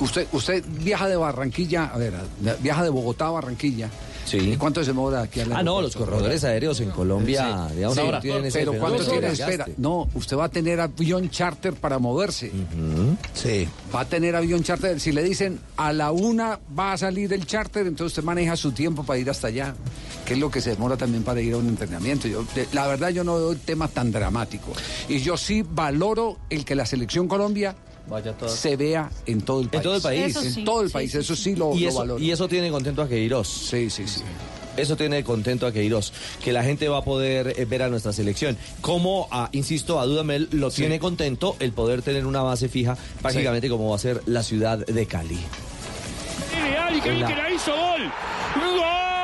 usted, 0.00 0.26
usted 0.32 0.64
viaja 0.66 1.08
de 1.08 1.16
Barranquilla, 1.16 1.86
a 1.86 1.98
ver, 1.98 2.14
viaja 2.60 2.82
de 2.82 2.90
Bogotá 2.90 3.26
a 3.26 3.30
Barranquilla. 3.30 3.88
Sí. 4.24 4.38
¿Y 4.38 4.56
cuánto 4.56 4.80
se 4.82 4.88
demora 4.88 5.22
aquí 5.22 5.40
al 5.40 5.52
Ah, 5.52 5.62
no, 5.62 5.82
los 5.82 5.94
corredores 5.96 6.42
aéreos 6.44 6.80
en 6.80 6.90
Colombia, 6.90 7.66
Sí, 7.70 7.74
digamos, 7.76 7.96
sí, 7.98 8.02
no 8.10 8.20
tienen 8.20 8.44
ese 8.46 8.58
pero 8.60 8.72
¿cuánto 8.78 9.02
de 9.04 9.10
tiene? 9.10 9.26
Espera, 9.28 9.66
no, 9.76 10.08
usted 10.14 10.36
va 10.36 10.44
a 10.44 10.48
tener 10.48 10.80
avión 10.80 11.28
charter 11.30 11.74
para 11.74 11.98
moverse. 11.98 12.50
Sí. 13.34 13.68
Va 13.94 14.00
a 14.00 14.04
tener 14.04 14.34
avión 14.36 14.62
charter. 14.62 14.98
Si 15.00 15.12
le 15.12 15.22
dicen 15.22 15.60
a 15.76 15.92
la 15.92 16.10
una 16.12 16.58
va 16.78 16.92
a 16.92 16.98
salir 16.98 17.32
el 17.32 17.46
charter, 17.46 17.86
entonces 17.86 18.12
usted 18.18 18.24
maneja 18.24 18.56
su 18.56 18.72
tiempo 18.72 19.04
para 19.04 19.18
ir 19.18 19.28
hasta 19.30 19.48
allá, 19.48 19.74
que 20.24 20.34
es 20.34 20.40
lo 20.40 20.50
que 20.50 20.60
se 20.60 20.70
demora 20.70 20.96
también 20.96 21.22
para 21.22 21.40
ir 21.40 21.54
a 21.54 21.58
un 21.58 21.68
entrenamiento. 21.68 22.26
Yo, 22.28 22.44
de- 22.54 22.66
la 22.72 22.86
verdad, 22.86 23.10
yo 23.10 23.24
no 23.24 23.36
veo 23.36 23.52
el 23.52 23.60
tema 23.60 23.88
tan 23.88 24.10
dramático. 24.10 24.72
Y 25.08 25.18
yo 25.18 25.36
sí 25.36 25.64
valoro 25.68 26.38
el 26.50 26.64
que 26.64 26.74
la 26.74 26.86
selección 26.86 27.28
Colombia 27.28 27.76
se 28.46 28.76
vea 28.76 29.10
en 29.26 29.40
todo 29.42 29.60
el 29.60 29.68
país. 29.68 29.78
En 29.78 29.82
todo 29.82 29.96
el 29.96 30.02
país. 30.02 30.36
En 30.36 30.46
Eso 30.46 30.60
todo 30.64 30.80
el 30.82 30.88
sí, 30.88 30.92
país, 30.92 31.10
sí, 31.12 31.18
eso 31.18 31.36
sí. 31.36 31.42
sí 31.42 31.56
lo, 31.56 31.74
y 31.74 31.80
lo 31.80 31.88
eso, 31.88 31.98
valoro. 31.98 32.22
Y 32.22 32.30
eso 32.30 32.48
tiene 32.48 32.70
contento 32.70 33.02
a 33.02 33.08
Queiroz. 33.08 33.48
Sí, 33.48 33.90
sí, 33.90 34.06
sí. 34.06 34.22
Eso 34.76 34.96
tiene 34.96 35.22
contento 35.22 35.68
a 35.68 35.72
Queiroz, 35.72 36.12
que 36.42 36.52
la 36.52 36.64
gente 36.64 36.88
va 36.88 36.98
a 36.98 37.02
poder 37.04 37.54
eh, 37.56 37.64
ver 37.64 37.82
a 37.84 37.88
nuestra 37.88 38.12
selección. 38.12 38.56
Como, 38.80 39.28
a, 39.30 39.48
insisto, 39.52 40.00
a 40.00 40.06
Dudamel 40.06 40.48
lo 40.50 40.70
tiene 40.70 40.98
contento 40.98 41.54
el 41.60 41.72
poder 41.72 42.02
tener 42.02 42.26
una 42.26 42.42
base 42.42 42.68
fija, 42.68 42.96
prácticamente 43.22 43.68
como 43.68 43.90
va 43.90 43.96
a 43.96 44.00
ser 44.00 44.20
la 44.26 44.42
ciudad 44.42 44.78
de 44.84 45.06
Cali. 45.06 45.38
Real 46.60 46.96
y 46.96 47.00
que 47.00 47.08
En 47.10 47.14
bien 47.14 47.20
la- 47.20 47.34
que 47.36 47.42
la 47.42 47.50
hizo 47.52 47.70
gol. 47.70 48.02
¡Gol! 48.56 49.23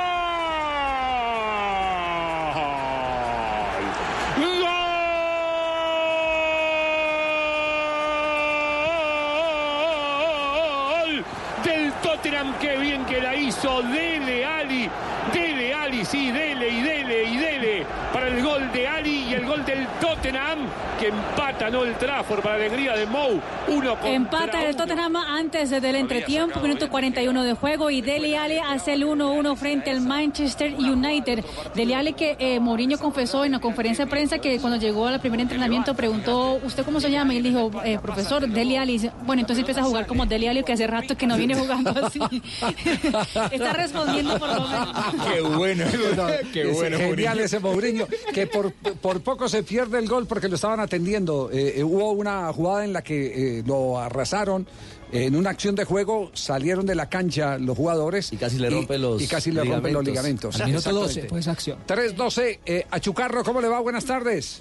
Qué 12.70 12.80
bien 12.80 13.04
que 13.04 13.20
la 13.20 13.34
hizo. 13.34 13.82
Dele 13.82 14.44
Ali, 14.44 14.88
dele 15.32 15.59
Ali, 15.74 16.04
sí, 16.04 16.30
dele 16.30 16.68
y 16.68 16.82
dele 16.82 17.24
y 17.24 17.36
dele 17.36 17.86
para 18.12 18.28
el 18.28 18.42
gol 18.42 18.70
de 18.72 18.88
Ali 18.88 19.24
y 19.28 19.34
el 19.34 19.46
gol 19.46 19.64
del 19.64 19.86
Tottenham 20.00 20.66
que 20.98 21.08
empata 21.08 21.70
no 21.70 21.84
el 21.84 21.94
Trafford 21.96 22.42
para 22.42 22.58
la 22.58 22.64
alegría 22.64 22.94
de 22.94 23.06
Mou. 23.06 23.40
Uno 23.68 23.90
contra 23.92 24.10
Empata 24.10 24.62
el. 24.64 24.76
Tottenham 24.76 25.16
antes 25.16 25.70
del 25.70 25.94
entretiempo, 25.94 26.60
minuto 26.60 26.88
41 26.90 27.42
de 27.42 27.54
juego 27.54 27.90
y 27.90 28.02
Dele 28.02 28.36
Alli 28.36 28.58
hace 28.58 28.92
el 28.92 29.06
1-1 29.06 29.56
frente 29.56 29.90
al 29.90 30.00
Manchester 30.00 30.74
United. 30.74 31.44
Dele 31.74 31.94
Alli 31.94 32.12
que 32.12 32.36
eh, 32.38 32.60
Mourinho 32.60 32.98
confesó 32.98 33.44
en 33.44 33.52
la 33.52 33.60
conferencia 33.60 34.04
de 34.04 34.10
prensa 34.10 34.38
que 34.38 34.58
cuando 34.58 34.78
llegó 34.78 35.06
al 35.06 35.20
primer 35.20 35.40
entrenamiento 35.40 35.94
preguntó, 35.94 36.60
¿usted 36.62 36.84
cómo 36.84 37.00
se 37.00 37.10
llama? 37.10 37.34
Y 37.34 37.38
él 37.38 37.42
dijo, 37.44 37.70
eh, 37.84 37.98
profesor, 38.00 38.46
Dele. 38.46 38.70
Dice, 38.86 39.10
Bueno, 39.24 39.40
entonces 39.40 39.60
empieza 39.60 39.80
a 39.80 39.84
jugar 39.84 40.06
como 40.06 40.26
Dele 40.26 40.48
Alli 40.48 40.62
que 40.62 40.72
hace 40.72 40.86
rato 40.86 41.16
que 41.16 41.26
no 41.26 41.36
viene 41.36 41.54
jugando 41.54 41.94
así. 42.04 42.20
Está 43.50 43.72
respondiendo 43.72 44.38
por 44.38 44.48
lo 44.48 44.68
menos. 44.68 44.96
Qué 45.26 45.40
bueno, 45.40 45.59
qué 46.52 46.70
Es 46.70 46.76
bueno. 46.76 46.96
Genial 46.98 47.08
Mourinho. 47.08 47.44
ese 47.44 47.58
Mourinho, 47.60 48.06
que 48.34 48.46
por, 48.46 48.72
por 48.72 49.20
poco 49.22 49.48
se 49.48 49.62
pierde 49.62 49.98
el 49.98 50.08
gol 50.08 50.26
porque 50.26 50.48
lo 50.48 50.54
estaban 50.56 50.80
atendiendo. 50.80 51.50
Eh, 51.52 51.74
eh, 51.76 51.84
hubo 51.84 52.12
una 52.12 52.52
jugada 52.52 52.84
en 52.84 52.92
la 52.92 53.02
que 53.02 53.58
eh, 53.58 53.62
lo 53.66 53.98
arrasaron. 53.98 54.66
En 55.12 55.34
una 55.34 55.50
acción 55.50 55.74
de 55.74 55.84
juego 55.84 56.30
salieron 56.34 56.86
de 56.86 56.94
la 56.94 57.08
cancha 57.08 57.58
los 57.58 57.76
jugadores. 57.76 58.32
Y 58.32 58.36
casi 58.36 58.58
le 58.58 58.70
rompe 58.70 58.96
los 58.96 59.20
Y 59.20 59.26
casi 59.26 59.50
le 59.50 59.64
rompen 59.64 59.92
los 59.92 60.04
ligamentos. 60.04 60.60
Al 60.60 60.68
minuto 60.68 60.90
12 60.92 61.04
Exactamente. 61.04 61.28
fue 61.28 61.40
esa 61.40 61.50
acción. 61.50 61.78
3-12. 61.86 62.58
Eh, 62.64 62.86
a 62.88 63.00
Chucarro, 63.00 63.42
¿cómo 63.42 63.60
le 63.60 63.66
va? 63.68 63.80
Buenas 63.80 64.04
tardes. 64.04 64.60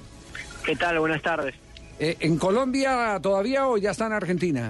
¿Qué 0.65 0.75
tal? 0.75 0.99
Buenas 0.99 1.21
tardes. 1.21 1.53
Eh, 1.99 2.17
¿En 2.21 2.37
Colombia 2.37 3.19
todavía 3.21 3.67
o 3.67 3.77
ya 3.77 3.91
está 3.91 4.07
en 4.07 4.13
Argentina? 4.13 4.69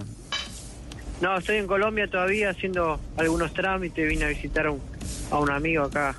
No, 1.22 1.38
estoy 1.38 1.58
en 1.58 1.68
Colombia 1.68 2.08
todavía 2.08 2.50
haciendo 2.52 3.00
algunos 3.18 3.54
trámites, 3.54 4.08
vine 4.08 4.26
a 4.26 4.28
visitar 4.30 4.68
a 4.68 4.72
un, 4.72 4.82
a 5.32 5.40
un 5.40 5.52
amigo 5.52 5.84
acá. 5.84 6.16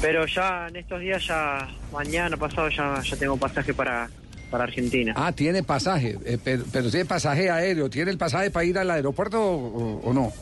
Pero 0.00 0.26
ya 0.26 0.68
en 0.68 0.76
estos 0.76 1.00
días, 1.00 1.26
ya 1.26 1.68
mañana 1.92 2.36
pasado, 2.36 2.68
ya, 2.70 3.02
ya 3.02 3.16
tengo 3.16 3.36
pasaje 3.36 3.74
para, 3.74 4.08
para 4.50 4.64
Argentina. 4.64 5.12
Ah, 5.16 5.32
tiene 5.32 5.62
pasaje, 5.62 6.16
eh, 6.24 6.38
pero, 6.42 6.64
pero 6.72 6.90
tiene 6.90 7.04
pasaje 7.04 7.50
aéreo. 7.50 7.90
¿Tiene 7.90 8.10
el 8.10 8.18
pasaje 8.18 8.50
para 8.50 8.64
ir 8.64 8.78
al 8.78 8.90
aeropuerto 8.90 9.42
o, 9.42 10.00
o 10.02 10.12
no? 10.14 10.32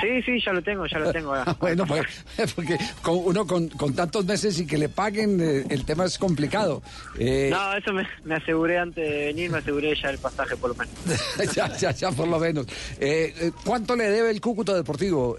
Sí, 0.00 0.22
sí, 0.24 0.40
ya 0.44 0.52
lo 0.52 0.62
tengo, 0.62 0.86
ya 0.86 0.98
lo 0.98 1.12
tengo. 1.12 1.34
Ah, 1.46 1.56
bueno, 1.60 1.84
pues, 1.86 2.04
porque 2.56 2.78
con 3.02 3.18
uno 3.24 3.46
con, 3.46 3.68
con 3.68 3.94
tantos 3.94 4.24
meses 4.24 4.58
y 4.60 4.66
que 4.66 4.78
le 4.78 4.88
paguen, 4.88 5.40
eh, 5.40 5.64
el 5.68 5.84
tema 5.84 6.04
es 6.04 6.18
complicado. 6.18 6.82
Eh, 7.18 7.48
No, 7.50 7.76
eso 7.76 7.92
me, 7.92 8.06
me 8.24 8.34
aseguré 8.36 8.78
antes 8.78 9.04
de 9.08 9.26
venir, 9.26 9.50
me 9.50 9.58
aseguré 9.58 9.94
ya 10.00 10.10
el 10.10 10.18
pasaje 10.18 10.56
por 10.56 10.70
lo 10.70 10.76
menos. 10.76 10.94
ya, 11.54 11.76
ya, 11.76 11.90
ya, 11.92 12.10
por 12.12 12.26
lo 12.28 12.38
menos. 12.38 12.66
Eh, 13.00 13.34
eh, 13.38 13.50
¿Cuánto 13.64 13.94
le 13.96 14.08
debe 14.10 14.30
el 14.30 14.40
Cúcuta 14.40 14.74
Deportivo? 14.74 15.36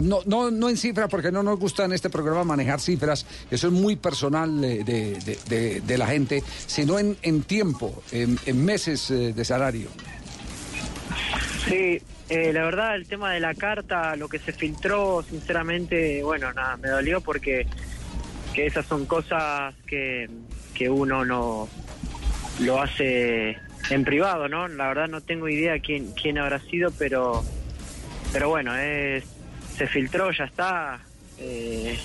No, 0.00 0.20
no, 0.26 0.50
no 0.50 0.68
en 0.68 0.76
cifras, 0.76 1.08
porque 1.08 1.30
no 1.30 1.42
nos 1.42 1.58
gusta 1.58 1.84
en 1.84 1.92
este 1.92 2.10
programa 2.10 2.44
manejar 2.44 2.80
cifras, 2.80 3.26
eso 3.50 3.66
es 3.68 3.72
muy 3.72 3.96
personal 3.96 4.60
de, 4.60 4.84
de- 4.84 5.38
de- 5.48 5.80
de 5.80 5.98
la 5.98 6.06
gente, 6.06 6.42
sino 6.66 6.98
en, 6.98 7.16
en 7.22 7.42
tiempo, 7.42 8.02
en, 8.12 8.38
en 8.46 8.64
meses 8.64 9.08
de 9.08 9.44
salario. 9.44 9.88
Sí, 11.68 12.00
eh, 12.34 12.52
la 12.52 12.64
verdad 12.64 12.94
el 12.96 13.06
tema 13.06 13.32
de 13.32 13.40
la 13.40 13.54
carta, 13.54 14.16
lo 14.16 14.28
que 14.28 14.38
se 14.38 14.52
filtró, 14.52 15.22
sinceramente, 15.28 16.22
bueno, 16.22 16.52
nada, 16.52 16.76
me 16.76 16.88
dolió 16.88 17.20
porque 17.20 17.66
que 18.54 18.66
esas 18.66 18.86
son 18.86 19.06
cosas 19.06 19.74
que, 19.86 20.28
que 20.74 20.88
uno 20.88 21.24
no 21.24 21.68
lo 22.60 22.80
hace 22.80 23.58
en 23.90 24.04
privado, 24.04 24.48
¿no? 24.48 24.68
La 24.68 24.88
verdad 24.88 25.08
no 25.08 25.20
tengo 25.20 25.48
idea 25.48 25.78
quién 25.80 26.12
quién 26.12 26.38
habrá 26.38 26.60
sido, 26.60 26.90
pero 26.98 27.42
pero 28.32 28.48
bueno, 28.48 28.76
es, 28.76 29.24
se 29.76 29.86
filtró, 29.86 30.30
ya 30.32 30.44
está. 30.44 31.00
eh, 31.38 31.98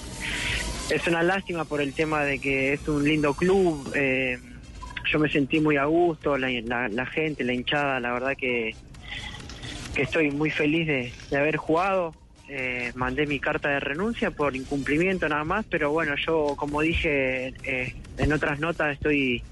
es 0.89 1.07
una 1.07 1.21
lástima 1.23 1.65
por 1.65 1.81
el 1.81 1.93
tema 1.93 2.23
de 2.23 2.39
que 2.39 2.73
es 2.73 2.87
un 2.87 3.03
lindo 3.03 3.33
club. 3.35 3.91
eh, 3.95 4.37
yo 5.11 5.17
me 5.19 5.29
sentí 5.29 5.59
muy 5.59 5.77
a 5.77 5.85
gusto, 5.85 6.37
la, 6.37 6.49
la- 6.65 6.87
la 6.89 7.05
gente, 7.05 7.43
la 7.43 7.53
hinchada, 7.53 7.99
la 7.99 8.11
verdad 8.13 8.33
que, 8.37 8.75
que 9.93 10.03
estoy 10.03 10.31
muy 10.31 10.49
feliz 10.49 10.87
de, 10.87 11.13
de 11.29 11.37
haber 11.37 11.57
jugado. 11.57 12.13
Eh, 12.51 12.91
mandé 12.95 13.27
mi 13.27 13.39
carta 13.39 13.69
de 13.69 13.79
renuncia 13.79 14.31
por 14.31 14.55
incumplimiento 14.55 15.29
nada 15.29 15.43
más, 15.43 15.65
pero 15.69 15.91
bueno, 15.91 16.15
yo 16.25 16.55
como 16.57 16.81
dije 16.81 17.53
eh, 17.63 17.93
en 18.17 18.33
otras 18.33 18.59
notas 18.59 18.93
estoy 18.93 19.43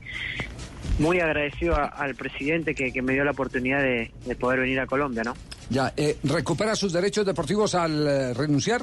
muy 0.97 1.19
agradecido 1.19 1.75
a- 1.75 1.85
al 1.85 2.15
presidente 2.15 2.73
que, 2.73 2.91
que 2.91 3.03
me 3.03 3.13
dio 3.13 3.23
la 3.23 3.31
oportunidad 3.31 3.83
de, 3.83 4.09
de 4.25 4.35
poder 4.35 4.61
venir 4.61 4.79
a 4.79 4.87
Colombia, 4.87 5.21
¿no? 5.23 5.35
Ya, 5.69 5.93
eh, 5.95 6.17
¿recupera 6.23 6.75
sus 6.75 6.91
derechos 6.91 7.23
deportivos 7.23 7.75
al 7.75 8.07
eh, 8.07 8.33
renunciar? 8.33 8.81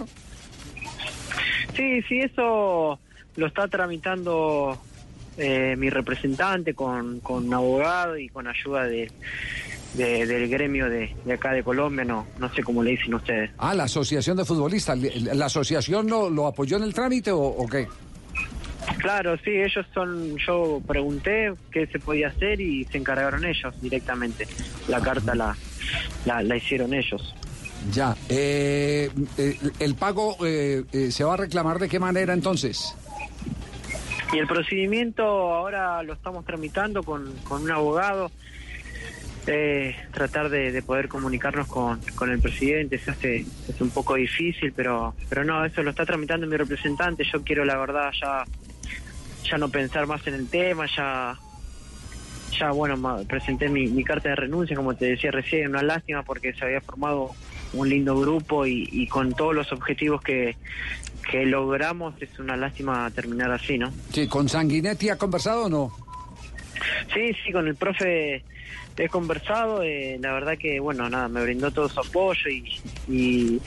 Sí, 1.76 2.01
sí, 2.09 2.20
eso 2.20 3.01
lo 3.35 3.47
está 3.48 3.66
tramitando 3.66 4.81
eh, 5.36 5.74
mi 5.76 5.90
representante 5.90 6.72
con, 6.74 7.18
con 7.18 7.47
un 7.47 7.55
abogado 7.55 8.16
y 8.16 8.28
con 8.28 8.47
ayuda 8.47 8.85
de, 8.85 9.10
de- 9.94 10.26
del 10.26 10.48
gremio 10.48 10.88
de, 10.90 11.14
de 11.24 11.32
acá 11.32 11.52
de 11.52 11.62
Colombia, 11.62 12.04
no, 12.04 12.26
no 12.38 12.52
sé 12.54 12.62
cómo 12.62 12.82
le 12.82 12.92
dicen 12.92 13.14
ustedes. 13.14 13.50
Ah, 13.58 13.74
la 13.74 13.84
Asociación 13.84 14.36
de 14.36 14.44
Futbolistas. 14.44 14.98
¿La 14.98 15.46
asociación 15.46 16.08
lo, 16.08 16.28
lo 16.30 16.46
apoyó 16.46 16.76
en 16.76 16.82
el 16.82 16.92
trámite 16.94 17.30
o, 17.30 17.40
o 17.40 17.66
qué? 17.66 17.86
Claro, 18.98 19.36
sí, 19.38 19.50
ellos 19.50 19.86
son, 19.94 20.36
yo 20.36 20.80
pregunté 20.86 21.52
qué 21.70 21.86
se 21.86 21.98
podía 21.98 22.28
hacer 22.28 22.60
y 22.60 22.84
se 22.84 22.98
encargaron 22.98 23.44
ellos 23.44 23.74
directamente. 23.80 24.46
La 24.88 25.00
carta 25.00 25.34
la, 25.34 25.56
la, 26.26 26.42
la 26.42 26.56
hicieron 26.56 26.92
ellos. 26.92 27.34
Ya. 27.92 28.14
Eh, 28.28 29.10
eh, 29.38 29.58
¿El 29.78 29.94
pago 29.94 30.36
eh, 30.44 30.84
eh, 30.92 31.10
se 31.10 31.24
va 31.24 31.34
a 31.34 31.36
reclamar 31.38 31.78
de 31.78 31.88
qué 31.88 31.98
manera 31.98 32.32
entonces? 32.34 32.94
Y 34.32 34.38
el 34.38 34.46
procedimiento 34.46 35.22
ahora 35.24 36.02
lo 36.02 36.14
estamos 36.14 36.44
tramitando 36.44 37.02
con, 37.02 37.32
con 37.44 37.62
un 37.62 37.70
abogado. 37.70 38.30
Eh, 39.46 39.94
tratar 40.10 40.48
de, 40.48 40.72
de 40.72 40.82
poder 40.82 41.06
comunicarnos 41.08 41.66
con, 41.66 42.00
con 42.14 42.30
el 42.30 42.40
presidente 42.40 42.98
se 42.98 43.10
hace, 43.10 43.44
es 43.68 43.80
un 43.80 43.90
poco 43.90 44.14
difícil, 44.14 44.72
pero 44.74 45.14
pero 45.28 45.44
no, 45.44 45.62
eso 45.66 45.82
lo 45.82 45.90
está 45.90 46.06
tramitando 46.06 46.46
mi 46.46 46.56
representante. 46.56 47.24
Yo 47.30 47.42
quiero, 47.42 47.64
la 47.64 47.76
verdad, 47.76 48.10
ya 48.18 48.44
ya 49.44 49.58
no 49.58 49.68
pensar 49.68 50.06
más 50.06 50.26
en 50.26 50.34
el 50.34 50.48
tema, 50.48 50.86
ya 50.86 51.38
ya 52.58 52.70
bueno, 52.70 53.24
presenté 53.28 53.68
mi, 53.68 53.86
mi 53.88 54.02
carta 54.02 54.30
de 54.30 54.36
renuncia, 54.36 54.76
como 54.76 54.94
te 54.94 55.06
decía 55.06 55.30
recién, 55.30 55.68
una 55.68 55.82
lástima 55.82 56.22
porque 56.22 56.54
se 56.54 56.64
había 56.64 56.80
formado 56.80 57.30
un 57.74 57.88
lindo 57.88 58.18
grupo 58.18 58.64
y, 58.64 58.88
y 58.92 59.06
con 59.08 59.34
todos 59.34 59.54
los 59.54 59.72
objetivos 59.72 60.22
que, 60.22 60.56
que 61.30 61.44
logramos 61.44 62.14
es 62.22 62.38
una 62.38 62.56
lástima 62.56 63.10
terminar 63.10 63.50
así, 63.50 63.76
¿no? 63.76 63.92
Sí, 64.12 64.26
¿con 64.28 64.48
Sanguinetti 64.48 65.08
ha 65.10 65.18
conversado 65.18 65.64
o 65.64 65.68
no? 65.68 65.92
Sí, 67.12 67.34
sí, 67.44 67.52
con 67.52 67.66
el 67.66 67.74
profe 67.74 68.44
he 68.96 69.08
conversado, 69.08 69.82
eh, 69.82 70.18
la 70.20 70.32
verdad 70.32 70.56
que, 70.58 70.80
bueno, 70.80 71.08
nada, 71.08 71.28
me 71.28 71.42
brindó 71.42 71.70
todo 71.70 71.88
su 71.88 72.00
apoyo 72.00 72.48
y, 72.48 72.80
y 73.08 73.60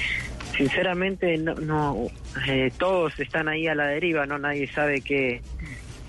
sinceramente 0.56 1.38
no, 1.38 1.56
no 1.56 2.08
eh, 2.48 2.72
todos 2.78 3.20
están 3.20 3.48
ahí 3.48 3.68
a 3.68 3.76
la 3.76 3.88
deriva, 3.88 4.26
no 4.26 4.38
nadie 4.38 4.72
sabe 4.72 5.02
qué, 5.02 5.42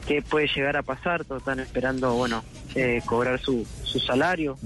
qué 0.06 0.22
puede 0.22 0.48
llegar 0.48 0.76
a 0.76 0.82
pasar, 0.82 1.24
todos 1.24 1.42
están 1.42 1.60
esperando, 1.60 2.14
bueno, 2.14 2.44
eh, 2.74 3.02
cobrar 3.04 3.40
su, 3.40 3.66
su 3.82 3.98
salario, 3.98 4.56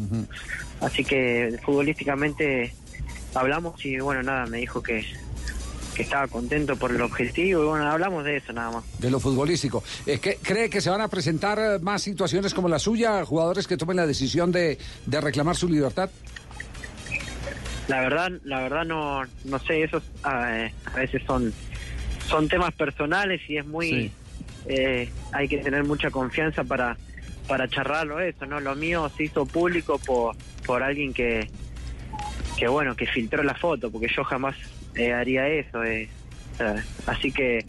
así 0.81 1.05
que 1.05 1.59
futbolísticamente 1.63 2.75
hablamos 3.35 3.85
y, 3.85 3.99
bueno, 3.99 4.23
nada, 4.23 4.47
me 4.47 4.59
dijo 4.59 4.83
que, 4.83 5.05
que 5.95 6.03
estaba 6.03 6.27
contento 6.29 6.77
por 6.77 6.91
el 6.91 7.01
objetivo 7.03 7.63
y, 7.63 7.67
bueno, 7.67 7.91
hablamos 7.91 8.25
de 8.25 8.37
eso 8.39 8.53
nada 8.53 8.71
más. 8.71 8.85
De 9.01 9.11
lo 9.11 9.21
futbolístico. 9.21 9.85
Eh, 10.07 10.19
¿qué- 10.21 10.39
¿Cree 10.43 10.71
que 10.71 10.81
se 10.81 10.89
van 10.91 11.01
a 11.03 11.09
presentar 11.09 11.59
eh, 11.59 11.79
más 11.81 12.03
situaciones 12.03 12.55
como 12.55 12.69
la 12.69 12.79
suya? 12.79 13.25
Jugadores 13.25 13.67
que 13.67 13.77
tomen 13.77 13.97
la 13.97 14.07
decisión 14.07 14.51
de, 14.53 14.79
de 15.07 15.21
reclamar 15.21 15.55
su 15.57 15.69
libertad. 15.69 16.11
La 17.89 18.01
verdad, 18.01 18.31
la 18.45 18.61
verdad 18.61 18.85
no, 18.85 19.23
no 19.45 19.59
sé, 19.59 19.83
esos 19.83 20.03
eh, 20.25 20.73
a 20.85 20.97
veces 20.97 21.23
son, 21.27 21.53
son 22.29 22.49
temas 22.49 22.73
personales 22.75 23.41
y 23.49 23.57
es 23.59 23.67
muy, 23.67 24.11
eh, 24.67 25.11
hay 25.33 25.49
que 25.49 25.59
tener 25.59 25.85
mucha 25.85 26.11
confianza 26.11 26.63
para, 26.65 26.97
para 27.49 27.69
charlarlo 27.69 28.21
eso, 28.21 28.47
¿no? 28.47 28.61
Lo 28.61 28.75
mío 28.77 29.11
se 29.17 29.25
hizo 29.25 29.45
público 29.45 29.99
por, 29.99 30.37
por 30.65 30.83
alguien 30.83 31.13
que, 31.13 31.51
que 32.57 32.69
bueno, 32.69 32.95
que 32.95 33.07
filtró 33.07 33.43
la 33.43 33.55
foto, 33.57 33.91
porque 33.91 34.07
yo 34.17 34.23
jamás 34.25 34.55
eh, 34.95 35.13
haría 35.13 35.47
eso, 35.49 35.83
eh. 35.85 36.09
Así 37.07 37.33
que 37.33 37.65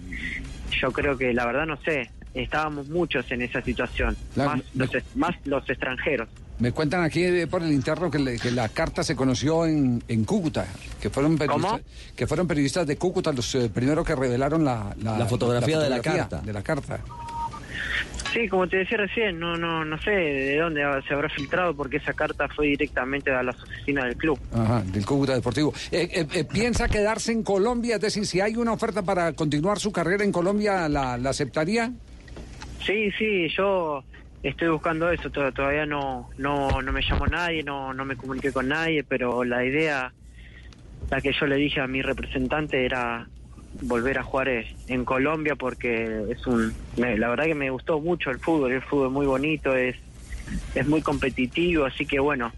yo 0.82 0.92
creo 0.92 1.18
que 1.18 1.34
la 1.34 1.46
verdad 1.46 1.66
no 1.66 1.78
sé, 1.84 2.10
estábamos 2.34 2.90
muchos 2.90 3.30
en 3.32 3.42
esa 3.42 3.62
situación, 3.62 4.16
La- 4.36 4.46
más, 4.46 4.62
los, 4.76 4.90
más 5.16 5.36
los 5.46 5.68
extranjeros. 5.70 6.28
Me 6.60 6.72
cuentan 6.72 7.04
aquí 7.04 7.26
por 7.50 7.64
el 7.64 7.72
interno 7.72 8.12
que, 8.12 8.20
le- 8.20 8.38
que 8.38 8.52
la 8.52 8.70
carta 8.70 9.04
se 9.04 9.16
conoció 9.16 9.66
en, 9.66 10.04
en 10.08 10.24
Cúcuta, 10.24 10.68
que 11.02 11.10
fueron 11.10 11.38
periodistas, 11.38 11.82
que 12.16 12.28
fueron 12.28 12.48
periodistas 12.48 12.86
de 12.86 12.96
Cúcuta 12.98 13.32
los 13.34 13.56
eh, 13.56 13.70
primeros 13.74 14.06
que 14.06 14.16
revelaron 14.16 14.64
la, 14.64 14.96
La 15.02 15.26
fotografía 15.26 15.80
de 15.80 15.90
la 15.90 15.98
fotografía 15.98 16.28
carta. 16.30 16.42
De 16.46 16.54
la 16.54 16.62
carta. 16.62 17.00
Sí, 18.34 18.48
como 18.48 18.68
te 18.68 18.78
decía 18.78 18.98
recién, 18.98 19.40
no, 19.40 19.58
no, 19.58 19.86
no 19.86 19.98
sé 20.00 20.10
de 20.12 20.58
dónde 20.58 20.82
se 21.08 21.14
habrá 21.14 21.30
filtrado 21.30 21.76
porque 21.76 21.98
esa 21.98 22.14
carta 22.14 22.48
fue 22.50 22.68
directamente 22.68 23.32
a 23.32 23.44
las 23.44 23.62
oficinas 23.64 24.06
del 24.06 24.18
club. 24.18 24.40
Ajá, 24.52 24.82
del 24.86 25.06
Cúcuta 25.06 25.36
Deportivo. 25.36 25.72
Eh, 25.92 26.10
eh, 26.12 26.28
eh, 26.34 26.44
¿Piensa 26.46 26.88
quedarse 26.90 27.32
en 27.32 27.44
Colombia? 27.44 27.96
Es 27.96 28.02
decir, 28.02 28.26
si 28.26 28.42
hay 28.42 28.56
una 28.56 28.74
oferta 28.74 29.04
para 29.04 29.34
continuar 29.34 29.78
su 29.80 29.92
carrera 29.92 30.24
en 30.24 30.32
Colombia, 30.32 30.90
¿la, 30.90 31.18
la 31.18 31.30
aceptaría? 31.30 31.92
Sí, 32.86 33.12
sí, 33.18 33.48
yo 33.56 34.04
estoy 34.42 34.70
buscando 34.70 35.12
eso, 35.12 35.30
to- 35.30 35.52
todavía 35.52 35.86
no, 35.86 36.30
no, 36.38 36.82
no 36.82 36.92
me 36.92 37.02
llamó 37.08 37.28
nadie, 37.28 37.64
no, 37.64 37.94
no 37.94 38.04
me 38.04 38.16
comuniqué 38.18 38.52
con 38.52 38.68
nadie, 38.68 39.04
pero 39.04 39.44
la 39.44 39.64
idea, 39.64 40.12
la 41.12 41.22
que 41.22 41.32
yo 41.40 41.46
le 41.46 41.56
dije 41.58 41.80
a 41.82 41.88
mi 41.88 42.02
representante 42.02 42.84
era 42.84 43.30
volver 43.88 44.18
a 44.20 44.24
jugar 44.24 44.50
eh, 44.50 44.68
en 44.88 45.06
Colombia 45.06 45.56
porque 45.56 46.26
es 46.30 46.46
un, 46.48 46.74
me- 46.98 47.18
la 47.18 47.30
verdad 47.30 47.46
que 47.46 47.56
me 47.56 47.70
gustó 47.70 48.00
mucho 48.00 48.30
el 48.32 48.40
fútbol, 48.40 48.72
el 48.72 48.82
fútbol 48.82 49.08
es 49.08 49.14
muy 49.14 49.26
bonito, 49.26 49.76
es, 49.76 49.96
es 50.76 50.88
muy 50.88 51.02
competitivo, 51.02 51.86
así 51.86 52.06
que 52.06 52.20
bueno, 52.20 52.52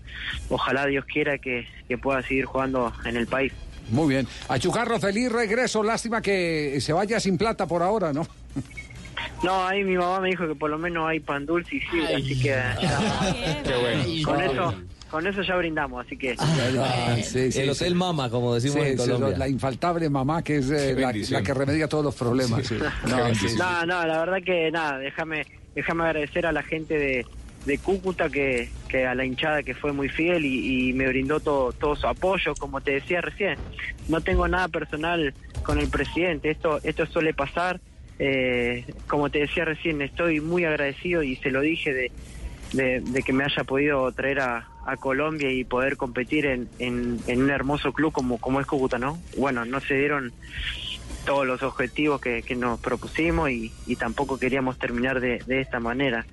ojalá 0.50 0.86
Dios 0.86 1.06
quiera 1.06 1.38
que, 1.38 1.68
que 1.88 1.98
pueda 1.98 2.22
seguir 2.22 2.46
jugando 2.46 2.94
en 3.06 3.18
el 3.18 3.28
país. 3.28 3.54
Muy 3.90 4.10
bien. 4.16 4.28
A 4.50 4.58
Chucarro, 4.58 5.00
feliz 5.00 5.32
regreso. 5.32 5.84
Lástima 5.84 6.20
que 6.22 6.80
se 6.82 6.92
vaya 6.92 7.20
sin 7.20 7.38
plata 7.38 7.68
por 7.68 7.84
ahora, 7.84 8.12
¿no? 8.14 8.28
No, 9.44 9.68
ahí 9.68 9.84
mi 9.84 9.96
mamá 9.96 10.20
me 10.22 10.30
dijo 10.30 10.48
que 10.48 10.56
por 10.56 10.72
lo 10.72 10.80
menos 10.80 11.08
hay 11.08 11.20
pan 11.20 11.46
dulce 11.46 11.76
y 11.76 11.80
sí, 11.82 12.00
así 12.16 12.42
que. 12.42 12.56
Qué 13.64 13.76
bueno. 13.76 14.04
con 14.26 14.42
eso, 14.42 14.74
con 15.10 15.26
eso 15.28 15.42
ya 15.44 15.56
brindamos, 15.56 16.06
así 16.06 16.18
que 16.18 16.36
Ah, 16.40 17.16
sí, 17.24 17.52
sí, 17.52 17.60
el 17.60 17.66
sí. 17.66 17.70
Hotel 17.84 17.96
Mama, 17.96 18.30
como 18.30 18.54
decimos 18.56 18.78
Sí, 18.84 18.90
en 18.92 19.00
sí, 19.00 19.10
Colombia. 19.12 19.38
la 19.38 19.48
infaltable 19.48 20.10
mamá 20.10 20.44
que 20.44 20.58
es 20.58 20.70
eh, 20.72 20.96
la, 21.30 21.42
que 21.44 21.54
remedia 21.54 21.88
todos 21.88 22.04
los 22.04 22.16
problemas. 22.16 22.66
sí. 22.68 22.78
No, 23.08 23.34
sí, 23.36 23.50
sí. 23.50 23.56
No, 23.58 23.86
no, 23.86 24.06
la 24.06 24.20
verdad 24.20 24.38
que 24.44 24.72
nada, 24.72 24.98
déjame, 25.00 25.46
déjame 25.76 26.04
agradecer 26.06 26.46
a 26.46 26.52
la 26.52 26.64
gente 26.64 26.98
de, 26.98 27.26
de 27.66 27.78
Cúcuta 27.78 28.30
que, 28.30 28.70
que 28.90 29.06
a 29.06 29.16
la 29.16 29.26
hinchada 29.26 29.64
que 29.64 29.74
fue 29.76 29.94
muy 29.94 30.10
fiel 30.10 30.44
y, 30.46 30.90
y 30.90 30.94
me 30.94 31.08
brindó 31.08 31.40
todo, 31.40 31.72
todo 31.72 31.96
su 31.96 32.08
apoyo, 32.08 32.54
como 32.56 32.82
te 32.82 32.92
decía 32.94 33.22
recién. 33.22 33.58
No 34.08 34.22
tengo 34.22 34.48
nada 34.48 34.68
personal 34.68 35.34
con 35.64 35.80
el 35.80 35.88
presidente, 35.90 36.52
esto, 36.52 36.80
esto 36.84 37.06
suele 37.06 37.34
pasar. 37.34 37.80
eh, 38.20 38.86
como 39.08 39.30
te 39.30 39.40
decía 39.40 39.66
recién, 39.66 40.02
estoy 40.02 40.40
muy 40.42 40.64
agradecido 40.66 41.22
y 41.24 41.36
se 41.38 41.52
lo 41.52 41.62
dije 41.62 41.94
de, 41.94 42.12
de, 42.74 43.00
de 43.02 43.24
que 43.24 43.34
me 43.34 43.44
haya 43.44 43.64
podido 43.64 44.12
traer 44.12 44.40
a, 44.42 44.68
a 44.86 44.98
Colombia 44.98 45.52
y 45.52 45.64
poder 45.64 45.98
competir 45.98 46.46
en, 46.46 46.70
en, 46.80 47.42
un 47.42 47.50
hermoso 47.50 47.92
club 47.92 48.14
como, 48.14 48.38
como 48.38 48.62
es 48.62 48.68
Cúcuta, 48.68 49.00
¿no? 49.00 49.20
Bueno, 49.38 49.66
no 49.66 49.80
se 49.80 49.96
dieron 49.96 50.32
todos 51.26 51.46
los 51.48 51.64
objetivos 51.64 52.22
que, 52.22 52.44
que 52.44 52.56
nos 52.56 52.80
propusimos 52.80 53.50
y, 53.50 53.72
y 53.88 53.96
tampoco 53.96 54.38
queríamos 54.38 54.78
terminar 54.78 55.20
de, 55.20 55.40
de 55.48 55.62
esta 55.62 55.80
manera. 55.80 56.26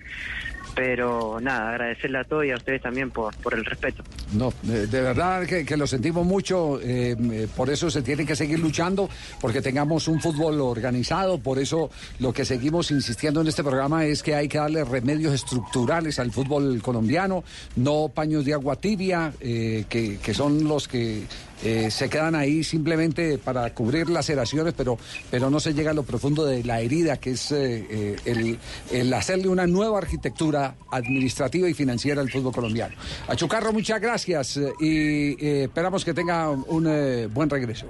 Pero 0.74 1.38
nada, 1.40 1.70
agradecerle 1.70 2.18
a 2.18 2.24
todos 2.24 2.46
y 2.46 2.50
a 2.50 2.56
ustedes 2.56 2.80
también 2.80 3.10
por, 3.10 3.34
por 3.36 3.54
el 3.54 3.64
respeto. 3.64 4.02
No, 4.32 4.52
de, 4.62 4.86
verdad 4.86 5.44
que, 5.46 5.64
que 5.66 5.76
lo 5.76 5.86
sentimos 5.86 6.24
mucho, 6.24 6.80
eh, 6.80 7.14
eh, 7.18 7.48
por 7.54 7.68
eso 7.68 7.90
se 7.90 8.02
tiene 8.02 8.24
que 8.24 8.34
seguir 8.34 8.58
luchando, 8.58 9.08
porque 9.40 9.60
tengamos 9.60 10.08
un 10.08 10.20
fútbol 10.20 10.60
organizado, 10.60 11.38
por 11.38 11.58
eso 11.58 11.90
lo 12.18 12.32
que 12.32 12.44
seguimos 12.44 12.90
insistiendo 12.90 13.42
en 13.42 13.48
este 13.48 13.62
programa 13.62 14.06
es 14.06 14.22
que 14.22 14.34
hay 14.34 14.48
que 14.48 14.58
darle 14.58 14.84
remedios 14.84 15.34
estructurales 15.34 16.18
al 16.18 16.32
fútbol 16.32 16.80
colombiano, 16.80 17.44
no 17.76 18.08
paños 18.08 18.44
de 18.44 18.54
agua 18.54 18.76
tibia, 18.76 19.32
eh, 19.40 19.84
que, 19.88 20.18
que 20.18 20.34
son 20.34 20.64
los 20.64 20.88
que 20.88 21.24
eh, 21.64 21.90
se 21.90 22.08
quedan 22.08 22.34
ahí 22.34 22.64
simplemente 22.64 23.38
para 23.38 23.72
cubrir 23.74 24.08
laceraciones, 24.10 24.74
pero, 24.76 24.98
pero 25.30 25.50
no 25.50 25.60
se 25.60 25.74
llega 25.74 25.92
a 25.92 25.94
lo 25.94 26.02
profundo 26.02 26.44
de 26.44 26.64
la 26.64 26.80
herida, 26.80 27.18
que 27.18 27.32
es 27.32 27.52
eh, 27.52 27.86
eh, 27.90 28.16
el, 28.24 28.58
el 28.90 29.14
hacerle 29.14 29.48
una 29.48 29.66
nueva 29.66 29.98
arquitectura 29.98 30.74
administrativa 30.90 31.68
y 31.68 31.74
financiera 31.74 32.20
al 32.20 32.30
fútbol 32.30 32.52
colombiano. 32.52 32.94
A 33.28 33.36
Chucarro, 33.36 33.72
muchas 33.72 34.00
gracias 34.00 34.56
eh, 34.56 34.72
y 34.80 35.46
esperamos 35.62 36.04
que 36.04 36.14
tenga 36.14 36.50
un 36.50 37.30
buen 37.32 37.50
regreso. 37.50 37.86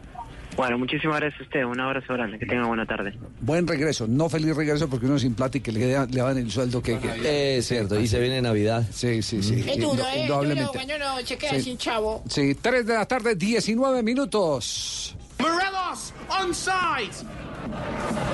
Bueno, 0.57 0.77
muchísimas 0.79 1.19
gracias 1.19 1.41
a 1.41 1.45
ustedes, 1.45 1.65
un 1.67 1.81
abrazo 1.81 2.13
grande, 2.13 2.39
que 2.39 2.45
tengan 2.47 2.67
buena 2.69 2.85
tarde. 2.87 3.15
Buen 3.41 3.67
regreso, 3.67 4.07
no 4.07 4.29
feliz 4.29 4.55
regreso 4.55 4.89
porque 4.89 5.07
uno 5.07 5.19
sin 5.19 5.35
plata 5.35 5.57
y 5.59 5.61
que 5.63 5.73
le, 5.73 5.81
le 6.07 6.21
dan 6.21 6.37
el 6.39 6.51
sueldo 6.51 6.83
que... 6.83 6.99
que- 6.99 7.57
Es 7.59 7.67
cierto, 7.69 7.99
y 7.99 8.07
se 8.07 8.21
viene 8.21 8.43
Navidad. 8.43 8.85
Sí, 8.93 9.23
sí, 9.23 9.43
sí. 9.43 9.65
Es 9.67 9.79
duro, 9.79 9.95
¿eh? 9.95 10.23
Es 10.23 10.29
duro 10.29 10.45
indudablemente. 10.45 10.71
cuando 10.75 10.97
uno 10.97 11.27
se 11.27 11.39
queda 11.39 11.51
Sí. 11.53 11.63
sin 11.63 11.79
chavo. 11.79 12.23
Sí, 12.29 12.55
3 12.61 12.87
de 12.87 12.95
la 12.95 13.07
tarde, 13.07 13.35
19 13.35 14.03
minutos. 14.03 15.17
Morelos 15.39 16.13
onside. 16.41 17.27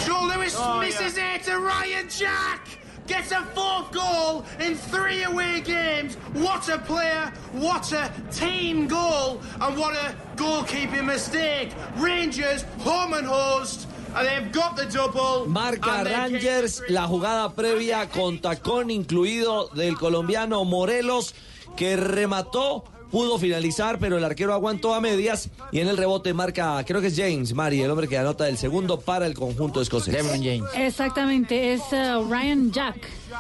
Joe 0.06 0.34
Lewis 0.36 0.56
Oh, 0.58 0.80
misses 0.80 1.16
it 1.16 1.44
to 1.44 1.52
Ryan 1.58 2.08
Jack. 2.08 2.60
Gets 3.09 3.32
a 3.32 3.43
fourth 3.55 3.90
goal 3.90 4.44
in 4.60 4.76
three 4.76 5.22
away 5.24 5.62
games. 5.62 6.16
What 6.35 6.68
a 6.68 6.78
player, 6.78 7.32
what 7.52 7.90
a 7.93 8.12
team 8.30 8.86
goal, 8.86 9.40
and 9.60 9.78
what 9.78 9.97
a 9.97 10.14
goalkeeping 10.36 11.06
mistake. 11.06 11.72
Rangers, 11.97 12.64
home 12.80 13.14
and 13.14 13.26
host, 13.26 13.89
and 14.14 14.28
they've 14.28 14.52
got 14.52 14.76
the 14.76 14.85
double. 14.85 15.47
Marca 15.48 15.90
and 15.90 16.06
Rangers 16.09 16.82
la 16.90 17.06
jugada 17.06 17.55
previa 17.55 18.10
con 18.10 18.40
tacón 18.40 18.90
incluido 18.90 19.68
del 19.74 19.97
colombiano 19.97 20.64
Morelos 20.66 21.35
que 21.76 21.97
remató. 21.97 22.85
Pudo 23.10 23.39
finalizar, 23.39 23.98
pero 23.98 24.18
el 24.18 24.24
arquero 24.24 24.52
aguantó 24.52 24.94
a 24.94 25.01
medias 25.01 25.48
y 25.72 25.80
en 25.80 25.89
el 25.89 25.97
rebote 25.97 26.35
marca, 26.35 26.82
creo 26.86 27.01
que 27.01 27.06
es 27.06 27.16
James 27.16 27.55
Mari, 27.55 27.80
el 27.80 27.90
hombre 27.90 28.06
que 28.09 28.18
anota 28.18 28.48
el 28.48 28.59
segundo 28.59 29.01
para 29.01 29.26
el 29.26 29.35
conjunto 29.35 29.80
escocés. 29.80 30.14
James. 30.26 30.62
Exactamente, 30.76 31.72
es 31.72 31.80
uh, 31.93 32.24
Ryan 32.30 32.70
Jack. 32.70 32.97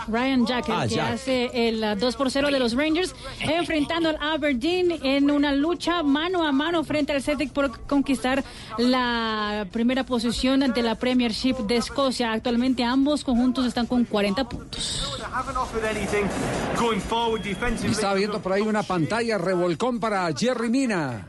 Ryan 0.08 0.46
Jack, 0.46 0.68
el 0.68 0.74
Ah, 0.74 0.86
que 0.86 0.94
Jack. 0.94 1.12
hace 1.14 1.68
el 1.68 1.82
uh, 1.82 1.96
2 1.98 2.16
por 2.16 2.30
0 2.30 2.50
de 2.50 2.58
los 2.58 2.74
Rangers, 2.74 3.14
enfrentando 3.40 4.08
al 4.10 4.16
Aberdeen 4.20 4.90
en 5.02 5.30
una 5.30 5.52
lucha 5.52 6.02
mano 6.02 6.46
a 6.46 6.52
mano 6.52 6.82
frente 6.84 7.12
al 7.12 7.22
Celtic 7.22 7.52
por 7.52 7.78
conquistar 7.86 8.44
la 8.78 9.66
primera 9.72 10.04
posición 10.04 10.62
ante 10.62 10.82
la 10.82 10.94
Premiership 10.94 11.56
de 11.66 11.76
Escocia. 11.76 12.32
Actualmente 12.32 12.84
ambos 12.84 13.24
conjuntos 13.24 13.66
están 13.66 13.86
con 13.86 14.04
40 14.04 14.48
puntos. 14.48 15.18
estaba 17.84 18.14
viendo 18.14 18.40
por 18.40 18.52
ahí 18.52 18.62
una 18.62 18.82
pantalla 18.82 19.38
revolcón 19.58 19.98
para 19.98 20.32
Jerry 20.32 20.70
Mina. 20.70 21.26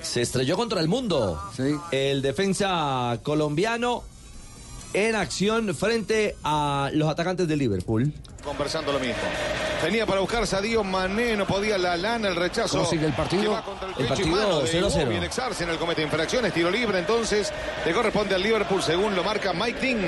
Se 0.00 0.22
estrelló 0.22 0.56
contra 0.56 0.80
el 0.80 0.88
mundo. 0.88 1.38
Sí. 1.54 1.74
El 1.90 2.22
defensa 2.22 3.18
colombiano 3.22 4.02
en 4.94 5.14
acción 5.14 5.74
frente 5.74 6.36
a 6.42 6.90
los 6.94 7.08
atacantes 7.10 7.46
de 7.46 7.56
Liverpool. 7.56 8.14
Conversando 8.44 8.92
lo 8.92 8.98
mismo. 8.98 9.14
Venía 9.82 10.06
para 10.06 10.20
buscar 10.20 10.46
Sadio 10.46 10.82
Mané, 10.84 11.36
no 11.36 11.46
podía 11.46 11.76
la 11.78 11.96
lana, 11.96 12.28
el 12.28 12.36
rechazo. 12.36 12.78
¿Cómo 12.78 12.90
sigue 12.90 13.06
el 13.06 13.12
partido? 13.12 13.62
El, 13.98 14.02
El 14.02 14.08
partido 14.08 14.28
mano 14.36 14.60
de 14.60 14.70
0-0. 14.80 15.02
Iwobi 15.02 15.16
en 15.64 15.70
el 15.70 15.78
comete 15.78 16.02
infracciones, 16.02 16.52
tiro 16.52 16.70
libre, 16.70 16.98
entonces 16.98 17.52
le 17.84 17.92
corresponde 17.92 18.34
al 18.34 18.42
Liverpool 18.42 18.82
según 18.82 19.14
lo 19.14 19.22
marca 19.24 19.52
Mike 19.52 19.78
Dean. 19.80 20.00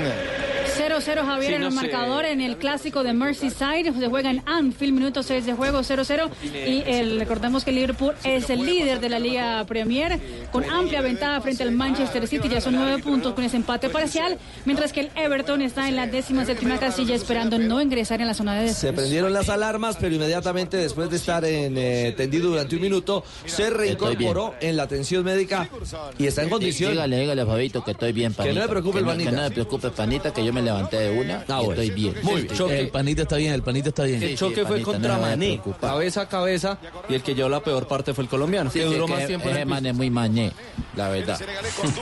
0-0 0.77 1.25
Javier 1.25 1.49
Sí, 1.51 1.55
en 1.55 1.63
el 1.63 1.69
sé. 1.71 1.75
marcador 1.75 2.25
en 2.25 2.41
el 2.41 2.57
clásico 2.57 3.03
de 3.03 3.13
Merseyside. 3.13 3.93
Se 3.99 4.07
juega 4.07 4.31
en 4.31 4.41
Anfield, 4.47 4.93
minuto 4.93 5.21
6 5.21 5.45
de 5.45 5.53
juego, 5.53 5.79
0-0. 5.81 6.29
Y 6.43 6.83
el, 6.87 7.19
recordemos 7.19 7.63
que 7.63 7.71
Liverpool 7.71 8.13
es 8.23 8.49
el 8.49 8.65
líder 8.65 8.99
de 8.99 9.09
la 9.09 9.19
Liga 9.19 9.63
Premier 9.65 10.19
con 10.51 10.63
amplia 10.69 11.01
ventaja 11.01 11.41
frente 11.41 11.61
al 11.63 11.71
Manchester 11.71 12.27
City. 12.27 12.49
Ya 12.49 12.61
son 12.61 12.75
nueve 12.75 13.01
puntos 13.03 13.33
con 13.33 13.43
ese 13.43 13.57
empate 13.57 13.89
parcial. 13.89 14.39
Mientras 14.65 14.93
que 14.93 15.01
el 15.01 15.11
Everton 15.15 15.61
está 15.61 15.87
en 15.87 15.95
la 15.95 16.07
décima 16.07 16.43
séptima 16.45 16.79
casilla 16.79 17.13
esperando 17.15 17.59
no 17.59 17.79
ingresar 17.81 18.21
en 18.21 18.22
la 18.27 18.33
zona 18.33 18.55
de 18.61 18.73
Se 18.73 18.93
prendieron 18.93 19.33
las 19.33 19.49
alarmas, 19.49 19.97
pero 19.99 20.15
inmediatamente 20.15 20.77
después 20.77 21.09
de 21.09 21.17
estar 21.17 21.43
en, 21.45 21.75
eh, 21.77 22.13
tendido 22.15 22.49
durante 22.49 22.75
un 22.75 22.81
minuto, 22.81 23.23
se 23.45 23.69
reincorporó 23.69 24.55
en 24.59 24.77
la 24.77 24.83
atención 24.83 25.23
médica 25.23 25.69
y 26.17 26.27
está 26.27 26.43
en 26.43 26.49
condición. 26.49 26.91
Dígale, 26.91 27.19
dígale, 27.19 27.45
Fabito, 27.45 27.83
que 27.83 27.91
estoy 27.91 28.11
bien, 28.11 28.33
panita. 28.33 28.55
no 28.55 28.61
le 28.61 28.67
preocupe 28.69 28.99
el 28.99 29.05
no- 29.05 29.11
panita. 29.11 29.29
Que 29.29 29.35
no 29.35 29.43
le 29.43 29.51
preocupe, 29.51 29.89
panita, 29.91 30.33
que 30.33 30.45
yo 30.45 30.53
me 30.53 30.61
levanté 30.61 30.97
de 30.99 31.19
una 31.19 31.45
Ah, 31.47 31.59
y 31.61 31.65
bueno. 31.65 31.81
estoy 31.81 31.89
bien. 31.91 32.15
Muy 32.23 32.41
bien. 32.43 32.71
El 32.71 32.89
panita 32.89 33.21
está 33.23 33.35
bien, 33.37 33.53
el 33.53 33.63
panita 33.63 33.89
está 33.89 34.03
bien. 34.03 34.21
El 34.23 34.37
choque 34.37 34.65
fue 34.65 34.81
contra 34.81 35.17
Mané, 35.17 35.61
cabeza 35.79 36.21
a 36.21 36.29
cabeza, 36.29 36.77
y 37.09 37.15
el 37.15 37.21
que 37.23 37.35
llevó 37.35 37.49
la 37.49 37.61
peor 37.63 37.87
parte 37.87 38.13
fue 38.13 38.23
el 38.23 38.29
colombiano, 38.29 38.71
que 38.71 38.83
duró 38.85 39.07
más 39.07 39.25
tiempo 39.27 39.45
en 39.49 39.53
Ese 39.55 39.61
el 39.63 39.67
man 39.67 39.85
es 39.85 39.93
muy 39.93 40.09
mañé, 40.09 40.51
la 40.95 41.09
verdad. 41.09 41.39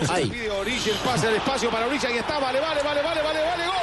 Ay. 0.10 0.31
pase 1.06 1.27
al 1.27 1.35
espacio 1.35 1.69
para 1.69 1.88
Origi, 1.88 2.06
ahí 2.07 2.18
está, 2.18 2.39
vale, 2.39 2.60
vale, 2.60 2.81
vale, 2.84 3.02
vale, 3.02 3.22
vale, 3.22 3.39
vale, 3.39 3.65
gol. 3.65 3.76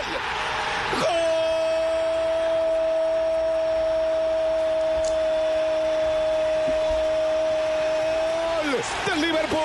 ¡Gol! 8.63 8.68
Del 9.07 9.21
Liverpool. 9.21 9.59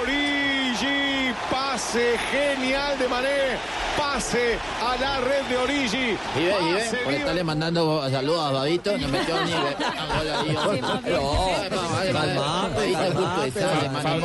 Origi, 0.00 1.34
pase 1.50 2.18
genial 2.30 2.96
de 2.98 3.08
Mané, 3.08 3.58
pase 3.96 4.58
a 4.80 4.96
la 4.96 5.20
red 5.20 5.42
de 5.48 5.56
Origi. 5.56 5.96
Y 6.36 6.44
ve, 6.44 6.54
y 6.62 6.72
ve, 6.72 6.98
por 7.04 7.14
estarle 7.14 7.44
mandando 7.44 8.08
saludos 8.10 8.44
a 8.44 8.52
Fabito, 8.58 8.98
no 8.98 9.08
metió 9.08 9.34
ni 9.44 9.52
a 9.52 9.62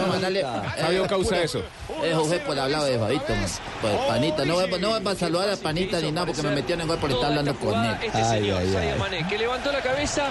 mandarle- 0.08 0.46
Fabio 0.82 1.06
eh, 1.06 1.08
causa 1.08 1.42
eso. 1.42 1.62
Es 2.04 2.16
José 2.16 2.40
por 2.40 2.58
hablado 2.60 2.86
de 2.86 2.98
Fabito, 3.00 3.34
man. 3.34 3.46
Pues, 3.82 3.94
panita, 4.08 4.46
no 4.46 4.54
voy, 4.56 4.80
no 4.80 4.90
voy 4.90 5.02
para 5.02 5.16
saludar 5.16 5.50
a 5.50 5.58
panita 5.58 6.00
ni 6.00 6.12
nada 6.12 6.28
porque 6.28 6.42
me 6.44 6.52
metieron 6.52 6.82
en 6.82 6.88
gol 6.88 6.98
por 6.98 7.12
estar 7.12 7.26
hablando 7.26 7.56
con 7.56 7.74
él. 7.86 7.98
Este 8.04 8.18
Ay, 8.18 8.40
señor, 8.42 8.60
ay, 8.62 8.74
Sadio 8.74 8.94
ay. 8.94 9.00
Mané, 9.00 9.28
que 9.28 9.38
levantó 9.38 9.72
la 9.72 9.82
cabeza 9.82 10.26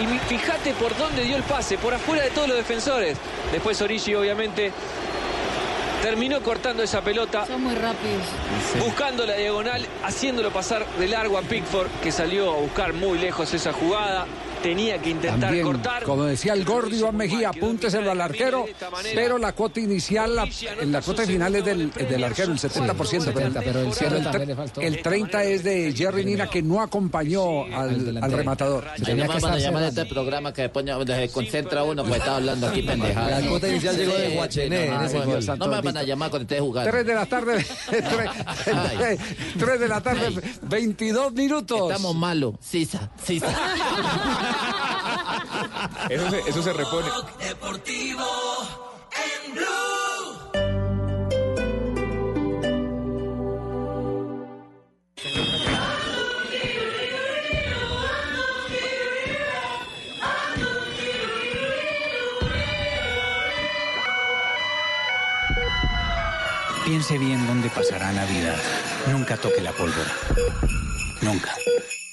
y 0.00 0.18
fíjate 0.28 0.72
por 0.74 0.96
dónde 0.96 1.22
dio 1.24 1.36
el 1.36 1.42
pase, 1.42 1.78
por 1.78 1.94
afuera 1.94 2.24
de 2.24 2.30
todos 2.30 2.48
los 2.48 2.56
defensores. 2.56 3.16
Después 3.52 3.80
Origi, 3.82 4.14
obviamente, 4.14 4.72
terminó 6.02 6.40
cortando 6.40 6.82
esa 6.82 7.00
pelota, 7.02 7.46
Son 7.46 7.62
muy 7.62 7.74
rápidos. 7.74 8.22
buscando 8.78 9.26
la 9.26 9.34
diagonal, 9.34 9.86
haciéndolo 10.04 10.50
pasar 10.50 10.86
de 10.98 11.08
largo 11.08 11.38
a 11.38 11.42
Pickford, 11.42 11.88
que 12.02 12.10
salió 12.12 12.52
a 12.52 12.56
buscar 12.56 12.92
muy 12.92 13.18
lejos 13.18 13.52
esa 13.54 13.72
jugada. 13.72 14.26
Tenía 14.62 14.98
que 15.00 15.10
intentar 15.10 15.40
También, 15.40 15.64
cortar. 15.66 16.02
como 16.04 16.24
decía 16.24 16.52
el 16.52 16.64
gordo 16.64 16.94
Iván 16.94 17.16
Mejía, 17.16 17.48
apúnteselo 17.50 18.10
al 18.10 18.20
arquero, 18.20 18.66
pero 19.14 19.38
la 19.38 19.52
cuota 19.52 19.80
inicial, 19.80 20.34
la, 20.36 20.48
en 20.80 20.92
la 20.92 21.00
cuota 21.02 21.24
final 21.24 21.54
es 21.56 21.64
del, 21.64 21.92
es 21.96 22.08
del 22.10 22.24
arquero, 22.24 22.52
el 22.52 22.58
70%, 22.58 23.32
pero, 23.34 23.50
pero 23.62 23.80
el 23.80 23.92
cierre 23.92 24.18
el, 24.18 24.24
también 24.24 24.42
tre- 24.42 24.46
le 24.48 24.54
faltó. 24.56 24.80
el 24.80 25.02
30 25.02 25.44
es 25.44 25.64
de 25.64 25.92
Jerry 25.96 26.24
Mina, 26.24 26.46
que 26.48 26.62
no 26.62 26.80
acompañó 26.80 27.64
al, 27.64 28.18
al 28.22 28.32
rematador. 28.32 28.86
Ay, 28.88 29.00
no 29.16 29.16
me 29.16 29.26
van 29.40 29.44
a 29.52 29.58
llamar 29.58 29.82
a 29.84 29.88
este 29.88 30.06
programa 30.06 30.52
que 30.52 30.70
se 30.72 31.30
concentra 31.30 31.82
uno 31.84 32.02
porque 32.02 32.18
está 32.18 32.36
hablando 32.36 32.66
aquí 32.68 32.82
pendejada. 32.82 33.40
La 33.40 33.48
cuota 33.48 33.68
inicial 33.68 33.96
llegó 33.96 34.14
de 34.14 34.28
Guachené. 34.30 34.88
No 35.58 35.68
me 35.68 35.80
van 35.80 35.96
a 35.96 36.02
llamar 36.02 36.30
cuando 36.30 36.42
esté 36.44 36.60
jugando. 36.60 36.90
3 36.90 37.06
de 37.06 37.14
la 37.14 37.26
tarde, 37.26 37.64
3, 39.58 39.80
de 39.80 39.88
la 39.88 40.00
tarde, 40.00 40.40
22 40.62 41.32
minutos. 41.32 41.90
Estamos 41.90 42.14
malos. 42.14 42.54
Sisa, 42.60 43.10
sisa. 43.24 43.46
Eso 46.08 46.30
se, 46.30 46.38
eso 46.40 46.62
se 46.62 46.72
repone. 46.72 47.08
Deportivo 47.38 48.24
en 49.12 49.54
Blue. 49.54 49.90
Piense 66.84 67.18
bien 67.18 67.46
dónde 67.46 67.70
pasará 67.70 68.10
Navidad. 68.12 68.56
Nunca 69.12 69.36
toque 69.36 69.60
la 69.60 69.72
pólvora. 69.72 70.12
Nunca. 71.22 71.54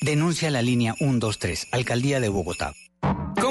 Denuncia 0.01 0.51
la 0.51 0.61
línea 0.61 0.93
123, 0.93 1.69
Alcaldía 1.71 2.19
de 2.19 2.29
Bogotá. 2.29 2.75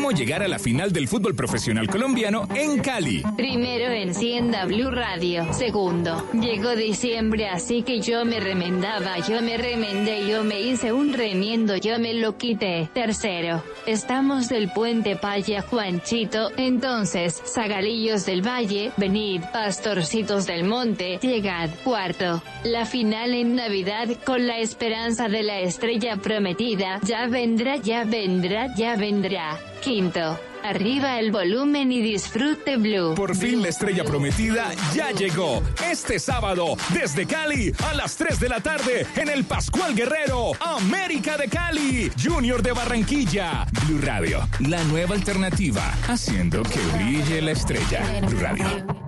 ¿Cómo 0.06 0.16
llegar 0.16 0.44
a 0.44 0.46
la 0.46 0.60
final 0.60 0.92
del 0.92 1.08
fútbol 1.08 1.34
profesional 1.34 1.88
colombiano 1.88 2.46
en 2.54 2.78
Cali? 2.78 3.24
Primero 3.36 3.92
encienda 3.92 4.64
Blue 4.64 4.92
Radio. 4.92 5.52
Segundo, 5.52 6.24
llegó 6.32 6.76
diciembre, 6.76 7.48
así 7.48 7.82
que 7.82 7.98
yo 7.98 8.24
me 8.24 8.38
remendaba, 8.38 9.18
yo 9.28 9.42
me 9.42 9.56
remendé, 9.56 10.28
yo 10.28 10.44
me 10.44 10.60
hice 10.60 10.92
un 10.92 11.12
remiendo, 11.12 11.74
yo 11.74 11.98
me 11.98 12.14
lo 12.14 12.38
quité. 12.38 12.88
Tercero, 12.94 13.64
estamos 13.84 14.48
del 14.48 14.70
puente 14.70 15.16
Paya 15.16 15.62
Juanchito, 15.62 16.52
entonces, 16.56 17.42
Zagalillos 17.44 18.26
del 18.26 18.46
Valle, 18.46 18.92
venid, 18.96 19.42
pastorcitos 19.52 20.46
del 20.46 20.62
monte, 20.62 21.18
llegad. 21.20 21.68
Cuarto, 21.82 22.44
la 22.62 22.86
final 22.86 23.34
en 23.34 23.56
Navidad 23.56 24.06
con 24.24 24.46
la 24.46 24.60
esperanza 24.60 25.28
de 25.28 25.42
la 25.42 25.58
estrella 25.58 26.16
prometida, 26.16 27.00
ya 27.02 27.26
vendrá, 27.26 27.74
ya 27.78 28.04
vendrá, 28.04 28.72
ya 28.76 28.94
vendrá. 28.94 29.58
Quinto, 29.80 30.38
arriba 30.66 31.18
el 31.18 31.30
volumen 31.30 31.92
y 31.92 32.00
disfrute 32.00 32.76
Blue. 32.76 33.14
Por 33.14 33.36
fin 33.36 33.62
la 33.62 33.68
estrella 33.68 34.04
prometida 34.04 34.72
ya 34.94 35.10
llegó. 35.12 35.62
Este 35.84 36.18
sábado, 36.18 36.76
desde 36.92 37.26
Cali, 37.26 37.72
a 37.88 37.94
las 37.94 38.16
3 38.16 38.40
de 38.40 38.48
la 38.48 38.60
tarde, 38.60 39.06
en 39.16 39.28
el 39.28 39.44
Pascual 39.44 39.94
Guerrero, 39.94 40.52
América 40.60 41.36
de 41.36 41.48
Cali, 41.48 42.10
Junior 42.22 42.62
de 42.62 42.72
Barranquilla. 42.72 43.66
Blue 43.86 44.00
Radio, 44.02 44.48
la 44.60 44.82
nueva 44.84 45.14
alternativa, 45.14 45.82
haciendo 46.08 46.62
que 46.62 46.80
brille 46.96 47.42
la 47.42 47.52
estrella. 47.52 48.02
Blue 48.26 48.40
Radio. 48.40 49.06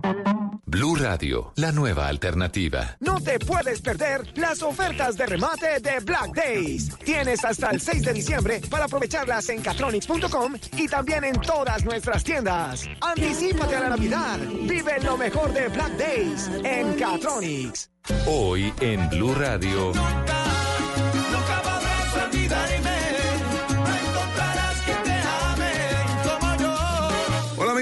Blue 0.70 0.96
Radio, 0.96 1.50
la 1.56 1.72
nueva 1.72 2.08
alternativa. 2.08 2.98
No 3.00 3.18
te 3.22 3.38
puedes 3.38 3.80
perder 3.80 4.30
las 4.36 4.60
ofertas 4.60 5.16
de 5.16 5.24
remate 5.24 5.80
de 5.80 5.98
Black 6.00 6.34
Days. 6.34 6.90
Tienes 6.98 7.42
hasta 7.42 7.70
el 7.70 7.80
6 7.80 8.02
de 8.02 8.12
diciembre 8.12 8.60
para 8.68 8.84
aprovecharlas 8.84 9.48
en 9.48 9.62
catronics.com 9.62 10.56
y 10.76 10.86
también 10.86 11.24
en 11.24 11.40
todas 11.48 11.82
nuestras 11.82 12.22
tiendas. 12.22 12.86
Anticípate 13.00 13.74
a 13.74 13.80
la 13.80 13.88
Navidad. 13.88 14.38
Vive 14.38 15.00
lo 15.02 15.16
mejor 15.16 15.50
de 15.54 15.68
Black 15.68 15.92
Days 15.96 16.50
en 16.62 16.92
Catronics. 16.94 17.90
Hoy 18.26 18.72
en 18.80 19.08
Blue 19.08 19.34
Radio. 19.34 19.92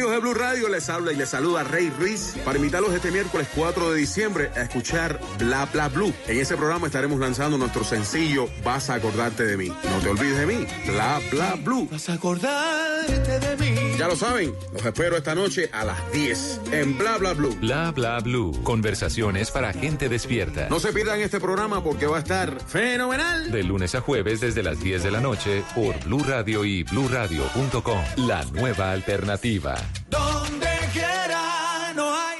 Amigos 0.06 0.12
de 0.12 0.18
Blue 0.20 0.34
Radio, 0.34 0.68
les 0.68 0.88
habla 0.88 1.12
y 1.12 1.16
les 1.16 1.28
saluda 1.30 1.64
Rey 1.64 1.90
Ruiz 1.90 2.34
para 2.44 2.58
invitarlos 2.58 2.92
este 2.92 3.10
miércoles 3.10 3.48
4 3.54 3.92
de 3.92 3.98
diciembre 3.98 4.50
a 4.54 4.62
escuchar 4.62 5.20
Bla 5.38 5.66
Bla 5.66 5.88
Blue. 5.88 6.12
En 6.28 6.38
ese 6.38 6.56
programa 6.56 6.86
estaremos 6.86 7.18
lanzando 7.18 7.58
nuestro 7.58 7.82
sencillo 7.82 8.48
Vas 8.64 8.90
a 8.90 8.94
acordarte 8.94 9.44
de 9.44 9.56
mí. 9.56 9.68
No 9.68 9.98
te 10.02 10.08
olvides 10.08 10.38
de 10.38 10.46
mí, 10.46 10.66
Bla 10.86 11.20
Bla 11.30 11.56
Blue. 11.56 11.88
Vas 11.90 12.08
a 12.08 12.14
acordarte 12.14 13.38
de 13.38 13.56
mí. 13.56 13.96
Ya 13.98 14.06
lo 14.06 14.16
saben, 14.16 14.54
los 14.72 14.84
espero 14.84 15.16
esta 15.16 15.34
noche 15.34 15.70
a 15.72 15.84
las 15.84 16.12
10 16.12 16.60
en 16.72 16.98
Bla 16.98 17.16
Bla 17.18 17.32
Blue. 17.32 17.56
Bla 17.60 17.90
Bla 17.92 18.18
Blue. 18.20 18.52
Conversaciones 18.62 19.50
para 19.50 19.72
gente 19.72 20.08
despierta. 20.08 20.68
No 20.68 20.78
se 20.78 20.92
pierdan 20.92 21.20
este 21.20 21.40
programa 21.40 21.82
porque 21.82 22.06
va 22.06 22.16
a 22.16 22.20
estar 22.20 22.60
fenomenal. 22.60 23.50
De 23.50 23.62
lunes 23.62 23.94
a 23.94 24.00
jueves 24.00 24.40
desde 24.40 24.62
las 24.62 24.80
10 24.80 25.02
de 25.02 25.10
la 25.10 25.20
noche 25.20 25.64
por 25.74 25.98
Blue 26.04 26.22
Radio 26.24 26.64
y 26.64 26.82
bluradio.com. 26.84 28.00
La 28.16 28.44
nueva 28.52 28.92
alternativa. 28.92 29.76
Donde 30.08 30.68
quiera 30.92 31.92
no 31.94 32.14
hay. 32.14 32.38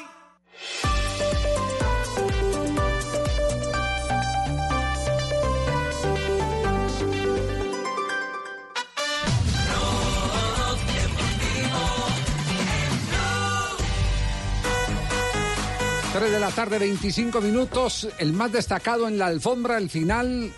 Tres 16.12 16.30
de 16.30 16.40
la 16.40 16.50
tarde, 16.50 16.78
25 16.78 17.40
minutos. 17.40 18.08
El 18.18 18.32
más 18.32 18.50
destacado 18.52 19.06
en 19.06 19.18
la 19.18 19.26
alfombra, 19.26 19.76
al 19.76 19.90
final, 19.90 20.50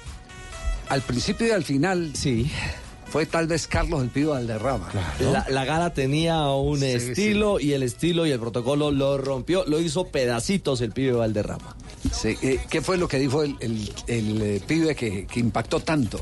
al 0.88 1.02
principio 1.02 1.48
y 1.48 1.50
al 1.50 1.64
final. 1.64 2.12
Sí. 2.14 2.50
Fue 3.10 3.24
tal 3.26 3.46
vez 3.46 3.66
Carlos 3.66 4.02
el 4.02 4.10
Pío 4.10 4.30
Valderrama. 4.30 4.90
La, 5.20 5.46
la 5.48 5.64
gala 5.64 5.94
tenía 5.94 6.46
un 6.50 6.78
Sí, 6.80 6.84
estilo 6.86 7.58
y 7.58 7.72
el 7.72 7.82
estilo 7.82 8.26
y 8.26 8.30
el 8.32 8.38
protocolo 8.38 8.90
lo 8.90 9.16
rompió, 9.16 9.64
lo 9.66 9.80
hizo 9.80 10.08
pedacitos 10.08 10.80
el 10.82 10.92
pibe 10.92 11.12
Valderrama. 11.12 11.74
Sí, 12.12 12.36
eh, 12.42 12.60
¿Qué 12.68 12.82
fue 12.82 12.98
lo 12.98 13.08
que 13.08 13.18
dijo 13.18 13.42
el, 13.42 13.56
el- 13.60 13.92
el, 14.06 14.42
eh, 14.42 14.60
pibe 14.66 14.94
que, 14.94 15.26
que 15.26 15.40
impactó 15.40 15.80
tanto? 15.80 16.20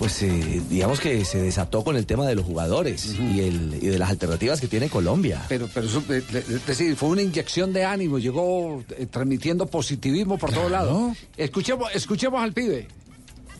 Pues 0.00 0.22
eh, 0.22 0.62
digamos 0.68 1.00
que 1.00 1.24
se 1.24 1.40
desató 1.42 1.82
con 1.82 1.96
el 1.96 2.06
tema 2.06 2.26
de 2.26 2.34
los 2.36 2.44
jugadores 2.44 3.14
y, 3.16 3.40
el, 3.40 3.78
y 3.82 3.86
de 3.86 3.98
las 3.98 4.10
alternativas 4.10 4.60
que 4.60 4.68
tiene 4.68 4.88
Colombia. 4.88 5.44
Pero, 5.48 5.68
pero 5.72 5.86
eso, 5.86 6.02
es 6.08 6.66
decir, 6.66 6.94
fue 6.96 7.08
una 7.08 7.22
inyección 7.22 7.72
de 7.72 7.84
ánimo, 7.84 8.18
llegó 8.20 8.82
eh, 8.96 9.06
transmitiendo 9.06 9.66
positivismo 9.66 10.38
por 10.38 10.52
todos 10.52 10.70
lados. 10.70 11.16
Escuchemos, 11.36 11.88
escuchemos 11.94 12.40
al 12.42 12.52
pibe. 12.52 12.86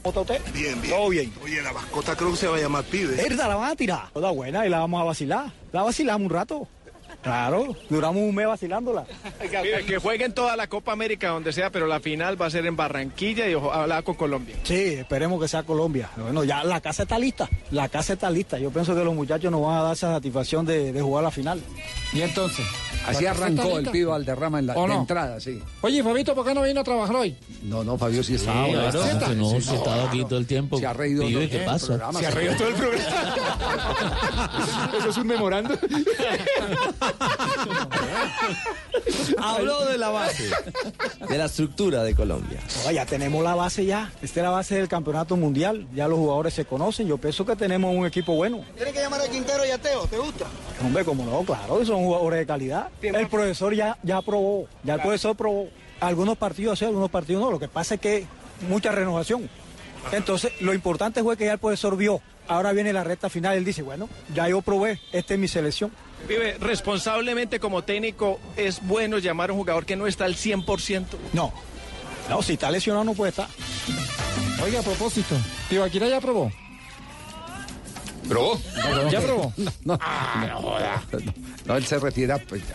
¿Cómo 0.02 0.20
está 0.22 0.34
usted? 0.34 0.52
Bien, 0.52 0.80
bien. 0.80 0.94
Todo 0.94 1.08
bien. 1.08 1.32
Oye, 1.42 1.62
la 1.62 1.72
mascota 1.72 2.16
creo 2.16 2.30
que 2.30 2.36
se 2.36 2.46
va 2.48 2.56
a 2.56 2.60
llamar 2.60 2.84
pibe. 2.84 3.16
¿Verdad? 3.16 3.48
¿La 3.48 3.56
van 3.56 3.70
a 3.72 3.76
tirar? 3.76 4.10
Toda 4.12 4.30
buena 4.30 4.66
y 4.66 4.70
la 4.70 4.78
vamos 4.80 5.00
a 5.00 5.04
vacilar. 5.04 5.52
La 5.72 5.82
vacilamos 5.82 6.26
un 6.26 6.30
rato. 6.30 6.68
Claro, 7.22 7.74
duramos 7.90 8.22
un 8.22 8.32
mes 8.34 8.46
vacilándola. 8.46 9.04
Mire, 9.42 9.84
que 9.84 9.98
jueguen 9.98 10.32
toda 10.32 10.54
la 10.56 10.68
Copa 10.68 10.92
América 10.92 11.30
donde 11.30 11.52
sea, 11.52 11.68
pero 11.70 11.88
la 11.88 11.98
final 11.98 12.40
va 12.40 12.46
a 12.46 12.50
ser 12.50 12.64
en 12.64 12.76
Barranquilla 12.76 13.48
y 13.48 13.54
ojalá 13.54 14.02
con 14.02 14.14
Colombia. 14.14 14.54
Sí, 14.62 14.74
esperemos 14.94 15.40
que 15.40 15.48
sea 15.48 15.64
Colombia. 15.64 16.10
Bueno, 16.16 16.44
ya 16.44 16.62
la 16.62 16.80
casa 16.80 17.02
está 17.02 17.18
lista. 17.18 17.48
La 17.72 17.88
casa 17.88 18.12
está 18.12 18.30
lista. 18.30 18.58
Yo 18.58 18.70
pienso 18.70 18.94
que 18.94 19.02
los 19.02 19.14
muchachos 19.14 19.50
nos 19.50 19.62
van 19.62 19.78
a 19.78 19.82
dar 19.82 19.92
esa 19.94 20.12
satisfacción 20.12 20.64
de, 20.64 20.92
de 20.92 21.02
jugar 21.02 21.24
la 21.24 21.32
final. 21.32 21.60
¿Y 22.12 22.20
entonces? 22.22 22.64
Así 23.08 23.24
¿La 23.24 23.30
casa 23.32 23.48
está 23.48 23.62
arrancó 23.62 23.78
el 23.78 23.88
pibe 23.90 24.04
Valderrama 24.06 24.58
en 24.58 24.66
la 24.66 24.74
¿O 24.76 24.82
de 24.82 24.88
no? 24.88 25.00
entrada, 25.00 25.40
sí. 25.40 25.62
Oye, 25.80 26.02
Fabito, 26.02 26.34
¿por 26.34 26.46
qué 26.46 26.54
no 26.54 26.62
vino 26.62 26.80
a 26.80 26.84
trabajar 26.84 27.16
hoy? 27.16 27.36
No, 27.62 27.82
no, 27.84 27.96
Fabio 27.96 28.22
sí 28.22 28.34
estaba. 28.34 28.66
Sí, 28.66 28.72
claro, 28.72 29.02
Sí, 29.02 29.08
no, 29.36 29.50
sí, 29.50 29.60
se 29.62 29.70
ha 29.70 29.74
estado 29.76 30.02
aquí 30.08 30.24
todo 30.24 30.38
el 30.38 30.46
tiempo. 30.46 30.78
Se 30.78 30.86
ha 30.86 30.92
reído 30.92 31.22
Pibe, 31.26 31.40
todo 31.40 31.50
¿qué 31.50 31.58
el 31.58 31.64
pasa? 31.64 31.86
programa, 31.86 32.20
Se 32.20 32.26
ha 32.26 32.30
reído 32.30 32.54
todo 32.56 32.68
el 32.68 32.74
programa. 32.74 33.36
Eso 34.98 35.08
es 35.10 35.16
un 35.16 35.26
memorando. 35.26 35.74
Habló 39.38 39.84
de 39.86 39.98
la 39.98 40.08
base, 40.08 40.50
de 41.28 41.38
la 41.38 41.44
estructura 41.46 42.02
de 42.02 42.14
Colombia. 42.14 42.60
No, 42.84 42.90
ya 42.90 43.06
tenemos 43.06 43.42
la 43.42 43.54
base 43.54 43.84
ya. 43.84 44.12
Esta 44.22 44.40
es 44.40 44.44
la 44.44 44.50
base 44.50 44.76
del 44.76 44.88
campeonato 44.88 45.36
mundial. 45.36 45.86
Ya 45.94 46.08
los 46.08 46.18
jugadores 46.18 46.54
se 46.54 46.64
conocen. 46.64 47.08
Yo 47.08 47.18
pienso 47.18 47.44
que 47.44 47.56
tenemos 47.56 47.94
un 47.94 48.06
equipo 48.06 48.34
bueno. 48.34 48.64
Tienes 48.74 48.94
que 48.94 49.00
llamar 49.00 49.20
a 49.20 49.28
Quintero 49.28 49.64
y 49.66 49.70
a 49.70 49.78
Teo, 49.78 50.06
¿te 50.06 50.18
gusta? 50.18 50.46
Hombre, 50.84 51.04
como 51.04 51.24
no, 51.24 51.42
claro, 51.42 51.84
son 51.84 52.04
jugadores 52.04 52.40
de 52.40 52.46
calidad. 52.46 52.88
El 53.02 53.28
profesor 53.28 53.74
ya, 53.74 53.98
ya 54.02 54.18
aprobó, 54.18 54.68
ya 54.82 54.94
el 54.94 55.00
profesor 55.00 55.36
probó. 55.36 55.68
Algunos 56.00 56.38
partidos 56.38 56.78
sí, 56.78 56.84
algunos 56.84 57.10
partidos 57.10 57.42
no. 57.42 57.50
Lo 57.50 57.58
que 57.58 57.68
pasa 57.68 57.94
es 57.94 58.00
que 58.00 58.26
mucha 58.68 58.92
renovación. 58.92 59.48
Entonces, 60.12 60.52
lo 60.60 60.72
importante 60.72 61.22
fue 61.22 61.36
que 61.36 61.44
ya 61.46 61.52
el 61.52 61.58
profesor 61.58 61.96
vio. 61.96 62.20
Ahora 62.46 62.72
viene 62.72 62.92
la 62.92 63.04
recta 63.04 63.28
final. 63.28 63.56
Él 63.56 63.64
dice, 63.64 63.82
bueno, 63.82 64.08
ya 64.34 64.48
yo 64.48 64.62
probé, 64.62 65.00
esta 65.12 65.34
es 65.34 65.40
mi 65.40 65.48
selección. 65.48 65.92
Vive, 66.26 66.56
responsablemente 66.60 67.60
como 67.60 67.82
técnico, 67.84 68.40
¿es 68.56 68.84
bueno 68.86 69.18
llamar 69.18 69.50
a 69.50 69.52
un 69.52 69.60
jugador 69.60 69.86
que 69.86 69.96
no 69.96 70.06
está 70.06 70.24
al 70.24 70.34
100%? 70.34 71.04
No, 71.32 71.52
no, 72.28 72.42
si 72.42 72.54
está 72.54 72.70
lesionado 72.70 73.04
no 73.04 73.14
puede 73.14 73.30
estar. 73.30 73.48
Oiga, 74.62 74.80
a 74.80 74.82
propósito, 74.82 75.36
Tibaquira 75.68 76.08
ya 76.08 76.18
aprobó. 76.18 76.50
¿Probó? 78.28 78.60
¿Ya 79.10 79.20
probó? 79.20 79.52
No, 79.56 79.72
no, 79.84 79.98
no, 80.46 80.60
joda. 80.60 81.02
No, 81.64 81.76
él 81.76 81.86
se 81.86 81.98
refiere 81.98 82.36
pues 82.46 82.62
ya. 82.68 82.74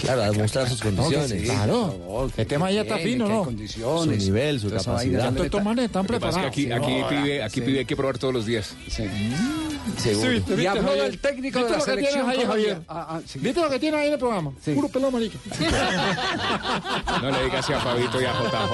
Claro, 0.00 0.22
a 0.22 0.30
demostrar 0.30 0.68
sus 0.68 0.80
condiciones. 0.80 1.30
sí, 1.30 1.38
Claro. 1.44 2.28
El 2.36 2.46
tema 2.46 2.70
ya 2.70 2.82
está 2.82 2.98
fino, 2.98 3.28
¿no? 3.28 3.44
condiciones, 3.44 4.04
Su 4.22 4.30
nivel, 4.30 4.60
su 4.60 4.70
capacidad. 4.70 5.36
estos 5.36 5.62
manes 5.64 5.84
están 5.86 6.06
preparados. 6.06 6.44
aquí, 6.46 6.70
aquí, 6.72 6.86
Sí, 6.86 7.02
pibe, 7.08 7.42
aquí 7.42 7.54
sí. 7.54 7.60
pibe 7.66 7.78
hay 7.80 7.84
que 7.84 7.96
probar 7.96 8.18
todos 8.18 8.34
los 8.34 8.46
días. 8.46 8.74
Sí. 8.88 9.04
Seguro. 9.96 10.28
Sí, 10.28 10.34
¿viste, 10.34 10.62
Y 10.62 10.66
habló 10.66 10.82
Javier? 10.88 11.04
del 11.04 11.18
técnico 11.18 11.58
de 11.58 11.64
¿Viste 11.64 11.72
la 11.72 11.78
lo 11.78 11.84
que 11.84 11.92
tienes 11.92 12.12
selección 12.12 12.30
ahí? 12.30 12.46
Javier? 12.46 12.82
Ah, 12.88 13.06
ah, 13.10 13.20
sí. 13.26 13.38
¿Viste 13.38 13.60
lo 13.60 13.70
que 13.70 13.78
tiene 13.78 13.96
ahí 13.96 14.06
en 14.08 14.12
el 14.12 14.18
programa? 14.18 14.52
Sí. 14.62 14.72
Puro 14.72 14.88
pelado 14.88 15.10
marica. 15.12 15.38
No 17.22 17.30
le 17.30 17.44
digas 17.44 17.64
así 17.64 17.72
a 17.72 17.80
Fabito 17.80 18.20
y 18.20 18.24
a 18.24 18.32
JJ, 18.32 18.70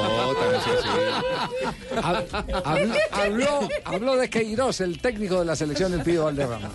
no 0.53 0.61
sé 0.61 0.71
si. 0.83 1.97
Hab- 1.97 2.63
habló, 2.65 2.95
habló, 3.13 3.69
habló 3.85 4.17
de 4.17 4.29
Queiroz, 4.31 4.81
el 4.81 5.01
técnico 5.01 5.39
de 5.41 5.45
la 5.47 5.57
selección 5.57 5.93
del 5.93 6.03
Pío 6.03 6.25
Valderrama. 6.25 6.71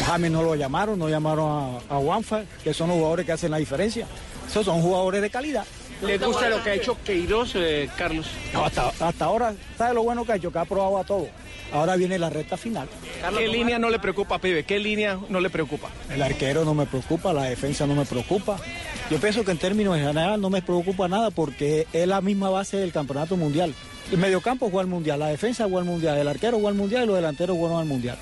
James 0.00 0.30
no 0.30 0.42
lo 0.42 0.54
llamaron, 0.54 0.98
no 0.98 1.08
llamaron 1.08 1.80
a, 1.90 1.96
a 1.96 2.42
que 2.64 2.72
son 2.72 2.88
los 2.88 2.96
jugadores 2.96 3.26
que 3.26 3.32
hacen 3.32 3.50
la 3.50 3.58
diferencia. 3.58 4.06
Esos 4.48 4.64
son 4.64 4.80
jugadores 4.82 5.22
de 5.22 5.30
calidad. 5.30 5.64
¿Les 6.02 6.20
gusta 6.20 6.48
lo 6.48 6.62
que 6.62 6.70
ha 6.70 6.74
hecho 6.74 6.96
Queiroz, 7.04 7.52
eh, 7.54 7.88
Carlos? 7.96 8.26
No, 8.52 8.64
hasta, 8.64 8.88
hasta 8.88 9.24
ahora, 9.24 9.54
¿sabe 9.78 9.94
lo 9.94 10.02
bueno 10.02 10.24
que 10.24 10.32
ha 10.32 10.36
hecho? 10.36 10.50
Que 10.50 10.58
ha 10.58 10.64
probado 10.64 10.98
a 10.98 11.04
todo. 11.04 11.28
Ahora 11.72 11.96
viene 11.96 12.18
la 12.18 12.28
recta 12.28 12.56
final. 12.56 12.88
¿Qué 13.38 13.48
línea 13.48 13.78
no 13.78 13.88
le 13.88 13.98
preocupa, 13.98 14.38
pibe? 14.38 14.64
¿Qué 14.64 14.78
línea 14.78 15.18
no 15.28 15.40
le 15.40 15.48
preocupa? 15.48 15.88
El 16.10 16.20
arquero 16.20 16.64
no 16.64 16.74
me 16.74 16.86
preocupa, 16.86 17.32
la 17.32 17.44
defensa 17.44 17.86
no 17.86 17.94
me 17.94 18.04
preocupa. 18.04 18.58
Yo 19.10 19.18
pienso 19.18 19.44
que 19.44 19.52
en 19.52 19.58
términos 19.58 19.96
general 19.96 20.40
no 20.40 20.50
me 20.50 20.60
preocupa 20.60 21.08
nada 21.08 21.30
porque 21.30 21.86
es 21.92 22.06
la 22.06 22.20
misma 22.20 22.50
base 22.50 22.76
del 22.76 22.92
campeonato 22.92 23.36
mundial. 23.36 23.72
El 24.10 24.18
mediocampo 24.18 24.66
juega 24.66 24.80
al 24.82 24.88
mundial, 24.88 25.20
la 25.20 25.28
defensa 25.28 25.64
juega 25.64 25.78
al 25.78 25.84
mundial, 25.86 26.18
el 26.18 26.28
arquero 26.28 26.56
juega 26.56 26.70
al 26.70 26.74
mundial 26.74 27.04
y 27.04 27.06
los 27.06 27.16
delanteros 27.16 27.56
juegan 27.56 27.78
al 27.78 27.86
mundial. 27.86 28.18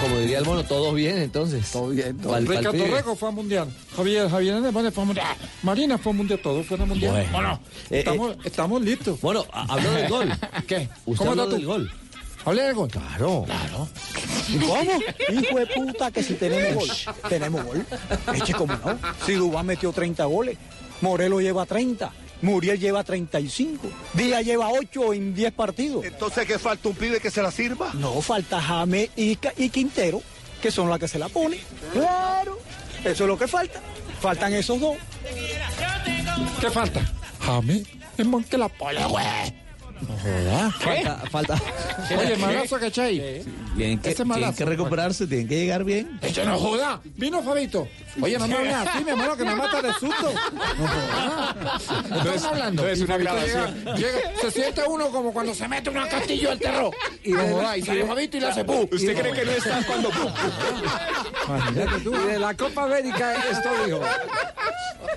Como 0.00 0.18
diría 0.18 0.38
el 0.38 0.44
mono, 0.44 0.62
todos 0.64 0.94
bien 0.94 1.18
entonces. 1.18 1.70
Todo 1.70 1.88
bien, 1.88 2.16
todo 2.18 2.32
pa'l 2.32 2.46
Ricardo. 2.46 2.72
Rego 2.86 3.16
fue 3.16 3.28
al 3.30 3.34
mundial. 3.34 3.68
Javier, 3.96 4.28
Javier 4.28 4.56
Hernández 4.56 4.92
fue 4.94 5.02
al 5.02 5.06
mundial. 5.06 5.26
Marina 5.62 5.98
fue 5.98 6.12
al 6.12 6.18
mundial, 6.18 6.40
todo 6.42 6.62
fue 6.62 6.76
al 6.78 6.86
mundial. 6.86 7.12
Bueno. 7.12 7.28
Bueno, 7.32 7.60
Eh, 7.90 7.98
estamos, 8.00 8.36
estamos 8.44 8.82
listos. 8.82 9.20
Bueno, 9.20 9.44
habló 9.52 9.90
del 9.92 10.08
gol. 10.08 10.32
¿Qué? 10.66 10.88
Usted 11.06 11.18
¿Cómo 11.18 11.30
habló 11.32 11.46
tú? 11.48 11.56
del 11.56 11.66
gol. 11.66 11.92
¿Hablé 12.44 12.62
del 12.62 12.74
gol? 12.74 12.88
Claro. 12.90 13.44
Claro. 13.46 13.88
¿Cómo? 14.66 15.40
Hijo 15.40 15.58
de 15.58 15.66
puta, 15.66 16.10
que 16.12 16.22
si 16.22 16.34
tenemos 16.34 16.74
gol. 16.86 16.96
Tenemos 17.28 17.64
gol. 17.64 17.86
Eche 18.34 18.52
como 18.54 18.74
no. 18.74 18.98
Si 19.24 19.32
Dubán 19.32 19.66
metió 19.66 19.92
30 19.92 20.24
goles, 20.26 20.56
Morelos 21.00 21.42
lleva 21.42 21.66
30, 21.66 22.12
Muriel 22.42 22.78
lleva 22.78 23.02
35, 23.02 23.88
Díaz 24.12 24.44
lleva 24.44 24.70
8 24.70 25.14
en 25.14 25.34
10 25.34 25.52
partidos. 25.52 26.04
Entonces, 26.04 26.46
¿qué 26.46 26.58
falta? 26.58 26.88
¿Un 26.88 26.94
pibe 26.94 27.20
que 27.20 27.30
se 27.30 27.42
la 27.42 27.50
sirva? 27.50 27.90
No, 27.94 28.20
falta 28.20 28.60
James 28.60 29.10
y, 29.16 29.36
Quintero, 29.36 30.22
que 30.60 30.70
son 30.70 30.90
las 30.90 30.98
que 30.98 31.08
se 31.08 31.18
la 31.18 31.28
ponen. 31.28 31.60
Claro. 31.92 32.58
Eso 33.04 33.24
es 33.24 33.28
lo 33.28 33.38
que 33.38 33.48
falta. 33.48 33.80
Faltan 34.20 34.52
esos 34.52 34.80
dos. 34.80 34.96
¿Qué 36.60 36.70
falta? 36.70 37.00
Jame, 37.40 37.82
es 38.16 38.26
más 38.26 38.46
que 38.46 38.58
la 38.58 38.68
polla, 38.68 39.06
güey. 39.06 39.24
No 40.00 40.18
jodas. 40.18 40.74
Falta, 40.76 41.16
falta. 41.30 41.62
Oye, 42.18 42.36
malazo 42.36 42.78
que 42.78 42.86
eché 42.86 43.02
ahí. 43.02 43.42
Tienen 43.76 43.98
que, 43.98 44.14
tienen 44.14 44.54
que 44.54 44.64
recuperarse, 44.64 45.26
tienen 45.26 45.48
que 45.48 45.56
llegar 45.56 45.84
bien. 45.84 46.18
Eche 46.22 46.44
no 46.44 46.58
joda. 46.58 47.00
Vino 47.16 47.42
Fabito. 47.42 47.88
Oye, 48.20 48.38
no 48.38 48.46
me 48.48 48.54
hables 48.56 48.74
así, 48.74 49.04
mi 49.04 49.10
hermano, 49.10 49.36
que 49.36 49.44
me 49.44 49.54
mata 49.56 49.82
de 49.82 49.92
susto. 49.94 50.32
No 50.78 50.86
joda. 50.88 51.56
¿Qué 52.22 52.28
estamos 52.28 52.44
hablando? 52.44 52.82
no 52.82 52.88
es 52.88 53.00
una 53.00 53.16
grabación. 53.16 53.74
llega- 53.84 53.94
llega- 53.96 54.40
se 54.40 54.50
siente 54.50 54.82
uno 54.88 55.08
como 55.08 55.32
cuando 55.32 55.54
se 55.54 55.66
mete 55.68 55.90
en 55.90 55.98
un 55.98 56.08
castillo 56.08 56.50
del 56.50 56.58
terror. 56.58 56.94
Y 57.24 57.32
no 57.32 57.46
joda, 57.48 57.76
y 57.76 57.82
sale 57.82 58.04
Fabito 58.06 58.36
y 58.36 58.40
le 58.40 58.46
hace 58.48 58.64
pu. 58.64 58.88
¿Usted 58.92 59.18
cree 59.18 59.32
que 59.32 59.44
no 59.44 59.50
está 59.52 59.82
cuando 59.86 60.10
Imagínate 61.46 62.00
tú. 62.00 62.14
Y 62.14 62.26
de 62.32 62.38
la 62.38 62.54
Copa 62.54 62.84
América 62.84 63.34
esto 63.50 63.68
dijo. 63.84 64.00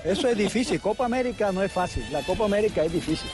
Eso 0.04 0.28
es 0.28 0.36
difícil. 0.36 0.80
Copa 0.80 1.04
América 1.04 1.52
no 1.52 1.62
es 1.62 1.70
fácil. 1.72 2.04
La 2.10 2.22
Copa 2.22 2.44
América 2.44 2.82
es 2.84 2.92
difícil. 2.92 3.28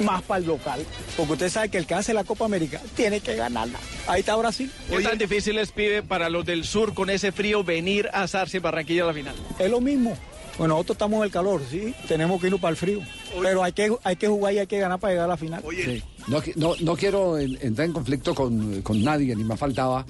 Más 0.00 0.22
para 0.22 0.40
el 0.40 0.46
local. 0.46 0.84
Porque 1.16 1.32
usted 1.34 1.48
sabe 1.50 1.68
que 1.70 1.78
el 1.78 1.86
que 1.86 1.94
hace 1.94 2.12
la 2.12 2.24
Copa 2.24 2.44
América 2.44 2.80
tiene 2.94 3.20
que 3.20 3.34
ganarla. 3.36 3.78
Ahí 4.06 4.20
está 4.20 4.36
Brasil. 4.36 4.70
¿Qué 4.90 5.00
tan 5.00 5.16
difícil 5.18 5.56
es, 5.58 5.72
pibe, 5.72 6.02
para 6.02 6.28
los 6.28 6.44
del 6.44 6.64
sur 6.64 6.92
con 6.94 7.08
ese 7.10 7.32
frío 7.32 7.64
venir 7.64 8.08
a 8.12 8.22
asarse 8.24 8.58
en 8.58 8.62
Barranquilla 8.62 9.04
a 9.04 9.06
la 9.06 9.14
final? 9.14 9.34
Es 9.58 9.70
lo 9.70 9.80
mismo. 9.80 10.16
Bueno, 10.58 10.74
nosotros 10.74 10.94
estamos 10.96 11.18
en 11.18 11.24
el 11.24 11.30
calor, 11.30 11.60
sí. 11.70 11.94
Tenemos 12.08 12.40
que 12.40 12.46
irnos 12.46 12.60
para 12.60 12.70
el 12.70 12.76
frío. 12.76 13.00
Pero 13.42 13.62
hay 13.62 13.72
que, 13.72 13.94
hay 14.04 14.16
que 14.16 14.26
jugar 14.28 14.54
y 14.54 14.58
hay 14.58 14.66
que 14.66 14.78
ganar 14.78 14.98
para 14.98 15.12
llegar 15.12 15.26
a 15.26 15.28
la 15.28 15.36
final. 15.36 15.62
Sí. 15.70 16.02
No, 16.28 16.42
no, 16.56 16.74
no 16.80 16.96
quiero 16.96 17.38
en- 17.38 17.58
entrar 17.60 17.86
en 17.86 17.92
conflicto 17.92 18.34
con, 18.34 18.80
con 18.82 19.02
nadie, 19.04 19.36
ni 19.36 19.44
me 19.44 19.56
faltaba. 19.56 20.04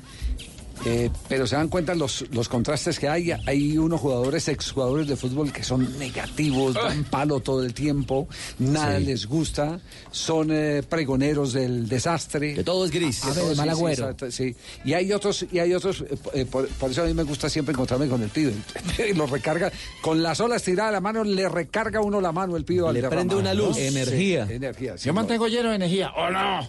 Eh, 0.84 1.10
pero 1.28 1.46
se 1.46 1.56
dan 1.56 1.68
cuenta 1.68 1.94
los, 1.94 2.24
los 2.32 2.48
contrastes 2.48 2.98
que 2.98 3.08
hay. 3.08 3.30
Hay 3.46 3.78
unos 3.78 4.00
jugadores, 4.00 4.48
exjugadores 4.48 5.08
de 5.08 5.16
fútbol 5.16 5.52
que 5.52 5.62
son 5.64 5.98
negativos, 5.98 6.74
dan 6.74 7.04
palo 7.04 7.40
todo 7.40 7.64
el 7.64 7.74
tiempo, 7.74 8.28
nada 8.58 8.98
Sí. 8.98 9.04
les 9.04 9.26
gusta, 9.26 9.80
son 10.10 10.48
eh, 10.52 10.82
pregoneros 10.88 11.52
del 11.52 11.88
desastre. 11.88 12.54
Que 12.54 12.64
todo 12.64 12.84
es 12.84 12.90
gris. 12.90 13.22
Ah, 13.24 13.32
todo 13.34 13.46
es 13.46 13.50
sí, 13.52 13.56
mal 13.56 13.68
agüero. 13.70 14.14
sí. 14.30 14.54
Y 14.84 14.92
hay 14.92 15.12
otros, 15.12 15.46
y 15.50 15.58
hay 15.58 15.72
otros, 15.74 16.04
eh, 16.34 16.44
por, 16.46 16.68
por 16.68 16.90
eso 16.90 17.02
a 17.02 17.06
mí 17.06 17.14
me 17.14 17.22
gusta 17.24 17.48
siempre 17.48 17.72
encontrarme 17.72 18.08
con 18.08 18.22
el 18.22 18.28
pibe. 18.30 18.52
Lo 19.16 19.26
recarga, 19.26 19.72
con 20.02 20.22
la 20.22 20.34
sola 20.34 20.56
estirada 20.56 20.90
de 20.90 20.92
la 20.94 21.00
mano, 21.00 21.24
le 21.24 21.48
recarga 21.48 22.00
uno 22.00 22.20
la 22.20 22.32
mano 22.32 22.56
el 22.56 22.64
pibe. 22.64 22.92
Le 22.92 23.02
prende 23.08 23.34
una 23.34 23.54
luz. 23.54 23.76
Energía. 23.78 24.46
energía. 24.50 24.96
sí, 24.98 25.06
Yo 25.06 25.12
no. 25.12 25.20
mantengo 25.20 25.48
lleno 25.48 25.70
de 25.70 25.76
energía. 25.76 26.10
¿O 26.16 26.30
no? 26.30 26.68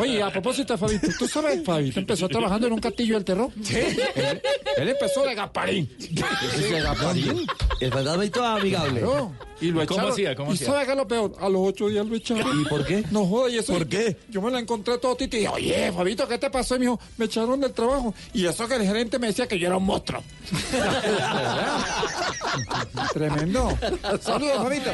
Oye, 0.00 0.22
a 0.22 0.30
propósito 0.30 0.72
de 0.74 0.78
Fabito, 0.78 1.08
¿tú 1.18 1.26
sabes, 1.28 1.62
Fabito 1.64 2.00
empezó 2.00 2.28
trabajando 2.28 2.66
en 2.66 2.72
un 2.72 2.80
castillo 2.80 3.14
del 3.14 3.24
Sí. 3.62 3.76
Él, 4.14 4.42
él 4.76 4.88
empezó 4.88 5.22
de 5.22 5.34
Gasparín. 5.34 5.90
¿De 5.98 6.80
Gasparín? 6.80 7.46
El 7.80 7.92
fantasmito 7.92 8.44
amigable. 8.44 9.00
Claro. 9.00 9.32
Y 9.60 9.66
lo 9.72 9.84
¿Cómo 9.86 10.00
echaron. 10.00 10.12
hacía? 10.12 10.34
¿Cómo 10.34 10.52
¿Y 10.52 10.54
hacía? 10.54 10.66
sabe 10.68 10.84
qué 10.86 10.90
es 10.92 10.96
lo 10.96 11.06
peor? 11.06 11.32
A 11.38 11.48
los 11.50 11.60
ocho 11.68 11.88
días 11.88 12.06
lo 12.06 12.16
echaron. 12.16 12.62
¿Y 12.62 12.64
por 12.64 12.86
qué? 12.86 13.04
No 13.10 13.26
jodas, 13.26 13.52
y 13.52 13.58
eso. 13.58 13.74
¿Por 13.74 13.86
qué? 13.86 14.16
Yo 14.30 14.40
me 14.40 14.50
la 14.50 14.58
encontré 14.58 14.96
todo 14.98 15.14
titi 15.16 15.36
y 15.36 15.40
dije, 15.40 15.52
oye, 15.52 15.92
Fabito, 15.92 16.26
¿qué 16.26 16.38
te 16.38 16.48
pasó? 16.48 16.76
Y 16.76 16.78
me 16.78 16.84
dijo, 16.86 16.98
me 17.18 17.26
echaron 17.26 17.60
del 17.60 17.72
trabajo. 17.72 18.14
Y 18.32 18.46
eso 18.46 18.66
que 18.66 18.76
el 18.76 18.82
gerente 18.84 19.18
me 19.18 19.26
decía 19.26 19.46
que 19.46 19.58
yo 19.58 19.66
era 19.66 19.76
un 19.76 19.84
monstruo. 19.84 20.22
Tremendo. 23.12 23.76
Saludos, 24.20 24.56
Fabito. 24.62 24.90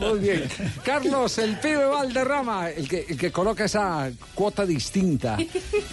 Muy 0.00 0.18
bien. 0.18 0.44
Carlos, 0.84 1.38
el 1.38 1.58
pibe 1.58 1.84
Valderrama, 1.86 2.68
el 2.70 2.86
que, 2.88 3.06
el 3.08 3.16
que 3.18 3.32
coloca 3.32 3.64
esa 3.64 4.10
cuota 4.34 4.66
distinta, 4.66 5.38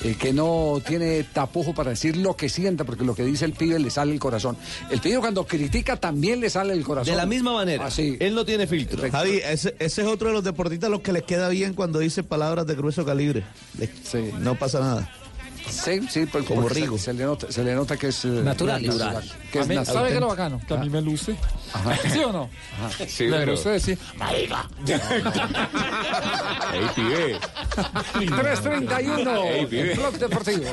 el 0.04 0.18
que 0.18 0.34
no 0.34 0.82
tiene 0.86 1.24
tapujo 1.24 1.74
para 1.74 1.81
decir 1.90 2.18
lo 2.18 2.36
que 2.36 2.50
sienta, 2.50 2.84
porque 2.84 3.04
lo 3.04 3.16
que 3.16 3.24
dice 3.24 3.46
el 3.46 3.54
pibe 3.54 3.80
le 3.80 3.90
sale 3.90 4.14
el 4.14 4.20
corazón. 4.20 4.56
El 4.90 5.02
pibe 5.02 5.20
cuando 5.20 5.46
critica 5.46 5.98
también 5.98 6.40
le 6.40 6.50
sale 6.50 6.74
el 6.74 6.84
corazón. 6.84 7.12
De 7.12 7.18
la 7.18 7.26
misma 7.26 7.54
manera. 7.54 7.88
Así. 7.88 8.18
Él 8.20 8.36
no 8.36 8.46
tiene 8.46 8.68
filtro. 8.68 9.10
Javi, 9.12 9.42
ese, 9.44 9.76
ese 9.80 10.02
es 10.02 10.08
otro 10.08 10.30
de 10.30 10.34
los 10.34 10.44
deportistas 10.44 10.88
a 10.88 10.92
los 10.92 11.02
que 11.02 11.12
les 11.12 11.24
queda 11.24 11.50
bien 11.50 11.74
cuando 11.74 12.00
dice 12.00 12.24
palabras 12.24 12.68
de 12.68 12.76
grueso 12.76 13.06
calibre. 13.06 13.44
Sí. 14.04 14.32
No 14.40 14.56
pasa 14.56 14.80
nada. 14.80 15.10
Sí, 15.70 16.02
sí, 16.10 16.26
pues, 16.26 16.46
Como 16.46 16.68
se, 16.68 16.74
Rigo. 16.76 16.98
se 16.98 17.14
le 17.14 17.24
nota, 17.24 17.52
se 17.52 17.64
le 17.64 17.74
nota 17.74 17.96
que 17.98 18.08
es 18.08 18.26
eh, 18.26 18.28
Natural. 18.30 18.82
Que 19.52 19.60
A 19.60 19.62
es 19.62 19.68
mí, 19.68 19.76
natural. 19.76 19.86
¿Sabe 19.96 20.08
qué 20.10 20.14
es 20.16 20.20
lo 20.22 20.28
bacano? 20.28 20.62
Que 20.68 20.74
a 20.74 20.78
mí 20.78 20.90
me 20.90 21.02
luce. 21.02 21.36
¿Sí 22.12 22.20
o 22.20 22.32
no? 22.32 22.50
Sí, 23.08 23.26
me 23.26 23.38
pero. 23.38 23.52
luce 23.54 23.70
decir, 23.70 23.98
marica. 24.18 24.68
Ey, 26.74 26.90
pibe. 26.96 27.40
331, 28.14 29.44
Ey, 29.44 29.66
pibe. 29.68 29.92
el 29.94 29.98
Blog 30.00 30.14
Deportivo. 30.18 30.64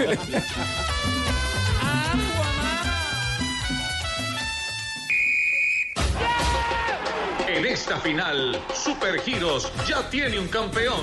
En 7.48 7.64
esta 7.64 7.96
final, 7.98 8.60
Supergiros 8.74 9.72
ya 9.88 10.08
tiene 10.10 10.38
un 10.38 10.48
campeón. 10.48 11.00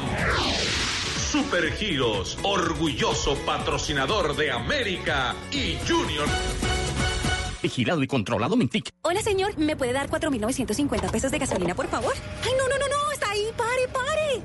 Supergiros, 1.35 2.37
orgulloso 2.43 3.35
patrocinador 3.45 4.37
de 4.37 4.51
América 4.51 5.35
y 5.51 5.77
Junior. 5.85 6.25
Vigilado 7.61 8.01
y 8.01 8.07
controlado 8.07 8.55
Mintic. 8.55 8.89
Hola, 9.01 9.21
señor. 9.21 9.57
¿Me 9.57 9.75
puede 9.75 9.91
dar 9.91 10.09
4.950 10.09 11.11
pesos 11.11 11.31
de 11.31 11.39
gasolina, 11.39 11.75
por 11.75 11.87
favor? 11.87 12.13
Ay, 12.41 12.51
no, 12.57 12.69
no, 12.69 12.77
no, 12.77 12.87
no. 12.87 13.04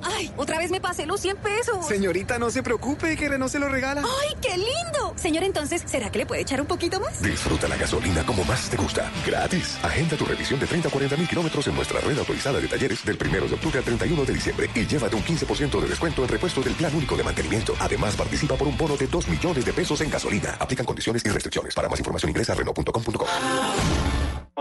Ay, 0.02 0.32
otra 0.36 0.58
vez 0.58 0.70
me 0.70 0.80
pasé 0.80 1.06
los 1.06 1.20
100 1.20 1.36
pesos. 1.38 1.86
Señorita, 1.86 2.38
no 2.38 2.50
se 2.50 2.62
preocupe, 2.62 3.16
que 3.16 3.28
Renault 3.28 3.52
se 3.52 3.58
lo 3.58 3.68
regala. 3.68 4.02
Ay, 4.02 4.36
qué 4.40 4.56
lindo. 4.56 5.14
Señor, 5.16 5.44
entonces, 5.44 5.82
¿será 5.86 6.10
que 6.10 6.18
le 6.18 6.26
puede 6.26 6.42
echar 6.42 6.60
un 6.60 6.66
poquito 6.66 7.00
más? 7.00 7.20
Disfruta 7.22 7.68
la 7.68 7.76
gasolina 7.76 8.24
como 8.24 8.44
más 8.44 8.70
te 8.70 8.76
gusta. 8.76 9.10
Gratis. 9.26 9.78
Agenda 9.82 10.16
tu 10.16 10.24
revisión 10.24 10.58
de 10.60 10.66
30 10.66 10.88
a 10.88 10.90
40 10.90 11.16
mil 11.16 11.28
kilómetros 11.28 11.66
en 11.66 11.74
nuestra 11.74 12.00
red 12.00 12.18
autorizada 12.18 12.60
de 12.60 12.68
talleres 12.68 13.04
del 13.04 13.18
1 13.20 13.48
de 13.48 13.54
octubre 13.54 13.78
al 13.78 13.84
31 13.84 14.24
de 14.24 14.32
diciembre 14.32 14.70
y 14.74 14.86
llévate 14.86 15.16
un 15.16 15.24
15% 15.24 15.80
de 15.80 15.88
descuento 15.88 16.22
en 16.22 16.28
repuesto 16.28 16.60
del 16.62 16.74
plan 16.74 16.94
único 16.94 17.16
de 17.16 17.22
mantenimiento. 17.22 17.74
Además, 17.80 18.16
participa 18.16 18.56
por 18.56 18.68
un 18.68 18.76
bono 18.76 18.96
de 18.96 19.06
2 19.06 19.28
millones 19.28 19.64
de 19.64 19.72
pesos 19.72 20.00
en 20.00 20.10
gasolina. 20.10 20.56
Aplican 20.58 20.86
condiciones 20.86 21.24
y 21.24 21.28
restricciones. 21.28 21.74
Para 21.74 21.88
más 21.88 21.98
información 21.98 22.30
ingresa 22.30 22.52
a 22.52 22.56
Renault.com.com. 22.56 23.26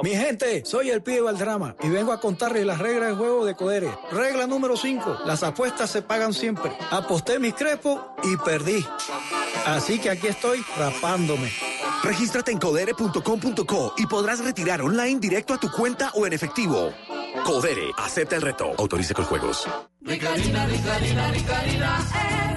Mi 0.04 0.12
gente, 0.12 0.64
soy 0.66 0.92
el 0.92 1.02
pibe 1.02 1.20
Valdrama 1.22 1.76
y 1.84 1.90
vengo 1.90 2.14
a 2.14 2.22
contarles 2.22 2.66
las 2.66 2.80
reglas 2.80 3.10
de 3.10 3.16
juego 3.16 3.46
de 3.46 3.56
Codere. 3.56 3.90
Regla 4.12 4.48
número 4.48 4.78
5. 4.78 5.19
Las 5.26 5.44
apuestas 5.44 5.90
se 5.90 6.02
pagan 6.02 6.34
siempre. 6.34 6.72
Aposté 6.92 7.40
mis 7.40 7.54
crepos 7.54 8.00
y 8.24 8.38
perdí. 8.38 8.86
Así 9.66 10.00
que 10.00 10.10
aquí 10.10 10.28
estoy 10.28 10.64
rapándome. 10.78 11.52
Regístrate 12.04 12.52
en 12.52 12.60
codere.com.co 12.60 13.94
y 13.98 14.06
podrás 14.08 14.44
retirar 14.44 14.82
online 14.82 15.20
directo 15.20 15.54
a 15.54 15.60
tu 15.60 15.70
cuenta 15.72 16.12
o 16.16 16.26
en 16.26 16.34
efectivo. 16.34 16.94
Codere, 17.46 17.92
acepta 17.98 18.36
el 18.36 18.42
reto. 18.42 18.72
Autorice 18.78 19.14
con 19.14 19.26
juegos. 19.26 19.68
Ricarina, 20.02 20.66
Ricarina, 20.66 21.32
Ricarina, 21.32 22.00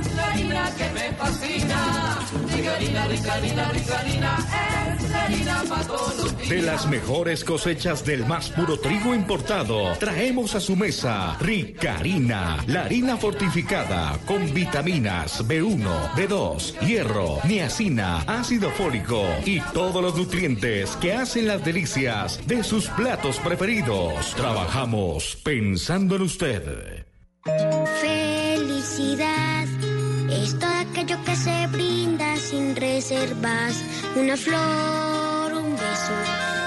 es 0.01 0.15
la 0.15 0.27
harina 0.27 0.71
que 0.77 0.91
me 0.91 1.13
fascina. 1.17 2.19
Ricarina, 2.55 3.09
Ricarina, 3.09 3.73
Ricarina, 3.73 4.39
es 4.97 5.11
la 5.11 5.23
harina 5.25 5.65
para 5.69 5.87
todos 5.87 6.17
los 6.17 6.37
días. 6.39 6.49
De 6.49 6.63
las 6.63 6.87
mejores 6.87 7.45
cosechas 7.45 8.05
del 8.05 8.25
más 8.27 8.51
puro 8.51 8.79
trigo 8.79 9.15
importado, 9.15 9.93
traemos 9.99 10.55
a 10.55 10.61
su 10.61 10.77
mesa 10.77 11.37
Ricarina, 11.41 12.65
la 12.67 12.85
harina 12.85 13.17
fortificada 13.17 14.19
con 14.25 14.55
vitaminas 14.55 15.47
B1, 15.47 16.15
B2, 16.15 16.79
hierro, 16.87 17.39
niacina, 17.45 18.23
ácido 18.27 18.71
fólico 18.71 19.23
y 19.45 19.61
todos 19.73 20.03
los 20.03 20.17
nutrientes 20.17 20.97
que 20.97 21.13
hacen 21.13 21.47
las 21.47 21.65
delicias 21.65 22.41
de 22.47 22.63
sus 22.63 22.89
platos 22.89 23.39
preferidos. 23.39 24.35
Trabajamos 24.35 25.37
pensando 25.43 26.17
en 26.17 26.23
usted. 26.23 27.07
Felicidad 28.01 29.67
es 30.31 30.59
todo 30.59 30.71
aquello 30.71 31.17
que 31.25 31.37
se 31.37 31.67
brinda 31.69 32.37
sin 32.37 32.77
reservas. 32.77 33.83
Una 34.17 34.37
flor, 34.37 35.53
un 35.55 35.73
beso, 35.73 36.13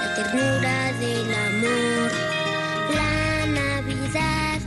la 0.02 0.14
ternura 0.14 0.92
del 1.00 1.34
amor. 1.48 2.10
La 2.94 3.46
Navidad 3.46 4.60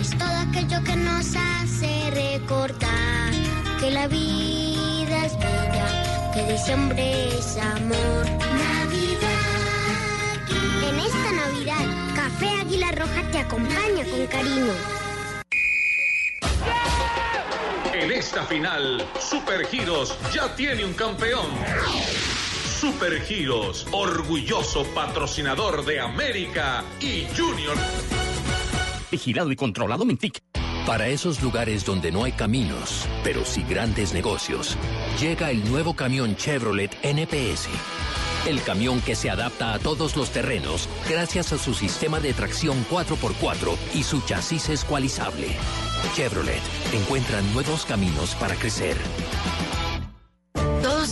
es 0.00 0.10
todo 0.10 0.36
aquello 0.48 0.82
que 0.84 0.96
nos 0.96 1.34
hace 1.36 2.10
recordar 2.10 3.32
que 3.80 3.90
la 3.90 4.06
vida 4.08 4.75
diciembre 6.56 7.28
es 7.38 7.58
amor. 7.58 8.24
Navidad. 8.64 9.28
En 10.88 10.98
esta 10.98 11.32
Navidad, 11.32 12.14
Café 12.14 12.48
Águila 12.48 12.92
Roja 12.92 13.30
te 13.30 13.38
acompaña 13.40 14.04
con 14.10 14.26
cariño. 14.26 14.72
En 17.92 18.10
esta 18.10 18.42
final, 18.44 19.06
Supergiros 19.20 20.16
ya 20.32 20.54
tiene 20.56 20.86
un 20.86 20.94
campeón. 20.94 21.46
Supergiros, 22.80 23.86
orgulloso 23.92 24.84
patrocinador 24.94 25.84
de 25.84 26.00
América 26.00 26.82
y 27.00 27.26
Junior. 27.36 27.76
Vigilado 29.10 29.52
y 29.52 29.56
controlado 29.56 30.06
Mintic. 30.06 30.42
Para 30.86 31.08
esos 31.08 31.42
lugares 31.42 31.84
donde 31.84 32.12
no 32.12 32.22
hay 32.22 32.30
caminos, 32.30 33.08
pero 33.24 33.44
sí 33.44 33.64
grandes 33.68 34.14
negocios, 34.14 34.78
llega 35.20 35.50
el 35.50 35.68
nuevo 35.68 35.94
camión 35.94 36.36
Chevrolet 36.36 36.96
NPS. 37.02 37.68
El 38.46 38.62
camión 38.62 39.00
que 39.00 39.16
se 39.16 39.28
adapta 39.28 39.74
a 39.74 39.80
todos 39.80 40.16
los 40.16 40.30
terrenos 40.30 40.88
gracias 41.10 41.52
a 41.52 41.58
su 41.58 41.74
sistema 41.74 42.20
de 42.20 42.32
tracción 42.32 42.86
4x4 42.88 43.76
y 43.94 44.04
su 44.04 44.20
chasis 44.20 44.68
escualizable. 44.68 45.48
Chevrolet 46.14 46.62
encuentra 46.92 47.40
nuevos 47.52 47.84
caminos 47.84 48.36
para 48.36 48.54
crecer. 48.54 48.96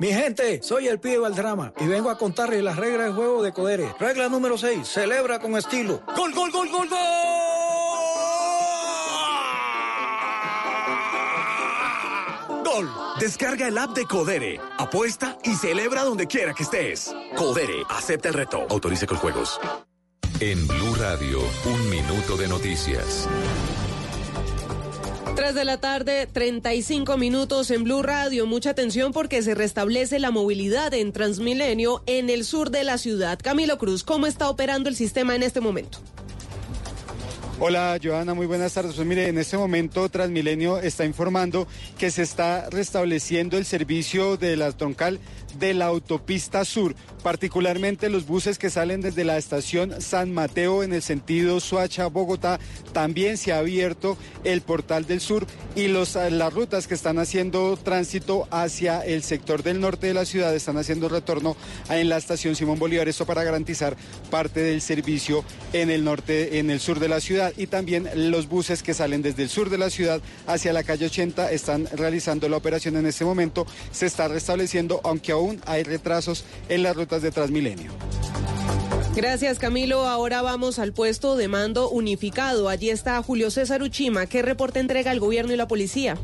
Mi 0.00 0.08
gente, 0.08 0.62
soy 0.62 0.88
el 0.88 0.98
pibe 0.98 1.18
Valdrama 1.18 1.74
y 1.78 1.86
vengo 1.86 2.08
a 2.08 2.16
contarles 2.16 2.62
las 2.62 2.76
reglas 2.76 3.08
del 3.08 3.14
juego 3.14 3.42
de 3.42 3.52
Codere. 3.52 3.94
Regla 4.00 4.28
número 4.30 4.56
6, 4.56 4.88
celebra 4.88 5.38
con 5.38 5.54
estilo. 5.56 6.00
¡Gol, 6.16 6.32
gol, 6.32 6.50
gol, 6.50 6.68
gol, 6.70 6.88
gol! 6.88 6.98
¡Gol! 12.64 12.90
Descarga 13.20 13.68
el 13.68 13.76
app 13.76 13.90
de 13.90 14.06
Codere, 14.06 14.58
apuesta 14.78 15.36
y 15.44 15.54
celebra 15.54 16.04
donde 16.04 16.26
quiera 16.26 16.54
que 16.54 16.62
estés. 16.62 17.14
Codere, 17.36 17.84
acepta 17.90 18.28
el 18.28 18.34
reto. 18.34 18.66
Autorice 18.70 19.06
con 19.06 19.18
juegos. 19.18 19.60
En 20.40 20.66
Blue 20.66 20.94
Radio, 20.94 21.40
un 21.66 21.90
minuto 21.90 22.38
de 22.38 22.48
noticias. 22.48 23.28
3 25.36 25.54
de 25.54 25.64
la 25.64 25.78
tarde, 25.78 26.26
35 26.26 27.16
minutos 27.16 27.70
en 27.70 27.84
Blue 27.84 28.02
Radio. 28.02 28.46
Mucha 28.46 28.70
atención 28.70 29.12
porque 29.12 29.42
se 29.42 29.54
restablece 29.54 30.18
la 30.18 30.30
movilidad 30.30 30.92
en 30.92 31.12
Transmilenio 31.12 32.02
en 32.06 32.28
el 32.28 32.44
sur 32.44 32.70
de 32.70 32.84
la 32.84 32.98
ciudad. 32.98 33.38
Camilo 33.42 33.78
Cruz, 33.78 34.04
¿cómo 34.04 34.26
está 34.26 34.50
operando 34.50 34.88
el 34.88 34.96
sistema 34.96 35.34
en 35.34 35.42
este 35.42 35.60
momento? 35.60 35.98
Hola, 37.64 37.96
Joana, 38.02 38.34
muy 38.34 38.46
buenas 38.46 38.74
tardes. 38.74 38.94
Pues 38.94 39.06
mire, 39.06 39.28
en 39.28 39.38
este 39.38 39.56
momento 39.56 40.08
Transmilenio 40.08 40.80
está 40.80 41.04
informando 41.04 41.68
que 41.96 42.10
se 42.10 42.22
está 42.22 42.68
restableciendo 42.70 43.56
el 43.56 43.64
servicio 43.64 44.36
de 44.36 44.56
la 44.56 44.72
troncal 44.72 45.20
de 45.58 45.74
la 45.74 45.86
autopista 45.86 46.64
sur, 46.64 46.94
particularmente 47.22 48.08
los 48.08 48.26
buses 48.26 48.58
que 48.58 48.70
salen 48.70 49.00
desde 49.00 49.24
la 49.24 49.38
estación 49.38 50.00
San 50.00 50.32
Mateo 50.32 50.82
en 50.82 50.92
el 50.92 51.02
sentido 51.02 51.60
Suacha-Bogotá. 51.60 52.58
También 52.92 53.36
se 53.36 53.52
ha 53.52 53.58
abierto 53.58 54.16
el 54.44 54.60
portal 54.60 55.06
del 55.06 55.20
sur 55.20 55.46
y 55.74 55.88
los, 55.88 56.14
las 56.14 56.52
rutas 56.52 56.86
que 56.86 56.94
están 56.94 57.18
haciendo 57.18 57.76
tránsito 57.76 58.46
hacia 58.50 59.00
el 59.00 59.22
sector 59.22 59.62
del 59.62 59.80
norte 59.80 60.06
de 60.06 60.14
la 60.14 60.24
ciudad 60.24 60.54
están 60.54 60.76
haciendo 60.76 61.08
retorno 61.08 61.56
en 61.88 62.08
la 62.08 62.16
estación 62.16 62.54
Simón 62.54 62.78
Bolívar. 62.78 63.08
Esto 63.08 63.26
para 63.26 63.44
garantizar 63.44 63.96
parte 64.30 64.60
del 64.60 64.80
servicio 64.80 65.44
en 65.72 65.90
el 65.90 66.04
norte, 66.04 66.58
en 66.58 66.70
el 66.70 66.80
sur 66.80 67.00
de 67.00 67.08
la 67.08 67.20
ciudad. 67.20 67.52
Y 67.56 67.66
también 67.66 68.08
los 68.14 68.48
buses 68.48 68.82
que 68.82 68.94
salen 68.94 69.22
desde 69.22 69.44
el 69.44 69.48
sur 69.48 69.70
de 69.70 69.78
la 69.78 69.90
ciudad 69.90 70.20
hacia 70.46 70.72
la 70.72 70.82
calle 70.82 71.06
80 71.06 71.50
están 71.50 71.88
realizando 71.92 72.48
la 72.48 72.56
operación 72.56 72.96
en 72.96 73.06
este 73.06 73.24
momento. 73.24 73.66
Se 73.90 74.06
está 74.06 74.28
restableciendo, 74.28 75.00
aunque 75.04 75.32
aún 75.32 75.41
hay 75.66 75.82
retrasos 75.82 76.44
en 76.68 76.82
las 76.82 76.96
rutas 76.96 77.22
de 77.22 77.30
Transmilenio. 77.30 77.90
Gracias, 79.14 79.58
Camilo. 79.58 80.06
Ahora 80.06 80.40
vamos 80.40 80.78
al 80.78 80.94
puesto 80.94 81.36
de 81.36 81.46
mando 81.46 81.90
unificado. 81.90 82.70
Allí 82.70 82.88
está 82.88 83.22
Julio 83.22 83.50
César 83.50 83.82
Uchima. 83.82 84.24
¿Qué 84.26 84.40
reporte 84.40 84.80
entrega 84.80 85.12
el 85.12 85.20
gobierno 85.20 85.52
y 85.52 85.56
la 85.56 85.68
policía? 85.68 86.16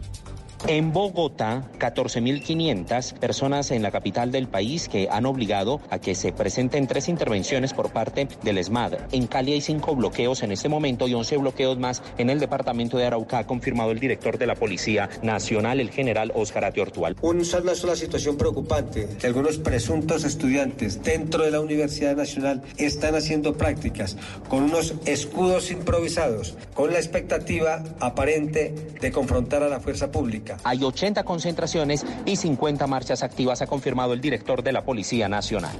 En 0.66 0.93
Bogotá, 0.93 1.62
14.500 1.78 3.14
personas 3.14 3.70
en 3.70 3.82
la 3.82 3.93
capital 3.93 4.32
del 4.32 4.48
país 4.48 4.89
que 4.89 5.09
han 5.10 5.24
obligado 5.24 5.80
a 5.89 5.98
que 5.98 6.14
se 6.14 6.32
presenten 6.32 6.86
tres 6.89 7.09
intervenciones 7.09 7.72
por 7.72 7.90
parte 7.90 8.28
del 8.43 8.59
ESMAD. 8.59 8.94
En 9.12 9.28
Cali 9.28 9.52
hay 9.52 9.60
cinco 9.60 9.94
bloqueos 9.94 10.43
en 10.43 10.51
este 10.51 10.68
momento 10.68 11.06
y 11.06 11.14
11 11.14 11.36
bloqueos 11.36 11.78
más 11.78 12.02
en 12.18 12.28
el 12.28 12.40
departamento 12.40 12.98
de 12.98 13.06
Arauca, 13.06 13.39
ha 13.39 13.47
confirmado 13.47 13.93
el 13.93 14.01
director 14.01 14.36
de 14.36 14.47
la 14.47 14.56
Policía 14.56 15.09
Nacional, 15.22 15.80
el 15.80 15.90
general 15.90 16.32
Óscar 16.35 16.64
Atiortual. 16.64 17.16
Una 17.22 17.44
sola 17.44 17.97
situación 17.97 18.36
preocupante, 18.36 19.09
que 19.18 19.26
algunos 19.26 19.59
presuntos 19.59 20.24
estudiantes 20.24 21.02
dentro 21.02 21.44
de 21.44 21.52
la 21.52 21.60
Universidad 21.60 22.16
Nacional 22.16 22.62
están 22.76 23.14
haciendo 23.14 23.55
prácticas 23.55 24.16
con 24.48 24.64
unos 24.64 24.94
escudos 25.06 25.70
improvisados, 25.70 26.56
con 26.74 26.93
la 26.93 26.98
expectativa 26.98 27.85
aparente 28.01 28.74
de 29.01 29.12
confrontar 29.12 29.62
a 29.62 29.68
la 29.68 29.80
fuerza 29.80 30.10
pública. 30.10 30.47
Hay 30.64 30.82
80 30.82 31.24
concentraciones 31.24 32.04
y 32.24 32.36
50 32.36 32.86
marchas 32.86 33.22
activas, 33.22 33.62
ha 33.62 33.66
confirmado 33.66 34.12
el 34.12 34.20
director 34.20 34.62
de 34.62 34.72
la 34.72 34.84
Policía 34.84 35.28
Nacional. 35.28 35.76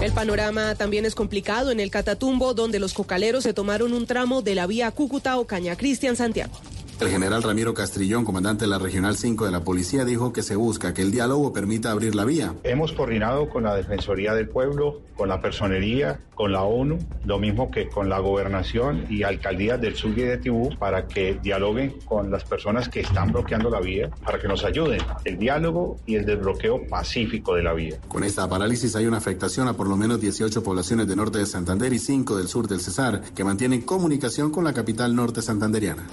El 0.00 0.12
panorama 0.12 0.74
también 0.74 1.06
es 1.06 1.14
complicado 1.14 1.70
en 1.70 1.80
el 1.80 1.90
Catatumbo, 1.90 2.54
donde 2.54 2.78
los 2.78 2.92
cocaleros 2.92 3.44
se 3.44 3.54
tomaron 3.54 3.92
un 3.92 4.06
tramo 4.06 4.42
de 4.42 4.54
la 4.54 4.66
vía 4.66 4.90
Cúcuta-Ocaña. 4.90 5.76
Cristian 5.76 6.16
Santiago. 6.16 6.52
El 6.98 7.10
general 7.10 7.42
Ramiro 7.42 7.74
Castrillón, 7.74 8.24
comandante 8.24 8.64
de 8.64 8.70
la 8.70 8.78
Regional 8.78 9.18
5 9.18 9.44
de 9.44 9.50
la 9.50 9.60
Policía, 9.60 10.06
dijo 10.06 10.32
que 10.32 10.42
se 10.42 10.56
busca 10.56 10.94
que 10.94 11.02
el 11.02 11.10
diálogo 11.10 11.52
permita 11.52 11.90
abrir 11.90 12.14
la 12.14 12.24
vía. 12.24 12.54
Hemos 12.64 12.92
coordinado 12.92 13.50
con 13.50 13.64
la 13.64 13.74
Defensoría 13.74 14.32
del 14.32 14.48
Pueblo, 14.48 15.02
con 15.14 15.28
la 15.28 15.42
Personería, 15.42 16.18
con 16.34 16.52
la 16.52 16.62
ONU, 16.62 16.98
lo 17.26 17.38
mismo 17.38 17.70
que 17.70 17.90
con 17.90 18.08
la 18.08 18.18
Gobernación 18.18 19.04
y 19.10 19.24
alcaldías 19.24 19.78
del 19.78 19.94
sur 19.94 20.18
y 20.18 20.22
de 20.22 20.38
Tibú, 20.38 20.70
para 20.78 21.06
que 21.06 21.38
dialoguen 21.42 21.96
con 22.06 22.30
las 22.30 22.44
personas 22.44 22.88
que 22.88 23.00
están 23.00 23.30
bloqueando 23.30 23.68
la 23.68 23.80
vía, 23.80 24.08
para 24.24 24.40
que 24.40 24.48
nos 24.48 24.64
ayuden 24.64 25.02
el 25.26 25.38
diálogo 25.38 25.98
y 26.06 26.14
el 26.14 26.24
desbloqueo 26.24 26.86
pacífico 26.86 27.54
de 27.54 27.62
la 27.62 27.74
vía. 27.74 27.98
Con 28.08 28.24
esta 28.24 28.48
parálisis 28.48 28.96
hay 28.96 29.04
una 29.04 29.18
afectación 29.18 29.68
a 29.68 29.74
por 29.74 29.86
lo 29.86 29.98
menos 29.98 30.18
18 30.18 30.62
poblaciones 30.62 31.06
del 31.06 31.18
norte 31.18 31.40
de 31.40 31.46
Santander 31.46 31.92
y 31.92 31.98
5 31.98 32.38
del 32.38 32.48
sur 32.48 32.68
del 32.68 32.80
Cesar, 32.80 33.20
que 33.34 33.44
mantienen 33.44 33.82
comunicación 33.82 34.50
con 34.50 34.64
la 34.64 34.72
capital 34.72 35.14
norte 35.14 35.42
santanderiana. 35.42 36.06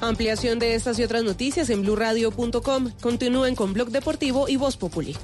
Ampliación 0.00 0.23
de 0.24 0.74
estas 0.74 0.98
y 0.98 1.02
otras 1.02 1.22
noticias 1.22 1.68
en 1.68 1.82
blurradio.com. 1.82 2.92
Continúen 3.02 3.54
con 3.54 3.74
Blog 3.74 3.90
Deportivo 3.90 4.48
y 4.48 4.56
Voz 4.56 4.78
Populi. 4.78 5.14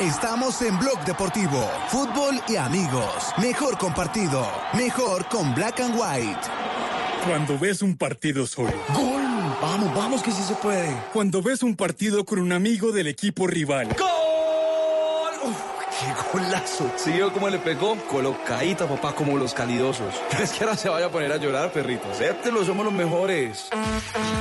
Estamos 0.00 0.60
en 0.62 0.76
Blog 0.80 1.04
Deportivo, 1.04 1.70
fútbol 1.88 2.42
y 2.48 2.56
amigos. 2.56 3.32
Mejor 3.38 3.78
compartido, 3.78 4.44
mejor 4.74 5.28
con 5.28 5.54
Black 5.54 5.78
and 5.80 5.94
White. 5.94 6.40
Cuando 7.24 7.56
ves 7.56 7.80
un 7.80 7.96
partido 7.96 8.44
solo. 8.44 8.72
¡Gol! 8.92 9.22
Vamos, 9.62 9.94
vamos 9.94 10.22
que 10.22 10.32
sí 10.32 10.42
se 10.42 10.54
puede. 10.54 10.92
Cuando 11.12 11.42
ves 11.42 11.62
un 11.62 11.76
partido 11.76 12.24
con 12.24 12.40
un 12.40 12.52
amigo 12.52 12.90
del 12.90 13.06
equipo 13.06 13.46
rival. 13.46 13.88
¡Gol! 13.96 14.15
¡Qué 16.36 16.42
golazo! 16.42 16.92
¿Sí 16.96 17.12
vio 17.12 17.32
cómo 17.32 17.48
le 17.48 17.58
pegó? 17.58 17.96
Colocadita, 18.08 18.86
papá, 18.86 19.14
como 19.14 19.38
los 19.38 19.54
calidosos. 19.54 20.14
No 20.32 20.38
es 20.44 20.52
que 20.52 20.64
ahora 20.64 20.76
se 20.76 20.88
vaya 20.88 21.06
a 21.06 21.10
poner 21.10 21.32
a 21.32 21.36
llorar, 21.38 21.72
perrito. 21.72 22.10
Acéptelo, 22.10 22.64
somos 22.64 22.84
los 22.84 22.94
mejores. 22.94 23.68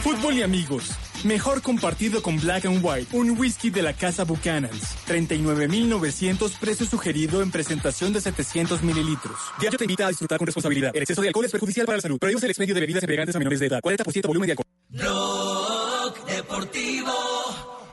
Fútbol 0.04 0.36
y 0.36 0.44
amigos. 0.44 0.92
Mejor 1.24 1.62
compartido 1.62 2.22
con 2.22 2.40
Black 2.40 2.66
and 2.66 2.84
White, 2.84 3.16
un 3.16 3.32
whisky 3.40 3.70
de 3.70 3.82
la 3.82 3.94
casa 3.94 4.26
Buchanan's. 4.26 4.96
39.900 5.08 6.60
precio 6.60 6.86
sugerido 6.86 7.42
en 7.42 7.52
presentación 7.52 8.12
de 8.14 8.22
700 8.22 8.84
mililitros. 8.84 9.38
Diario 9.60 9.78
te 9.78 9.86
invita 9.86 10.06
a 10.06 10.10
disfrutar 10.10 10.38
con 10.38 10.48
responsabilidad. 10.48 10.92
El 10.94 11.04
exceso 11.04 11.22
de 11.22 11.30
alcohol 11.30 11.46
es 11.46 11.52
perjudicial 11.52 11.86
para 11.86 11.98
la 11.98 12.02
salud. 12.02 12.20
Prohíbes 12.20 12.44
el 12.44 12.50
expendio 12.50 12.76
de 12.76 12.82
bebidas 12.82 13.04
embriagantes 13.04 13.36
a 13.36 13.40
menores 13.40 13.60
de 13.60 13.68
edad. 13.68 13.82
40% 13.82 14.28
volumen 14.28 14.48
de 14.48 14.52
alcohol. 14.52 14.66
Blog 14.90 16.26
Deportivo 16.26 17.14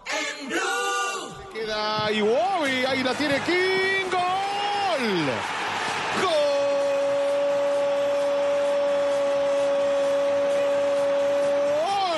en 0.07 0.49
Blue. 0.49 0.81
Queda 1.73 2.12
Iwobi, 2.12 2.85
ahí 2.86 3.03
la 3.03 3.15
tiene 3.15 3.40
King. 3.47 4.11
¡Gol! 4.11 4.20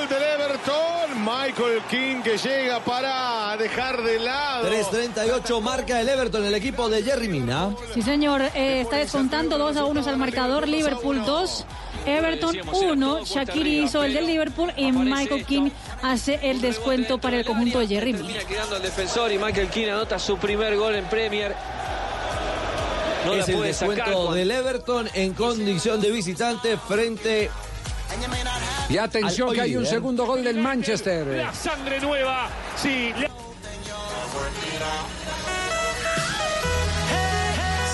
¡Gol 0.01 0.09
del 0.09 0.23
Everton! 0.25 1.25
Michael 1.25 1.83
King 1.89 2.23
que 2.23 2.37
llega 2.37 2.81
para 2.81 3.57
dejar 3.57 4.03
de 4.03 4.19
lado. 4.19 4.69
3.38 4.69 5.61
marca 5.63 6.01
el 6.01 6.09
Everton, 6.09 6.45
el 6.47 6.55
equipo 6.55 6.89
de 6.89 7.05
Jerry 7.05 7.29
Mina. 7.29 7.77
Sí, 7.93 8.03
señor, 8.03 8.43
eh, 8.43 8.81
está 8.81 8.97
descontando 8.97 9.57
2 9.57 9.77
a 9.77 9.85
1 9.85 10.05
al 10.05 10.17
marcador. 10.17 10.67
Liverpool 10.67 11.25
2, 11.25 11.65
Everton 12.07 12.57
1. 12.73 13.25
Shakiri 13.25 13.85
hizo 13.85 14.05
el 14.05 14.15
del 14.15 14.27
Liverpool 14.27 14.73
y 14.77 14.93
Michael 14.93 15.45
King 15.45 15.71
hace 16.03 16.39
el 16.43 16.61
descuento 16.61 17.19
para 17.19 17.39
el 17.39 17.45
conjunto 17.45 17.79
de 17.81 17.87
Jerry 17.87 18.15
quedando 18.49 18.77
el 18.77 18.83
defensor 18.83 19.33
y 19.33 19.39
Michael 19.39 19.69
King 19.69 19.89
anota 19.89 20.19
su 20.19 20.37
primer 20.39 20.77
gol 20.77 20.95
en 20.95 21.05
Premier. 21.07 21.55
No 23.25 23.33
es 23.35 23.49
el 23.49 23.55
sacar. 23.55 23.67
descuento 23.67 24.25
Juan. 24.27 24.37
del 24.37 24.51
Everton 24.51 25.09
en 25.15 25.33
condición 25.33 26.01
de 26.01 26.11
visitante 26.11 26.77
frente 26.77 27.51
Y 28.91 28.99
atención 28.99 29.49
Al 29.49 29.55
que 29.55 29.61
hay 29.63 29.77
un 29.77 29.87
segundo 29.87 30.27
gol 30.27 30.45
del 30.45 30.59
Manchester. 30.59 31.27
La 31.27 31.55
sangre 31.55 32.01
nueva. 32.01 32.49
Sí. 32.77 33.13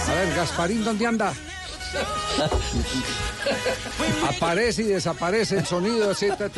A 0.08 0.14
ver, 0.14 0.34
Gasparín, 0.34 0.84
¿dónde 0.84 1.06
anda? 1.06 1.32
Aparece 4.28 4.82
y 4.82 4.86
desaparece 4.86 5.58
el 5.58 5.66
sonido. 5.66 6.10
así, 6.10 6.28
te- 6.38 6.48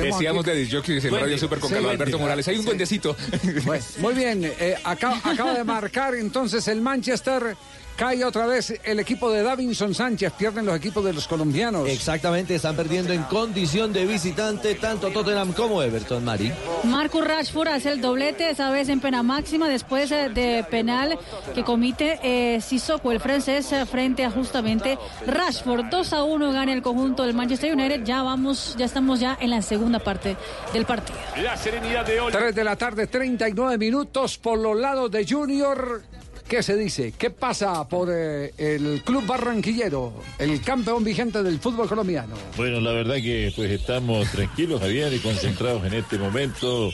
Decíamos 0.00 0.42
aquí- 0.44 0.50
de 0.50 0.56
disjockeys 0.56 1.04
en. 1.04 1.14
Radio 1.14 1.38
Super 1.38 1.58
con 1.58 1.68
Sí, 1.68 1.74
Carlos 1.74 1.88
duende. 1.90 2.04
Alberto 2.04 2.18
Morales. 2.18 2.48
Hay 2.48 2.56
un 2.56 2.62
Sí. 2.62 2.66
duendecito. 2.66 3.16
Bueno, 3.64 3.84
muy 3.98 4.14
bien, 4.14 4.44
eh, 4.44 4.76
acaba, 4.84 5.20
acaba 5.24 5.54
de 5.54 5.64
marcar 5.64 6.14
entonces 6.14 6.66
el 6.68 6.80
Manchester. 6.80 7.56
Cae 7.96 8.22
otra 8.26 8.44
vez 8.44 8.78
el 8.84 9.00
equipo 9.00 9.30
de 9.30 9.42
Davinson 9.42 9.94
Sánchez. 9.94 10.30
Pierden 10.34 10.66
los 10.66 10.76
equipos 10.76 11.02
de 11.02 11.14
los 11.14 11.26
colombianos. 11.26 11.88
Exactamente, 11.88 12.54
están 12.54 12.76
perdiendo 12.76 13.14
en 13.14 13.22
condición 13.22 13.90
de 13.90 14.04
visitante 14.04 14.74
tanto 14.74 15.10
Tottenham 15.10 15.54
como 15.54 15.82
Everton, 15.82 16.22
Mari. 16.22 16.52
Marcus 16.84 17.26
Rashford 17.26 17.68
hace 17.68 17.90
el 17.92 18.02
doblete, 18.02 18.50
esa 18.50 18.68
vez 18.68 18.90
en 18.90 19.00
pena 19.00 19.22
máxima, 19.22 19.66
después 19.70 20.10
eh, 20.12 20.28
de 20.28 20.62
penal 20.70 21.18
que 21.54 21.64
comite 21.64 22.20
eh, 22.22 22.60
Sissoko, 22.60 23.12
el 23.12 23.20
francés, 23.20 23.72
eh, 23.72 23.86
frente 23.86 24.26
a 24.26 24.30
justamente 24.30 24.98
Rashford. 25.26 25.86
2 25.86 26.12
a 26.12 26.22
1 26.22 26.52
gana 26.52 26.74
el 26.74 26.82
conjunto 26.82 27.22
del 27.22 27.34
Manchester 27.34 27.72
United. 27.72 28.04
Ya 28.04 28.22
vamos, 28.22 28.74
ya 28.76 28.84
estamos 28.84 29.20
ya 29.20 29.38
en 29.40 29.48
la 29.48 29.62
segunda 29.62 30.00
parte 30.00 30.36
del 30.74 30.84
partido. 30.84 31.18
La 31.42 31.56
serenidad 31.56 32.04
de 32.04 32.20
Oli. 32.20 32.36
3 32.36 32.54
de 32.54 32.64
la 32.64 32.76
tarde, 32.76 33.06
39 33.06 33.78
minutos 33.78 34.36
por 34.36 34.58
los 34.58 34.78
lados 34.78 35.10
de 35.10 35.26
Junior. 35.26 36.02
¿Qué 36.48 36.62
se 36.62 36.76
dice? 36.76 37.12
¿Qué 37.18 37.30
pasa 37.30 37.88
por 37.88 38.08
eh, 38.12 38.54
el 38.56 39.02
club 39.04 39.26
barranquillero, 39.26 40.12
el 40.38 40.60
campeón 40.60 41.02
vigente 41.02 41.42
del 41.42 41.58
fútbol 41.58 41.88
colombiano? 41.88 42.34
Bueno, 42.56 42.80
la 42.80 42.92
verdad 42.92 43.16
que 43.16 43.52
pues 43.56 43.68
estamos 43.72 44.30
tranquilos, 44.30 44.80
Javier, 44.80 45.12
y 45.12 45.18
concentrados 45.18 45.84
en 45.84 45.94
este 45.94 46.18
momento, 46.18 46.90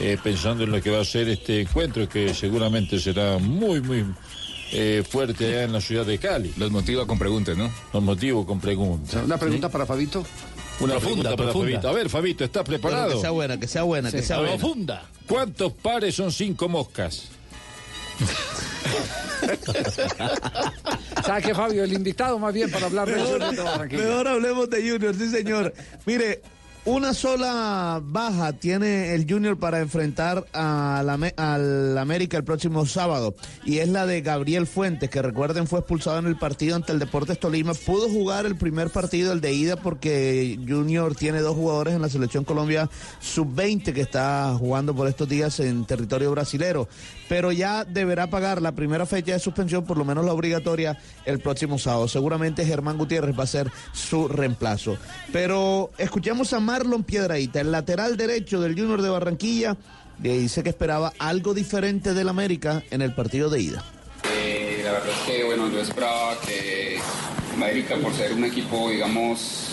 eh, 0.00 0.18
pensando 0.20 0.64
en 0.64 0.72
lo 0.72 0.82
que 0.82 0.90
va 0.90 1.00
a 1.00 1.04
ser 1.04 1.28
este 1.28 1.60
encuentro, 1.60 2.08
que 2.08 2.34
seguramente 2.34 2.98
será 2.98 3.38
muy, 3.38 3.80
muy 3.80 4.04
eh, 4.72 5.04
fuerte 5.08 5.46
allá 5.46 5.62
en 5.62 5.72
la 5.74 5.80
ciudad 5.80 6.04
de 6.04 6.18
Cali. 6.18 6.52
Los 6.56 6.72
motiva 6.72 7.06
con 7.06 7.20
preguntas, 7.20 7.56
¿no? 7.56 7.70
Los 7.92 8.02
motivo 8.02 8.44
con 8.44 8.58
preguntas. 8.58 9.22
Una 9.24 9.38
pregunta 9.38 9.68
para 9.68 9.86
Fabito. 9.86 10.24
Una 10.80 10.94
Profunda, 10.94 11.00
pregunta 11.00 11.30
para 11.30 11.50
profunda. 11.50 11.70
Fabito. 11.70 11.88
A 11.88 11.92
ver, 11.92 12.08
Fabito, 12.08 12.44
¿estás 12.44 12.64
preparado? 12.64 13.06
Pero 13.06 13.16
que 13.16 13.22
sea 13.22 13.30
buena, 13.30 13.60
que 13.60 13.68
sea 13.68 13.82
buena, 13.84 14.10
que 14.10 14.22
sea 14.22 14.38
buena. 14.38 14.56
Profunda. 14.56 15.02
¿Cuántos 15.28 15.72
pares 15.72 16.16
son 16.16 16.32
cinco 16.32 16.68
moscas? 16.68 17.37
¿Sabe 21.24 21.42
qué, 21.42 21.54
Fabio? 21.54 21.84
El 21.84 21.92
invitado 21.92 22.36
más 22.38 22.54
bien 22.54 22.70
para 22.70 22.86
hablar 22.86 23.08
de 23.08 23.20
Junior 23.20 23.88
mejor 23.90 24.28
hablemos 24.28 24.70
de 24.70 24.90
Junior, 24.90 25.14
sí 25.14 25.28
señor. 25.30 25.74
Mire, 26.06 26.40
una 26.84 27.12
sola 27.12 28.00
baja 28.02 28.54
tiene 28.54 29.14
el 29.14 29.26
Junior 29.30 29.58
para 29.58 29.80
enfrentar 29.80 30.46
a 30.54 31.02
la 31.04 31.14
Ame- 31.14 31.34
al 31.36 31.98
América 31.98 32.38
el 32.38 32.44
próximo 32.44 32.86
sábado 32.86 33.34
y 33.66 33.78
es 33.78 33.88
la 33.90 34.06
de 34.06 34.22
Gabriel 34.22 34.66
Fuentes, 34.66 35.10
que 35.10 35.20
recuerden 35.20 35.66
fue 35.66 35.80
expulsado 35.80 36.18
en 36.18 36.26
el 36.26 36.36
partido 36.36 36.76
ante 36.76 36.92
el 36.92 36.98
Deportes 36.98 37.38
Tolima. 37.38 37.74
Pudo 37.74 38.08
jugar 38.08 38.46
el 38.46 38.56
primer 38.56 38.88
partido, 38.90 39.32
el 39.32 39.42
de 39.42 39.52
ida, 39.52 39.76
porque 39.76 40.58
Junior 40.66 41.14
tiene 41.14 41.40
dos 41.40 41.54
jugadores 41.56 41.94
en 41.94 42.00
la 42.00 42.08
selección 42.08 42.44
Colombia 42.44 42.88
sub-20 43.20 43.92
que 43.92 44.00
está 44.00 44.54
jugando 44.58 44.94
por 44.94 45.08
estos 45.08 45.28
días 45.28 45.60
en 45.60 45.84
territorio 45.84 46.30
brasilero. 46.30 46.88
Pero 47.28 47.52
ya 47.52 47.84
deberá 47.84 48.30
pagar 48.30 48.62
la 48.62 48.72
primera 48.72 49.04
fecha 49.04 49.32
de 49.34 49.38
suspensión, 49.38 49.84
por 49.84 49.98
lo 49.98 50.04
menos 50.06 50.24
la 50.24 50.32
obligatoria, 50.32 50.98
el 51.26 51.40
próximo 51.40 51.78
sábado. 51.78 52.08
Seguramente 52.08 52.64
Germán 52.64 52.96
Gutiérrez 52.96 53.38
va 53.38 53.42
a 53.44 53.46
ser 53.46 53.70
su 53.92 54.28
reemplazo. 54.28 54.96
Pero 55.30 55.90
escuchamos 55.98 56.54
a 56.54 56.60
Marlon 56.78 57.02
Piedraíta, 57.02 57.60
el 57.60 57.72
lateral 57.72 58.16
derecho 58.16 58.60
del 58.60 58.78
Junior 58.78 59.02
de 59.02 59.08
Barranquilla, 59.08 59.76
que 60.22 60.38
dice 60.38 60.62
que 60.62 60.68
esperaba 60.68 61.12
algo 61.18 61.52
diferente 61.52 62.14
del 62.14 62.28
América 62.28 62.84
en 62.92 63.02
el 63.02 63.12
partido 63.16 63.50
de 63.50 63.60
ida. 63.60 63.84
Eh, 64.32 64.82
la 64.84 64.92
verdad 64.92 65.08
es 65.08 65.18
que 65.26 65.42
bueno, 65.42 65.68
yo 65.72 65.80
esperaba 65.80 66.38
que 66.40 67.00
América, 67.52 67.96
por 67.96 68.14
ser 68.14 68.32
un 68.32 68.44
equipo, 68.44 68.90
digamos, 68.90 69.70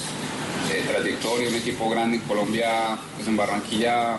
de 0.68 0.82
trayectoria, 0.82 1.48
un 1.48 1.56
equipo 1.56 1.88
grande 1.92 2.18
en 2.18 2.24
Colombia, 2.24 2.98
pues 3.16 3.28
en 3.28 3.38
Barranquilla, 3.38 4.18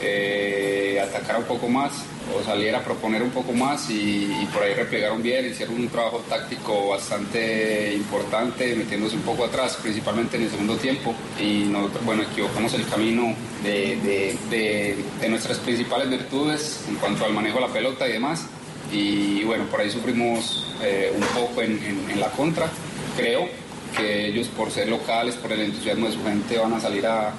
eh, 0.00 1.00
atacara 1.02 1.38
un 1.38 1.44
poco 1.44 1.68
más 1.68 1.92
o 2.36 2.44
saliera 2.44 2.78
a 2.78 2.84
proponer 2.84 3.22
un 3.22 3.30
poco 3.30 3.52
más 3.52 3.88
y, 3.90 4.46
por 4.52 4.62
ahí 4.62 4.74
replegaron 4.74 5.22
bien, 5.22 5.46
hicieron 5.46 5.76
un 5.76 5.88
trabajo 5.88 6.22
táctico 6.28 6.88
bastante 6.88 7.94
importante, 7.94 8.74
metiéndose 8.76 9.16
un 9.16 9.22
poco 9.22 9.44
atrás, 9.44 9.78
principalmente 9.82 10.36
en 10.36 10.42
el 10.44 10.50
segundo 10.50 10.76
tiempo. 10.76 11.14
Y 11.40 11.64
nosotros, 11.64 12.04
bueno, 12.04 12.22
equivocamos 12.22 12.74
el 12.74 12.86
camino 12.86 13.34
de, 13.62 15.06
nuestras 15.28 15.58
principales 15.58 16.10
virtudes 16.10 16.84
en 16.88 16.96
cuanto 16.96 17.24
al 17.24 17.32
manejo 17.32 17.60
de 17.60 17.66
la 17.66 17.72
pelota 17.72 18.08
y 18.08 18.12
demás. 18.12 18.46
Y 18.92 19.44
bueno, 19.44 19.64
por 19.64 19.80
ahí 19.80 19.90
sufrimos 19.90 20.74
eh, 20.82 21.12
un 21.14 21.22
poco 21.40 21.62
en, 21.62 22.20
la 22.20 22.28
contra. 22.30 22.68
Creo 23.16 23.48
que 23.96 24.26
ellos, 24.26 24.48
por 24.48 24.70
ser 24.70 24.88
locales, 24.88 25.34
por 25.36 25.52
el 25.52 25.60
entusiasmo 25.60 26.06
de 26.06 26.12
su 26.12 26.22
gente, 26.22 26.58
van 26.58 26.74
a 26.74 26.80
salir 26.80 27.06
a 27.06 27.32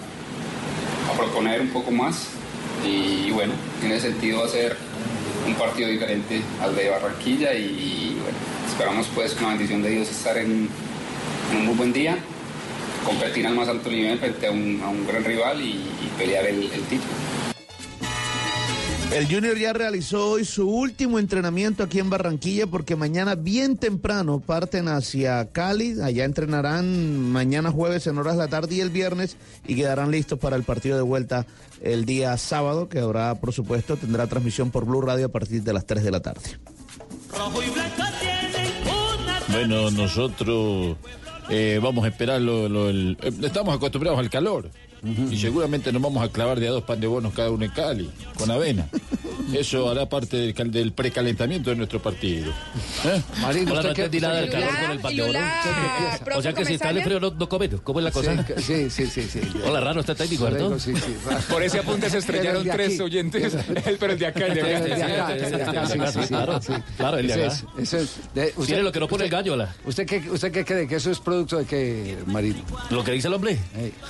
proponer 1.15 1.61
un 1.61 1.69
poco 1.69 1.91
más. 1.91 2.39
Y 2.86 3.32
bueno, 3.32 3.54
tiene 3.80 4.00
sentido 4.00 4.44
hacer 4.44 4.78
un 5.48 5.56
partido 5.56 5.90
diferente 5.90 6.42
al 6.62 6.76
de 6.76 6.90
Barranquilla. 6.90 7.54
Y 7.54 8.18
bueno, 8.22 8.38
esperamos 8.68 9.08
pues 9.14 9.34
con 9.34 9.44
la 9.44 9.50
bendición 9.50 9.82
de 9.82 9.90
Dios 9.90 10.10
estar 10.10 10.38
en, 10.38 10.70
un 11.52 11.66
muy 11.66 11.76
buen 11.76 11.94
día, 11.94 12.18
competir 13.06 13.48
al 13.48 13.56
más 13.56 13.68
alto 13.68 13.90
nivel 13.90 14.20
frente 14.20 14.48
a 14.48 14.52
un, 14.52 14.82
a 14.84 15.12
gran 15.12 15.24
rival 15.24 15.62
y, 15.62 15.72
y 15.72 16.12
pelear 16.18 16.46
el, 16.46 16.64
el 16.64 16.82
título. 16.84 17.39
El 19.14 19.26
Junior 19.27 19.57
ya 19.57 19.73
realizó 19.73 20.31
hoy 20.31 20.45
su 20.45 20.69
último 20.69 21.18
entrenamiento 21.18 21.81
aquí 21.84 21.98
en 21.99 22.11
Barranquilla 22.11 22.68
porque 22.68 22.95
mañana 22.95 23.34
bien 23.34 23.76
temprano 23.76 24.40
parten 24.40 24.88
hacia 24.88 25.49
Cali, 25.52 25.99
allá 26.02 26.26
entrenarán 26.26 27.19
mañana 27.31 27.72
jueves 27.72 28.06
en 28.06 28.19
horas 28.19 28.34
de 28.36 28.44
la 28.44 28.48
tarde 28.49 28.76
y 28.76 28.81
el 28.81 28.91
viernes 28.91 29.36
y 29.68 29.76
quedarán 29.76 30.11
listos 30.11 30.38
para 30.38 30.56
el 30.56 30.64
partido 30.64 30.95
de 30.95 31.02
vuelta 31.02 31.48
el 31.81 32.06
día 32.06 32.38
sábado 32.38 32.88
que 32.88 32.99
habrá 32.99 33.34
por 33.36 33.52
supuesto 33.52 33.98
tendrá 33.98 34.27
transmisión 34.27 34.69
por 34.69 34.86
Blue 34.86 35.02
Radio 35.02 35.26
a 35.26 35.30
partir 35.30 35.64
de 35.64 35.73
las 35.73 35.86
3 35.88 36.03
de 36.03 36.11
la 36.11 36.19
tarde. 36.22 36.41
Rojo 37.36 37.64
y 37.64 37.69
blanco 37.72 38.03
tienen 38.22 38.72
una 38.84 39.40
Bueno, 39.48 39.90
nosotros 39.91 40.98
eh, 41.49 41.80
vamos 41.81 42.06
a 42.06 42.10
esperar 42.10 42.40
lo, 42.41 42.69
lo- 42.69 42.90
el- 42.90 43.18
eh, 43.23 43.31
estamos 43.41 43.76
acostumbrados 43.76 44.19
al 44.19 44.30
calor. 44.30 44.69
Y 45.04 45.38
seguramente 45.38 45.92
nos 45.92 46.02
vamos 46.02 46.24
a 46.24 46.30
clavar 46.30 46.60
de 46.60 46.68
a 46.68 46.72
dos 46.72 46.84
pan 46.84 47.00
de 47.00 47.08
bonos 47.08 47.34
cada 47.34 47.52
uno 47.52 47.64
en 47.66 47.72
Cali, 47.72 48.10
con 48.38 48.52
avena. 48.52 48.90
Eso 49.54 49.90
hará 49.90 50.08
parte 50.08 50.38
del, 50.38 50.54
cal- 50.54 50.72
del 50.72 50.92
precalentamiento 50.94 51.70
de 51.70 51.76
nuestro 51.76 52.02
partido. 52.02 52.52
¿Eh? 53.06 53.22
Marino, 53.42 53.72
Hola, 53.72 53.80
¿usted 53.82 53.90
no 53.90 53.96
qué- 53.96 54.02
entendí 54.06 54.20
nada 54.20 54.42
del 54.42 54.50
calor 54.50 54.70
con 55.02 55.12
el. 55.12 55.18
Lula, 55.18 55.62
O 56.36 56.42
sea 56.42 56.54
que 56.54 56.66
si 56.66 56.74
está 56.76 56.90
el 56.92 57.04
frío 57.04 57.20
no, 57.20 57.32
no 57.32 57.50
come, 57.50 57.70
¿cómo 57.70 58.00
es 58.00 58.04
la 58.06 58.12
cosa? 58.12 58.46
Sí, 58.58 58.90
sí, 58.90 59.08
sí, 59.08 59.24
sí. 59.24 59.42
Hola, 59.66 59.80
raro, 59.82 60.00
está 60.02 60.16
técnico, 60.16 60.46
¿verdad? 60.46 60.78
Sí, 60.78 60.94
sí, 60.96 61.16
raro. 61.26 61.42
Por 61.50 61.64
ese 61.64 61.80
apunte 61.80 62.10
se 62.10 62.18
estrellaron 62.20 62.64
tres 62.64 62.94
aquí. 62.94 63.02
oyentes. 63.02 63.56
Pero 64.00 64.14
el 64.14 64.20
de 64.20 64.28
acá, 64.28 64.46
el 64.46 64.54
de 64.54 65.04
acá. 65.04 66.28
Claro, 66.28 66.62
sí. 66.62 66.74
claro, 66.98 67.18
el 67.18 67.28
de 67.28 67.34
acá. 67.34 67.54
es- 67.78 68.20
Tiene 68.66 68.84
lo 68.84 68.92
que 68.92 69.00
no 69.00 69.08
pone 69.08 69.24
el 69.26 69.28
usted- 69.28 69.38
gallo, 69.38 69.56
la. 69.56 69.74
¿Usted 69.86 70.06
qué, 70.06 70.18
¿Usted 70.30 70.52
qué 70.52 70.66
cree? 70.66 70.88
¿Que 70.88 70.96
eso 70.96 71.12
es 71.12 71.20
producto 71.20 71.58
de 71.58 71.66
qué, 71.66 72.18
Marino? 72.26 72.60
Lo 72.90 73.04
que 73.04 73.12
dice 73.12 73.28
el 73.28 73.34
hombre. 73.34 73.58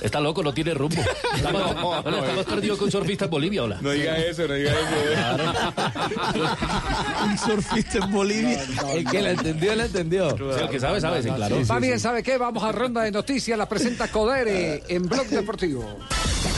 Está 0.00 0.20
loco, 0.20 0.42
no 0.42 0.52
tiene 0.52 0.74
rumbo. 0.74 1.00
Está 1.36 1.52
más, 1.52 1.62
hola, 1.82 2.18
está 2.20 2.32
más 2.34 2.44
perdido 2.46 2.76
que 2.78 2.84
un 2.84 2.90
surfista 2.90 3.24
en 3.26 3.30
Bolivia, 3.30 3.64
hola. 3.64 3.78
No 3.80 3.90
diga 3.90 4.18
eso, 4.18 4.46
no 4.46 4.54
diga 4.54 4.72
eso. 4.72 5.29
Un 7.24 7.38
surfista 7.38 7.98
en 7.98 8.10
Bolivia. 8.10 8.62
El 8.92 9.04
que 9.04 9.22
la 9.22 9.30
entendió, 9.30 9.74
la 9.74 9.84
entendió. 9.84 10.30
Sí, 10.36 10.44
el 10.60 10.68
que 10.68 10.80
sabe, 10.80 11.00
sabe, 11.00 11.22
sí, 11.22 11.30
claro. 11.30 11.56
Va 11.66 11.78
bien, 11.78 12.00
¿sabe 12.00 12.22
qué? 12.22 12.38
Vamos 12.38 12.62
a 12.62 12.72
ronda 12.72 13.02
de 13.02 13.10
noticias. 13.10 13.58
La 13.58 13.68
presenta 13.68 14.08
Codere 14.08 14.82
en 14.88 15.02
Blog 15.02 15.26
Deportivo. 15.28 15.98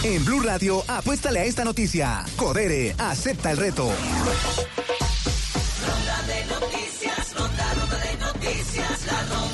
En 0.04 0.24
Blue 0.24 0.40
Radio, 0.40 0.82
apuéstale 0.88 1.40
a 1.40 1.44
esta 1.44 1.64
noticia. 1.64 2.24
Codere, 2.36 2.94
acepta 2.98 3.50
el 3.50 3.56
reto. 3.56 3.90
Ronda 5.86 6.22
de 6.26 6.44
noticias, 6.46 7.34
ronda, 7.34 7.74
ronda 7.74 7.98
de 7.98 8.16
noticias, 8.18 9.06
la 9.06 9.22
ronda 9.34 9.51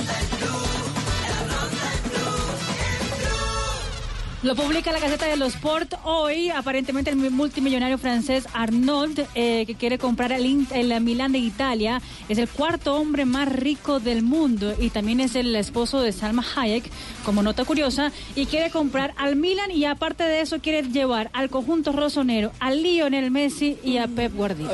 Lo 4.45 4.55
publica 4.55 4.93
la 4.93 5.01
Gaceta 5.01 5.27
de 5.27 5.37
los 5.37 5.55
Sport 5.57 5.95
hoy. 6.05 6.49
Aparentemente 6.51 7.11
el 7.11 7.17
multimillonario 7.17 7.99
francés 7.99 8.45
Arnold, 8.53 9.27
eh, 9.35 9.65
que 9.67 9.75
quiere 9.75 9.99
comprar 9.99 10.31
el, 10.31 10.47
In- 10.47 10.69
el 10.73 11.01
Milán 11.01 11.33
de 11.33 11.39
Italia, 11.41 12.01
es 12.29 12.39
el 12.39 12.49
cuarto 12.49 12.95
hombre 12.95 13.25
más 13.25 13.51
rico 13.53 13.99
del 13.99 14.23
mundo 14.23 14.77
y 14.79 14.91
también 14.91 15.19
es 15.19 15.35
el 15.35 15.57
esposo 15.57 16.01
de 16.01 16.13
Salma 16.13 16.45
Hayek, 16.55 16.89
como 17.25 17.43
nota 17.43 17.65
curiosa, 17.65 18.13
y 18.37 18.47
quiere 18.47 18.71
comprar 18.71 19.13
al 19.17 19.35
Milan 19.35 19.73
y 19.73 19.85
aparte 19.87 20.23
de 20.23 20.41
eso 20.41 20.61
quiere 20.61 20.83
llevar 20.89 21.31
al 21.33 21.51
conjunto 21.51 21.91
rosonero 21.91 22.53
a 22.61 22.71
Lionel 22.71 23.33
Messi 23.33 23.77
y 23.83 23.97
a 23.99 24.07
Pep 24.07 24.33
Guardiola. 24.37 24.73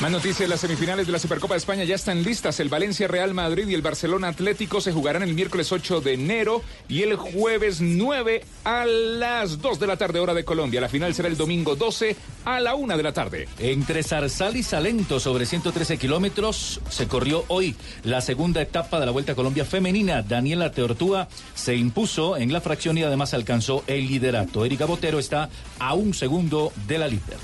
Más 0.00 0.10
noticias, 0.12 0.48
las 0.48 0.60
semifinales 0.60 1.04
de 1.06 1.12
la 1.12 1.18
Supercopa 1.18 1.54
de 1.54 1.58
España 1.58 1.82
ya 1.82 1.96
están 1.96 2.22
listas. 2.22 2.60
El 2.60 2.68
Valencia 2.68 3.08
Real 3.08 3.34
Madrid 3.34 3.66
y 3.66 3.74
el 3.74 3.82
Barcelona 3.82 4.28
Atlético 4.28 4.80
se 4.80 4.92
jugarán 4.92 5.24
el 5.24 5.34
miércoles 5.34 5.72
8 5.72 6.00
de 6.00 6.14
enero 6.14 6.62
y 6.88 7.02
el 7.02 7.16
jueves 7.16 7.80
9 7.80 8.44
a 8.68 8.84
las 8.84 9.62
2 9.62 9.80
de 9.80 9.86
la 9.86 9.96
tarde 9.96 10.20
hora 10.20 10.34
de 10.34 10.44
Colombia. 10.44 10.82
La 10.82 10.90
final 10.90 11.14
será 11.14 11.28
el 11.28 11.38
domingo 11.38 11.74
12 11.74 12.14
a 12.44 12.60
la 12.60 12.74
1 12.74 12.98
de 12.98 13.02
la 13.02 13.14
tarde. 13.14 13.48
Entre 13.58 14.02
Zarzal 14.02 14.58
y 14.58 14.62
Salento, 14.62 15.18
sobre 15.20 15.46
113 15.46 15.96
kilómetros, 15.96 16.82
se 16.90 17.08
corrió 17.08 17.46
hoy 17.48 17.74
la 18.04 18.20
segunda 18.20 18.60
etapa 18.60 19.00
de 19.00 19.06
la 19.06 19.12
Vuelta 19.12 19.32
a 19.32 19.36
Colombia 19.36 19.64
femenina. 19.64 20.20
Daniela 20.20 20.70
Teortúa 20.70 21.28
se 21.54 21.76
impuso 21.76 22.36
en 22.36 22.52
la 22.52 22.60
fracción 22.60 22.98
y 22.98 23.04
además 23.04 23.32
alcanzó 23.32 23.84
el 23.86 24.06
liderato. 24.06 24.66
Erika 24.66 24.84
Botero 24.84 25.18
está 25.18 25.48
a 25.78 25.94
un 25.94 26.12
segundo 26.12 26.70
de 26.86 26.98
la 26.98 27.08
líder. 27.08 27.38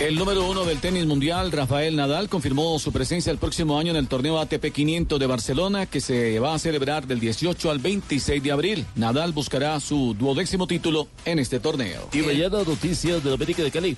El 0.00 0.16
número 0.16 0.50
uno 0.50 0.64
del 0.64 0.80
tenis 0.80 1.06
mundial, 1.06 1.52
Rafael 1.52 1.94
Nadal, 1.94 2.28
confirmó 2.28 2.76
su 2.80 2.90
presencia 2.90 3.30
el 3.30 3.38
próximo 3.38 3.78
año 3.78 3.92
en 3.92 3.96
el 3.96 4.08
torneo 4.08 4.40
ATP 4.40 4.72
500 4.72 5.20
de 5.20 5.26
Barcelona, 5.28 5.86
que 5.86 6.00
se 6.00 6.40
va 6.40 6.52
a 6.52 6.58
celebrar 6.58 7.06
del 7.06 7.20
18 7.20 7.70
al 7.70 7.78
26 7.78 8.42
de 8.42 8.50
abril. 8.50 8.86
Nadal 8.96 9.30
buscará 9.32 9.78
su 9.78 10.16
duodécimo 10.18 10.63
título 10.66 11.08
en 11.24 11.38
este 11.38 11.60
torneo. 11.60 12.08
Y 12.12 12.18
mañana 12.18 12.62
noticias 12.64 13.22
de 13.22 13.32
América 13.32 13.62
de 13.62 13.70
Cali. 13.70 13.96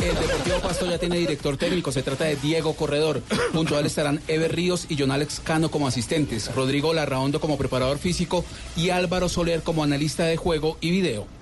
El 0.00 0.14
Deportivo 0.14 0.60
Pasto 0.60 0.88
ya 0.88 0.98
tiene 0.98 1.18
director 1.18 1.56
técnico, 1.56 1.92
se 1.92 2.02
trata 2.02 2.24
de 2.24 2.36
Diego 2.36 2.74
Corredor. 2.74 3.22
Junto 3.52 3.76
a 3.76 3.80
él 3.80 3.86
estarán 3.86 4.20
Ever 4.28 4.54
Ríos 4.54 4.86
y 4.88 4.96
John 4.98 5.10
Alex 5.10 5.40
Cano 5.40 5.70
como 5.70 5.88
asistentes, 5.88 6.54
Rodrigo 6.54 6.94
Larraondo 6.94 7.40
como 7.40 7.58
preparador 7.58 7.98
físico 7.98 8.44
y 8.76 8.90
Álvaro 8.90 9.28
Soler 9.28 9.62
como 9.62 9.82
analista 9.82 10.24
de 10.24 10.36
juego 10.36 10.78
y 10.80 10.90
video. 10.90 11.35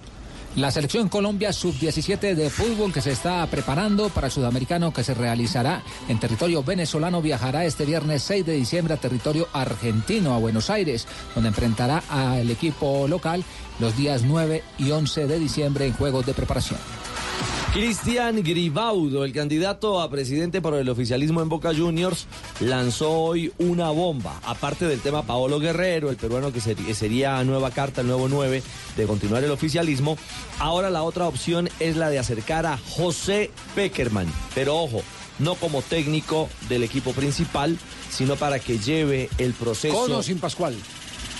La 0.57 0.71
selección 0.71 1.09
Colombia 1.09 1.53
sub-17 1.53 2.37
de 2.37 2.49
fútbol 2.49 2.93
que 2.93 3.01
se 3.01 3.11
está 3.11 3.45
preparando 3.49 4.09
para 4.09 4.29
el 4.29 4.33
sudamericano 4.33 4.93
que 4.93 5.03
se 5.03 5.13
realizará 5.13 5.83
en 6.09 6.21
territorio 6.21 6.63
venezolano 6.63 7.21
viajará 7.21 7.65
este 7.65 7.85
viernes 7.85 8.23
6 8.23 8.47
de 8.47 8.53
diciembre 8.53 8.95
a 8.95 8.99
territorio 8.99 9.49
argentino, 9.53 10.33
a 10.33 10.39
Buenos 10.39 10.71
Aires, 10.71 11.09
donde 11.35 11.49
enfrentará 11.49 12.05
al 12.09 12.49
equipo 12.49 13.09
local 13.09 13.43
los 13.81 13.97
días 13.97 14.23
9 14.23 14.63
y 14.79 14.93
11 14.93 15.27
de 15.27 15.41
diciembre 15.41 15.87
en 15.87 15.93
juegos 15.93 16.25
de 16.25 16.35
preparación. 16.35 16.79
Cristian 17.75 18.41
Gribaudo, 18.45 19.25
el 19.25 19.33
candidato 19.33 20.01
a 20.01 20.09
presidente 20.09 20.63
por 20.63 20.75
el 20.75 20.89
oficialismo 20.89 21.43
en 21.43 21.49
Boca 21.49 21.75
Juniors, 21.75 22.29
lanzó 22.61 23.11
hoy 23.11 23.53
una 23.59 23.91
bomba. 23.91 24.41
Aparte 24.45 24.87
del 24.87 25.01
tema 25.01 25.25
Paolo 25.25 25.59
Guerrero, 25.59 26.09
el 26.09 26.17
peruano 26.17 26.53
que 26.53 26.61
sería 26.61 27.43
nueva 27.43 27.73
carta, 27.73 28.03
el 28.03 28.07
nuevo 28.07 28.29
9 28.29 28.63
de 28.97 29.07
continuar 29.07 29.43
el 29.43 29.51
oficialismo, 29.51 30.17
ahora 30.61 30.89
la 30.89 31.03
otra 31.03 31.27
opción 31.27 31.69
es 31.81 31.97
la 31.97 32.11
de 32.11 32.21
acercar 32.21 32.65
a 32.65 32.79
José 32.79 33.51
Peckerman. 33.75 34.33
Pero 34.55 34.79
ojo, 34.79 35.03
no 35.41 35.57
como 35.57 35.83
técnico 35.83 36.49
del 36.69 36.85
equipo 36.85 37.11
principal, 37.13 37.77
sino 38.09 38.37
para 38.37 38.61
que 38.61 38.79
lleve 38.79 39.31
el 39.39 39.53
proceso. 39.53 40.07
Con 40.07 40.23
sin 40.23 40.39
Pascual. 40.39 40.77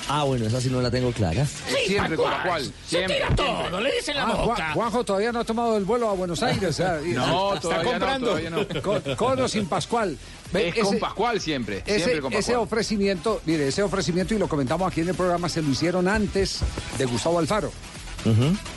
Ah, 0.09 0.25
bueno, 0.25 0.47
esa 0.47 0.61
sí 0.61 0.69
no 0.69 0.81
la 0.83 0.91
tengo 0.91 1.11
clara. 1.13 1.47
siempre 1.87 2.17
con 2.17 2.31
Pascual. 2.31 2.73
Se 2.87 3.03
tira 3.05 3.35
todo, 3.35 3.81
le 3.81 3.93
dicen 3.95 4.17
la 4.17 4.25
Ah, 4.25 4.35
boca. 4.45 4.73
Juanjo 4.75 5.05
todavía 5.05 5.33
no 5.33 5.41
ha 5.41 5.45
tomado 5.45 5.77
el 5.79 5.85
vuelo 5.85 6.11
a 6.11 6.13
Buenos 6.13 6.43
Aires. 6.43 6.69
o 6.69 6.73
sea, 6.73 7.01
y- 7.03 7.13
No, 7.13 7.55
está 7.55 7.61
todavía 7.69 7.85
no, 7.85 7.91
comprando. 7.91 8.27
todavía 8.29 8.51
no. 8.51 8.83
Con, 8.83 9.03
con 9.17 9.41
o 9.41 9.49
sin 9.49 9.67
Pascual. 9.67 10.17
Es 10.53 10.75
con 10.85 10.99
Pascual 10.99 11.41
siempre, 11.41 11.83
Ese, 11.87 11.97
siempre 12.01 12.21
con 12.21 12.33
ese 12.33 12.53
Pascual. 12.53 12.59
ofrecimiento, 12.67 13.41
mire, 13.47 13.67
ese 13.69 13.83
ofrecimiento, 13.83 14.35
y 14.35 14.39
lo 14.39 14.47
comentamos 14.49 14.91
aquí 14.91 15.01
en 15.01 15.09
el 15.09 15.15
programa, 15.17 15.49
se 15.49 15.63
lo 15.63 15.71
hicieron 15.71 16.07
antes 16.07 16.61
de 16.99 17.05
Gustavo 17.07 17.39
Alfaro, 17.41 17.73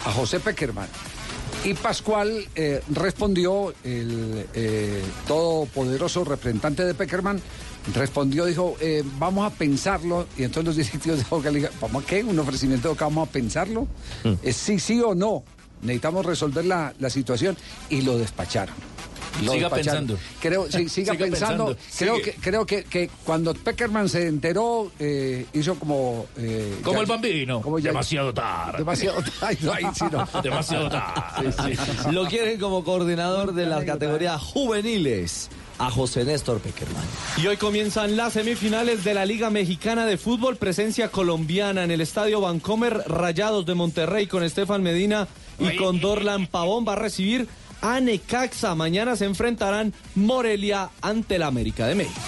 a 0.06 0.12
José 0.12 0.40
Peckerman. 0.40 0.88
Y 1.64 1.74
Pascual 1.74 2.48
eh, 2.56 2.82
respondió, 2.94 3.74
el 3.84 4.48
eh, 4.54 5.04
todopoderoso 5.28 6.24
representante 6.24 6.84
de 6.86 6.94
Peckerman, 6.94 7.42
respondió, 7.94 8.46
dijo, 8.46 8.76
eh, 8.80 9.04
vamos 9.18 9.52
a 9.52 9.56
pensarlo. 9.56 10.28
Y 10.38 10.44
entonces 10.44 10.66
los 10.66 10.76
directivos 10.78 11.20
de 11.20 11.26
Boca 11.30 11.50
le 11.50 11.60
dijeron, 11.60 11.78
¿vamos 11.82 12.04
a 12.04 12.08
qué? 12.08 12.24
¿Un 12.24 12.38
ofrecimiento 12.40 12.88
de 12.90 12.94
Boca 12.94 13.06
vamos 13.06 13.30
a 13.30 13.32
pensarlo? 13.32 13.88
¿Es 14.44 14.56
sí, 14.58 14.80
sí 14.80 15.02
o 15.02 15.16
no? 15.16 15.44
Necesitamos 15.82 16.26
resolver 16.26 16.66
la, 16.66 16.94
la 17.00 17.10
situación 17.10 17.56
y 17.90 18.02
lo 18.02 18.18
despacharon. 18.18 18.76
Lo 19.44 19.52
Siga 19.52 19.70
despacharon. 19.70 20.08
pensando. 20.08 20.18
Creo, 20.42 20.72
sí, 20.72 20.90
siga, 20.90 21.14
Siga 21.14 21.26
pensando. 21.28 21.66
pensando. 21.68 21.78
Creo, 22.00 22.16
Sigue. 22.16 22.32
que, 22.32 22.42
creo 22.42 22.66
que, 22.66 22.84
que 22.86 23.10
cuando 23.24 23.54
Peckerman 23.54 24.10
se 24.10 24.26
enteró, 24.28 24.92
eh, 24.98 25.46
hizo 25.54 25.76
como... 25.76 26.26
eh, 26.38 26.80
Como 26.82 26.96
ya- 26.96 27.02
el 27.02 27.06
bambino. 27.06 27.62
como 27.62 27.78
ya- 27.78 27.90
Demasiado 27.90 28.34
tarde. 28.34 28.80
Demasiado 28.80 29.22
tarde. 29.40 29.58
Ay, 29.72 29.86
sí, 29.94 30.06
no. 30.12 30.28
Demasiado 30.42 30.90
tarde. 30.90 31.52
Sí, 31.52 31.76
sí. 31.76 32.12
Lo 32.12 32.26
quieren 32.26 32.60
como 32.60 32.84
coordinador 32.84 33.54
de 33.54 33.68
las 33.68 33.84
categorías 33.84 34.42
juveniles 34.42 35.50
a 35.80 35.92
José 35.92 36.24
Néstor 36.26 36.60
Peckerman. 36.60 37.04
Y 37.38 37.48
hoy 37.48 37.58
comienzan 37.58 38.18
las 38.18 38.34
semifinales 38.34 39.04
de 39.04 39.14
la 39.14 39.26
Liga 39.26 39.50
Mexicana 39.50 40.06
de 40.06 40.18
Fútbol, 40.18 40.58
presencia 40.58 41.10
colombiana 41.10 41.84
en 41.84 41.92
el 41.92 42.02
Estadio 42.02 42.42
Vancomer, 42.42 43.04
Rayados 43.08 43.66
de 43.66 43.76
Monterrey 43.76 44.28
con 44.28 44.44
Estefan 44.44 44.84
Medina 44.84 45.28
y 45.60 45.76
con 45.76 46.00
Dorlan 46.00 46.48
Pavón 46.48 46.86
va 46.88 46.94
a 46.94 46.98
recibir 46.98 47.48
a 47.82 48.00
Necaxa. 48.00 48.76
Mañana 48.76 49.16
se 49.16 49.26
enfrentarán 49.26 49.94
Morelia 50.16 50.90
ante 51.02 51.36
el 51.36 51.44
América 51.44 51.88
de 51.88 51.96
México. 51.96 52.22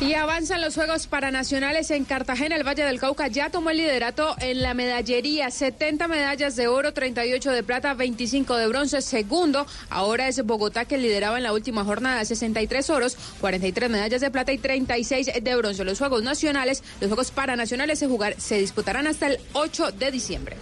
Y 0.00 0.14
avanzan 0.14 0.60
los 0.60 0.76
Juegos 0.76 1.08
Paranacionales 1.08 1.90
en 1.90 2.04
Cartagena. 2.04 2.54
El 2.54 2.62
Valle 2.62 2.84
del 2.84 3.00
Cauca 3.00 3.26
ya 3.26 3.50
tomó 3.50 3.70
el 3.70 3.78
liderato 3.78 4.36
en 4.38 4.62
la 4.62 4.72
medallería. 4.72 5.50
70 5.50 6.06
medallas 6.06 6.54
de 6.54 6.68
oro, 6.68 6.92
38 6.94 7.50
de 7.50 7.64
plata, 7.64 7.94
25 7.94 8.56
de 8.56 8.68
bronce. 8.68 9.02
Segundo, 9.02 9.66
ahora 9.90 10.28
es 10.28 10.46
Bogotá 10.46 10.84
que 10.84 10.98
lideraba 10.98 11.38
en 11.38 11.42
la 11.42 11.52
última 11.52 11.84
jornada. 11.84 12.24
63 12.24 12.90
oros, 12.90 13.16
43 13.40 13.90
medallas 13.90 14.20
de 14.20 14.30
plata 14.30 14.52
y 14.52 14.58
36 14.58 15.32
de 15.42 15.56
bronce. 15.56 15.84
Los 15.84 15.98
Juegos 15.98 16.22
Nacionales, 16.22 16.84
los 17.00 17.08
Juegos 17.08 17.32
Paranacionales 17.32 17.98
se, 17.98 18.06
jugar, 18.06 18.36
se 18.38 18.60
disputarán 18.60 19.08
hasta 19.08 19.26
el 19.26 19.40
8 19.52 19.90
de 19.90 20.12
diciembre. 20.12 20.56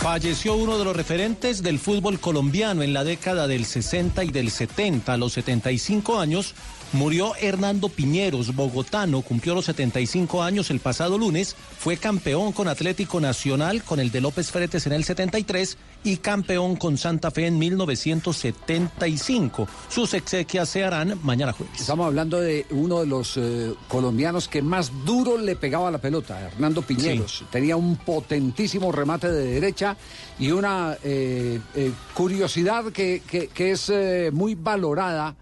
Falleció 0.00 0.54
uno 0.54 0.78
de 0.78 0.84
los 0.84 0.96
referentes 0.96 1.64
del 1.64 1.80
fútbol 1.80 2.20
colombiano 2.20 2.84
en 2.84 2.92
la 2.92 3.02
década 3.02 3.48
del 3.48 3.64
60 3.64 4.22
y 4.22 4.30
del 4.30 4.52
70, 4.52 5.12
a 5.12 5.16
los 5.16 5.32
75 5.32 6.20
años. 6.20 6.54
Murió 6.92 7.32
Hernando 7.40 7.88
Piñeros, 7.88 8.54
bogotano, 8.54 9.22
cumplió 9.22 9.54
los 9.54 9.64
75 9.64 10.42
años 10.42 10.70
el 10.70 10.80
pasado 10.80 11.16
lunes, 11.16 11.56
fue 11.78 11.96
campeón 11.96 12.52
con 12.52 12.68
Atlético 12.68 13.18
Nacional 13.18 13.82
con 13.82 13.98
el 13.98 14.10
de 14.10 14.20
López 14.20 14.50
Fretes 14.50 14.86
en 14.86 14.92
el 14.92 15.04
73 15.04 15.78
y 16.04 16.18
campeón 16.18 16.76
con 16.76 16.98
Santa 16.98 17.30
Fe 17.30 17.46
en 17.46 17.58
1975. 17.58 19.68
Sus 19.88 20.12
exequias 20.14 20.68
se 20.68 20.84
harán 20.84 21.18
mañana 21.22 21.52
jueves. 21.52 21.80
Estamos 21.80 22.06
hablando 22.06 22.40
de 22.40 22.66
uno 22.70 23.00
de 23.00 23.06
los 23.06 23.36
eh, 23.38 23.72
colombianos 23.88 24.48
que 24.48 24.60
más 24.62 24.90
duro 25.06 25.38
le 25.38 25.56
pegaba 25.56 25.90
la 25.90 25.98
pelota, 25.98 26.38
Hernando 26.40 26.82
Piñeros. 26.82 27.44
Tenía 27.50 27.76
un 27.76 27.96
potentísimo 27.96 28.92
remate 28.92 29.30
de 29.30 29.46
derecha 29.54 29.96
y 30.38 30.50
una 30.50 30.96
eh, 31.02 31.58
eh, 31.74 31.92
curiosidad 32.14 32.84
que, 32.92 33.22
que- 33.26 33.48
que 33.48 33.70
es 33.70 33.90
muy 34.32 34.54
valorada. 34.54 35.36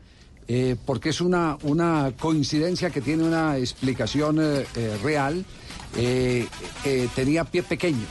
Eh, 0.52 0.74
porque 0.84 1.10
es 1.10 1.20
una, 1.20 1.56
una 1.62 2.12
coincidencia 2.18 2.90
que 2.90 3.00
tiene 3.00 3.22
una 3.22 3.56
explicación 3.56 4.40
eh, 4.40 4.66
eh, 4.74 4.98
real. 5.00 5.44
Eh, 5.96 6.48
eh, 6.84 7.08
tenía 7.14 7.44
pie 7.44 7.62
pequeño 7.62 8.04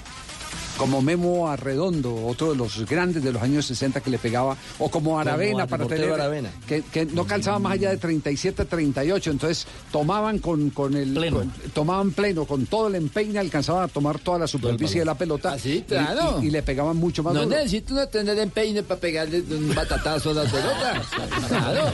como 0.80 1.02
Memo 1.02 1.48
Arredondo, 1.50 2.26
otro 2.26 2.52
de 2.52 2.56
los 2.56 2.86
grandes 2.90 3.22
de 3.24 3.32
los 3.34 3.42
años 3.44 3.66
60 3.68 4.00
que 4.02 4.10
le 4.10 4.18
pegaba, 4.18 4.56
o 4.80 4.90
como 4.90 5.20
Aravena 5.20 5.64
Ar- 5.64 5.70
para 5.70 5.86
tener 5.86 6.12
Aravena. 6.14 6.50
Que, 6.68 6.82
que 6.82 7.06
no 7.06 7.26
calzaba 7.28 7.60
más 7.60 7.74
allá 7.74 7.90
de 7.90 7.98
37, 7.98 8.66
38, 8.66 9.30
entonces 9.32 9.68
tomaban 9.92 10.40
con, 10.40 10.70
con 10.72 10.96
el 10.96 11.14
con- 11.32 11.52
tomaban 11.74 12.12
pleno, 12.12 12.46
con 12.46 12.66
todo 12.66 12.88
el 12.88 12.96
empeine, 12.96 13.38
alcanzaban 13.40 13.84
a 13.84 13.88
tomar 13.90 14.18
toda 14.20 14.40
la 14.40 14.48
superficie 14.48 15.00
de 15.02 15.06
la 15.06 15.16
pelota 15.16 15.58
y- 15.64 15.82
claro. 15.82 16.40
y, 16.42 16.48
y 16.48 16.50
le 16.50 16.64
pegaban 16.64 16.96
mucho 16.98 17.22
más 17.24 17.34
No 17.34 17.46
necesito 17.46 17.94
uno 17.94 18.08
tener 18.08 18.40
empeine 18.40 18.82
para 18.84 19.00
pegarle 19.02 19.42
un 19.42 19.76
batatazo 19.76 20.32
a 20.32 20.34
la 20.34 20.44
pelota. 20.44 21.02
Claro. 21.50 21.92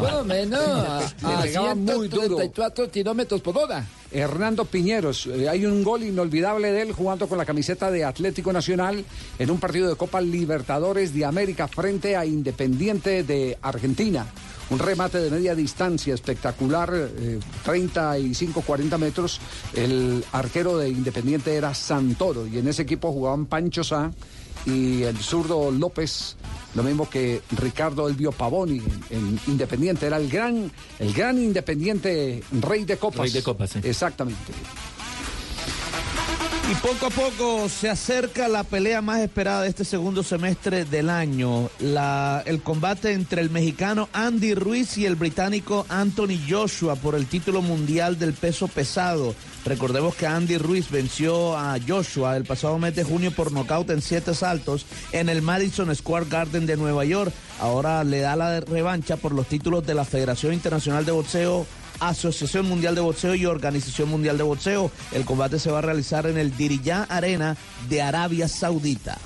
Por 0.00 0.12
lo 0.12 0.24
menos 0.24 0.60
a, 0.60 0.98
a 1.38 1.42
pegaba 1.42 1.74
muy 1.74 2.08
duro. 2.08 2.22
134 2.38 2.90
kilómetros 2.90 3.40
por 3.40 3.56
hora. 3.58 3.84
Hernando 4.12 4.64
Piñeros, 4.64 5.26
eh, 5.26 5.48
hay 5.48 5.64
un 5.64 5.84
gol 5.84 6.02
inolvidable 6.02 6.72
de 6.72 6.82
él 6.82 6.92
jugando 6.92 7.28
con 7.28 7.38
la 7.38 7.44
camiseta 7.44 7.90
de 7.90 8.04
Atlético 8.04 8.52
Nacional 8.52 9.04
en 9.38 9.50
un 9.50 9.60
partido 9.60 9.88
de 9.88 9.96
Copa 9.96 10.20
Libertadores 10.20 11.14
de 11.14 11.24
América 11.24 11.68
frente 11.68 12.16
a 12.16 12.26
Independiente 12.26 13.22
de 13.22 13.56
Argentina. 13.62 14.26
Un 14.70 14.78
remate 14.78 15.18
de 15.18 15.30
media 15.30 15.54
distancia 15.54 16.14
espectacular, 16.14 16.92
eh, 16.94 17.40
35, 17.64 18.62
40 18.62 18.98
metros. 18.98 19.40
El 19.74 20.24
arquero 20.32 20.78
de 20.78 20.88
Independiente 20.88 21.54
era 21.54 21.74
Santoro 21.74 22.46
y 22.46 22.58
en 22.58 22.68
ese 22.68 22.82
equipo 22.82 23.12
jugaban 23.12 23.46
Pancho 23.46 23.82
Sá 23.82 24.12
y 24.66 25.02
el 25.02 25.16
zurdo 25.18 25.70
López, 25.70 26.36
lo 26.74 26.82
mismo 26.82 27.08
que 27.08 27.42
Ricardo 27.56 28.08
Elvio 28.08 28.32
Pavoni 28.32 28.78
en, 28.78 29.18
en 29.18 29.40
Independiente. 29.46 30.06
Era 30.06 30.16
el 30.16 30.28
gran, 30.28 30.70
el 30.98 31.12
gran 31.12 31.38
Independiente 31.38 32.42
rey 32.60 32.84
de 32.84 32.96
copas. 32.96 33.20
Rey 33.20 33.30
de 33.30 33.42
copas, 33.42 33.70
sí. 33.70 33.80
Exactamente. 33.82 34.52
Y 36.70 36.74
poco 36.74 37.06
a 37.06 37.10
poco 37.10 37.68
se 37.68 37.88
acerca 37.90 38.46
la 38.46 38.62
pelea 38.62 39.02
más 39.02 39.18
esperada 39.20 39.62
de 39.62 39.68
este 39.68 39.84
segundo 39.84 40.22
semestre 40.22 40.84
del 40.84 41.10
año. 41.10 41.68
La- 41.80 42.44
el 42.46 42.62
combate 42.62 43.12
entre 43.12 43.42
el 43.42 43.50
mexicano 43.50 44.08
Andy 44.12 44.54
Ruiz 44.54 44.96
y 44.96 45.04
el 45.04 45.16
británico 45.16 45.84
Anthony 45.88 46.38
Joshua 46.48 46.94
por 46.94 47.16
el 47.16 47.26
título 47.26 47.60
mundial 47.60 48.20
del 48.20 48.34
peso 48.34 48.68
pesado. 48.68 49.34
Recordemos 49.64 50.14
que 50.14 50.28
Andy 50.28 50.58
Ruiz 50.58 50.90
venció 50.90 51.58
a 51.58 51.76
Joshua 51.86 52.36
el 52.36 52.44
pasado 52.44 52.78
mes 52.78 52.94
de 52.94 53.02
junio 53.02 53.32
por 53.32 53.50
nocaut 53.50 53.90
en 53.90 54.00
siete 54.00 54.32
saltos 54.32 54.86
en 55.10 55.28
el 55.28 55.42
Madison 55.42 55.94
Square 55.94 56.26
Garden 56.30 56.66
de 56.66 56.76
Nueva 56.76 57.04
York. 57.04 57.32
Ahora 57.58 58.04
le 58.04 58.20
da 58.20 58.36
la 58.36 58.60
revancha 58.60 59.16
por 59.16 59.32
los 59.32 59.46
títulos 59.48 59.84
de 59.84 59.94
la 59.94 60.04
Federación 60.04 60.54
Internacional 60.54 61.04
de 61.04 61.12
Boxeo 61.12 61.66
Asociación 62.00 62.68
Mundial 62.68 62.94
de 62.94 63.00
Boxeo 63.00 63.34
y 63.34 63.46
Organización 63.46 64.08
Mundial 64.08 64.36
de 64.38 64.44
Boxeo. 64.44 64.90
El 65.12 65.24
combate 65.24 65.58
se 65.58 65.70
va 65.70 65.78
a 65.78 65.82
realizar 65.82 66.26
en 66.26 66.38
el 66.38 66.56
Diriyah 66.56 67.04
Arena 67.04 67.56
de 67.88 68.02
Arabia 68.02 68.48
Saudita. 68.48 69.18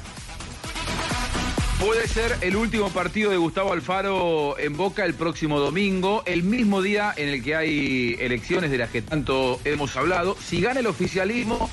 Puede 1.81 2.09
ser 2.09 2.39
el 2.41 2.57
último 2.57 2.89
partido 2.91 3.31
de 3.31 3.37
Gustavo 3.37 3.73
Alfaro 3.73 4.59
en 4.59 4.77
Boca 4.77 5.05
el 5.05 5.15
próximo 5.15 5.59
domingo, 5.61 6.23
el 6.25 6.43
mismo 6.43 6.81
día 6.81 7.13
en 7.17 7.29
el 7.29 7.43
que 7.43 7.57
hay 7.57 8.17
elecciones 8.21 8.71
de 8.71 8.79
las 8.79 8.91
que 8.91 9.03
tanto 9.03 9.61
hemos 9.65 9.95
hablado. 9.97 10.37
Si 10.43 10.61
gana 10.61 10.81
el 10.81 10.87
oficialismo, 10.87 11.69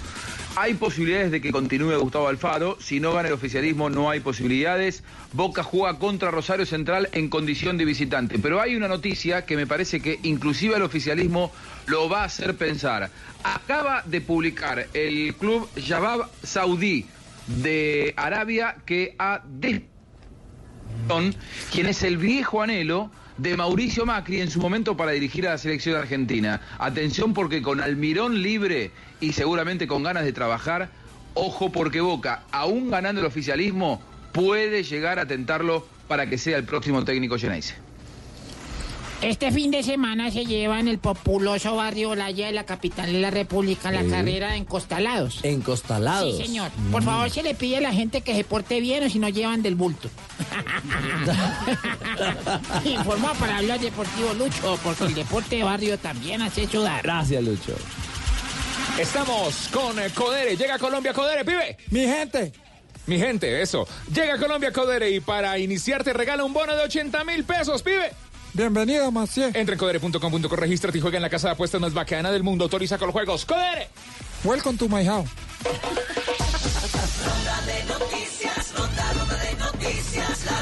hay 0.56 0.74
posibilidades 0.74 1.32
de 1.32 1.42
que 1.42 1.52
continúe 1.52 1.98
Gustavo 1.98 2.28
Alfaro. 2.28 2.78
Si 2.80 3.00
no 3.00 3.14
gana 3.14 3.30
el 3.30 3.34
oficialismo, 3.34 3.90
no 3.90 4.10
hay 4.10 4.20
posibilidades. 4.20 5.04
Boca 5.34 5.64
juega 5.64 5.98
contra 5.98 6.30
Rosario 6.30 6.66
Central 6.66 7.10
en 7.14 7.30
condición 7.30 7.78
de 7.78 7.86
visitante. 7.86 8.38
Pero 8.38 8.60
hay 8.60 8.76
una 8.76 8.88
noticia 8.88 9.46
que 9.46 9.56
me 9.56 9.66
parece 9.66 10.02
que 10.02 10.20
inclusive 10.24 10.76
el 10.76 10.82
oficialismo 10.84 11.52
lo 11.88 12.10
va 12.10 12.22
a 12.22 12.26
hacer 12.26 12.56
pensar. 12.58 13.10
Acaba 13.44 14.04
de 14.06 14.22
publicar 14.22 14.88
el 14.94 15.34
club 15.36 15.68
Jabab 15.84 16.30
Saudí 16.44 17.06
de 17.48 18.14
Arabia 18.18 18.76
que 18.86 19.16
ha 19.18 19.42
des- 19.46 19.82
quien 21.72 21.88
es 21.88 22.04
el 22.04 22.18
viejo 22.18 22.62
anhelo 22.62 23.10
de 23.38 23.58
Mauricio 23.58 24.06
Macri 24.06 24.40
en 24.42 24.52
su 24.52 24.60
momento 24.60 24.96
para 24.96 25.12
dirigir 25.12 25.48
a 25.48 25.52
la 25.52 25.58
selección 25.58 25.96
argentina. 25.98 26.62
Atención 26.78 27.34
porque 27.34 27.62
con 27.62 27.82
Almirón 27.82 28.42
libre 28.42 28.92
y 29.22 29.32
seguramente 29.34 29.88
con 29.88 30.04
ganas 30.04 30.26
de 30.26 30.34
trabajar, 30.34 30.90
ojo 31.34 31.72
porque 31.72 32.02
Boca, 32.02 32.44
aún 32.52 32.92
ganando 32.92 33.22
el 33.22 33.28
oficialismo, 33.28 34.02
puede 34.34 34.84
llegar 34.84 35.18
a 35.20 35.26
tentarlo 35.26 35.88
para 36.08 36.28
que 36.28 36.38
sea 36.38 36.58
el 36.58 36.66
próximo 36.66 37.06
técnico 37.06 37.38
Geneise. 37.38 37.76
Este 39.22 39.52
fin 39.52 39.70
de 39.70 39.84
semana 39.84 40.32
se 40.32 40.46
lleva 40.48 40.80
en 40.80 40.88
el 40.88 40.98
populoso 40.98 41.76
barrio 41.76 42.10
Olaya 42.10 42.48
de 42.48 42.54
la 42.54 42.66
capital 42.66 43.14
de 43.14 43.20
la 43.20 43.30
República 43.30 43.92
la 43.92 44.02
Sí. 44.02 44.10
carrera 44.10 44.50
de 44.54 44.58
encostalados. 44.58 45.42
Encostalados. 45.44 46.38
Sí, 46.38 46.44
señor. 46.48 46.72
Por 46.92 47.04
favor, 47.04 47.30
se 47.30 47.44
le 47.44 47.54
pide 47.54 47.78
a 47.78 47.82
la 47.82 47.92
gente 47.94 48.22
que 48.22 48.34
se 48.36 48.44
porte 48.44 48.82
bien 48.82 49.04
o 49.04 49.10
si 49.12 49.20
no 49.20 49.30
llevan 49.30 49.62
del 49.62 49.76
bulto. 49.76 50.10
Informó 52.84 53.32
para 53.40 53.58
hablar 53.58 53.80
deportivo 53.80 54.34
Lucho, 54.34 54.80
porque 54.84 55.04
el 55.06 55.14
deporte 55.14 55.58
de 55.58 55.64
barrio 55.64 55.98
también 56.00 56.42
hace 56.42 56.68
sudar. 56.68 57.04
Gracias, 57.04 57.44
Lucho. 57.44 57.76
Estamos 59.02 59.68
con 59.74 59.98
eh, 59.98 60.12
Codere. 60.14 60.56
Llega 60.56 60.76
a 60.76 60.78
Colombia 60.78 61.12
Codere, 61.12 61.44
pibe. 61.44 61.76
Mi 61.90 62.02
gente. 62.02 62.54
Mi 63.08 63.18
gente, 63.18 63.60
eso. 63.60 63.88
Llega 64.14 64.36
a 64.36 64.38
Colombia 64.38 64.72
Codere 64.72 65.10
y 65.10 65.20
para 65.20 65.58
iniciar 65.58 66.04
te 66.04 66.14
regala 66.14 66.44
un 66.44 66.54
bono 66.54 66.76
de 66.76 66.84
80 66.84 67.24
mil 67.24 67.44
pesos, 67.44 67.82
pibe. 67.82 68.12
Bienvenido, 68.54 69.12
Macié. 69.12 69.46
Entra 69.56 69.74
en 69.74 69.80
codere.com.co, 69.80 70.56
regístrate 70.56 71.00
y 71.00 71.02
juega 71.02 71.18
en 71.18 71.24
la 71.24 71.32
casa 71.32 71.48
de 71.48 71.54
apuestas 71.54 71.82
más 71.82 71.96
bacana 71.96 72.32
del 72.32 72.44
mundo. 72.44 72.66
Autoriza 72.66 73.00
con 73.00 73.08
los 73.08 73.14
juegos. 73.14 73.44
¡Codere! 73.44 73.88
Welcome 74.44 74.78
to 74.78 74.88
my 74.88 75.04
house. 75.04 75.28
Ronda 77.26 77.62
de 77.66 77.84
noticias, 77.86 78.74
ronda, 78.78 79.14
ronda 79.14 79.36
de 79.36 79.56
noticias, 79.56 80.46
la 80.46 80.62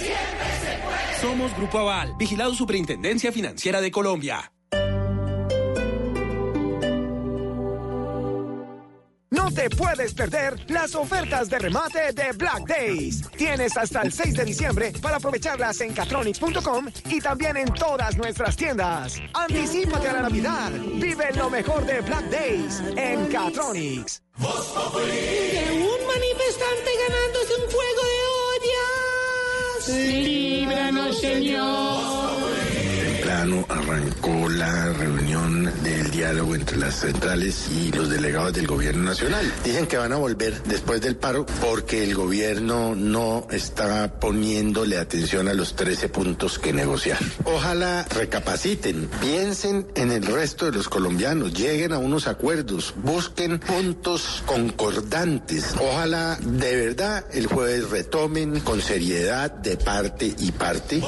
Somos 1.21 1.55
Grupo 1.55 1.77
Aval, 1.79 2.15
vigilado 2.17 2.53
Superintendencia 2.55 3.31
Financiera 3.31 3.79
de 3.79 3.91
Colombia. 3.91 4.51
No 9.29 9.49
te 9.49 9.69
puedes 9.69 10.13
perder 10.13 10.59
las 10.69 10.93
ofertas 10.93 11.49
de 11.49 11.57
remate 11.57 12.11
de 12.11 12.31
Black 12.33 12.67
Days. 12.67 13.29
Tienes 13.37 13.77
hasta 13.77 14.01
el 14.01 14.11
6 14.11 14.35
de 14.35 14.45
diciembre 14.45 14.91
para 15.01 15.17
aprovecharlas 15.17 15.79
en 15.81 15.93
catronics.com 15.93 16.87
y 17.05 17.21
también 17.21 17.55
en 17.57 17.73
todas 17.73 18.17
nuestras 18.17 18.55
tiendas. 18.55 19.21
Anticípate 19.33 20.09
a 20.09 20.13
la 20.13 20.21
Navidad. 20.23 20.71
Vive 20.95 21.31
lo 21.35 21.49
mejor 21.49 21.85
de 21.85 22.01
Black 22.01 22.25
Days 22.29 22.83
en 22.97 23.27
Catronics. 23.27 24.21
De 24.37 25.71
un 25.71 26.07
manifestante 26.07 26.91
ganándose 27.07 27.55
un 27.55 27.71
juego 27.71 28.01
de. 28.01 29.00
Líbranos, 29.87 31.19
Señor. 31.19 32.60
Temprano 33.41 33.65
arrancó 33.69 34.49
la 34.49 34.93
reunión 34.93 35.71
del 35.83 36.11
diálogo 36.11 36.53
entre 36.53 36.77
las 36.77 36.99
centrales 36.99 37.69
y 37.71 37.91
los 37.91 38.09
delegados 38.09 38.53
del 38.53 38.67
gobierno 38.67 39.03
nacional. 39.03 39.51
Dicen 39.63 39.87
que 39.87 39.97
van 39.97 40.13
a 40.13 40.17
volver 40.17 40.61
después 40.63 41.01
del 41.01 41.15
paro 41.15 41.45
porque 41.59 42.03
el 42.03 42.13
gobierno 42.13 42.93
no 42.95 43.47
está 43.49 44.19
poniéndole 44.19 44.97
atención 44.97 45.47
a 45.47 45.53
los 45.53 45.75
13 45.75 46.09
puntos 46.09 46.59
que 46.59 46.71
negociar. 46.71 47.17
Ojalá 47.45 48.05
recapaciten, 48.15 49.09
piensen 49.19 49.87
en 49.95 50.11
el 50.11 50.25
resto 50.25 50.65
de 50.65 50.73
los 50.73 50.87
colombianos, 50.87 51.53
lleguen 51.53 51.93
a 51.93 51.97
unos 51.97 52.27
acuerdos, 52.27 52.93
busquen 52.97 53.59
puntos 53.59 54.43
concordantes. 54.45 55.73
Ojalá 55.79 56.37
de 56.41 56.75
verdad 56.75 57.25
el 57.33 57.47
jueves 57.47 57.89
retomen 57.89 58.59
con 58.59 58.81
seriedad 58.81 59.51
de 59.51 59.77
parte 59.77 60.35
y 60.37 60.51
parte. 60.51 61.01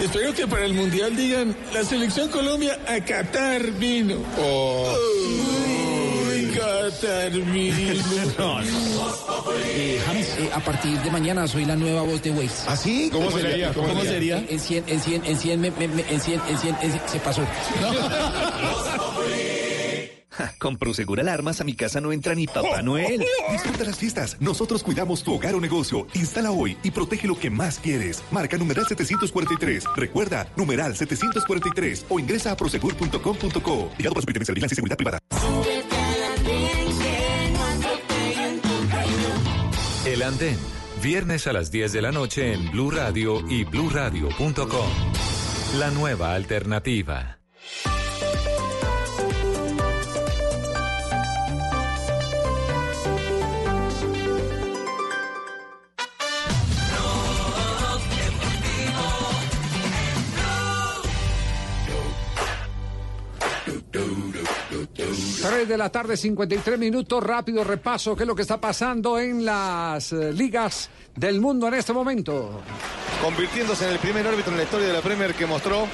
Espero 0.00 0.34
que 0.34 0.46
para 0.60 0.68
el 0.68 0.74
mundial 0.76 1.16
digan 1.16 1.56
la 1.72 1.82
selección 1.82 2.28
Colombia 2.28 2.78
a 2.86 3.00
Qatar 3.02 3.62
vino. 3.78 4.16
Oh. 4.38 4.94
Uy, 6.28 6.52
Qatar 6.54 7.30
vino. 7.32 8.60
Eh, 9.72 9.98
James, 10.06 10.28
eh, 10.38 10.50
a 10.52 10.60
partir 10.60 10.98
de 11.00 11.10
mañana 11.10 11.46
soy 11.48 11.64
la 11.64 11.74
nueva 11.76 12.02
voz 12.02 12.20
de 12.22 12.30
Waze. 12.30 12.64
¿Ah, 12.66 12.76
sí? 12.76 13.08
¿Cómo 13.10 13.30
sería? 13.30 13.72
¿Cómo 13.72 14.02
sería? 14.04 14.44
En 14.48 14.60
100, 14.60 14.84
en 14.86 15.00
100, 15.00 15.24
en 15.24 15.38
100, 15.38 15.60
me- 15.60 15.70
me- 15.70 15.88
me- 15.88 16.04
en 16.10 16.20
100, 16.20 16.40
en 16.48 16.58
100, 16.58 16.76
en 16.82 16.90
100, 16.90 17.02
se 17.08 17.20
Con 20.58 20.76
Prosegur 20.76 21.20
Alarmas 21.20 21.60
a 21.60 21.64
mi 21.64 21.74
casa 21.74 22.00
no 22.00 22.12
entra 22.12 22.34
ni 22.34 22.46
Papá 22.46 22.82
Noel. 22.84 23.24
Disfruta 23.50 23.84
las 23.84 23.98
fiestas. 23.98 24.36
Nosotros 24.40 24.82
cuidamos 24.82 25.22
tu 25.22 25.34
hogar 25.34 25.54
o 25.54 25.60
negocio. 25.60 26.06
Instala 26.14 26.50
hoy 26.50 26.76
y 26.82 26.90
protege 26.90 27.26
lo 27.28 27.38
que 27.38 27.50
más 27.50 27.78
quieres. 27.78 28.22
Marca 28.30 28.56
numeral 28.56 28.86
743. 28.86 29.84
Recuerda, 29.96 30.48
numeral 30.56 30.96
743 30.96 32.06
o 32.08 32.18
ingresa 32.20 32.52
a 32.52 32.56
prosegur.com.co. 32.56 33.90
Ligado 33.98 34.14
para 34.14 34.20
Superintendencia 34.22 34.52
de 34.52 34.54
Vigilancia 34.54 34.74
y 34.74 34.76
Seguridad 34.76 34.96
Privada. 34.96 35.18
El 40.06 40.22
Andén, 40.22 40.58
viernes 41.02 41.46
a 41.46 41.52
las 41.52 41.70
10 41.70 41.92
de 41.92 42.02
la 42.02 42.10
noche 42.10 42.52
en 42.52 42.70
Blue 42.70 42.90
Radio 42.90 43.42
y 43.48 43.64
bluradio.com. 43.64 44.90
La 45.78 45.90
nueva 45.90 46.34
alternativa. 46.34 47.39
Tres 63.90 65.68
de 65.68 65.76
la 65.76 65.90
tarde, 65.90 66.16
53 66.16 66.78
minutos. 66.78 67.22
Rápido 67.22 67.64
repaso. 67.64 68.14
¿Qué 68.14 68.22
es 68.22 68.26
lo 68.26 68.34
que 68.34 68.42
está 68.42 68.60
pasando 68.60 69.18
en 69.18 69.44
las 69.44 70.12
eh, 70.12 70.32
ligas 70.32 70.90
del 71.16 71.40
mundo 71.40 71.68
en 71.68 71.74
este 71.74 71.92
momento? 71.92 72.62
convirtiéndose 73.20 73.86
en 73.86 73.92
el 73.92 73.98
primer 73.98 74.26
árbitro 74.26 74.52
en 74.52 74.58
la 74.58 74.64
historia 74.64 74.86
de 74.86 74.92
la 74.94 75.02
Premier 75.02 75.34
que 75.34 75.46
mostró 75.46 75.86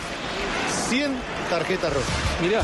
100 0.89 1.13
tarjetas 1.51 1.93
rojas. 1.93 2.41
Mirá. 2.41 2.63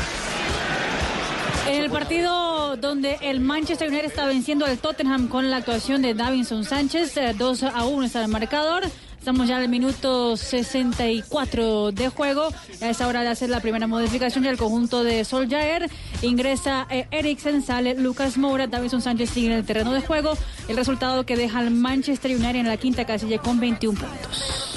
En 1.67 1.81
el 1.81 1.89
partido 1.89 2.75
donde 2.77 3.17
el 3.21 3.39
Manchester 3.39 3.89
United 3.89 4.05
está 4.05 4.25
venciendo 4.25 4.65
al 4.65 4.77
Tottenham 4.77 5.27
con 5.27 5.49
la 5.49 5.57
actuación 5.57 6.01
de 6.01 6.13
Davinson 6.13 6.63
Sánchez, 6.63 7.15
eh, 7.17 7.33
2 7.37 7.63
a 7.63 7.85
1 7.85 8.05
está 8.05 8.21
el 8.21 8.27
marcador. 8.29 8.83
Estamos 9.23 9.47
ya 9.47 9.55
al 9.55 9.69
minuto 9.69 10.35
64 10.35 11.93
de 11.93 12.09
juego. 12.09 12.49
Es 12.81 12.99
hora 12.99 13.21
de 13.21 13.29
hacer 13.29 13.49
la 13.49 13.61
primera 13.61 13.87
modificación 13.87 14.43
del 14.43 14.57
conjunto 14.57 15.05
de 15.05 15.23
Solskjaer. 15.23 15.89
Ingresa 16.21 16.85
eh, 16.89 17.07
Eriksen, 17.09 17.61
sale 17.61 17.95
Lucas 17.95 18.37
Moura, 18.37 18.67
Davinson 18.67 19.01
Sánchez 19.01 19.29
sigue 19.29 19.47
en 19.47 19.53
el 19.53 19.63
terreno 19.63 19.93
de 19.93 20.01
juego. 20.01 20.33
El 20.67 20.75
resultado 20.75 21.25
que 21.25 21.37
deja 21.37 21.59
al 21.59 21.71
Manchester 21.71 22.31
United 22.31 22.57
en 22.57 22.67
la 22.67 22.75
quinta 22.75 23.05
casilla 23.05 23.37
con 23.37 23.61
21 23.61 23.97
puntos. 23.97 24.73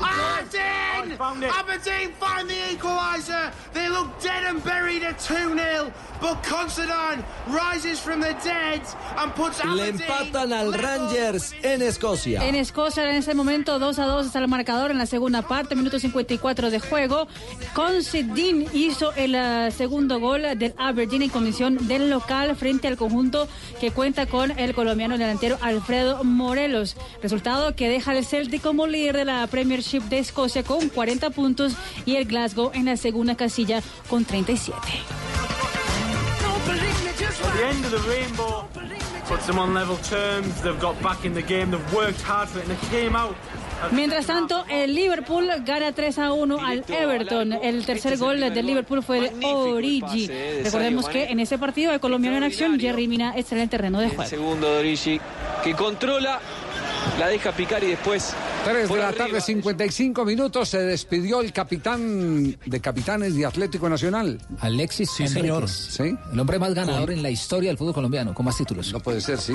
Lee 0.00 0.42
is 0.42 0.54
in 0.54 0.60
there, 0.60 1.06
Cosgrove 1.06 1.12
as 1.12 1.18
well. 1.18 1.32
Aberdeen! 1.32 1.50
Aberdeen 1.50 2.12
find 2.12 2.48
the 2.48 2.54
equaliser. 2.54 3.52
They 3.72 3.88
look 3.88 4.20
dead 4.22 4.44
and 4.44 4.62
buried 4.64 5.02
at 5.02 5.18
2-0. 5.18 5.92
But 6.20 6.42
Considine 6.42 7.24
rises 7.48 8.00
from 8.00 8.20
the 8.20 8.34
dead 8.42 8.80
and 9.18 9.34
puts 9.34 9.62
Le 9.64 9.88
empatan 9.88 10.52
al 10.52 10.72
Rangers 10.72 11.54
en 11.62 11.82
Escocia. 11.82 12.46
En 12.46 12.54
Escocia 12.54 13.08
en 13.08 13.16
ese 13.16 13.34
momento 13.34 13.78
2 13.78 13.98
a 13.98 14.06
2 14.06 14.26
está 14.26 14.38
el 14.38 14.48
marcador 14.48 14.90
en 14.90 14.98
la 14.98 15.06
segunda 15.06 15.42
parte, 15.42 15.74
minuto 15.74 15.98
54 15.98 16.70
de 16.70 16.80
juego. 16.80 17.28
Considine 17.74 18.66
hizo 18.72 19.12
el 19.12 19.34
eh, 19.34 19.70
segundo 19.76 20.18
gol 20.18 20.42
del 20.56 20.74
Aberdeen 20.78 21.22
en 21.22 21.30
comisión 21.30 21.88
del 21.88 22.08
local 22.08 22.56
frente 22.56 22.88
al 22.88 22.96
conjunto 22.96 23.48
que 23.80 23.90
cuenta 23.90 24.26
con 24.26 24.58
el 24.58 24.74
colombiano 24.74 25.18
delantero 25.18 25.58
Alfredo 25.60 26.24
Morelos. 26.24 26.96
Resultado 27.22 27.74
que 27.74 27.88
deja 27.88 28.12
al 28.12 28.24
Celtic 28.24 28.62
como 28.62 28.86
líder 28.86 29.16
de 29.18 29.24
la 29.26 29.46
Premiership 29.86 30.08
de 30.08 30.18
Escocia 30.18 30.62
con 30.62 30.88
40 30.88 31.30
puntos 31.30 31.74
y 32.04 32.16
el 32.16 32.24
Glasgow 32.24 32.70
en 32.74 32.86
la 32.86 32.96
segunda 32.96 33.36
casilla 33.36 33.82
con 34.08 34.24
37. 34.24 34.76
At 37.36 37.52
the 37.52 37.68
end 37.68 37.84
of 37.84 37.90
the 37.92 38.08
rainbow 38.08 38.66
puts 39.28 39.46
them 39.46 39.58
on 39.58 39.74
level 39.74 39.96
terms. 39.98 40.60
They've 40.62 40.80
got 40.80 41.00
back 41.02 41.24
in 41.24 41.34
the 41.34 41.42
game. 41.42 41.70
They've 41.70 41.94
worked 41.94 42.20
hard 42.22 42.48
for 42.48 42.60
it, 42.60 42.68
and 42.68 42.78
they 42.78 42.88
came 42.90 43.16
out. 43.16 43.36
Mientras 43.92 44.26
tanto, 44.26 44.64
el 44.68 44.94
Liverpool 44.94 45.48
gana 45.64 45.92
3 45.92 46.18
a 46.18 46.32
1 46.32 46.58
al 46.60 46.84
Everton. 46.88 47.52
El 47.52 47.84
tercer 47.84 48.16
gol 48.16 48.40
del 48.40 48.66
Liverpool 48.66 49.02
fue 49.02 49.20
de 49.20 49.44
Origi. 49.44 50.28
Recordemos 50.64 51.08
que 51.08 51.24
en 51.24 51.40
ese 51.40 51.58
partido 51.58 51.92
de 51.92 52.00
colombiano 52.00 52.38
en 52.38 52.44
acción, 52.44 52.80
Jerry 52.80 53.06
Mina 53.06 53.34
está 53.36 53.54
en 53.54 53.62
el 53.62 53.68
terreno 53.68 54.00
de 54.00 54.08
juego. 54.08 54.24
Segundo 54.24 54.72
de 54.72 54.78
Origi, 54.78 55.20
que 55.62 55.74
controla, 55.74 56.40
la 57.18 57.28
deja 57.28 57.52
picar 57.52 57.82
y 57.84 57.88
después. 57.88 58.34
3 58.64 58.88
de 58.88 58.96
la 58.96 59.08
arriba. 59.08 59.24
tarde, 59.26 59.40
55 59.40 60.24
minutos. 60.24 60.68
Se 60.68 60.78
despidió 60.78 61.40
el 61.40 61.52
capitán 61.52 62.56
de 62.64 62.80
capitanes 62.80 63.34
de 63.36 63.46
Atlético 63.46 63.88
Nacional. 63.88 64.40
Alexis 64.60 65.10
Sí, 65.10 65.28
señor. 65.28 65.66
El 66.32 66.40
hombre 66.40 66.58
más 66.58 66.74
ganador 66.74 67.10
en 67.10 67.22
la 67.22 67.30
historia 67.30 67.70
del 67.70 67.78
fútbol 67.78 67.94
colombiano, 67.94 68.34
con 68.34 68.44
más 68.44 68.56
títulos. 68.56 68.92
No 68.92 69.00
puede 69.00 69.20
ser, 69.20 69.38
sí. 69.40 69.54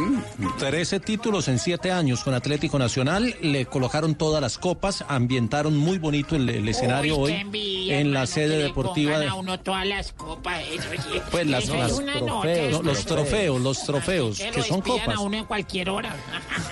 13 0.60 1.00
títulos 1.02 1.48
en 1.48 1.60
7 1.60 1.92
años 1.92 2.24
con 2.24 2.34
Atlético 2.34 2.80
Nacional, 2.80 3.36
le 3.42 3.66
colocaron 3.66 4.16
todas 4.16 4.42
las 4.42 4.58
copas, 4.58 5.04
ambientaron 5.08 5.76
muy 5.78 5.98
bonito 5.98 6.36
el, 6.36 6.50
el 6.50 6.68
escenario 6.68 7.18
Uy, 7.18 7.32
hoy 7.32 7.40
envidia, 7.40 8.00
en 8.00 8.14
la 8.14 8.22
hermano, 8.22 8.28
sede 8.28 8.58
deportiva 8.64 9.20
de... 9.20 9.28
a 9.28 9.34
uno 9.36 9.60
todas 9.60 9.86
las 9.86 10.14
copas, 10.14 10.62
eso 10.72 10.88
sí. 10.92 11.20
Pues 11.32 11.48
las, 11.48 11.64
Eso 11.66 11.74
es 11.76 11.80
las 11.82 11.92
una 11.92 12.14
nota, 12.16 12.42
trofeos, 12.42 12.84
los 12.84 13.06
trofeos, 13.06 13.62
los 13.62 13.84
trofeos, 13.86 14.38
Que 14.40 14.52
que 14.52 14.58
lo 14.60 14.64
son 14.66 14.82
copas. 14.82 15.16
a 15.16 15.20
uno 15.20 15.38
en 15.38 15.46
cualquier 15.46 15.90
hora. 15.90 16.16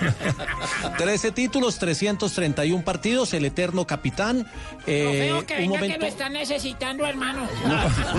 13 0.96 1.32
títulos, 1.32 1.78
331 1.78 2.84
partidos, 2.84 3.32
el 3.34 3.44
eterno 3.44 3.86
capitán. 3.86 4.46
eh, 4.86 5.42
que 5.46 5.54
un 5.54 5.60
venga 5.60 5.62
que 5.62 5.68
momento, 5.68 5.98
lo 6.00 6.06
están 6.06 6.32
necesitando, 6.32 7.06
hermano. 7.06 7.46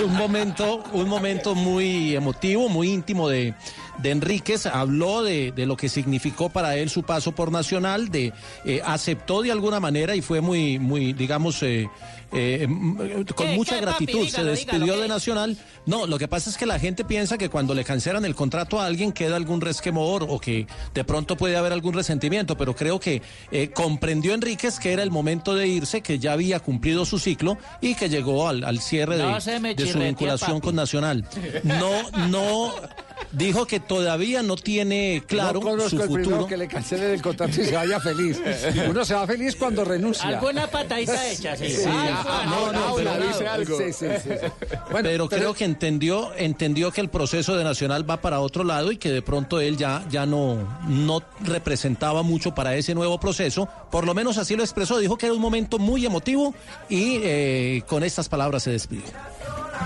un 0.03 0.14
momento, 0.15 0.84
un 0.94 1.07
momento 1.10 1.56
muy 1.56 2.15
emotivo, 2.15 2.69
muy 2.69 2.90
íntimo 2.90 3.30
de, 3.30 3.53
de 3.99 4.11
Enríquez. 4.11 4.65
Habló 4.65 5.23
de, 5.23 5.52
de 5.52 5.65
lo 5.65 5.78
que 5.78 5.90
significó 5.90 6.49
para 6.49 6.76
él 6.76 6.90
su 6.90 7.03
paso 7.03 7.32
por 7.34 7.52
Nacional, 7.52 8.10
de 8.10 8.34
eh, 8.65 8.82
aceptó 8.86 9.41
de 9.41 9.52
alguna 9.52 9.80
manera 9.80 10.15
y 10.15 10.22
fue 10.22 10.41
muy, 10.41 10.80
muy, 10.80 11.14
digamos, 11.14 11.61
eh, 11.64 11.90
eh, 12.34 12.68
con 13.36 13.48
¿Qué, 13.48 13.56
mucha 13.56 13.72
papi? 13.80 13.82
gratitud. 14.06 14.28
se 14.30 14.44
despidió 14.44 14.80
dígalo, 14.86 15.02
de. 15.02 15.07
Nacional. 15.07 15.57
No, 15.85 16.05
lo 16.05 16.19
que 16.19 16.27
pasa 16.27 16.49
es 16.49 16.57
que 16.57 16.65
la 16.67 16.77
gente 16.79 17.03
piensa 17.03 17.37
que 17.37 17.49
cuando 17.49 17.73
le 17.73 17.83
cancelan 17.83 18.23
el 18.25 18.35
contrato 18.35 18.79
a 18.79 18.85
alguien 18.85 19.11
queda 19.11 19.35
algún 19.35 19.61
resquemor 19.61 20.25
o 20.29 20.39
que 20.39 20.67
de 20.93 21.03
pronto 21.03 21.35
puede 21.35 21.57
haber 21.57 21.73
algún 21.73 21.93
resentimiento, 21.93 22.55
pero 22.55 22.75
creo 22.75 22.99
que 22.99 23.21
eh, 23.51 23.71
comprendió 23.71 24.33
Enríquez 24.35 24.79
que 24.79 24.93
era 24.93 25.01
el 25.01 25.09
momento 25.09 25.55
de 25.55 25.67
irse, 25.67 26.01
que 26.01 26.19
ya 26.19 26.33
había 26.33 26.59
cumplido 26.59 27.03
su 27.05 27.17
ciclo 27.17 27.57
y 27.81 27.95
que 27.95 28.09
llegó 28.09 28.47
al, 28.47 28.63
al 28.63 28.79
cierre 28.79 29.17
No 29.17 29.33
de, 29.39 29.87
su 29.87 29.97
vinculación 29.99 30.51
papi. 30.51 30.61
con 30.61 30.75
Nacional. 30.75 31.25
No, 31.63 32.11
no, 32.27 32.73
dijo 33.31 33.65
que 33.65 33.79
todavía 33.79 34.43
no 34.43 34.55
tiene 34.57 35.23
claro 35.27 35.59
no 35.61 35.61
conozco 35.61 35.89
su 35.89 35.95
el 36.03 36.09
primero 36.09 36.23
futuro. 36.25 36.47
que 36.47 36.57
le 36.57 36.67
cancelen 36.67 37.11
el 37.11 37.21
contrato 37.21 37.59
y 37.59 37.65
se 37.65 37.75
vaya 37.75 37.99
feliz. 37.99 38.39
Uno 38.87 39.03
se 39.03 39.13
va 39.15 39.25
feliz 39.25 39.55
cuando 39.55 39.83
renuncia. 39.83 40.27
Alguna 40.27 40.67
patadita 40.67 41.27
hecha, 41.29 41.55
sí. 41.55 41.69
Sí, 41.71 41.83
ah, 41.87 42.45
no, 42.47 42.71
no, 42.71 42.95
pero- 42.95 43.51
algo. 43.51 43.77
Sí, 43.77 43.85
sí, 43.93 44.05
sí. 44.23 44.29
pero, 44.91 45.27
pero- 45.27 45.29
creo 45.29 45.53
que 45.53 45.70
entendió, 45.72 46.35
entendió 46.35 46.91
que 46.91 47.02
el 47.02 47.10
proceso 47.10 47.56
de 47.56 47.64
Nacional 47.64 48.10
va 48.10 48.22
para 48.22 48.39
otro 48.39 48.64
lado 48.64 48.91
y 48.91 48.98
que 48.98 49.11
de 49.11 49.22
pronto 49.22 49.60
él 49.60 49.77
ya, 49.77 50.06
ya 50.10 50.26
no, 50.26 50.57
no 50.88 51.22
representaba 51.41 52.23
mucho 52.23 52.53
para 52.53 52.76
ese 52.76 52.93
nuevo 52.93 53.19
proceso. 53.19 53.68
Por 53.89 54.06
lo 54.06 54.14
menos 54.14 54.38
así 54.38 54.56
lo 54.56 54.64
expresó. 54.64 54.99
Dijo 54.99 55.18
que 55.18 55.26
era 55.26 55.35
un 55.35 55.41
momento 55.41 55.80
muy 55.80 56.06
emotivo 56.06 56.53
y 56.89 57.19
eh, 57.23 57.84
con 57.88 58.03
estas 58.03 58.30
palabras 58.30 58.64
se 58.64 58.72
despidió. 58.72 59.06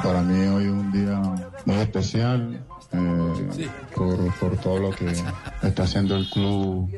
Para 0.03 0.21
mí 0.21 0.45
hoy 0.47 0.65
es 0.65 0.69
un 0.69 0.91
día 0.91 1.21
muy 1.65 1.75
especial 1.75 2.61
eh, 2.91 3.69
por, 3.95 4.33
por 4.39 4.57
todo 4.57 4.79
lo 4.79 4.89
que 4.91 5.13
está 5.63 5.83
haciendo 5.83 6.15
el 6.15 6.29
club 6.29 6.89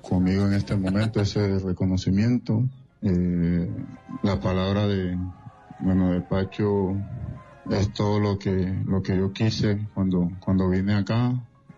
conmigo 0.00 0.46
en 0.46 0.54
este 0.54 0.76
momento, 0.76 1.20
ese 1.20 1.58
reconocimiento. 1.58 2.62
Eh, 3.02 3.68
la 4.22 4.40
palabra 4.40 4.86
de, 4.86 5.16
bueno, 5.80 6.12
de 6.12 6.20
Pacho 6.22 6.96
es 7.70 7.92
todo 7.92 8.20
lo 8.20 8.38
que, 8.38 8.82
lo 8.86 9.02
que 9.02 9.16
yo 9.16 9.32
quise 9.32 9.86
cuando, 9.94 10.30
cuando 10.40 10.68
vine 10.68 10.94
acá. 10.94 11.34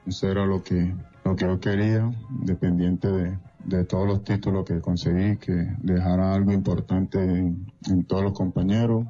Eso 0.07 0.29
era 0.29 0.47
lo 0.47 0.63
que, 0.63 0.95
lo 1.25 1.37
que 1.37 1.45
yo 1.45 1.61
quería, 1.61 2.11
dependiente 2.31 3.09
de, 3.09 3.39
de 3.65 3.85
todos 3.85 4.07
los 4.07 4.25
títulos 4.25 4.65
que 4.65 4.81
conseguí, 4.81 5.37
que 5.37 5.75
dejara 5.83 6.35
algo 6.35 6.53
importante 6.53 7.19
en, 7.19 8.05
todos 8.07 8.23
los 8.23 8.33
compañeros 8.33 9.05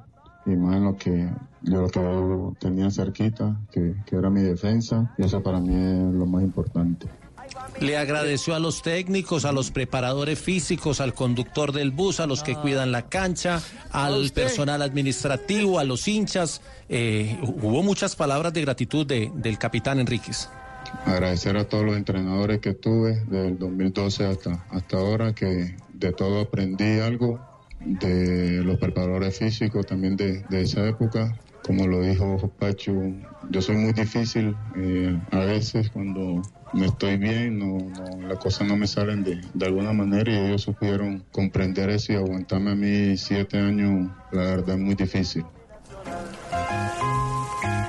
y 0.46 0.50
más 0.56 0.76
en 0.76 0.84
lo 0.84 0.96
que 0.96 1.30
yo 1.62 1.82
lo 1.82 1.88
que 1.88 2.56
tenía 2.60 2.90
cerquita, 2.90 3.60
que, 3.70 3.94
que 4.06 4.16
era 4.16 4.30
mi 4.30 4.42
defensa, 4.42 5.14
y 5.18 5.24
eso 5.24 5.42
para 5.42 5.60
mí 5.60 5.74
es 5.74 6.14
lo 6.14 6.26
más 6.26 6.42
importante. 6.42 7.08
Le 7.80 7.96
agradeció 7.96 8.54
a 8.54 8.58
los 8.58 8.82
técnicos, 8.82 9.44
a 9.44 9.52
los 9.52 9.70
preparadores 9.70 10.38
físicos, 10.38 11.00
al 11.00 11.14
conductor 11.14 11.72
del 11.72 11.90
bus, 11.92 12.20
a 12.20 12.26
los 12.26 12.42
que 12.42 12.54
cuidan 12.56 12.90
la 12.92 13.08
cancha, 13.08 13.60
al 13.92 14.30
personal 14.30 14.82
administrativo, 14.82 15.78
a 15.78 15.84
los 15.84 16.08
hinchas. 16.08 16.60
Eh, 16.88 17.38
hubo 17.42 17.82
muchas 17.82 18.16
palabras 18.16 18.52
de 18.52 18.62
gratitud 18.62 19.06
de- 19.06 19.30
del 19.34 19.58
capitán 19.58 20.00
Enríquez. 20.00 20.48
Agradecer 21.04 21.56
a 21.56 21.64
todos 21.68 21.84
los 21.84 21.96
entrenadores 21.96 22.60
que 22.60 22.74
tuve 22.74 23.22
desde 23.26 23.48
el 23.48 23.58
2012 23.58 24.24
hasta, 24.26 24.64
hasta 24.70 24.96
ahora, 24.96 25.34
que 25.34 25.76
de 25.92 26.12
todo 26.12 26.40
aprendí 26.40 26.98
algo, 27.00 27.38
de 27.80 28.62
los 28.64 28.78
preparadores 28.78 29.38
físicos 29.38 29.86
también 29.86 30.16
de, 30.16 30.40
de 30.48 30.62
esa 30.62 30.86
época. 30.88 31.36
Como 31.68 31.86
lo 31.86 32.00
dijo 32.00 32.50
Pacho, 32.58 32.94
yo 33.42 33.60
soy 33.60 33.76
muy 33.76 33.92
difícil 33.92 34.56
eh, 34.74 35.20
a 35.30 35.40
veces 35.40 35.90
cuando 35.90 36.42
no 36.72 36.84
estoy 36.86 37.18
bien, 37.18 37.58
no, 37.58 37.90
no- 37.90 38.26
las 38.26 38.38
cosas 38.38 38.66
no 38.66 38.78
me 38.78 38.86
salen 38.86 39.22
de, 39.22 39.66
alguna 39.66 39.92
manera 39.92 40.32
y 40.32 40.46
ellos 40.46 40.62
supieron 40.62 41.26
comprender 41.30 41.90
eso 41.90 42.14
y 42.14 42.16
aguantarme 42.16 42.70
a 42.70 42.74
mí 42.74 43.18
siete 43.18 43.58
años, 43.58 44.10
la 44.30 44.44
verdad 44.44 44.76
es 44.76 44.80
muy 44.80 44.94
difícil. 44.94 45.57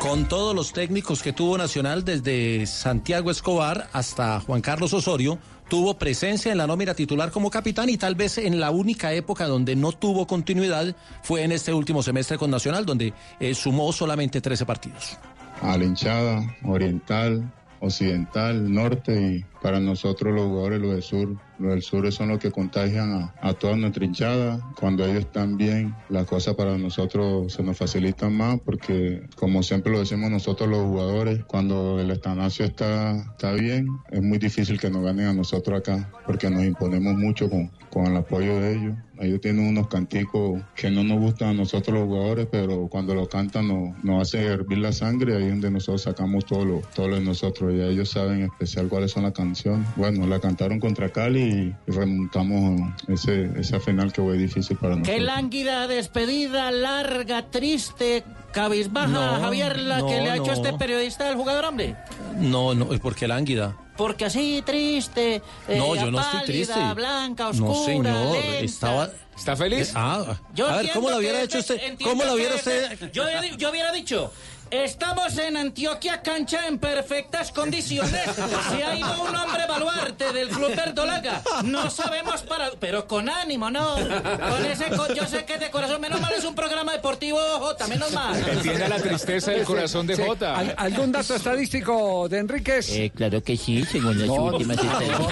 Con 0.09 0.27
todos 0.27 0.55
los 0.55 0.73
técnicos 0.73 1.21
que 1.21 1.33
tuvo 1.33 1.55
Nacional, 1.55 2.03
desde 2.03 2.65
Santiago 2.65 3.29
Escobar 3.29 3.89
hasta 3.93 4.39
Juan 4.39 4.59
Carlos 4.59 4.91
Osorio, 4.91 5.37
tuvo 5.69 5.99
presencia 5.99 6.51
en 6.51 6.57
la 6.57 6.65
nómina 6.65 6.95
titular 6.95 7.29
como 7.29 7.51
capitán 7.51 7.89
y 7.89 7.97
tal 7.97 8.15
vez 8.15 8.39
en 8.39 8.59
la 8.59 8.71
única 8.71 9.13
época 9.13 9.45
donde 9.45 9.75
no 9.75 9.91
tuvo 9.91 10.25
continuidad 10.25 10.95
fue 11.21 11.43
en 11.43 11.51
este 11.51 11.71
último 11.71 12.01
semestre 12.01 12.39
con 12.39 12.49
Nacional, 12.49 12.87
donde 12.87 13.13
eh, 13.39 13.53
sumó 13.53 13.93
solamente 13.93 14.41
13 14.41 14.65
partidos. 14.65 15.19
a 15.61 15.77
la 15.77 16.55
oriental, 16.63 17.53
occidental, 17.79 18.73
norte 18.73 19.13
y 19.13 19.45
para 19.61 19.79
nosotros 19.79 20.33
los 20.33 20.45
jugadores, 20.45 20.81
los 20.81 20.91
del 20.91 21.03
sur, 21.03 21.35
los 21.59 21.71
del 21.71 21.81
sur 21.81 22.11
son 22.11 22.29
los 22.29 22.39
que 22.39 22.51
contagian 22.51 23.11
a, 23.11 23.35
a 23.41 23.53
toda 23.53 23.75
nuestra 23.75 24.05
hinchada. 24.05 24.59
Cuando 24.79 25.05
ellos 25.05 25.19
están 25.19 25.57
bien, 25.57 25.95
las 26.09 26.25
cosas 26.25 26.55
para 26.55 26.77
nosotros 26.77 27.51
se 27.53 27.63
nos 27.63 27.77
facilitan 27.77 28.35
más 28.35 28.59
porque 28.61 29.27
como 29.35 29.63
siempre 29.63 29.91
lo 29.91 29.99
decimos 29.99 30.31
nosotros 30.31 30.69
los 30.69 30.85
jugadores, 30.85 31.43
cuando 31.45 31.99
el 31.99 32.09
estanacio 32.11 32.65
está, 32.65 33.15
está 33.17 33.51
bien, 33.53 33.87
es 34.11 34.21
muy 34.21 34.37
difícil 34.37 34.79
que 34.79 34.89
nos 34.89 35.03
ganen 35.03 35.27
a 35.27 35.33
nosotros 35.33 35.79
acá 35.79 36.09
porque 36.25 36.49
nos 36.49 36.63
imponemos 36.63 37.15
mucho 37.15 37.49
con, 37.49 37.69
con 37.89 38.07
el 38.07 38.15
apoyo 38.15 38.59
de 38.61 38.75
ellos. 38.75 38.95
Ellos 39.19 39.41
tienen 39.41 39.67
unos 39.67 39.89
canticos 39.89 40.61
que 40.75 40.89
no 40.89 41.03
nos 41.03 41.19
gustan 41.19 41.49
a 41.49 41.53
nosotros 41.53 41.93
los 41.99 42.07
jugadores, 42.07 42.47
pero 42.49 42.87
cuando 42.87 43.13
lo 43.13 43.27
cantan 43.27 43.67
nos, 43.67 44.01
nos 44.01 44.21
hace 44.21 44.45
hervir 44.45 44.77
la 44.77 44.93
sangre, 44.93 45.35
ahí 45.35 45.43
es 45.43 45.49
donde 45.49 45.71
nosotros 45.71 46.03
sacamos 46.03 46.45
todo 46.45 46.63
lo, 46.63 46.81
todo 46.95 47.09
lo 47.09 47.15
de 47.15 47.21
nosotros. 47.21 47.73
Ya 47.75 47.87
ellos 47.87 48.09
saben 48.09 48.39
en 48.39 48.45
especial 48.45 48.87
cuáles 48.87 49.11
son 49.11 49.23
las 49.23 49.33
canciones. 49.33 49.48
Bueno, 49.95 50.27
la 50.27 50.39
cantaron 50.39 50.79
contra 50.79 51.09
Cali 51.09 51.75
y, 51.87 51.91
remontamos 51.91 52.91
ese, 53.07 53.49
esa 53.59 53.79
final 53.79 54.11
que 54.13 54.21
fue 54.21 54.37
difícil 54.37 54.77
para 54.77 54.95
Qué 54.95 54.99
nosotros. 55.01 55.21
lánguida 55.25 55.87
despedida, 55.87 56.71
larga, 56.71 57.45
triste, 57.49 58.23
cabizbaja, 58.51 59.07
No, 59.07 59.39
Javier, 59.41 59.77
la 59.79 59.97
que 60.05 60.21
le 60.21 60.31
ha 60.31 60.35
hecho 60.37 60.51
este 60.53 60.73
periodista 60.73 61.25
del 61.25 61.35
jugador, 61.35 61.65
hombre. 61.65 61.95
No, 62.37 62.73
no, 62.73 62.87
¿por 62.99 63.15
qué 63.15 63.27
Lánguida? 63.27 63.75
Porque 63.97 64.25
así 64.25 64.63
triste, 64.65 65.41
eh, 65.67 65.77
No, 65.77 65.93
yo 65.95 66.09
no 66.09 66.21
estoy 66.21 66.39
pálida, 66.39 66.45
triste. 66.45 66.93
blanca, 66.95 67.49
oscura, 67.49 67.69
No, 67.69 67.85
señor, 67.85 68.33
lenta. 68.33 68.59
estaba... 68.59 69.09
¿Está 69.37 69.55
feliz? 69.55 69.93
Ah, 69.95 70.37
Yo 70.53 70.67
a 70.67 70.77
ver, 70.77 70.91
¿cómo 70.93 71.09
lo 71.09 71.17
hubiera 71.17 71.41
este- 71.41 71.59
hecho 71.59 71.73
usted? 71.73 71.75
entiendo 71.87 72.05
¿Cómo 72.09 72.23
lo 72.25 72.33
hubiera 72.33 72.55
este- 72.55 72.93
usted? 72.93 73.11
Yo 73.57 73.69
hubiera 73.71 73.91
dicho, 73.93 74.31
estamos 74.71 75.37
en 75.37 75.57
Antioquia 75.57 76.21
cancha 76.21 76.67
en 76.67 76.77
perfectas 76.79 77.51
condiciones. 77.51 78.21
Se 78.69 78.83
ha 78.83 78.95
ido 78.95 79.23
un 79.23 79.35
hombre 79.35 79.65
baluarte 79.67 80.31
del 80.33 80.49
Club 80.49 80.75
Bertolaga. 80.75 81.41
No 81.63 81.89
sabemos 81.89 82.41
para... 82.43 82.71
Pero 82.79 83.07
con 83.07 83.29
ánimo, 83.29 83.69
¿no? 83.71 83.95
Con 83.95 84.65
ese... 84.65 84.85
co- 84.95 85.13
Yo 85.13 85.25
sé 85.25 85.45
que 85.45 85.57
de 85.57 85.69
corazón, 85.71 86.01
menos 86.01 86.21
mal 86.21 86.33
es 86.33 86.43
un 86.45 86.55
programa 86.55 86.91
deportivo, 86.93 87.39
Jota, 87.59 87.87
menos 87.87 88.11
mal. 88.11 88.35
Entienda 88.49 88.87
la 88.87 88.97
tristeza 88.99 89.51
del 89.51 89.63
corazón 89.65 90.05
de 90.07 90.15
Sí. 90.15 90.23
Jota. 90.25 90.57
¿Al- 90.57 90.73
¿Algún 90.77 91.11
dato 91.11 91.35
estadístico 91.35 92.27
de 92.29 92.37
Enríquez? 92.39 92.89
Eh, 92.91 93.11
claro 93.15 93.41
que 93.43 93.55
sí, 93.57 93.83
según 93.85 94.17
las 94.19 94.27
No, 94.27 94.33
últimas 94.45 94.77
no, 94.77 94.83
estadísticas. 94.83 95.27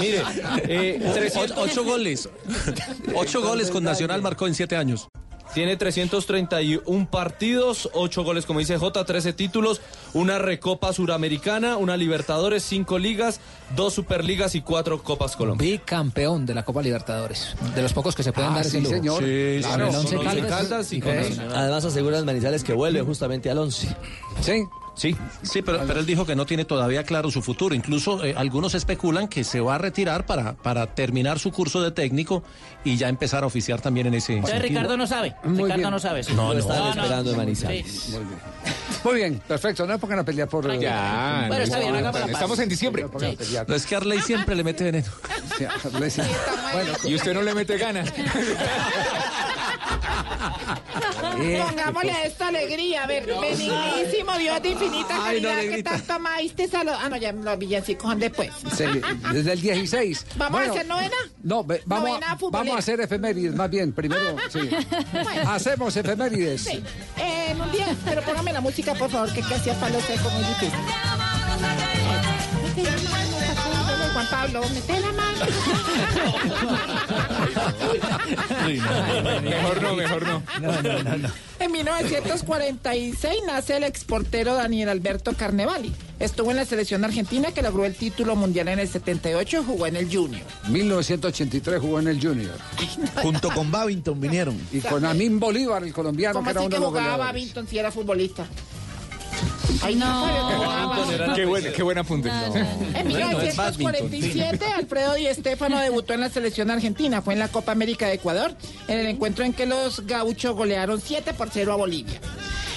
Mire, 0.00 0.22
Eh, 0.68 1.02
o- 1.08 1.12
300 1.12 1.58
ocho 1.58 1.84
goles. 1.84 2.28
Ocho 3.14 3.40
goles 3.42 3.70
con 3.70 3.84
Nacional 3.84 4.22
marcó 4.22 4.46
en 4.46 4.54
siete 4.54 4.76
años. 4.76 5.08
Tiene 5.56 5.78
331 5.78 7.08
partidos, 7.10 7.88
8 7.94 8.24
goles, 8.24 8.44
como 8.44 8.58
dice 8.58 8.76
J, 8.76 9.06
13 9.06 9.32
títulos, 9.32 9.80
una 10.12 10.38
Recopa 10.38 10.92
Suramericana, 10.92 11.78
una 11.78 11.96
Libertadores, 11.96 12.62
5 12.64 12.98
ligas, 12.98 13.40
2 13.74 13.94
Superligas 13.94 14.54
y 14.54 14.60
4 14.60 15.02
Copas 15.02 15.34
Colombia. 15.34 15.66
Bicampeón 15.66 16.44
de 16.44 16.52
la 16.52 16.62
Copa 16.62 16.82
Libertadores. 16.82 17.56
De 17.74 17.80
los 17.80 17.94
pocos 17.94 18.14
que 18.14 18.22
se 18.22 18.34
pueden 18.34 18.52
Ah, 18.52 18.56
dar 18.56 18.64
sí, 18.66 18.76
ese 18.76 18.80
lujo. 18.80 18.94
señor. 18.96 19.24
Sí, 19.24 19.60
claro. 19.62 19.88
Con 19.92 20.24
Caldas, 20.24 20.46
Caldas 20.46 20.92
y 20.92 21.00
con 21.00 21.12
¿eh? 21.12 21.38
Además 21.54 21.86
asegura 21.86 22.22
Manizales 22.22 22.62
que 22.62 22.74
vuelve 22.74 23.00
justamente 23.00 23.48
al 23.48 23.56
11. 23.56 23.96
Sí. 24.42 24.62
Sí, 24.96 25.14
sí, 25.42 25.60
pero, 25.62 25.80
pero 25.86 26.00
él 26.00 26.06
dijo 26.06 26.24
que 26.24 26.34
no 26.34 26.46
tiene 26.46 26.64
todavía 26.64 27.04
claro 27.04 27.30
su 27.30 27.42
futuro. 27.42 27.74
Incluso 27.74 28.24
eh, 28.24 28.34
algunos 28.36 28.74
especulan 28.74 29.28
que 29.28 29.44
se 29.44 29.60
va 29.60 29.74
a 29.74 29.78
retirar 29.78 30.24
para, 30.24 30.54
para 30.54 30.86
terminar 30.94 31.38
su 31.38 31.52
curso 31.52 31.82
de 31.82 31.90
técnico 31.90 32.42
y 32.82 32.96
ya 32.96 33.08
empezar 33.10 33.44
a 33.44 33.46
oficiar 33.46 33.80
también 33.80 34.06
en 34.06 34.14
ese. 34.14 34.34
Entonces. 34.36 34.62
Ricardo 34.62 34.96
no 34.96 35.06
sabe. 35.06 35.34
Muy 35.44 35.64
Ricardo 35.64 35.76
bien. 35.76 35.90
no 35.90 35.98
sabe. 35.98 36.20
eso. 36.20 36.32
No, 36.32 36.48
Lo 36.48 36.54
no. 36.54 36.60
están 36.60 36.78
no, 36.78 36.88
esperando 37.02 37.30
no. 37.32 37.36
Manizales. 37.36 37.86
Sí. 37.90 38.10
Muy 38.12 38.24
bien. 38.24 38.38
Muy 39.04 39.14
bien, 39.14 39.42
perfecto. 39.46 39.86
No 39.86 39.98
pongan 39.98 40.20
a 40.20 40.24
pelear 40.24 40.48
por. 40.48 40.68
eh, 40.70 40.78
Ya, 40.80 41.44
Bueno, 41.48 41.62
está 41.62 41.78
bien, 41.78 42.02
paz. 42.02 42.28
estamos 42.30 42.58
en 42.58 42.68
diciembre. 42.68 43.02
no. 43.04 43.18
No 43.68 43.74
es 43.74 43.84
que 43.86 43.96
Arley 43.96 44.20
siempre 44.22 44.54
le 44.54 44.64
mete 44.64 44.84
veneno. 44.84 45.06
Sí, 45.58 45.64
a 45.64 45.72
Arley 45.94 46.10
sí. 46.10 46.22
Bueno, 46.72 46.92
Y 47.04 47.14
usted 47.14 47.34
no 47.34 47.42
le 47.42 47.54
mete 47.54 47.76
ganas. 47.76 48.12
Pongámosle 51.68 52.12
a 52.12 52.24
esto 52.24 52.44
alegría, 52.44 53.04
a 53.04 53.06
ver, 53.06 53.26
benignísimo 53.26 54.36
Dios 54.38 54.62
de 54.62 54.68
infinita 54.70 55.08
Ay, 55.24 55.40
no, 55.40 55.48
caridad 55.48 55.60
que 55.62 55.68
negrita. 55.68 55.90
tanto 55.90 56.12
amaste 56.14 56.68
a 56.76 56.84
los... 56.84 56.96
Ah, 57.00 57.08
no, 57.08 57.16
ya 57.16 57.32
los 57.32 57.58
villancicos 57.58 58.08
son 58.10 58.18
después. 58.18 58.50
desde 59.32 59.52
el 59.52 59.60
16. 59.60 60.26
¿Vamos 60.36 60.52
Bueno, 60.60 60.72
a 60.72 60.76
hacer 60.76 60.86
novena? 60.86 61.16
No, 61.42 61.64
ve- 61.64 61.82
vamos, 61.86 62.08
Novena 62.10 62.32
a, 62.32 62.36
futbolera. 62.38 62.58
vamos 62.64 62.76
a 62.76 62.78
hacer 62.78 63.00
efemérides 63.00 63.54
más 63.54 63.70
bien. 63.70 63.92
Primero, 63.92 64.36
sí. 64.50 64.60
Hacemos 65.46 65.96
efemérides. 65.96 66.62
Sí, 66.62 66.82
en 67.16 67.60
un 67.60 67.70
día, 67.72 67.94
pero 68.04 68.22
póngame 68.22 68.52
la 68.52 68.60
música, 68.60 68.94
por 68.94 69.10
favor, 69.10 69.32
que 69.32 69.40
casi 69.42 69.70
a 69.70 69.74
palo 69.74 70.00
seco, 70.00 70.28
muy 70.30 70.42
difícil. 70.44 70.72
Juan 74.28 74.50
Pablo, 74.50 74.62
mete 74.74 75.00
la 75.00 75.12
mano. 75.12 75.46
Mejor 79.42 79.82
no, 79.82 79.94
mejor 79.94 80.26
no. 80.26 80.42
En 81.58 81.72
1946 81.72 83.34
nace 83.46 83.76
el 83.76 83.84
exportero 83.84 84.54
Daniel 84.54 84.88
Alberto 84.88 85.32
Carnevali. 85.34 85.92
Estuvo 86.18 86.50
en 86.50 86.56
la 86.56 86.64
selección 86.64 87.04
argentina 87.04 87.52
que 87.52 87.62
logró 87.62 87.84
el 87.84 87.94
título 87.94 88.36
mundial 88.36 88.68
en 88.68 88.78
el 88.78 88.88
78, 88.88 89.64
jugó 89.66 89.86
en 89.86 89.96
el 89.96 90.14
Junior. 90.14 90.44
1983 90.68 91.80
jugó 91.80 92.00
en 92.00 92.08
el 92.08 92.20
Junior. 92.20 92.56
Junto 93.22 93.50
con 93.50 93.70
Babington 93.70 94.20
vinieron. 94.20 94.58
Y 94.72 94.80
con 94.80 95.04
Amin 95.04 95.38
Bolívar, 95.38 95.82
el 95.82 95.92
colombiano, 95.92 96.34
¿Cómo 96.34 96.44
que 96.46 96.50
era 96.50 96.60
así 96.60 96.66
uno 96.66 96.70
que 96.70 96.76
de 96.76 96.80
los 96.80 96.90
jugaba. 96.90 97.16
Babington 97.26 97.66
si 97.68 97.78
era 97.78 97.90
futbolista? 97.92 98.46
Ay, 99.82 99.94
no. 99.94 101.34
Qué 101.34 101.44
buen, 101.44 101.72
qué 101.72 101.82
buen 101.82 101.98
apunte. 101.98 102.30
En 102.94 103.06
1947, 103.06 104.64
Alfredo 104.66 105.14
Di 105.14 105.26
Stéfano 105.32 105.78
debutó 105.80 106.14
en 106.14 106.20
la 106.20 106.30
selección 106.30 106.70
argentina. 106.70 107.22
Fue 107.22 107.34
en 107.34 107.40
la 107.40 107.48
Copa 107.48 107.72
América 107.72 108.06
de 108.06 108.14
Ecuador, 108.14 108.54
en 108.88 108.98
el 108.98 109.06
encuentro 109.06 109.44
en 109.44 109.52
que 109.52 109.66
los 109.66 110.06
gauchos 110.06 110.54
golearon 110.56 111.00
7 111.00 111.34
por 111.34 111.50
0 111.50 111.72
a 111.72 111.76
Bolivia. 111.76 112.20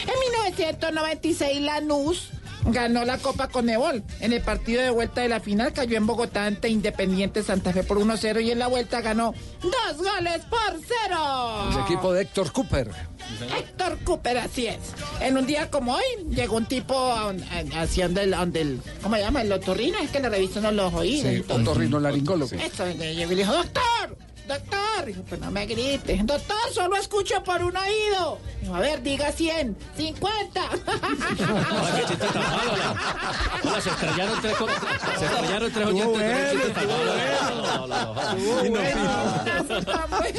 En 0.03 0.19
1996, 0.31 1.61
Lanús 1.61 2.29
ganó 2.65 3.05
la 3.05 3.17
Copa 3.17 3.47
Conebol. 3.47 4.03
En 4.19 4.33
el 4.33 4.41
partido 4.41 4.81
de 4.81 4.89
vuelta 4.89 5.21
de 5.21 5.29
la 5.29 5.39
final 5.39 5.73
cayó 5.73 5.97
en 5.97 6.05
Bogotá 6.05 6.45
ante 6.45 6.69
Independiente 6.69 7.43
Santa 7.43 7.73
Fe 7.73 7.83
por 7.83 7.97
1-0 7.99 8.43
y 8.43 8.51
en 8.51 8.59
la 8.59 8.67
vuelta 8.67 9.01
ganó 9.01 9.33
dos 9.61 9.97
goles 9.97 10.41
por 10.49 10.79
cero. 10.87 11.83
equipo 11.85 12.13
de 12.13 12.21
Héctor 12.23 12.51
Cooper. 12.51 12.91
Héctor 13.57 13.97
Cooper, 14.03 14.37
así 14.39 14.67
es. 14.67 14.77
En 15.19 15.37
un 15.37 15.45
día 15.45 15.69
como 15.69 15.93
hoy, 15.93 16.03
llegó 16.29 16.57
un 16.57 16.65
tipo 16.65 17.13
haciendo 17.77 18.21
el, 18.21 18.33
el, 18.33 18.81
¿cómo 19.03 19.15
se 19.15 19.21
llama? 19.21 19.41
El 19.41 19.51
otorrino, 19.51 19.99
es 19.99 20.09
que 20.09 20.19
le 20.19 20.29
revisan 20.29 20.75
los 20.75 20.93
oídos. 20.93 21.31
Sí, 21.31 21.37
y 21.37 21.41
todo. 21.41 21.59
otorrinolaringólogo. 21.59 22.55
Eso, 22.55 22.89
y 22.89 22.95
le 22.95 23.35
dijo, 23.35 23.53
doctor, 23.53 24.17
doctor. 24.49 25.05
Dijo, 25.05 25.21
pues 25.23 25.39
no 25.39 25.49
me 25.51 25.65
grites. 25.65 26.25
Doctor, 26.25 26.57
solo 26.73 26.97
escucho 26.97 27.41
por 27.43 27.63
un 27.63 27.77
oído. 27.77 28.39
Dijo, 28.61 28.75
a 28.75 28.79
ver, 28.81 29.01
diga 29.01 29.31
100, 29.31 29.77
50. 29.95 30.61
Hola, 33.63 33.81
se 33.81 33.89
estrellaron 33.89 34.41
tres, 34.41 34.57
se 35.17 35.25
estrellaron 35.25 35.71
tres 35.71 35.87
oyentes. 35.87 36.19
con 36.19 36.21
un 36.21 36.51
chiste 36.51 36.69
tan 36.71 36.87
malo. 36.87 38.13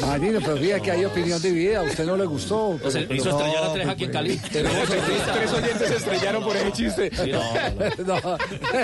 Marino, 0.01 0.41
pero 0.41 0.57
fíjate 0.57 0.83
que 0.83 0.91
hay 0.91 1.05
opinión 1.05 1.41
dividida. 1.43 1.81
¿A 1.81 1.83
usted 1.83 2.05
no 2.07 2.17
le 2.17 2.27
gustó? 2.27 2.79
Pues 2.81 2.95
se 2.95 3.01
hizo 3.03 3.31
estrellar 3.31 3.65
a 3.65 3.73
tres 3.73 3.89
aquí 3.89 4.05
en 4.05 4.13
Cali. 4.13 4.37
Tres 4.39 5.53
oyentes 5.53 5.89
se 5.89 5.97
estrellaron 5.97 6.45
por 6.45 6.57
ese 6.57 6.73
chiste. 6.73 7.11
No, 8.05 8.39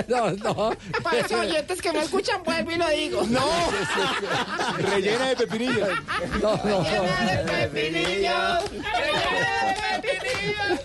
no, 0.07 0.31
no. 0.31 0.71
Para 1.03 1.19
esos 1.19 1.39
oyentes 1.39 1.81
que 1.81 1.93
no 1.93 2.01
escuchan, 2.01 2.41
vuelvo 2.43 2.71
y 2.71 2.75
lo 2.75 2.89
digo. 2.89 3.23
No. 3.27 3.45
Rellena 4.77 5.29
de 5.29 5.35
pepinillos. 5.35 5.89
No, 6.41 6.55
no. 6.63 6.85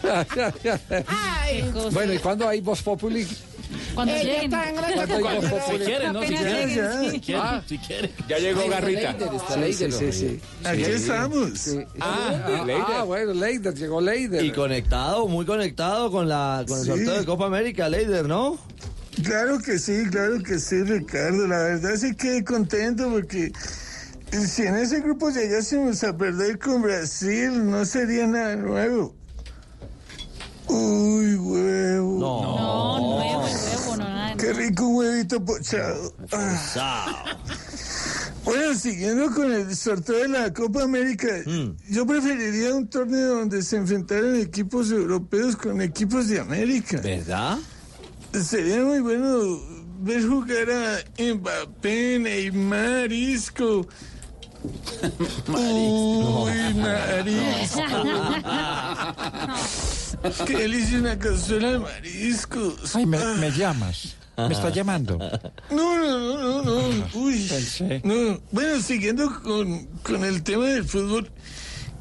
Ay, 1.07 1.73
Bueno, 1.93 2.13
¿y 2.13 2.19
cuándo 2.19 2.49
hay 2.49 2.61
Voz 2.61 2.83
Populi? 2.83 3.27
Cuando 3.95 4.15
Eh, 4.15 4.19
ya 4.19 4.25
lleguen. 4.25 4.45
está 4.45 4.69
en 4.71 4.77
la 4.77 4.83
¿Cuándo 4.83 5.15
hay 5.17 5.23
Voz 5.23 5.45
Populi? 5.51 5.79
Si 5.79 5.85
quieren, 5.85 6.13
¿no? 6.13 6.23
Si 6.23 6.29
quieren. 6.35 7.11
Si 7.11 7.21
quieren, 7.21 7.43
Ah. 7.45 7.63
si 7.67 7.79
quieren. 7.79 8.11
Ya 8.29 8.39
llegó 8.39 8.69
Garrita. 8.69 9.17
Sí, 9.55 9.73
sí, 9.73 9.93
sí, 9.93 10.13
sí. 10.13 10.41
Aquí 10.65 10.83
estamos. 10.83 11.69
Ah, 12.01 12.31
Ah, 12.61 12.65
Leider. 12.65 12.85
ah, 12.89 13.03
bueno, 13.05 13.33
Leider, 13.35 13.75
llegó 13.75 14.01
Leider. 14.01 14.45
Y 14.45 14.53
conectado, 14.53 15.29
muy 15.29 15.45
conectado 15.45 16.11
con 16.11 16.29
la 16.29 16.65
con 16.67 16.79
el 16.81 16.87
sorteo 16.87 17.19
de 17.21 17.25
Copa 17.27 17.47
América, 17.47 17.89
Leider, 17.89 18.27
¿no? 18.27 18.59
Claro 19.23 19.59
que 19.59 19.79
sí, 19.79 20.05
claro 20.11 20.43
que 20.43 20.59
sí, 20.59 20.83
Ricardo. 20.83 21.47
La 21.47 21.59
verdad 21.59 21.95
sí 21.97 22.15
que 22.17 22.43
contento 22.45 23.11
porque 23.11 23.53
si 24.33 24.63
en 24.63 24.77
ese 24.77 25.01
grupo 25.01 25.29
llegásemos 25.31 26.03
a 26.03 26.17
perder 26.17 26.59
con 26.59 26.81
Brasil, 26.81 27.71
no 27.71 27.85
sería 27.85 28.27
nada 28.27 28.57
nuevo. 28.57 29.15
Uy, 30.73 31.35
huevo. 31.37 32.19
No, 32.19 32.99
nuevo, 32.99 33.47
nuevo, 33.49 33.97
no 33.97 34.05
nada. 34.05 34.37
Qué 34.37 34.53
rico 34.55 34.87
un 34.87 34.97
huevito 34.97 35.45
pochado. 35.45 36.15
Ah. 36.33 37.37
Bueno, 38.45 38.75
siguiendo 38.75 39.31
con 39.33 39.53
el 39.53 39.77
sorteo 39.77 40.17
de 40.17 40.29
la 40.29 40.53
Copa 40.53 40.83
América, 40.83 41.29
yo 41.89 42.07
preferiría 42.07 42.75
un 42.75 42.89
torneo 42.89 43.37
donde 43.41 43.63
se 43.63 43.77
enfrentaran 43.77 44.37
equipos 44.37 44.91
europeos 44.91 45.57
con 45.57 45.81
equipos 45.83 46.29
de 46.29 46.41
América. 46.41 47.01
¿Verdad? 47.03 47.59
Sería 48.33 48.83
muy 48.83 49.01
bueno 49.01 49.61
ver 50.01 50.27
jugar 50.27 50.71
a 50.71 51.05
Mbappé, 51.23 52.19
Neymar, 52.19 53.13
Isco. 53.13 53.87
Uy, 55.49 56.75
marisco. 56.75 57.83
Qué 60.47 60.57
delicia 60.57 60.99
una 60.99 61.19
cazuela 61.19 61.73
de 61.73 61.79
mariscos. 61.79 62.95
Ay, 62.95 63.07
me, 63.07 63.19
me 63.37 63.51
llamas. 63.51 64.17
Me 64.37 64.55
está 64.55 64.71
llamando. 64.71 65.19
No, 65.71 65.99
no, 65.99 66.19
no, 66.19 66.63
no, 66.63 66.89
no. 66.93 67.07
Uy. 67.15 67.49
No. 68.03 68.41
Bueno, 68.51 68.81
siguiendo 68.81 69.43
con, 69.43 69.87
con 70.03 70.25
el 70.25 70.43
tema 70.43 70.67
del 70.67 70.85
fútbol, 70.85 71.31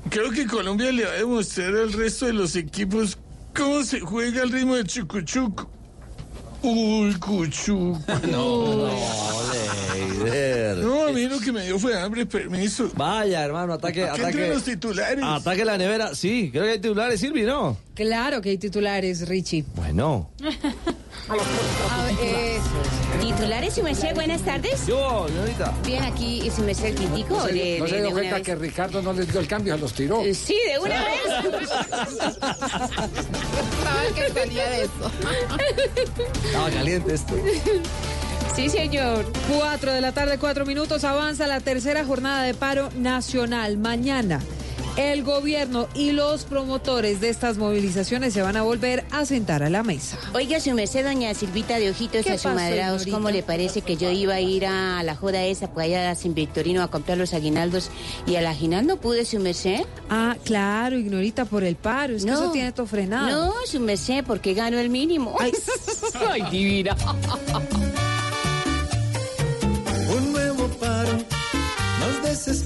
creo 0.10 0.32
que 0.32 0.48
Colombia 0.48 0.92
le 0.92 1.06
va 1.06 1.12
a 1.12 1.16
demostrar 1.16 1.76
al 1.76 1.92
resto 1.94 2.26
de 2.28 2.34
los 2.34 2.56
equipos 2.56 3.18
cómo 3.56 3.84
se 3.84 4.00
juega 4.00 4.44
al 4.44 4.52
ritmo 4.52 4.76
de 4.76 4.86
chucuchuco. 4.86 5.70
Uy, 6.64 7.16
cuchuco. 7.16 8.00
No, 8.32 8.90
Leider. 10.24 10.78
No, 10.78 11.08
a 11.08 11.12
mí 11.12 11.28
lo 11.28 11.40
que 11.40 11.52
me 11.52 11.66
dio 11.66 11.80
fue 11.80 12.00
hambre, 12.00 12.26
permiso. 12.26 12.90
Vaya, 12.96 13.44
hermano, 13.44 13.74
ataque, 13.74 14.02
¿Qué 14.02 14.06
entre 14.08 14.24
ataque. 14.24 14.48
los 14.50 14.64
titulares? 14.64 15.24
Ataque 15.24 15.66
la 15.66 15.78
nevera. 15.78 16.14
Sí, 16.16 16.50
creo 16.52 16.64
que 16.66 16.70
hay 16.72 16.80
titulares, 16.80 17.20
Silvi, 17.20 17.44
¿no? 17.44 17.78
Claro 17.96 18.42
que 18.42 18.50
hay 18.50 18.58
titulares, 18.58 19.28
Richie. 19.28 19.66
Bueno. 19.76 20.30
A 21.32 22.04
ver, 22.04 22.16
eh, 22.22 22.60
Titulares, 23.22 23.76
su 23.76 23.84
merced, 23.84 24.14
buenas 24.16 24.42
tardes. 24.42 24.86
Yo, 24.86 25.28
señorita. 25.30 25.74
Bien, 25.86 26.04
aquí 26.04 26.52
su 26.54 26.62
merced 26.64 26.88
el 26.88 26.96
crítico 26.96 27.36
¿No 27.38 27.46
de, 27.46 27.78
no 27.80 27.88
se 27.88 27.96
de 27.96 28.02
dio 28.02 28.10
una 28.10 28.12
cuenta 28.20 28.36
vez. 28.36 28.44
que 28.46 28.56
Ricardo 28.56 29.02
no 29.02 29.14
les 29.14 29.32
dio 29.32 29.40
el 29.40 29.48
cambio, 29.48 29.76
se 29.76 29.80
los 29.82 29.94
tiró? 29.94 30.22
Sí, 30.34 30.58
de 30.68 30.78
una 30.80 31.06
vez. 31.06 31.22
Estaba 32.92 34.04
que 34.14 34.30
salía 34.34 34.70
de 34.70 34.84
eso. 34.84 35.12
Estaba 36.46 36.70
caliente 36.70 37.14
esto. 37.14 37.34
Sí, 38.56 38.70
señor. 38.70 39.26
Cuatro 39.50 39.92
de 39.92 40.02
la 40.02 40.12
tarde, 40.12 40.38
cuatro 40.38 40.66
minutos, 40.66 41.04
avanza 41.04 41.48
la 41.48 41.62
tercera 41.62 42.06
jornada 42.06 42.44
de 42.44 42.54
paro 42.54 42.90
nacional. 42.98 43.78
Mañana, 43.78 44.40
el 44.98 45.24
gobierno 45.24 45.88
y 45.96 46.12
los 46.12 46.44
promotores 46.44 47.22
de 47.22 47.30
estas 47.30 47.58
movilizaciones 47.58 48.34
se 48.34 48.42
van 48.42 48.58
a 48.58 48.62
volver 48.62 49.06
a 49.12 49.26
sentar 49.26 49.64
a 49.64 49.70
la 49.70 49.84
mesa. 49.84 50.20
Oiga, 50.34 50.60
su 50.60 50.74
merced, 50.74 51.06
doña 51.06 51.34
Silvita 51.34 51.80
de 51.80 51.90
Ojitos 51.90 52.26
¿Qué 52.26 52.34
a 52.34 52.38
su 52.38 52.50
madraos? 52.50 53.06
¿cómo 53.08 53.32
le 53.32 53.42
parece 53.42 53.82
que 53.82 53.96
yo 53.96 54.12
iba 54.12 54.34
a 54.34 54.42
ir 54.42 54.66
a 54.66 55.02
la 55.02 55.16
joda 55.16 55.44
esa, 55.44 55.72
pues 55.72 55.86
allá 55.86 56.12
a 56.12 56.16
Sin 56.16 56.34
Victorino 56.34 56.84
a 56.84 56.90
comprar 56.90 57.18
los 57.18 57.34
aguinaldos 57.34 57.90
y 58.28 58.36
al 58.36 58.46
aguinaldo 58.46 58.98
pude, 58.98 59.24
su 59.24 59.40
merced? 59.40 59.86
Ah, 60.10 60.36
claro, 60.44 60.98
ignorita 60.98 61.46
por 61.46 61.64
el 61.64 61.78
paro, 61.78 62.16
es 62.18 62.26
que 62.26 62.32
eso 62.32 62.52
tiene 62.52 62.74
todo 62.74 62.86
frenado. 62.86 63.48
No, 63.48 63.54
su 63.66 63.80
merced, 63.80 64.26
porque 64.26 64.54
gano 64.54 64.78
el 64.78 64.90
mínimo. 64.90 65.36
Ay, 65.40 65.54
Ay 66.30 66.42
divina. 66.52 66.98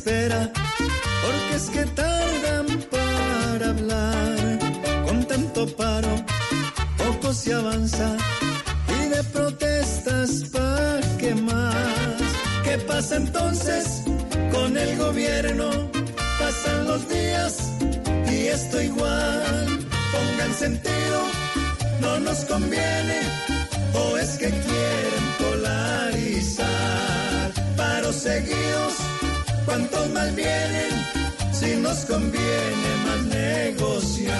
Porque 0.06 1.56
es 1.56 1.70
que 1.72 1.86
tardan 1.86 2.68
para 2.92 3.70
hablar. 3.70 4.60
Con 5.06 5.26
tanto 5.26 5.66
paro, 5.76 6.16
poco 6.98 7.34
se 7.34 7.54
avanza 7.54 8.16
y 8.88 9.10
de 9.10 9.24
protestas 9.24 10.44
pa' 10.54 11.00
qué 11.18 11.34
más. 11.34 11.76
¿Qué 12.64 12.78
pasa 12.80 13.16
entonces 13.16 14.04
con 14.52 14.78
el 14.78 14.96
gobierno? 14.98 15.72
Pasan 16.40 16.86
los 16.86 17.10
días 17.10 17.72
y 18.32 18.48
esto 18.48 18.82
igual. 18.82 19.88
Pongan 20.12 20.54
sentido, 20.54 21.20
no 22.02 22.20
nos 22.20 22.46
conviene 22.46 23.22
o 23.94 24.18
es 24.18 24.38
que 24.38 24.50
quieren 24.50 25.26
polarizar. 25.40 26.66
Paros 27.76 28.16
seguidos, 28.18 28.94
¿cuántos 29.66 30.10
más 30.10 30.36
vienen? 30.36 30.92
Si 31.52 31.76
nos 31.78 32.06
conviene 32.06 32.96
más 33.06 33.26
negociar. 33.26 34.36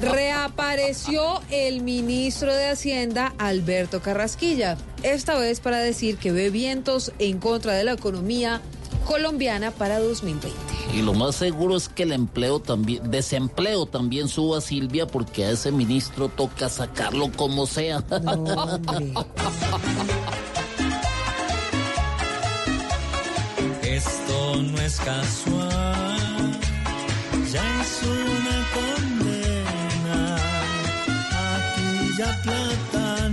Reapareció 0.00 1.42
el 1.50 1.82
ministro 1.82 2.54
de 2.54 2.70
Hacienda, 2.70 3.34
Alberto 3.38 4.00
Carrasquilla, 4.00 4.76
esta 5.02 5.38
vez 5.38 5.60
para 5.60 5.78
decir 5.78 6.16
que 6.16 6.32
ve 6.32 6.50
vientos 6.50 7.12
en 7.18 7.38
contra 7.38 7.74
de 7.74 7.84
la 7.84 7.92
economía 7.92 8.60
colombiana 9.06 9.70
para 9.70 10.00
2020. 10.00 10.56
Y 10.94 11.02
lo 11.02 11.12
más 11.12 11.36
seguro 11.36 11.76
es 11.76 11.88
que 11.88 12.04
el 12.04 12.12
empleo 12.12 12.60
también, 12.60 13.10
desempleo 13.10 13.86
también 13.86 14.28
suba, 14.28 14.60
Silvia, 14.60 15.06
porque 15.06 15.44
a 15.44 15.50
ese 15.50 15.72
ministro 15.72 16.28
toca 16.28 16.68
sacarlo 16.68 17.30
como 17.32 17.66
sea. 17.66 18.04
Esto 23.94 24.60
no 24.60 24.76
es 24.80 24.96
casual, 24.96 26.50
ya 27.52 27.80
es 27.80 28.00
una 28.02 28.56
condena. 28.74 30.36
Aquí 31.54 32.10
ya 32.18 32.42
plata 32.42 33.28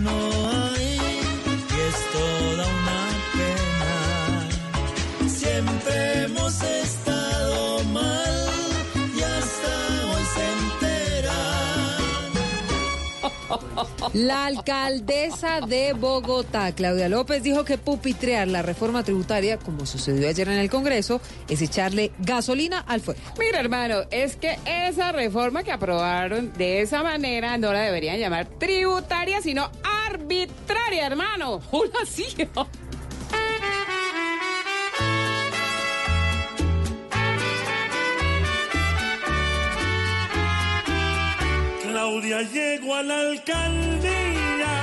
La 14.13 14.45
alcaldesa 14.45 15.61
de 15.61 15.93
Bogotá, 15.93 16.73
Claudia 16.73 17.07
López, 17.07 17.43
dijo 17.43 17.63
que 17.63 17.77
pupitrear 17.77 18.45
la 18.45 18.61
reforma 18.61 19.03
tributaria, 19.03 19.57
como 19.57 19.85
sucedió 19.85 20.27
ayer 20.27 20.49
en 20.49 20.57
el 20.57 20.69
Congreso, 20.69 21.21
es 21.47 21.61
echarle 21.61 22.11
gasolina 22.19 22.79
al 22.79 22.99
fuego. 22.99 23.21
Mira, 23.39 23.61
hermano, 23.61 24.01
es 24.11 24.35
que 24.35 24.59
esa 24.65 25.13
reforma 25.13 25.63
que 25.63 25.71
aprobaron 25.71 26.51
de 26.57 26.81
esa 26.81 27.03
manera 27.03 27.57
no 27.57 27.71
la 27.71 27.83
deberían 27.83 28.19
llamar 28.19 28.47
tributaria, 28.59 29.41
sino 29.41 29.71
arbitraria, 30.07 31.07
hermano. 31.07 31.61
Hola, 31.71 31.99
sí. 32.05 32.25
Llego 42.39 42.95
a 42.95 43.03
la 43.03 43.19
alcaldía, 43.19 44.73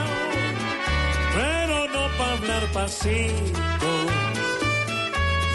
pero 1.34 1.88
no 1.88 2.08
para 2.18 2.32
hablar 2.32 2.66
pasito. 2.72 3.90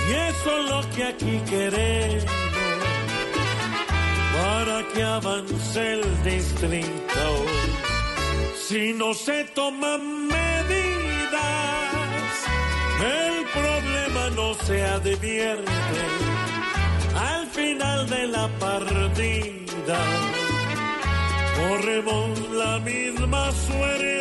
Y 0.10 0.14
eso 0.14 0.60
es 0.60 0.70
lo 0.70 0.90
que 0.96 1.04
aquí 1.04 1.42
queremos, 1.50 2.26
para 4.36 4.88
que 4.94 5.04
avance 5.04 5.94
el 5.94 6.24
distrito. 6.24 7.46
Si 8.68 8.94
no 8.94 9.14
se 9.14 9.44
toman 9.46 10.28
medidas, 10.28 11.44
el 13.20 13.46
problema 13.54 14.30
no 14.36 14.56
se 14.66 14.84
advierte 14.84 15.72
al 17.16 17.46
final 17.48 18.10
de 18.10 18.28
la 18.28 18.48
partida. 18.60 20.53
Corremos 21.68 22.52
la 22.52 22.80
misma 22.80 23.52
suerte. 23.54 24.14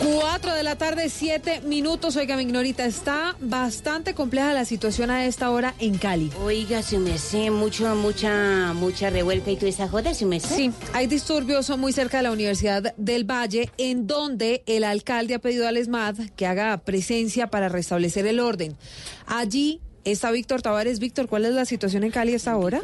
Cuatro 0.00 0.54
de 0.54 0.62
la 0.64 0.76
tarde, 0.76 1.08
siete 1.08 1.60
minutos. 1.60 2.16
Oiga, 2.16 2.36
mi 2.36 2.42
ignorita, 2.42 2.84
está 2.84 3.36
bastante 3.40 4.14
compleja 4.14 4.52
la 4.52 4.64
situación 4.64 5.10
a 5.10 5.24
esta 5.24 5.50
hora 5.50 5.74
en 5.78 5.98
Cali. 5.98 6.32
Oiga, 6.42 6.82
su 6.82 6.98
merced, 6.98 7.50
mucho, 7.52 7.94
mucha, 7.94 8.72
mucha 8.74 9.10
revuelta 9.10 9.52
y 9.52 9.56
toda 9.56 9.68
esa 9.68 9.88
joda, 9.88 10.14
su 10.14 10.26
merced. 10.26 10.56
Sí, 10.56 10.72
hay 10.92 11.06
disturbios 11.06 11.70
muy 11.78 11.92
cerca 11.92 12.16
de 12.16 12.24
la 12.24 12.32
Universidad 12.32 12.92
del 12.96 13.24
Valle, 13.24 13.70
en 13.78 14.08
donde 14.08 14.64
el 14.66 14.82
alcalde 14.82 15.34
ha 15.34 15.38
pedido 15.38 15.68
al 15.68 15.76
ESMAD 15.76 16.30
que 16.34 16.46
haga 16.46 16.76
presencia 16.78 17.46
para 17.46 17.68
restablecer 17.68 18.26
el 18.26 18.40
orden. 18.40 18.76
Allí 19.26 19.80
está 20.04 20.30
Víctor 20.30 20.62
Tavares. 20.62 21.00
Víctor, 21.00 21.28
¿cuál 21.28 21.44
es 21.46 21.54
la 21.54 21.64
situación 21.64 22.04
en 22.04 22.10
Cali 22.10 22.32
a 22.32 22.36
esta 22.36 22.56
hora? 22.56 22.80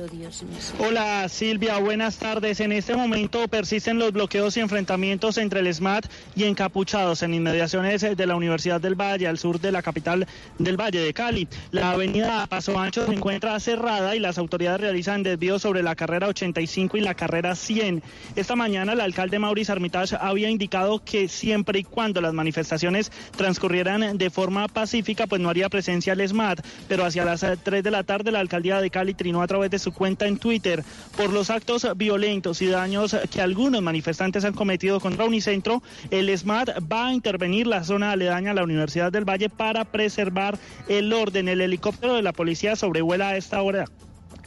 Hola 0.79 1.29
Silvia, 1.29 1.79
buenas 1.79 2.19
tardes. 2.19 2.61
En 2.61 2.73
este 2.73 2.95
momento 2.95 3.47
persisten 3.49 3.99
los 3.99 4.13
bloqueos 4.13 4.57
y 4.57 4.61
enfrentamientos 4.61 5.37
entre 5.39 5.61
el 5.61 5.73
SMAT 5.73 6.07
y 6.35 6.45
encapuchados 6.45 7.23
en 7.23 7.35
inmediaciones 7.35 8.01
de 8.01 8.27
la 8.27 8.35
Universidad 8.35 8.81
del 8.81 8.95
Valle, 8.95 9.29
al 9.29 9.39
sur 9.39 9.61
de 9.61 9.73
la 9.73 9.83
capital 9.83 10.27
del 10.59 10.81
Valle 10.81 11.01
de 11.01 11.13
Cali. 11.13 11.49
La 11.71 11.93
avenida 11.93 12.47
Paso 12.47 12.79
Ancho 12.79 13.07
se 13.07 13.13
encuentra 13.13 13.59
cerrada 13.61 14.17
y 14.17 14.21
las 14.21 14.39
autoridades 14.39 14.81
realizan 14.81 15.23
desvíos 15.23 15.63
sobre 15.63 15.83
la 15.83 15.95
carrera 15.95 16.29
85 16.29 16.97
y 16.97 17.01
la 17.01 17.15
carrera 17.15 17.55
100. 17.55 18.03
Esta 18.37 18.57
mañana 18.57 18.93
el 18.95 19.01
alcalde 19.01 19.39
Maurice 19.39 19.73
Armitage 19.73 20.17
había 20.19 20.49
indicado 20.49 21.03
que 21.05 21.29
siempre 21.29 21.81
y 21.81 21.85
cuando 21.85 22.21
las 22.21 22.33
manifestaciones 22.33 23.13
transcurrieran 23.37 24.17
de 24.17 24.31
forma 24.31 24.69
pacífica, 24.69 25.27
pues 25.27 25.41
no 25.41 25.51
haría 25.51 25.69
presencia 25.69 26.15
el 26.15 26.27
SMAT, 26.27 26.61
pero 26.89 27.05
hacia 27.11 27.25
las 27.25 27.45
3 27.63 27.83
de 27.83 27.91
la 27.91 28.05
tarde 28.05 28.31
la 28.31 28.41
alcaldía 28.41 28.81
de 28.81 28.91
Cali 28.91 29.15
trinó 29.15 29.43
a 29.43 29.47
través 29.47 29.71
de 29.71 29.79
su 29.79 29.93
cuenta 29.93 30.27
en 30.27 30.39
Twitter 30.39 30.85
por 31.17 31.33
los 31.33 31.51
actos 31.51 31.87
violentos 31.97 32.63
y 32.63 32.67
daños 32.67 33.17
que 33.31 33.43
algunos 33.43 33.83
manifestantes 33.83 34.45
han 34.45 34.55
cometido 34.55 35.01
contra 35.01 35.25
Unicentro. 35.25 35.83
El 36.11 36.37
SMAT 36.37 36.71
va 36.91 37.09
a 37.09 37.13
intervenir 37.13 37.67
la 37.67 37.85
zona 37.85 38.13
aledaña 38.13 38.53
a 38.53 38.55
la 38.55 38.65
Universidad 38.65 39.11
del 39.11 39.29
Valle 39.29 39.49
para 39.49 39.85
preservar 39.85 40.59
el 40.89 41.13
orden. 41.13 41.49
El 41.49 41.61
helicóptero 41.61 42.15
de 42.15 42.23
la 42.23 42.33
policía 42.33 42.77
sobrevuela 42.77 43.31
a 43.31 43.37
esta 43.37 43.61
hora 43.63 43.87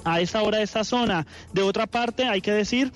a 0.05 0.19
esta 0.19 0.41
hora 0.41 0.61
esta 0.61 0.83
zona. 0.83 1.25
De 1.53 1.61
otra 1.61 1.87
parte, 1.87 2.25
hay 2.25 2.41
que 2.41 2.51
decir 2.51 2.91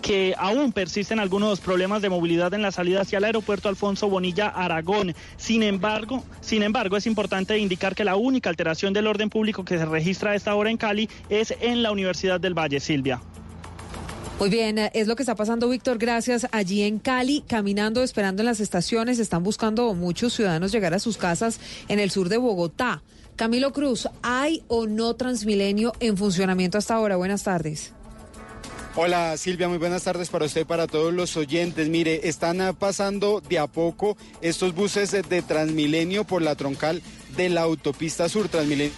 que 0.00 0.34
aún 0.38 0.72
persisten 0.72 1.18
algunos 1.18 1.60
problemas 1.60 2.02
de 2.02 2.08
movilidad 2.08 2.52
en 2.54 2.62
la 2.62 2.72
salida 2.72 3.02
hacia 3.02 3.18
el 3.18 3.24
aeropuerto 3.24 3.68
Alfonso 3.68 4.08
Bonilla 4.08 4.48
Aragón. 4.48 5.14
Sin 5.36 5.62
embargo, 5.62 6.22
sin 6.40 6.62
embargo, 6.62 6.96
es 6.96 7.06
importante 7.06 7.58
indicar 7.58 7.94
que 7.94 8.04
la 8.04 8.16
única 8.16 8.50
alteración 8.50 8.92
del 8.92 9.06
orden 9.06 9.30
público 9.30 9.64
que 9.64 9.78
se 9.78 9.86
registra 9.86 10.32
a 10.32 10.34
esta 10.34 10.54
hora 10.54 10.70
en 10.70 10.76
Cali 10.76 11.08
es 11.28 11.54
en 11.60 11.82
la 11.82 11.92
Universidad 11.92 12.40
del 12.40 12.54
Valle, 12.54 12.80
Silvia. 12.80 13.20
Muy 14.38 14.50
bien, 14.50 14.78
es 14.78 15.06
lo 15.06 15.14
que 15.14 15.22
está 15.22 15.36
pasando, 15.36 15.68
Víctor. 15.68 15.96
Gracias. 15.96 16.48
Allí 16.50 16.82
en 16.82 16.98
Cali, 16.98 17.44
caminando, 17.46 18.02
esperando 18.02 18.42
en 18.42 18.46
las 18.46 18.60
estaciones, 18.60 19.20
están 19.20 19.44
buscando 19.44 19.94
muchos 19.94 20.34
ciudadanos 20.34 20.72
llegar 20.72 20.92
a 20.92 20.98
sus 20.98 21.16
casas 21.16 21.60
en 21.88 22.00
el 22.00 22.10
sur 22.10 22.28
de 22.28 22.36
Bogotá. 22.36 23.02
Camilo 23.36 23.72
Cruz, 23.72 24.08
¿hay 24.22 24.62
o 24.68 24.86
no 24.86 25.14
Transmilenio 25.14 25.92
en 26.00 26.16
funcionamiento 26.16 26.78
hasta 26.78 26.94
ahora? 26.94 27.16
Buenas 27.16 27.44
tardes. 27.44 27.94
Hola 28.96 29.36
Silvia, 29.36 29.68
muy 29.68 29.78
buenas 29.78 30.04
tardes 30.04 30.28
para 30.28 30.44
usted 30.44 30.60
y 30.60 30.64
para 30.64 30.86
todos 30.86 31.12
los 31.12 31.36
oyentes. 31.36 31.88
Mire, 31.88 32.28
están 32.28 32.60
ah, 32.60 32.72
pasando 32.72 33.40
de 33.40 33.58
a 33.58 33.66
poco 33.66 34.16
estos 34.40 34.72
buses 34.72 35.10
de, 35.10 35.42
Transmilenio 35.42 36.22
por 36.22 36.42
la 36.42 36.54
troncal 36.54 37.02
de 37.36 37.48
la 37.48 37.62
autopista 37.62 38.28
sur 38.28 38.48
Transmilenio. 38.48 38.94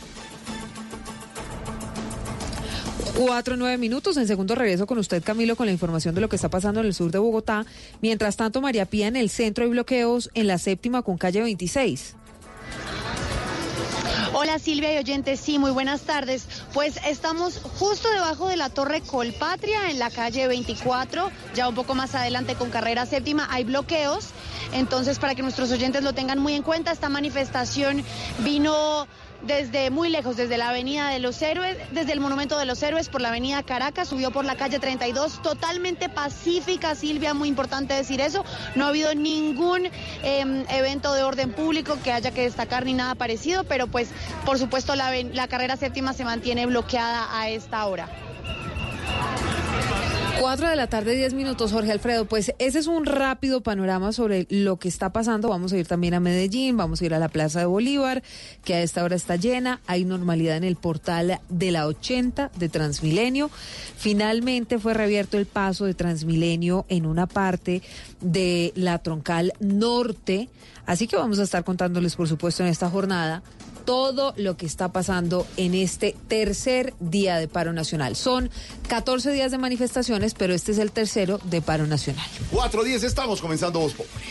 Cuatro, 3.17 3.57
nueve 3.57 3.79
minutos. 3.79 4.19
En 4.19 4.27
segundo 4.27 4.55
regreso 4.55 4.87
con 4.87 4.99
usted, 4.99 5.23
Camilo, 5.23 5.57
con 5.57 5.65
la 5.65 5.73
información 5.73 6.15
de 6.15 6.21
lo 6.21 6.29
que 6.29 6.37
está 6.37 6.51
pasando 6.51 6.81
en 6.81 6.87
el 6.87 6.93
sur 6.93 7.11
de 7.11 7.19
Bogotá. 7.19 7.65
Mientras 8.03 8.37
tanto, 8.37 8.61
María 8.61 8.85
Pía, 8.85 9.07
en 9.07 9.17
el 9.17 9.31
centro 9.31 9.65
hay 9.65 9.71
bloqueos 9.71 10.29
en 10.35 10.47
la 10.47 10.59
séptima 10.59 11.01
con 11.01 11.17
calle 11.17 11.41
26. 11.41 12.17
Hola 14.39 14.59
Silvia 14.59 14.93
y 14.93 14.99
oyentes, 14.99 15.41
sí, 15.41 15.59
muy 15.59 15.71
buenas 15.71 16.03
tardes. 16.03 16.47
Pues 16.75 17.01
estamos 17.07 17.59
justo 17.79 18.11
debajo 18.11 18.49
de 18.49 18.59
la 18.59 18.69
Torre 18.69 19.01
Colpatria 19.01 19.89
en 19.91 19.99
la 19.99 20.11
calle 20.11 20.47
24, 20.47 21.31
ya 21.55 21.67
un 21.67 21.75
poco 21.75 21.95
más 21.95 22.15
adelante 22.15 22.55
con 22.55 22.69
carrera 22.69 23.07
séptima 23.07 23.49
hay 23.51 23.65
bloqueos. 23.65 24.33
Entonces, 24.75 25.19
para 25.19 25.35
que 25.35 25.41
nuestros 25.41 25.73
oyentes 25.73 26.03
lo 26.03 26.13
tengan 26.13 26.39
muy 26.39 26.53
en 26.53 26.63
cuenta, 26.63 26.93
esta 26.93 27.09
manifestación 27.09 28.05
vino 28.41 29.09
desde 29.43 29.91
muy 29.91 30.09
lejos, 30.09 30.37
desde 30.37 30.57
la 30.59 30.71
Avenida 30.71 31.09
de 31.11 31.19
los 31.19 31.41
Héroes, 31.43 31.77
desde 31.93 32.13
el 32.13 32.21
Monumento 32.21 32.59
de 32.59 32.67
los 32.67 32.83
Héroes 32.83 33.09
por 33.09 33.21
la 33.21 33.29
Avenida 33.29 33.63
Caracas, 33.63 34.09
subió 34.09 34.31
por 34.31 34.45
la 34.45 34.57
calle 34.57 34.79
32, 34.79 35.43
totalmente 35.43 36.09
pacífica, 36.09 36.95
Silvia, 36.95 37.35
muy 37.35 37.49
importante 37.49 37.95
decir 37.95 38.21
eso. 38.21 38.45
No 38.75 38.87
ha 38.87 38.89
habido 38.89 39.15
ningún 39.15 39.87
eh, 39.87 40.65
evento 40.71 41.13
de 41.15 41.23
orden 41.23 41.53
público 41.53 41.99
que 42.03 42.13
haya 42.13 42.31
que 42.31 42.43
destacar 42.43 42.85
ni 42.85 42.95
nada 42.95 43.15
parecido, 43.15 43.65
pero 43.65 43.87
pues 43.87 44.11
por 44.45 44.59
supuesto 44.59 44.95
la, 44.97 45.13
la 45.33 45.49
carrera 45.49 45.77
séptima 45.77 46.13
se 46.13 46.25
mantiene 46.25 46.67
bloqueada 46.67 47.29
a 47.39 47.49
esta 47.49 47.85
hora. 47.87 48.09
Cuatro 50.41 50.69
de 50.69 50.77
la 50.77 50.87
tarde, 50.87 51.17
diez 51.17 51.33
minutos, 51.33 51.73
Jorge 51.73 51.93
Alfredo. 51.93 52.27
Pues 52.27 52.53
ese 52.59 52.79
es 52.79 52.87
un 52.87 53.07
rápido 53.07 53.63
panorama 53.63 54.13
sobre 54.13 54.47
lo 54.51 54.77
que 54.77 54.89
está 54.89 55.11
pasando. 55.11 55.49
Vamos 55.49 55.73
a 55.73 55.79
ir 55.79 55.87
también 55.87 56.13
a 56.13 56.21
Medellín, 56.21 56.77
vamos 56.77 57.01
a 57.01 57.07
ir 57.07 57.15
a 57.15 57.19
la 57.19 57.29
Plaza 57.29 57.61
de 57.61 57.65
Bolívar, 57.65 58.23
que 58.63 58.75
a 58.75 58.83
esta 58.83 59.03
hora 59.03 59.17
está 59.17 59.37
llena. 59.37 59.81
Hay 59.87 60.05
normalidad 60.05 60.59
en 60.59 60.65
el 60.65 60.77
portal 60.77 61.41
de 61.49 61.71
la 61.71 61.87
80 61.87 62.51
de 62.55 62.69
Transmilenio. 62.69 63.51
Finalmente 63.97 64.79
fue 64.79 64.93
reabierto 64.93 65.39
el 65.39 65.47
paso 65.47 65.87
de 65.87 65.95
Transmilenio 65.95 66.85
en 66.89 67.07
una 67.07 67.27
parte 67.27 67.83
de 68.21 68.73
la 68.77 68.99
troncal 68.99 69.55
norte. 69.59 70.51
Así 70.85 71.07
que 71.07 71.17
vamos 71.17 71.39
a 71.39 71.45
estar 71.45 71.65
contándoles, 71.65 72.15
por 72.15 72.29
supuesto, 72.29 72.63
en 72.63 72.69
esta 72.69 72.91
jornada 72.91 73.43
todo 73.87 74.35
lo 74.37 74.59
que 74.59 74.67
está 74.67 74.93
pasando 74.93 75.47
en 75.57 75.75
este 75.75 76.15
tercer 76.29 76.93
día 77.01 77.37
de 77.37 77.49
paro 77.49 77.73
nacional. 77.73 78.17
Son 78.17 78.51
14 78.89 79.33
días 79.33 79.51
de 79.51 79.59
manifestaciones, 79.59 80.35
pero 80.35 80.53
este 80.53 80.73
es 80.73 80.79
el 80.79 80.93
tercero 80.93 81.41
de 81.45 81.63
paro 81.63 81.87
nacional. 81.87 82.27
4.10 82.53 83.05
estamos 83.05 83.41
comenzando 83.41 83.81
Voz 83.81 83.95
Populi. 83.95 84.25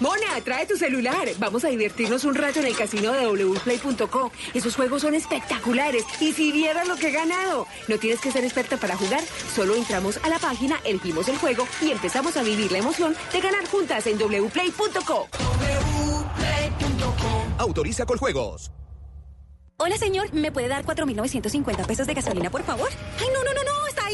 Mona, 0.00 0.40
trae 0.42 0.66
tu 0.66 0.76
celular. 0.76 1.28
Vamos 1.38 1.64
a 1.64 1.68
divertirnos 1.68 2.24
un 2.24 2.34
rato 2.34 2.58
en 2.60 2.66
el 2.66 2.76
casino 2.76 3.12
de 3.12 3.26
wplay.co. 3.26 4.32
Esos 4.54 4.74
juegos 4.74 5.02
son 5.02 5.14
espectaculares. 5.14 6.04
Y 6.20 6.32
si 6.32 6.50
vieras 6.52 6.88
lo 6.88 6.96
que 6.96 7.08
he 7.08 7.12
ganado. 7.12 7.66
No 7.86 7.98
tienes 7.98 8.20
que 8.20 8.32
ser 8.32 8.42
experta 8.44 8.78
para 8.78 8.96
jugar. 8.96 9.22
Solo 9.54 9.76
entramos 9.76 10.18
a 10.22 10.28
la 10.30 10.38
página, 10.38 10.80
elegimos 10.84 11.28
el 11.28 11.36
juego 11.36 11.66
y 11.82 11.90
empezamos 11.90 12.36
a 12.36 12.42
vivir 12.42 12.72
la 12.72 12.78
emoción 12.78 13.14
de 13.32 13.40
ganar 13.40 13.66
juntas 13.66 14.06
en 14.06 14.18
wplay.co. 14.18 15.28
Autoriza 17.58 18.06
con 18.06 18.16
juegos. 18.16 18.70
Hola, 19.76 19.96
señor. 19.98 20.32
¿Me 20.32 20.50
puede 20.50 20.68
dar 20.68 20.84
4.950 20.84 21.86
pesos 21.86 22.06
de 22.06 22.14
gasolina, 22.14 22.50
por 22.50 22.62
favor? 22.62 22.88
Ay, 23.18 23.28
no, 23.32 23.44
no, 23.44 23.52
no, 23.52 23.62
no. 23.64 23.79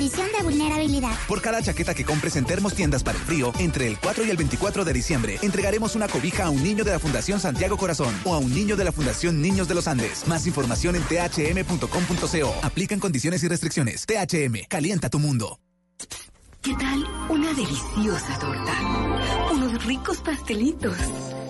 condición 0.00 0.28
de 0.34 0.42
vulnerabilidad. 0.42 1.12
Por 1.28 1.42
cada 1.42 1.60
chaqueta 1.60 1.92
que 1.94 2.06
compres 2.06 2.34
en 2.36 2.46
Termos 2.46 2.72
Tiendas 2.72 3.02
para 3.02 3.18
el 3.18 3.24
Frío, 3.24 3.52
entre 3.58 3.86
el 3.86 3.98
4 3.98 4.24
y 4.24 4.30
el 4.30 4.36
24 4.38 4.82
de 4.86 4.92
diciembre, 4.94 5.38
entregaremos 5.42 5.94
una 5.94 6.08
cobija 6.08 6.44
a 6.44 6.50
un 6.50 6.62
niño 6.62 6.84
de 6.84 6.92
la 6.92 6.98
Fundación 6.98 7.38
Santiago 7.38 7.76
Corazón 7.76 8.14
o 8.24 8.34
a 8.34 8.38
un 8.38 8.54
niño 8.54 8.76
de 8.76 8.84
la 8.84 8.92
Fundación 8.92 9.42
Niños 9.42 9.68
de 9.68 9.74
los 9.74 9.86
Andes. 9.86 10.26
Más 10.26 10.46
información 10.46 10.96
en 10.96 11.02
thm.com.co. 11.02 12.54
Aplican 12.62 12.98
condiciones 12.98 13.44
y 13.44 13.48
restricciones. 13.48 14.06
THM, 14.06 14.64
calienta 14.68 15.10
tu 15.10 15.18
mundo. 15.18 15.60
¿Qué 16.62 16.74
tal 16.76 17.06
una 17.28 17.52
deliciosa 17.52 18.38
torta? 18.38 19.50
Unos 19.52 19.84
ricos 19.84 20.18
pastelitos, 20.22 20.96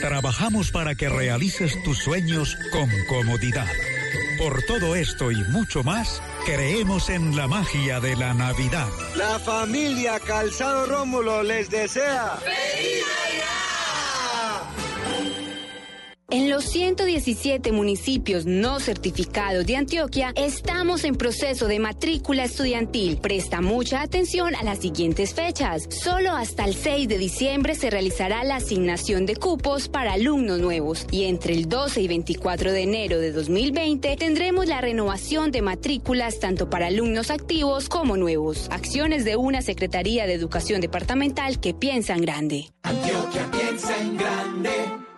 Trabajamos 0.00 0.70
para 0.70 0.94
que 0.94 1.08
realices 1.08 1.82
tus 1.82 1.98
sueños 1.98 2.56
con 2.72 2.88
comodidad. 3.08 3.66
Por 4.38 4.62
todo 4.62 4.96
esto 4.96 5.30
y 5.30 5.36
mucho 5.44 5.82
más, 5.82 6.22
creemos 6.44 7.08
en 7.08 7.36
la 7.36 7.46
magia 7.46 8.00
de 8.00 8.16
la 8.16 8.34
Navidad. 8.34 8.88
La 9.16 9.38
familia 9.38 10.18
Calzado 10.20 10.86
Rómulo 10.86 11.42
les 11.42 11.70
desea. 11.70 12.38
¡Feliz 12.42 13.04
En 16.30 16.48
los 16.48 16.64
117 16.64 17.70
municipios 17.70 18.46
no 18.46 18.80
certificados 18.80 19.66
de 19.66 19.76
Antioquia, 19.76 20.32
estamos 20.36 21.04
en 21.04 21.16
proceso 21.16 21.68
de 21.68 21.78
matrícula 21.78 22.44
estudiantil. 22.44 23.18
Presta 23.18 23.60
mucha 23.60 24.00
atención 24.00 24.54
a 24.54 24.64
las 24.64 24.78
siguientes 24.78 25.34
fechas. 25.34 25.86
Solo 25.90 26.32
hasta 26.32 26.64
el 26.64 26.74
6 26.74 27.08
de 27.08 27.18
diciembre 27.18 27.74
se 27.74 27.90
realizará 27.90 28.42
la 28.42 28.56
asignación 28.56 29.26
de 29.26 29.36
cupos 29.36 29.88
para 29.88 30.14
alumnos 30.14 30.60
nuevos 30.60 31.06
y 31.10 31.24
entre 31.24 31.52
el 31.52 31.68
12 31.68 32.00
y 32.00 32.08
24 32.08 32.72
de 32.72 32.82
enero 32.82 33.18
de 33.18 33.30
2020 33.30 34.16
tendremos 34.16 34.66
la 34.66 34.80
renovación 34.80 35.50
de 35.52 35.60
matrículas 35.60 36.40
tanto 36.40 36.70
para 36.70 36.86
alumnos 36.86 37.30
activos 37.30 37.90
como 37.90 38.16
nuevos. 38.16 38.68
Acciones 38.70 39.26
de 39.26 39.36
una 39.36 39.60
Secretaría 39.60 40.26
de 40.26 40.32
Educación 40.32 40.80
Departamental 40.80 41.60
que 41.60 41.74
piensa 41.74 42.14
en 42.14 42.22
grande. 42.22 42.72
Antioquia 42.82 43.50
piensa 43.52 44.00
en 44.00 44.16
grande. 44.16 45.13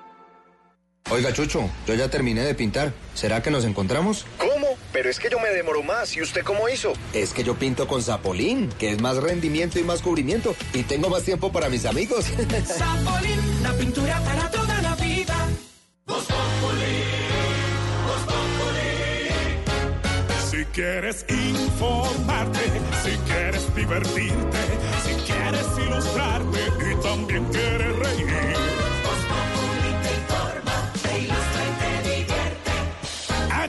Oiga, 1.09 1.33
Chucho, 1.33 1.71
yo 1.87 1.95
ya 1.95 2.09
terminé 2.09 2.43
de 2.43 2.55
pintar. 2.55 2.93
¿Será 3.15 3.41
que 3.41 3.51
nos 3.51 3.65
encontramos? 3.65 4.27
¿Cómo? 4.39 4.67
Pero 4.93 5.09
es 5.09 5.21
que 5.21 5.31
yo 5.31 5.39
me 5.39 5.51
demoro 5.51 5.85
más. 5.85 6.17
¿Y 6.17 6.23
usted 6.23 6.43
cómo 6.43 6.69
hizo? 6.69 6.95
Es 7.13 7.33
que 7.33 7.45
yo 7.45 7.55
pinto 7.55 7.87
con 7.87 8.03
Zapolín, 8.03 8.71
que 8.77 8.91
es 8.91 9.01
más 9.01 9.17
rendimiento 9.19 9.79
y 9.79 9.85
más 9.85 10.03
cubrimiento. 10.03 10.57
Y 10.73 10.83
tengo 10.83 11.09
más 11.09 11.23
tiempo 11.23 11.53
para 11.53 11.69
mis 11.69 11.85
amigos. 11.87 12.25
Zapolín, 12.67 13.63
la 13.63 13.73
pintura 13.75 14.21
para 14.25 14.51
toda 14.51 14.83
la 14.83 14.97
vida. 14.97 15.49
Vos 16.07 16.27
Si 20.51 20.65
quieres 20.67 21.25
informarte, 21.29 22.61
si 23.05 23.17
quieres 23.31 23.75
divertirte, 23.77 24.59
si 25.05 25.15
quieres 25.33 25.67
ilustrarte 25.87 26.59
y 26.91 27.03
también 27.03 27.45
quieres 27.45 27.97
reír. 27.97 28.86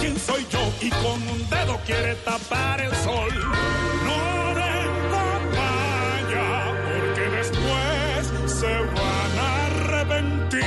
quién 0.00 0.18
soy 0.18 0.46
yo 0.50 0.72
y 0.80 0.90
con 0.90 1.22
un 1.28 1.48
dedo 1.48 1.78
quiere 1.84 2.14
tapar 2.16 2.80
el 2.80 2.94
sol. 2.96 3.30
No 4.04 4.54
den 4.54 4.92
papaya, 5.12 6.74
porque 6.84 7.36
después 7.36 8.50
se 8.58 8.66
van 8.66 9.38
a 9.38 9.66
arrepentir. 9.66 10.60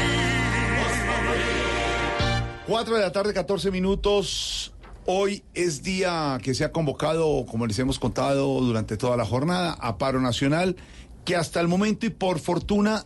4 2.68 2.96
de 2.96 3.02
la 3.02 3.12
tarde, 3.12 3.34
14 3.34 3.72
minutos. 3.72 4.74
Hoy 5.06 5.44
es 5.54 5.84
día 5.84 6.38
que 6.42 6.54
se 6.54 6.64
ha 6.64 6.72
convocado, 6.72 7.46
como 7.46 7.68
les 7.68 7.78
hemos 7.80 8.00
contado 8.00 8.62
durante 8.62 8.96
toda 8.96 9.18
la 9.18 9.26
jornada, 9.26 9.74
a 9.74 9.98
paro 9.98 10.22
nacional, 10.22 10.78
que 11.26 11.36
hasta 11.36 11.60
el 11.60 11.68
momento 11.68 12.06
y 12.06 12.10
por 12.10 12.40
fortuna 12.40 13.06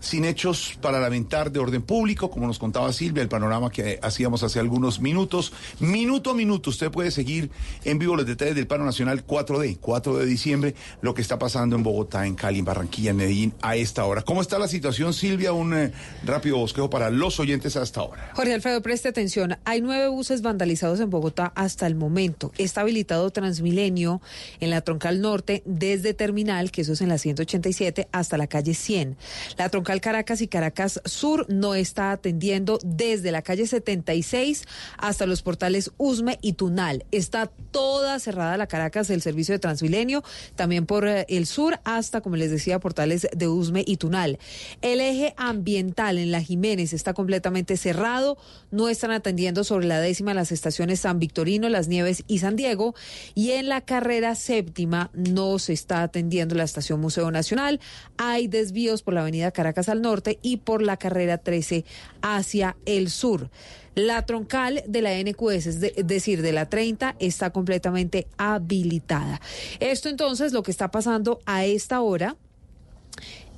sin 0.00 0.24
hechos 0.24 0.78
para 0.80 0.98
lamentar 0.98 1.52
de 1.52 1.60
orden 1.60 1.82
público, 1.82 2.30
como 2.30 2.46
nos 2.46 2.58
contaba 2.58 2.92
Silvia, 2.92 3.22
el 3.22 3.28
panorama 3.28 3.70
que 3.70 3.98
hacíamos 4.02 4.42
hace 4.42 4.58
algunos 4.58 5.00
minutos. 5.00 5.52
Minuto 5.78 6.30
a 6.30 6.34
minuto, 6.34 6.70
usted 6.70 6.90
puede 6.90 7.10
seguir 7.10 7.50
en 7.84 7.98
vivo 7.98 8.16
los 8.16 8.26
detalles 8.26 8.54
del 8.54 8.66
paro 8.66 8.84
nacional 8.84 9.26
4D, 9.26 9.78
4 9.80 10.16
de 10.18 10.26
diciembre, 10.26 10.74
lo 11.02 11.14
que 11.14 11.22
está 11.22 11.38
pasando 11.38 11.76
en 11.76 11.82
Bogotá, 11.82 12.26
en 12.26 12.34
Cali, 12.34 12.58
en 12.58 12.64
Barranquilla, 12.64 13.10
en 13.10 13.16
Medellín 13.16 13.54
a 13.62 13.76
esta 13.76 14.04
hora. 14.04 14.22
¿Cómo 14.22 14.40
está 14.40 14.58
la 14.58 14.68
situación, 14.68 15.12
Silvia? 15.12 15.52
Un 15.52 15.74
eh, 15.74 15.92
rápido 16.24 16.56
bosquejo 16.56 16.90
para 16.90 17.10
los 17.10 17.38
oyentes 17.38 17.76
hasta 17.76 18.00
ahora. 18.00 18.32
Jorge 18.34 18.54
Alfredo, 18.54 18.82
preste 18.82 19.08
atención. 19.08 19.58
Hay 19.64 19.80
nueve 19.80 20.08
buses 20.08 20.42
vandalizados 20.42 21.00
en 21.00 21.10
Bogotá 21.10 21.52
hasta 21.54 21.86
el 21.86 21.94
momento. 21.94 22.52
Está 22.58 22.82
habilitado 22.82 23.30
Transmilenio 23.30 24.20
en 24.60 24.70
la 24.70 24.80
Troncal 24.80 25.20
Norte 25.20 25.62
desde 25.66 26.14
Terminal, 26.14 26.70
que 26.70 26.82
eso 26.82 26.94
es 26.94 27.00
en 27.00 27.08
la 27.08 27.18
187, 27.18 28.08
hasta 28.12 28.38
la 28.38 28.46
calle 28.46 28.74
100. 28.74 29.16
La 29.58 29.68
Troncal 29.68 29.89
Caracas 29.98 30.40
y 30.40 30.46
Caracas 30.46 31.00
Sur 31.04 31.46
no 31.48 31.74
está 31.74 32.12
atendiendo 32.12 32.78
desde 32.84 33.32
la 33.32 33.42
calle 33.42 33.66
76 33.66 34.64
hasta 34.98 35.26
los 35.26 35.42
portales 35.42 35.90
Usme 35.98 36.38
y 36.42 36.52
Tunal. 36.52 37.04
Está 37.10 37.46
toda 37.46 38.18
cerrada 38.20 38.56
la 38.56 38.66
Caracas, 38.66 39.10
el 39.10 39.22
servicio 39.22 39.54
de 39.54 39.58
Transmilenio, 39.58 40.22
también 40.54 40.86
por 40.86 41.08
eh, 41.08 41.26
el 41.28 41.46
sur 41.46 41.80
hasta, 41.84 42.20
como 42.20 42.36
les 42.36 42.50
decía, 42.50 42.78
portales 42.78 43.26
de 43.34 43.48
Usme 43.48 43.82
y 43.86 43.96
Tunal. 43.96 44.38
El 44.82 45.00
eje 45.00 45.34
ambiental 45.36 46.18
en 46.18 46.30
la 46.30 46.40
Jiménez 46.40 46.92
está 46.92 47.14
completamente 47.14 47.76
cerrado. 47.76 48.38
No 48.70 48.88
están 48.88 49.10
atendiendo 49.10 49.64
sobre 49.64 49.86
la 49.86 50.00
décima 50.00 50.34
las 50.34 50.52
estaciones 50.52 51.00
San 51.00 51.18
Victorino, 51.18 51.68
Las 51.68 51.88
Nieves 51.88 52.24
y 52.26 52.38
San 52.38 52.56
Diego. 52.56 52.94
Y 53.34 53.52
en 53.52 53.68
la 53.68 53.80
carrera 53.80 54.34
séptima 54.34 55.10
no 55.14 55.58
se 55.58 55.72
está 55.72 56.02
atendiendo 56.02 56.54
la 56.54 56.64
estación 56.64 57.00
Museo 57.00 57.30
Nacional. 57.30 57.80
Hay 58.16 58.48
desvíos 58.48 59.02
por 59.02 59.14
la 59.14 59.22
avenida 59.22 59.50
Caracas 59.50 59.79
al 59.88 60.02
norte 60.02 60.38
y 60.42 60.58
por 60.58 60.82
la 60.82 60.96
carrera 60.96 61.38
13 61.38 61.84
hacia 62.22 62.76
el 62.86 63.10
sur. 63.10 63.50
La 63.96 64.24
troncal 64.24 64.82
de 64.86 65.02
la 65.02 65.18
NQS, 65.18 65.66
es 65.66 65.80
de- 65.80 65.94
decir, 66.04 66.42
de 66.42 66.52
la 66.52 66.68
30, 66.68 67.16
está 67.18 67.50
completamente 67.50 68.28
habilitada. 68.36 69.40
Esto 69.80 70.08
entonces 70.08 70.52
lo 70.52 70.62
que 70.62 70.70
está 70.70 70.90
pasando 70.90 71.40
a 71.46 71.64
esta 71.64 72.00
hora 72.00 72.36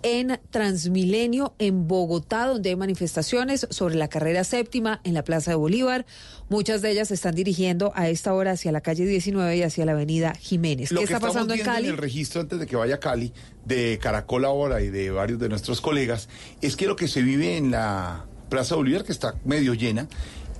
en 0.02 0.40
Transmilenio 0.50 1.54
en 1.58 1.86
Bogotá, 1.88 2.46
donde 2.46 2.70
hay 2.70 2.76
manifestaciones 2.76 3.66
sobre 3.70 3.94
la 3.94 4.08
carrera 4.08 4.44
séptima 4.44 5.00
en 5.04 5.14
la 5.14 5.24
Plaza 5.24 5.52
de 5.52 5.56
Bolívar. 5.56 6.06
Muchas 6.48 6.82
de 6.82 6.90
ellas 6.90 7.08
se 7.08 7.14
están 7.14 7.34
dirigiendo 7.34 7.92
a 7.94 8.08
esta 8.08 8.34
hora 8.34 8.52
hacia 8.52 8.72
la 8.72 8.80
calle 8.80 9.06
19 9.06 9.56
y 9.56 9.62
hacia 9.62 9.86
la 9.86 9.92
avenida 9.92 10.34
Jiménez. 10.34 10.92
Lo 10.92 11.00
¿Qué 11.00 11.06
que 11.06 11.12
está 11.14 11.26
pasando 11.26 11.54
en 11.54 11.60
Cali? 11.60 11.88
el 11.88 11.96
registro 11.96 12.40
antes 12.40 12.58
de 12.58 12.66
que 12.66 12.76
vaya 12.76 12.96
a 12.96 13.00
Cali, 13.00 13.32
de 13.64 13.98
Caracol 14.00 14.44
ahora 14.44 14.82
y 14.82 14.90
de 14.90 15.10
varios 15.10 15.38
de 15.38 15.48
nuestros 15.48 15.80
colegas, 15.80 16.28
es 16.60 16.76
que 16.76 16.86
lo 16.86 16.96
que 16.96 17.08
se 17.08 17.22
vive 17.22 17.56
en 17.56 17.70
la 17.70 18.26
Plaza 18.48 18.74
Bolívar, 18.74 19.04
que 19.04 19.12
está 19.12 19.34
medio 19.44 19.74
llena, 19.74 20.08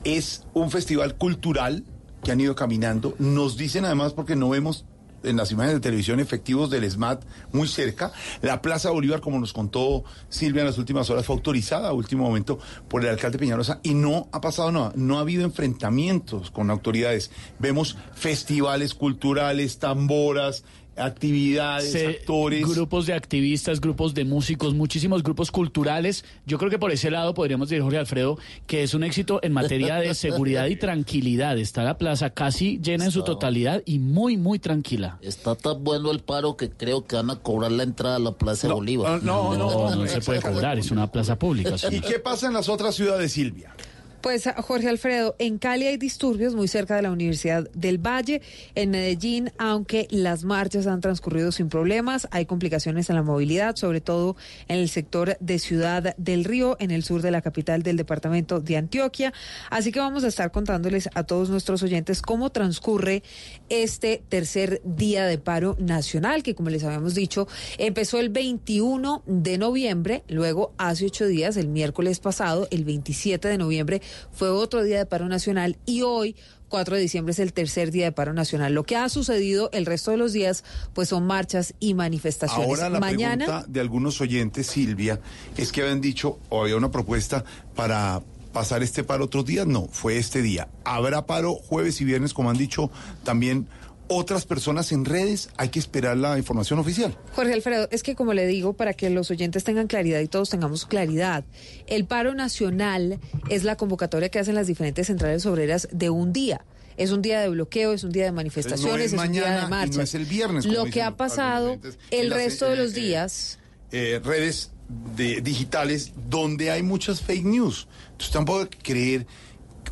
es 0.05 0.45
un 0.55 0.71
festival 0.71 1.17
cultural 1.17 1.85
que 2.23 2.33
han 2.33 2.41
ido 2.41 2.55
caminando. 2.55 3.15
Nos 3.19 3.57
dicen 3.57 3.85
además, 3.85 4.13
porque 4.13 4.37
no 4.37 4.49
vemos 4.49 4.87
en 5.25 5.37
las 5.37 5.51
imágenes 5.53 5.77
de 5.77 5.81
televisión 5.81 6.21
efectivos 6.21 6.71
del 6.71 6.91
SMAT 6.91 7.25
muy 7.53 7.69
cerca. 7.69 8.13
La 8.41 8.63
Plaza 8.63 8.91
Bolívar, 8.91 9.21
como 9.21 9.39
nos 9.39 9.53
contó 9.53 10.05
Silvia 10.29 10.61
en 10.61 10.67
las 10.67 10.79
últimas 10.79 11.09
horas, 11.11 11.27
fue 11.27 11.37
autorizada 11.37 11.89
a 11.89 11.93
último 11.93 12.25
momento 12.25 12.59
por 12.89 13.03
el 13.03 13.11
alcalde 13.11 13.39
Peñalosa 13.39 13.81
y 13.83 13.95
no 13.95 14.29
ha 14.33 14.41
pasado 14.41 14.73
nada. 14.73 14.93
No 14.97 15.19
ha 15.19 15.21
habido 15.21 15.45
enfrentamientos 15.45 16.51
con 16.51 16.71
autoridades. 16.71 17.31
Vemos 17.59 17.97
festivales 18.15 18.95
culturales, 18.95 19.79
tamboras, 19.79 20.65
actividades, 20.97 21.91
Se- 21.93 22.07
actores. 22.07 22.67
Grupos 22.69 23.07
de 23.07 23.15
activistas, 23.15 23.81
grupos 23.81 24.15
de 24.15 24.25
músicos, 24.25 24.75
muchísimos 24.75 25.23
grupos 25.23 25.51
culturales. 25.51 26.25
Yo 26.47 26.59
creo 26.59 26.71
que 26.71 26.79
por 26.79 26.91
ese 26.93 27.11
lado 27.11 27.35
podríamos 27.35 27.69
decir, 27.69 27.83
Jorge 27.83 27.99
Alfredo, 27.99 28.39
que 28.67 28.83
es 28.83 28.95
un 28.95 29.05
éxito 29.05 29.41
en 29.43 29.53
materia 29.53 29.97
de 29.97 30.15
seguridad 30.15 30.67
y 30.67 30.77
tranquilidad. 30.77 31.59
Está 31.59 31.85
la 31.85 31.99
plaza 31.99 32.31
casi 32.31 32.79
llena 32.83 33.07
en 33.07 33.11
su 33.11 33.23
totalidad 33.25 33.83
y 33.87 33.99
muy, 33.99 34.37
muy 34.37 34.59
tranquila. 34.59 35.19
Está 35.23 35.55
tan 35.55 35.83
bueno 35.85 36.11
el 36.11 36.21
paro 36.21 36.57
que 36.57 36.71
creo 36.71 37.05
que 37.07 37.17
van 37.17 37.31
a 37.31 37.37
cobrar 37.37 37.73
la 37.73 37.83
entrada 37.83 38.17
a 38.17 38.19
la 38.19 38.33
Plaza 38.33 38.69
No, 38.69 38.75
Bolívar. 38.75 39.23
no, 39.23 39.57
No, 39.57 39.95
no 39.95 40.07
se 40.07 40.21
puede 40.21 40.41
cobrar, 40.41 40.79
es 40.79 40.91
una 40.91 41.11
plaza 41.11 41.39
pública. 41.39 41.75
¿Y 41.91 42.01
qué 42.01 42.19
pasa 42.19 42.47
en 42.47 42.55
las 42.55 42.69
otras 42.69 42.95
ciudades, 42.95 43.33
Silvia? 43.33 43.75
Pues 44.23 44.49
Jorge 44.57 44.89
Alfredo, 44.89 45.35
en 45.41 45.59
Cali 45.59 45.89
hay 45.89 45.97
disturbios 45.97 46.55
muy 46.55 46.69
cerca 46.69 46.95
de 46.95 47.03
la 47.03 47.11
Universidad 47.11 47.69
del 47.73 47.99
Valle, 47.99 48.41
en 48.77 48.91
Medellín, 48.91 49.51
aunque 49.59 50.07
las 50.11 50.45
marchas 50.45 50.87
han 50.87 51.01
transcurrido 51.01 51.51
sin 51.51 51.69
problemas, 51.69 52.29
hay 52.31 52.47
complicaciones 52.47 53.11
en 53.11 53.17
la 53.17 53.25
movilidad, 53.25 53.75
sobre 53.75 54.01
todo 54.01 54.37
en 54.69 54.79
el 54.79 54.89
sector 54.89 55.37
de 55.41 55.59
Ciudad 55.59 56.15
del 56.19 56.45
Río, 56.45 56.77
en 56.79 56.93
el 56.93 57.03
sur 57.03 57.21
de 57.21 57.33
la 57.33 57.43
capital 57.43 57.83
del 57.83 57.97
departamento 57.97 58.61
de 58.61 58.77
Antioquia. 58.77 59.33
Así 59.71 59.91
que 59.91 59.99
vamos 59.99 60.23
a 60.23 60.29
estar 60.29 60.53
contándoles 60.53 61.09
a 61.15 61.25
todos 61.25 61.51
nuestros 61.51 61.83
oyentes 61.83 62.23
cómo 62.23 62.51
transcurre 62.51 63.25
este 63.71 64.23
tercer 64.29 64.81
día 64.85 65.27
de 65.27 65.39
paro 65.39 65.77
nacional, 65.81 66.45
que 66.45 66.55
como 66.55 66.71
les 66.71 66.85
habíamos 66.85 67.17
dicho, 67.17 67.49
empezó 67.77 68.21
el 68.21 68.29
21 68.29 69.25
de 69.27 69.59
noviembre, 69.59 70.23
luego 70.29 70.75
hace 70.79 71.07
ocho 71.07 71.27
días, 71.27 71.57
el 71.57 71.67
miércoles 71.67 72.21
pasado, 72.21 72.69
el 72.71 72.85
27 72.85 73.49
de 73.49 73.59
noviembre, 73.59 74.01
fue 74.33 74.51
otro 74.51 74.83
día 74.83 74.99
de 74.99 75.07
paro 75.07 75.29
nacional 75.29 75.77
y 75.87 76.03
hoy 76.03 76.37
4 76.73 76.97
de 76.97 77.03
diciembre 77.03 77.33
es 77.33 77.39
el 77.39 77.53
tercer 77.53 77.91
día 77.91 78.07
de 78.07 78.13
paro 78.13 78.33
nacional. 78.33 78.73
Lo 78.73 78.85
que 78.85 78.97
ha 78.97 79.09
sucedido 79.11 79.69
el 79.73 79.85
resto 79.85 80.11
de 80.11 80.17
los 80.17 80.33
días, 80.33 80.65
pues 80.95 81.11
son 81.11 81.27
marchas 81.27 81.75
y 81.81 81.93
manifestaciones. 81.93 82.67
Ahora 82.67 82.89
la 82.89 82.99
Mañana, 82.99 83.45
pregunta 83.45 83.67
de 83.69 83.81
algunos 83.81 84.21
oyentes, 84.23 84.69
Silvia, 84.69 85.21
es 85.59 85.71
que 85.71 85.83
habían 85.83 86.01
dicho 86.01 86.39
o 86.49 86.63
había 86.63 86.77
una 86.77 86.91
propuesta 86.91 87.45
para 87.75 88.23
pasar 88.55 88.83
este 88.83 89.05
paro 89.05 89.27
otros 89.27 89.45
días. 89.45 89.67
No, 89.67 89.87
fue 89.91 90.17
este 90.17 90.41
día. 90.41 90.69
Habrá 90.85 91.27
paro 91.27 91.55
jueves 91.55 92.01
y 92.01 92.07
viernes, 92.07 92.33
como 92.33 92.49
han 92.49 92.57
dicho 92.57 92.91
también 93.23 93.69
otras 94.15 94.45
personas 94.47 94.93
en 94.93 95.05
redes. 95.05 95.49
Hay 95.57 95.69
que 95.71 95.79
esperar 95.79 96.17
la 96.17 96.39
información 96.39 96.79
oficial. 96.79 97.17
Jorge 97.35 97.53
Alfredo, 97.55 97.89
es 97.91 98.03
que 98.03 98.15
como 98.15 98.33
le 98.35 98.47
digo, 98.47 98.73
para 98.75 98.95
que 98.95 99.11
los 99.11 99.31
oyentes 99.31 99.65
tengan 99.65 99.87
claridad 99.87 100.21
y 100.21 100.29
todos 100.29 100.51
tengamos 100.51 100.87
claridad, 100.87 101.45
el 101.87 102.05
paro 102.07 102.35
nacional 102.35 103.19
es 103.49 103.65
la 103.65 103.77
convocatoria 103.77 104.29
que 104.29 104.39
hacen 104.39 104.55
las 104.55 104.67
diferentes 104.67 105.07
centrales 105.09 105.45
obreras 105.47 105.89
de 105.93 106.11
un 106.11 106.33
día. 106.33 106.65
Es 106.97 107.11
un 107.11 107.23
día 107.23 107.41
de 107.41 107.49
bloqueo, 107.49 107.93
es 107.95 108.05
un 108.05 108.13
día 108.13 108.25
de 108.25 108.33
manifestaciones, 108.33 109.13
no 109.15 109.23
es 109.23 109.23
es, 109.23 109.29
un 109.29 109.33
día 109.33 109.61
de 109.61 109.67
y 109.67 109.71
marchas. 109.71 109.97
no 109.97 110.03
es 110.03 110.15
el 110.15 110.27
viernes, 110.27 110.67
Lo 110.67 110.85
que 110.85 111.03
ha 111.03 111.17
pasado 111.17 111.79
el 112.11 112.31
resto 112.31 112.69
de 112.69 112.77
los 112.77 112.93
eh, 112.93 113.01
días. 113.01 113.59
eh, 113.93 114.21
redes 114.23 114.71
de, 115.17 115.41
digitales 115.41 116.13
donde 116.29 116.71
hay 116.71 116.83
muchas 116.83 117.23
fake 117.23 117.45
news. 117.45 117.89
Entonces 118.13 118.31
tampoco 118.33 118.61
hay 118.61 118.67
que 118.67 118.79
creer, 118.79 119.27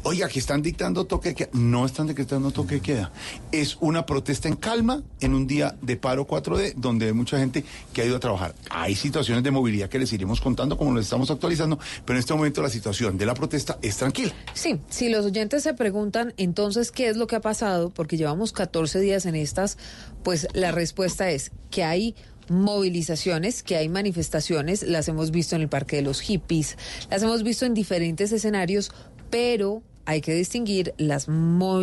oiga, 0.03 0.29
que 0.29 0.39
están 0.39 0.63
dictando 0.63 1.05
toque 1.05 1.31
de 1.31 1.35
queda. 1.35 1.51
No 1.53 1.87
están 1.87 2.07
dictando 2.07 2.51
toque 2.51 2.77
de 2.77 2.81
queda. 2.81 3.13
Es 3.53 3.77
una 3.81 4.07
protesta 4.07 4.49
en 4.49 4.57
calma 4.57 5.03
en 5.21 5.35
un 5.35 5.47
día 5.47 5.77
de 5.83 5.97
paro 5.97 6.27
4D 6.27 6.75
donde 6.77 7.07
hay 7.07 7.13
mucha 7.13 7.39
gente 7.39 7.65
que 7.93 8.03
ha 8.03 8.05
ido 8.05 8.17
a 8.17 8.21
trabajar. 8.21 8.55
Hay 8.71 8.95
situaciones 8.95 9.45
de 9.45 9.51
movilidad 9.51 9.89
que 9.89 9.99
les 9.99 10.13
iremos 10.13 10.41
contando 10.41 10.77
como 10.77 10.93
lo 10.93 11.01
estamos 11.01 11.31
actualizando, 11.31 11.79
pero 12.05 12.17
en 12.17 12.21
este 12.21 12.35
momento 12.35 12.63
la 12.63 12.71
situación 12.71 13.19
de 13.19 13.27
la 13.27 13.35
protesta 13.35 13.79
es 13.83 13.97
tranquila. 13.97 14.33
Sí, 14.55 14.81
si 14.89 15.09
los 15.09 15.27
oyentes 15.27 15.63
se 15.63 15.75
preguntan 15.75 16.35
entonces 16.37 16.91
qué 16.91 17.09
es 17.09 17.17
lo 17.17 17.27
que 17.27 17.37
ha 17.37 17.41
pasado, 17.41 17.91
porque 17.91 18.17
llevamos 18.17 18.53
14 18.53 19.01
días 19.01 19.27
en 19.27 19.35
estas, 19.35 19.79
pues 20.23 20.49
la 20.55 20.73
respuesta 20.73 21.31
es 21.31 21.53
que 21.71 21.85
hay 21.85 22.15
movilizaciones, 22.49 23.63
que 23.63 23.77
hay 23.77 23.89
manifestaciones, 23.89 24.83
las 24.83 25.07
hemos 25.09 25.31
visto 25.31 25.55
en 25.55 25.63
el 25.63 25.69
Parque 25.69 25.97
de 25.97 26.03
los 26.03 26.21
Hippies, 26.21 26.77
las 27.09 27.23
hemos 27.23 27.45
visto 27.45 27.65
en 27.65 27.75
diferentes 27.75 28.33
escenarios, 28.33 28.91
pero 29.31 29.83
hay 30.11 30.21
que 30.21 30.35
distinguir 30.35 30.93
las, 30.99 31.29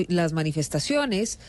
las 0.10 0.34
manifestaciones 0.34 1.40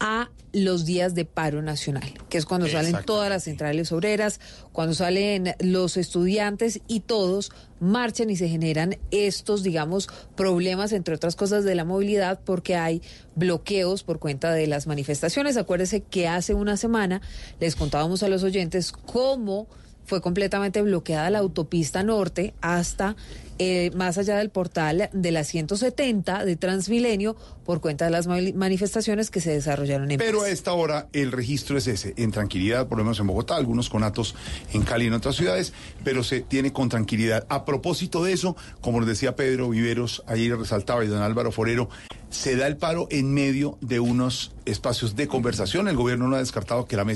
a 0.00 0.28
los 0.52 0.84
días 0.84 1.14
de 1.14 1.24
paro 1.24 1.62
nacional, 1.62 2.12
que 2.28 2.38
es 2.38 2.44
cuando 2.44 2.66
salen 2.68 2.96
todas 3.04 3.30
las 3.30 3.44
centrales 3.44 3.92
obreras, 3.92 4.40
cuando 4.72 4.94
salen 4.94 5.54
los 5.60 5.96
estudiantes 5.96 6.80
y 6.88 7.00
todos 7.00 7.52
marchan 7.78 8.30
y 8.30 8.36
se 8.36 8.48
generan 8.48 8.96
estos, 9.12 9.62
digamos, 9.62 10.08
problemas, 10.34 10.90
entre 10.92 11.14
otras 11.14 11.36
cosas, 11.36 11.62
de 11.62 11.76
la 11.76 11.84
movilidad, 11.84 12.40
porque 12.44 12.74
hay 12.74 13.00
bloqueos 13.36 14.02
por 14.02 14.18
cuenta 14.18 14.52
de 14.52 14.66
las 14.66 14.88
manifestaciones. 14.88 15.56
Acuérdese 15.56 16.00
que 16.00 16.26
hace 16.26 16.54
una 16.54 16.76
semana 16.76 17.22
les 17.60 17.76
contábamos 17.76 18.24
a 18.24 18.28
los 18.28 18.42
oyentes 18.42 18.90
cómo 18.90 19.68
fue 20.04 20.20
completamente 20.20 20.82
bloqueada 20.82 21.30
la 21.30 21.38
autopista 21.38 22.02
norte 22.02 22.54
hasta 22.60 23.16
eh, 23.58 23.92
más 23.94 24.18
allá 24.18 24.36
del 24.38 24.50
portal 24.50 25.08
de 25.12 25.30
la 25.30 25.44
170 25.44 26.44
de 26.44 26.56
Transmilenio 26.56 27.36
por 27.64 27.80
cuenta 27.80 28.04
de 28.04 28.10
las 28.10 28.26
mani- 28.26 28.52
manifestaciones 28.52 29.30
que 29.30 29.40
se 29.40 29.52
desarrollaron 29.52 30.10
en 30.10 30.18
Pero 30.18 30.38
Paz. 30.40 30.48
a 30.48 30.50
esta 30.50 30.72
hora 30.72 31.08
el 31.12 31.30
registro 31.32 31.78
es 31.78 31.86
ese, 31.86 32.14
en 32.16 32.32
tranquilidad, 32.32 32.88
por 32.88 32.98
lo 32.98 33.04
menos 33.04 33.20
en 33.20 33.28
Bogotá, 33.28 33.54
algunos 33.56 33.88
conatos 33.88 34.34
en 34.72 34.82
Cali 34.82 35.04
y 35.04 35.08
en 35.08 35.14
otras 35.14 35.36
ciudades, 35.36 35.72
pero 36.02 36.24
se 36.24 36.40
tiene 36.40 36.72
con 36.72 36.88
tranquilidad. 36.88 37.46
A 37.48 37.64
propósito 37.64 38.24
de 38.24 38.32
eso, 38.32 38.56
como 38.80 38.98
nos 38.98 39.08
decía 39.08 39.36
Pedro 39.36 39.68
Viveros, 39.70 40.24
ayer 40.26 40.56
resaltaba 40.58 41.04
y 41.04 41.08
don 41.08 41.22
Álvaro 41.22 41.52
Forero, 41.52 41.88
se 42.30 42.56
da 42.56 42.66
el 42.66 42.76
paro 42.76 43.06
en 43.10 43.32
medio 43.32 43.78
de 43.80 44.00
unos 44.00 44.50
espacios 44.64 45.14
de 45.14 45.28
conversación. 45.28 45.86
El 45.86 45.94
gobierno 45.96 46.26
no 46.26 46.34
ha 46.34 46.40
descartado 46.40 46.84
que 46.86 46.96
la 46.96 47.04
mesa 47.04 47.12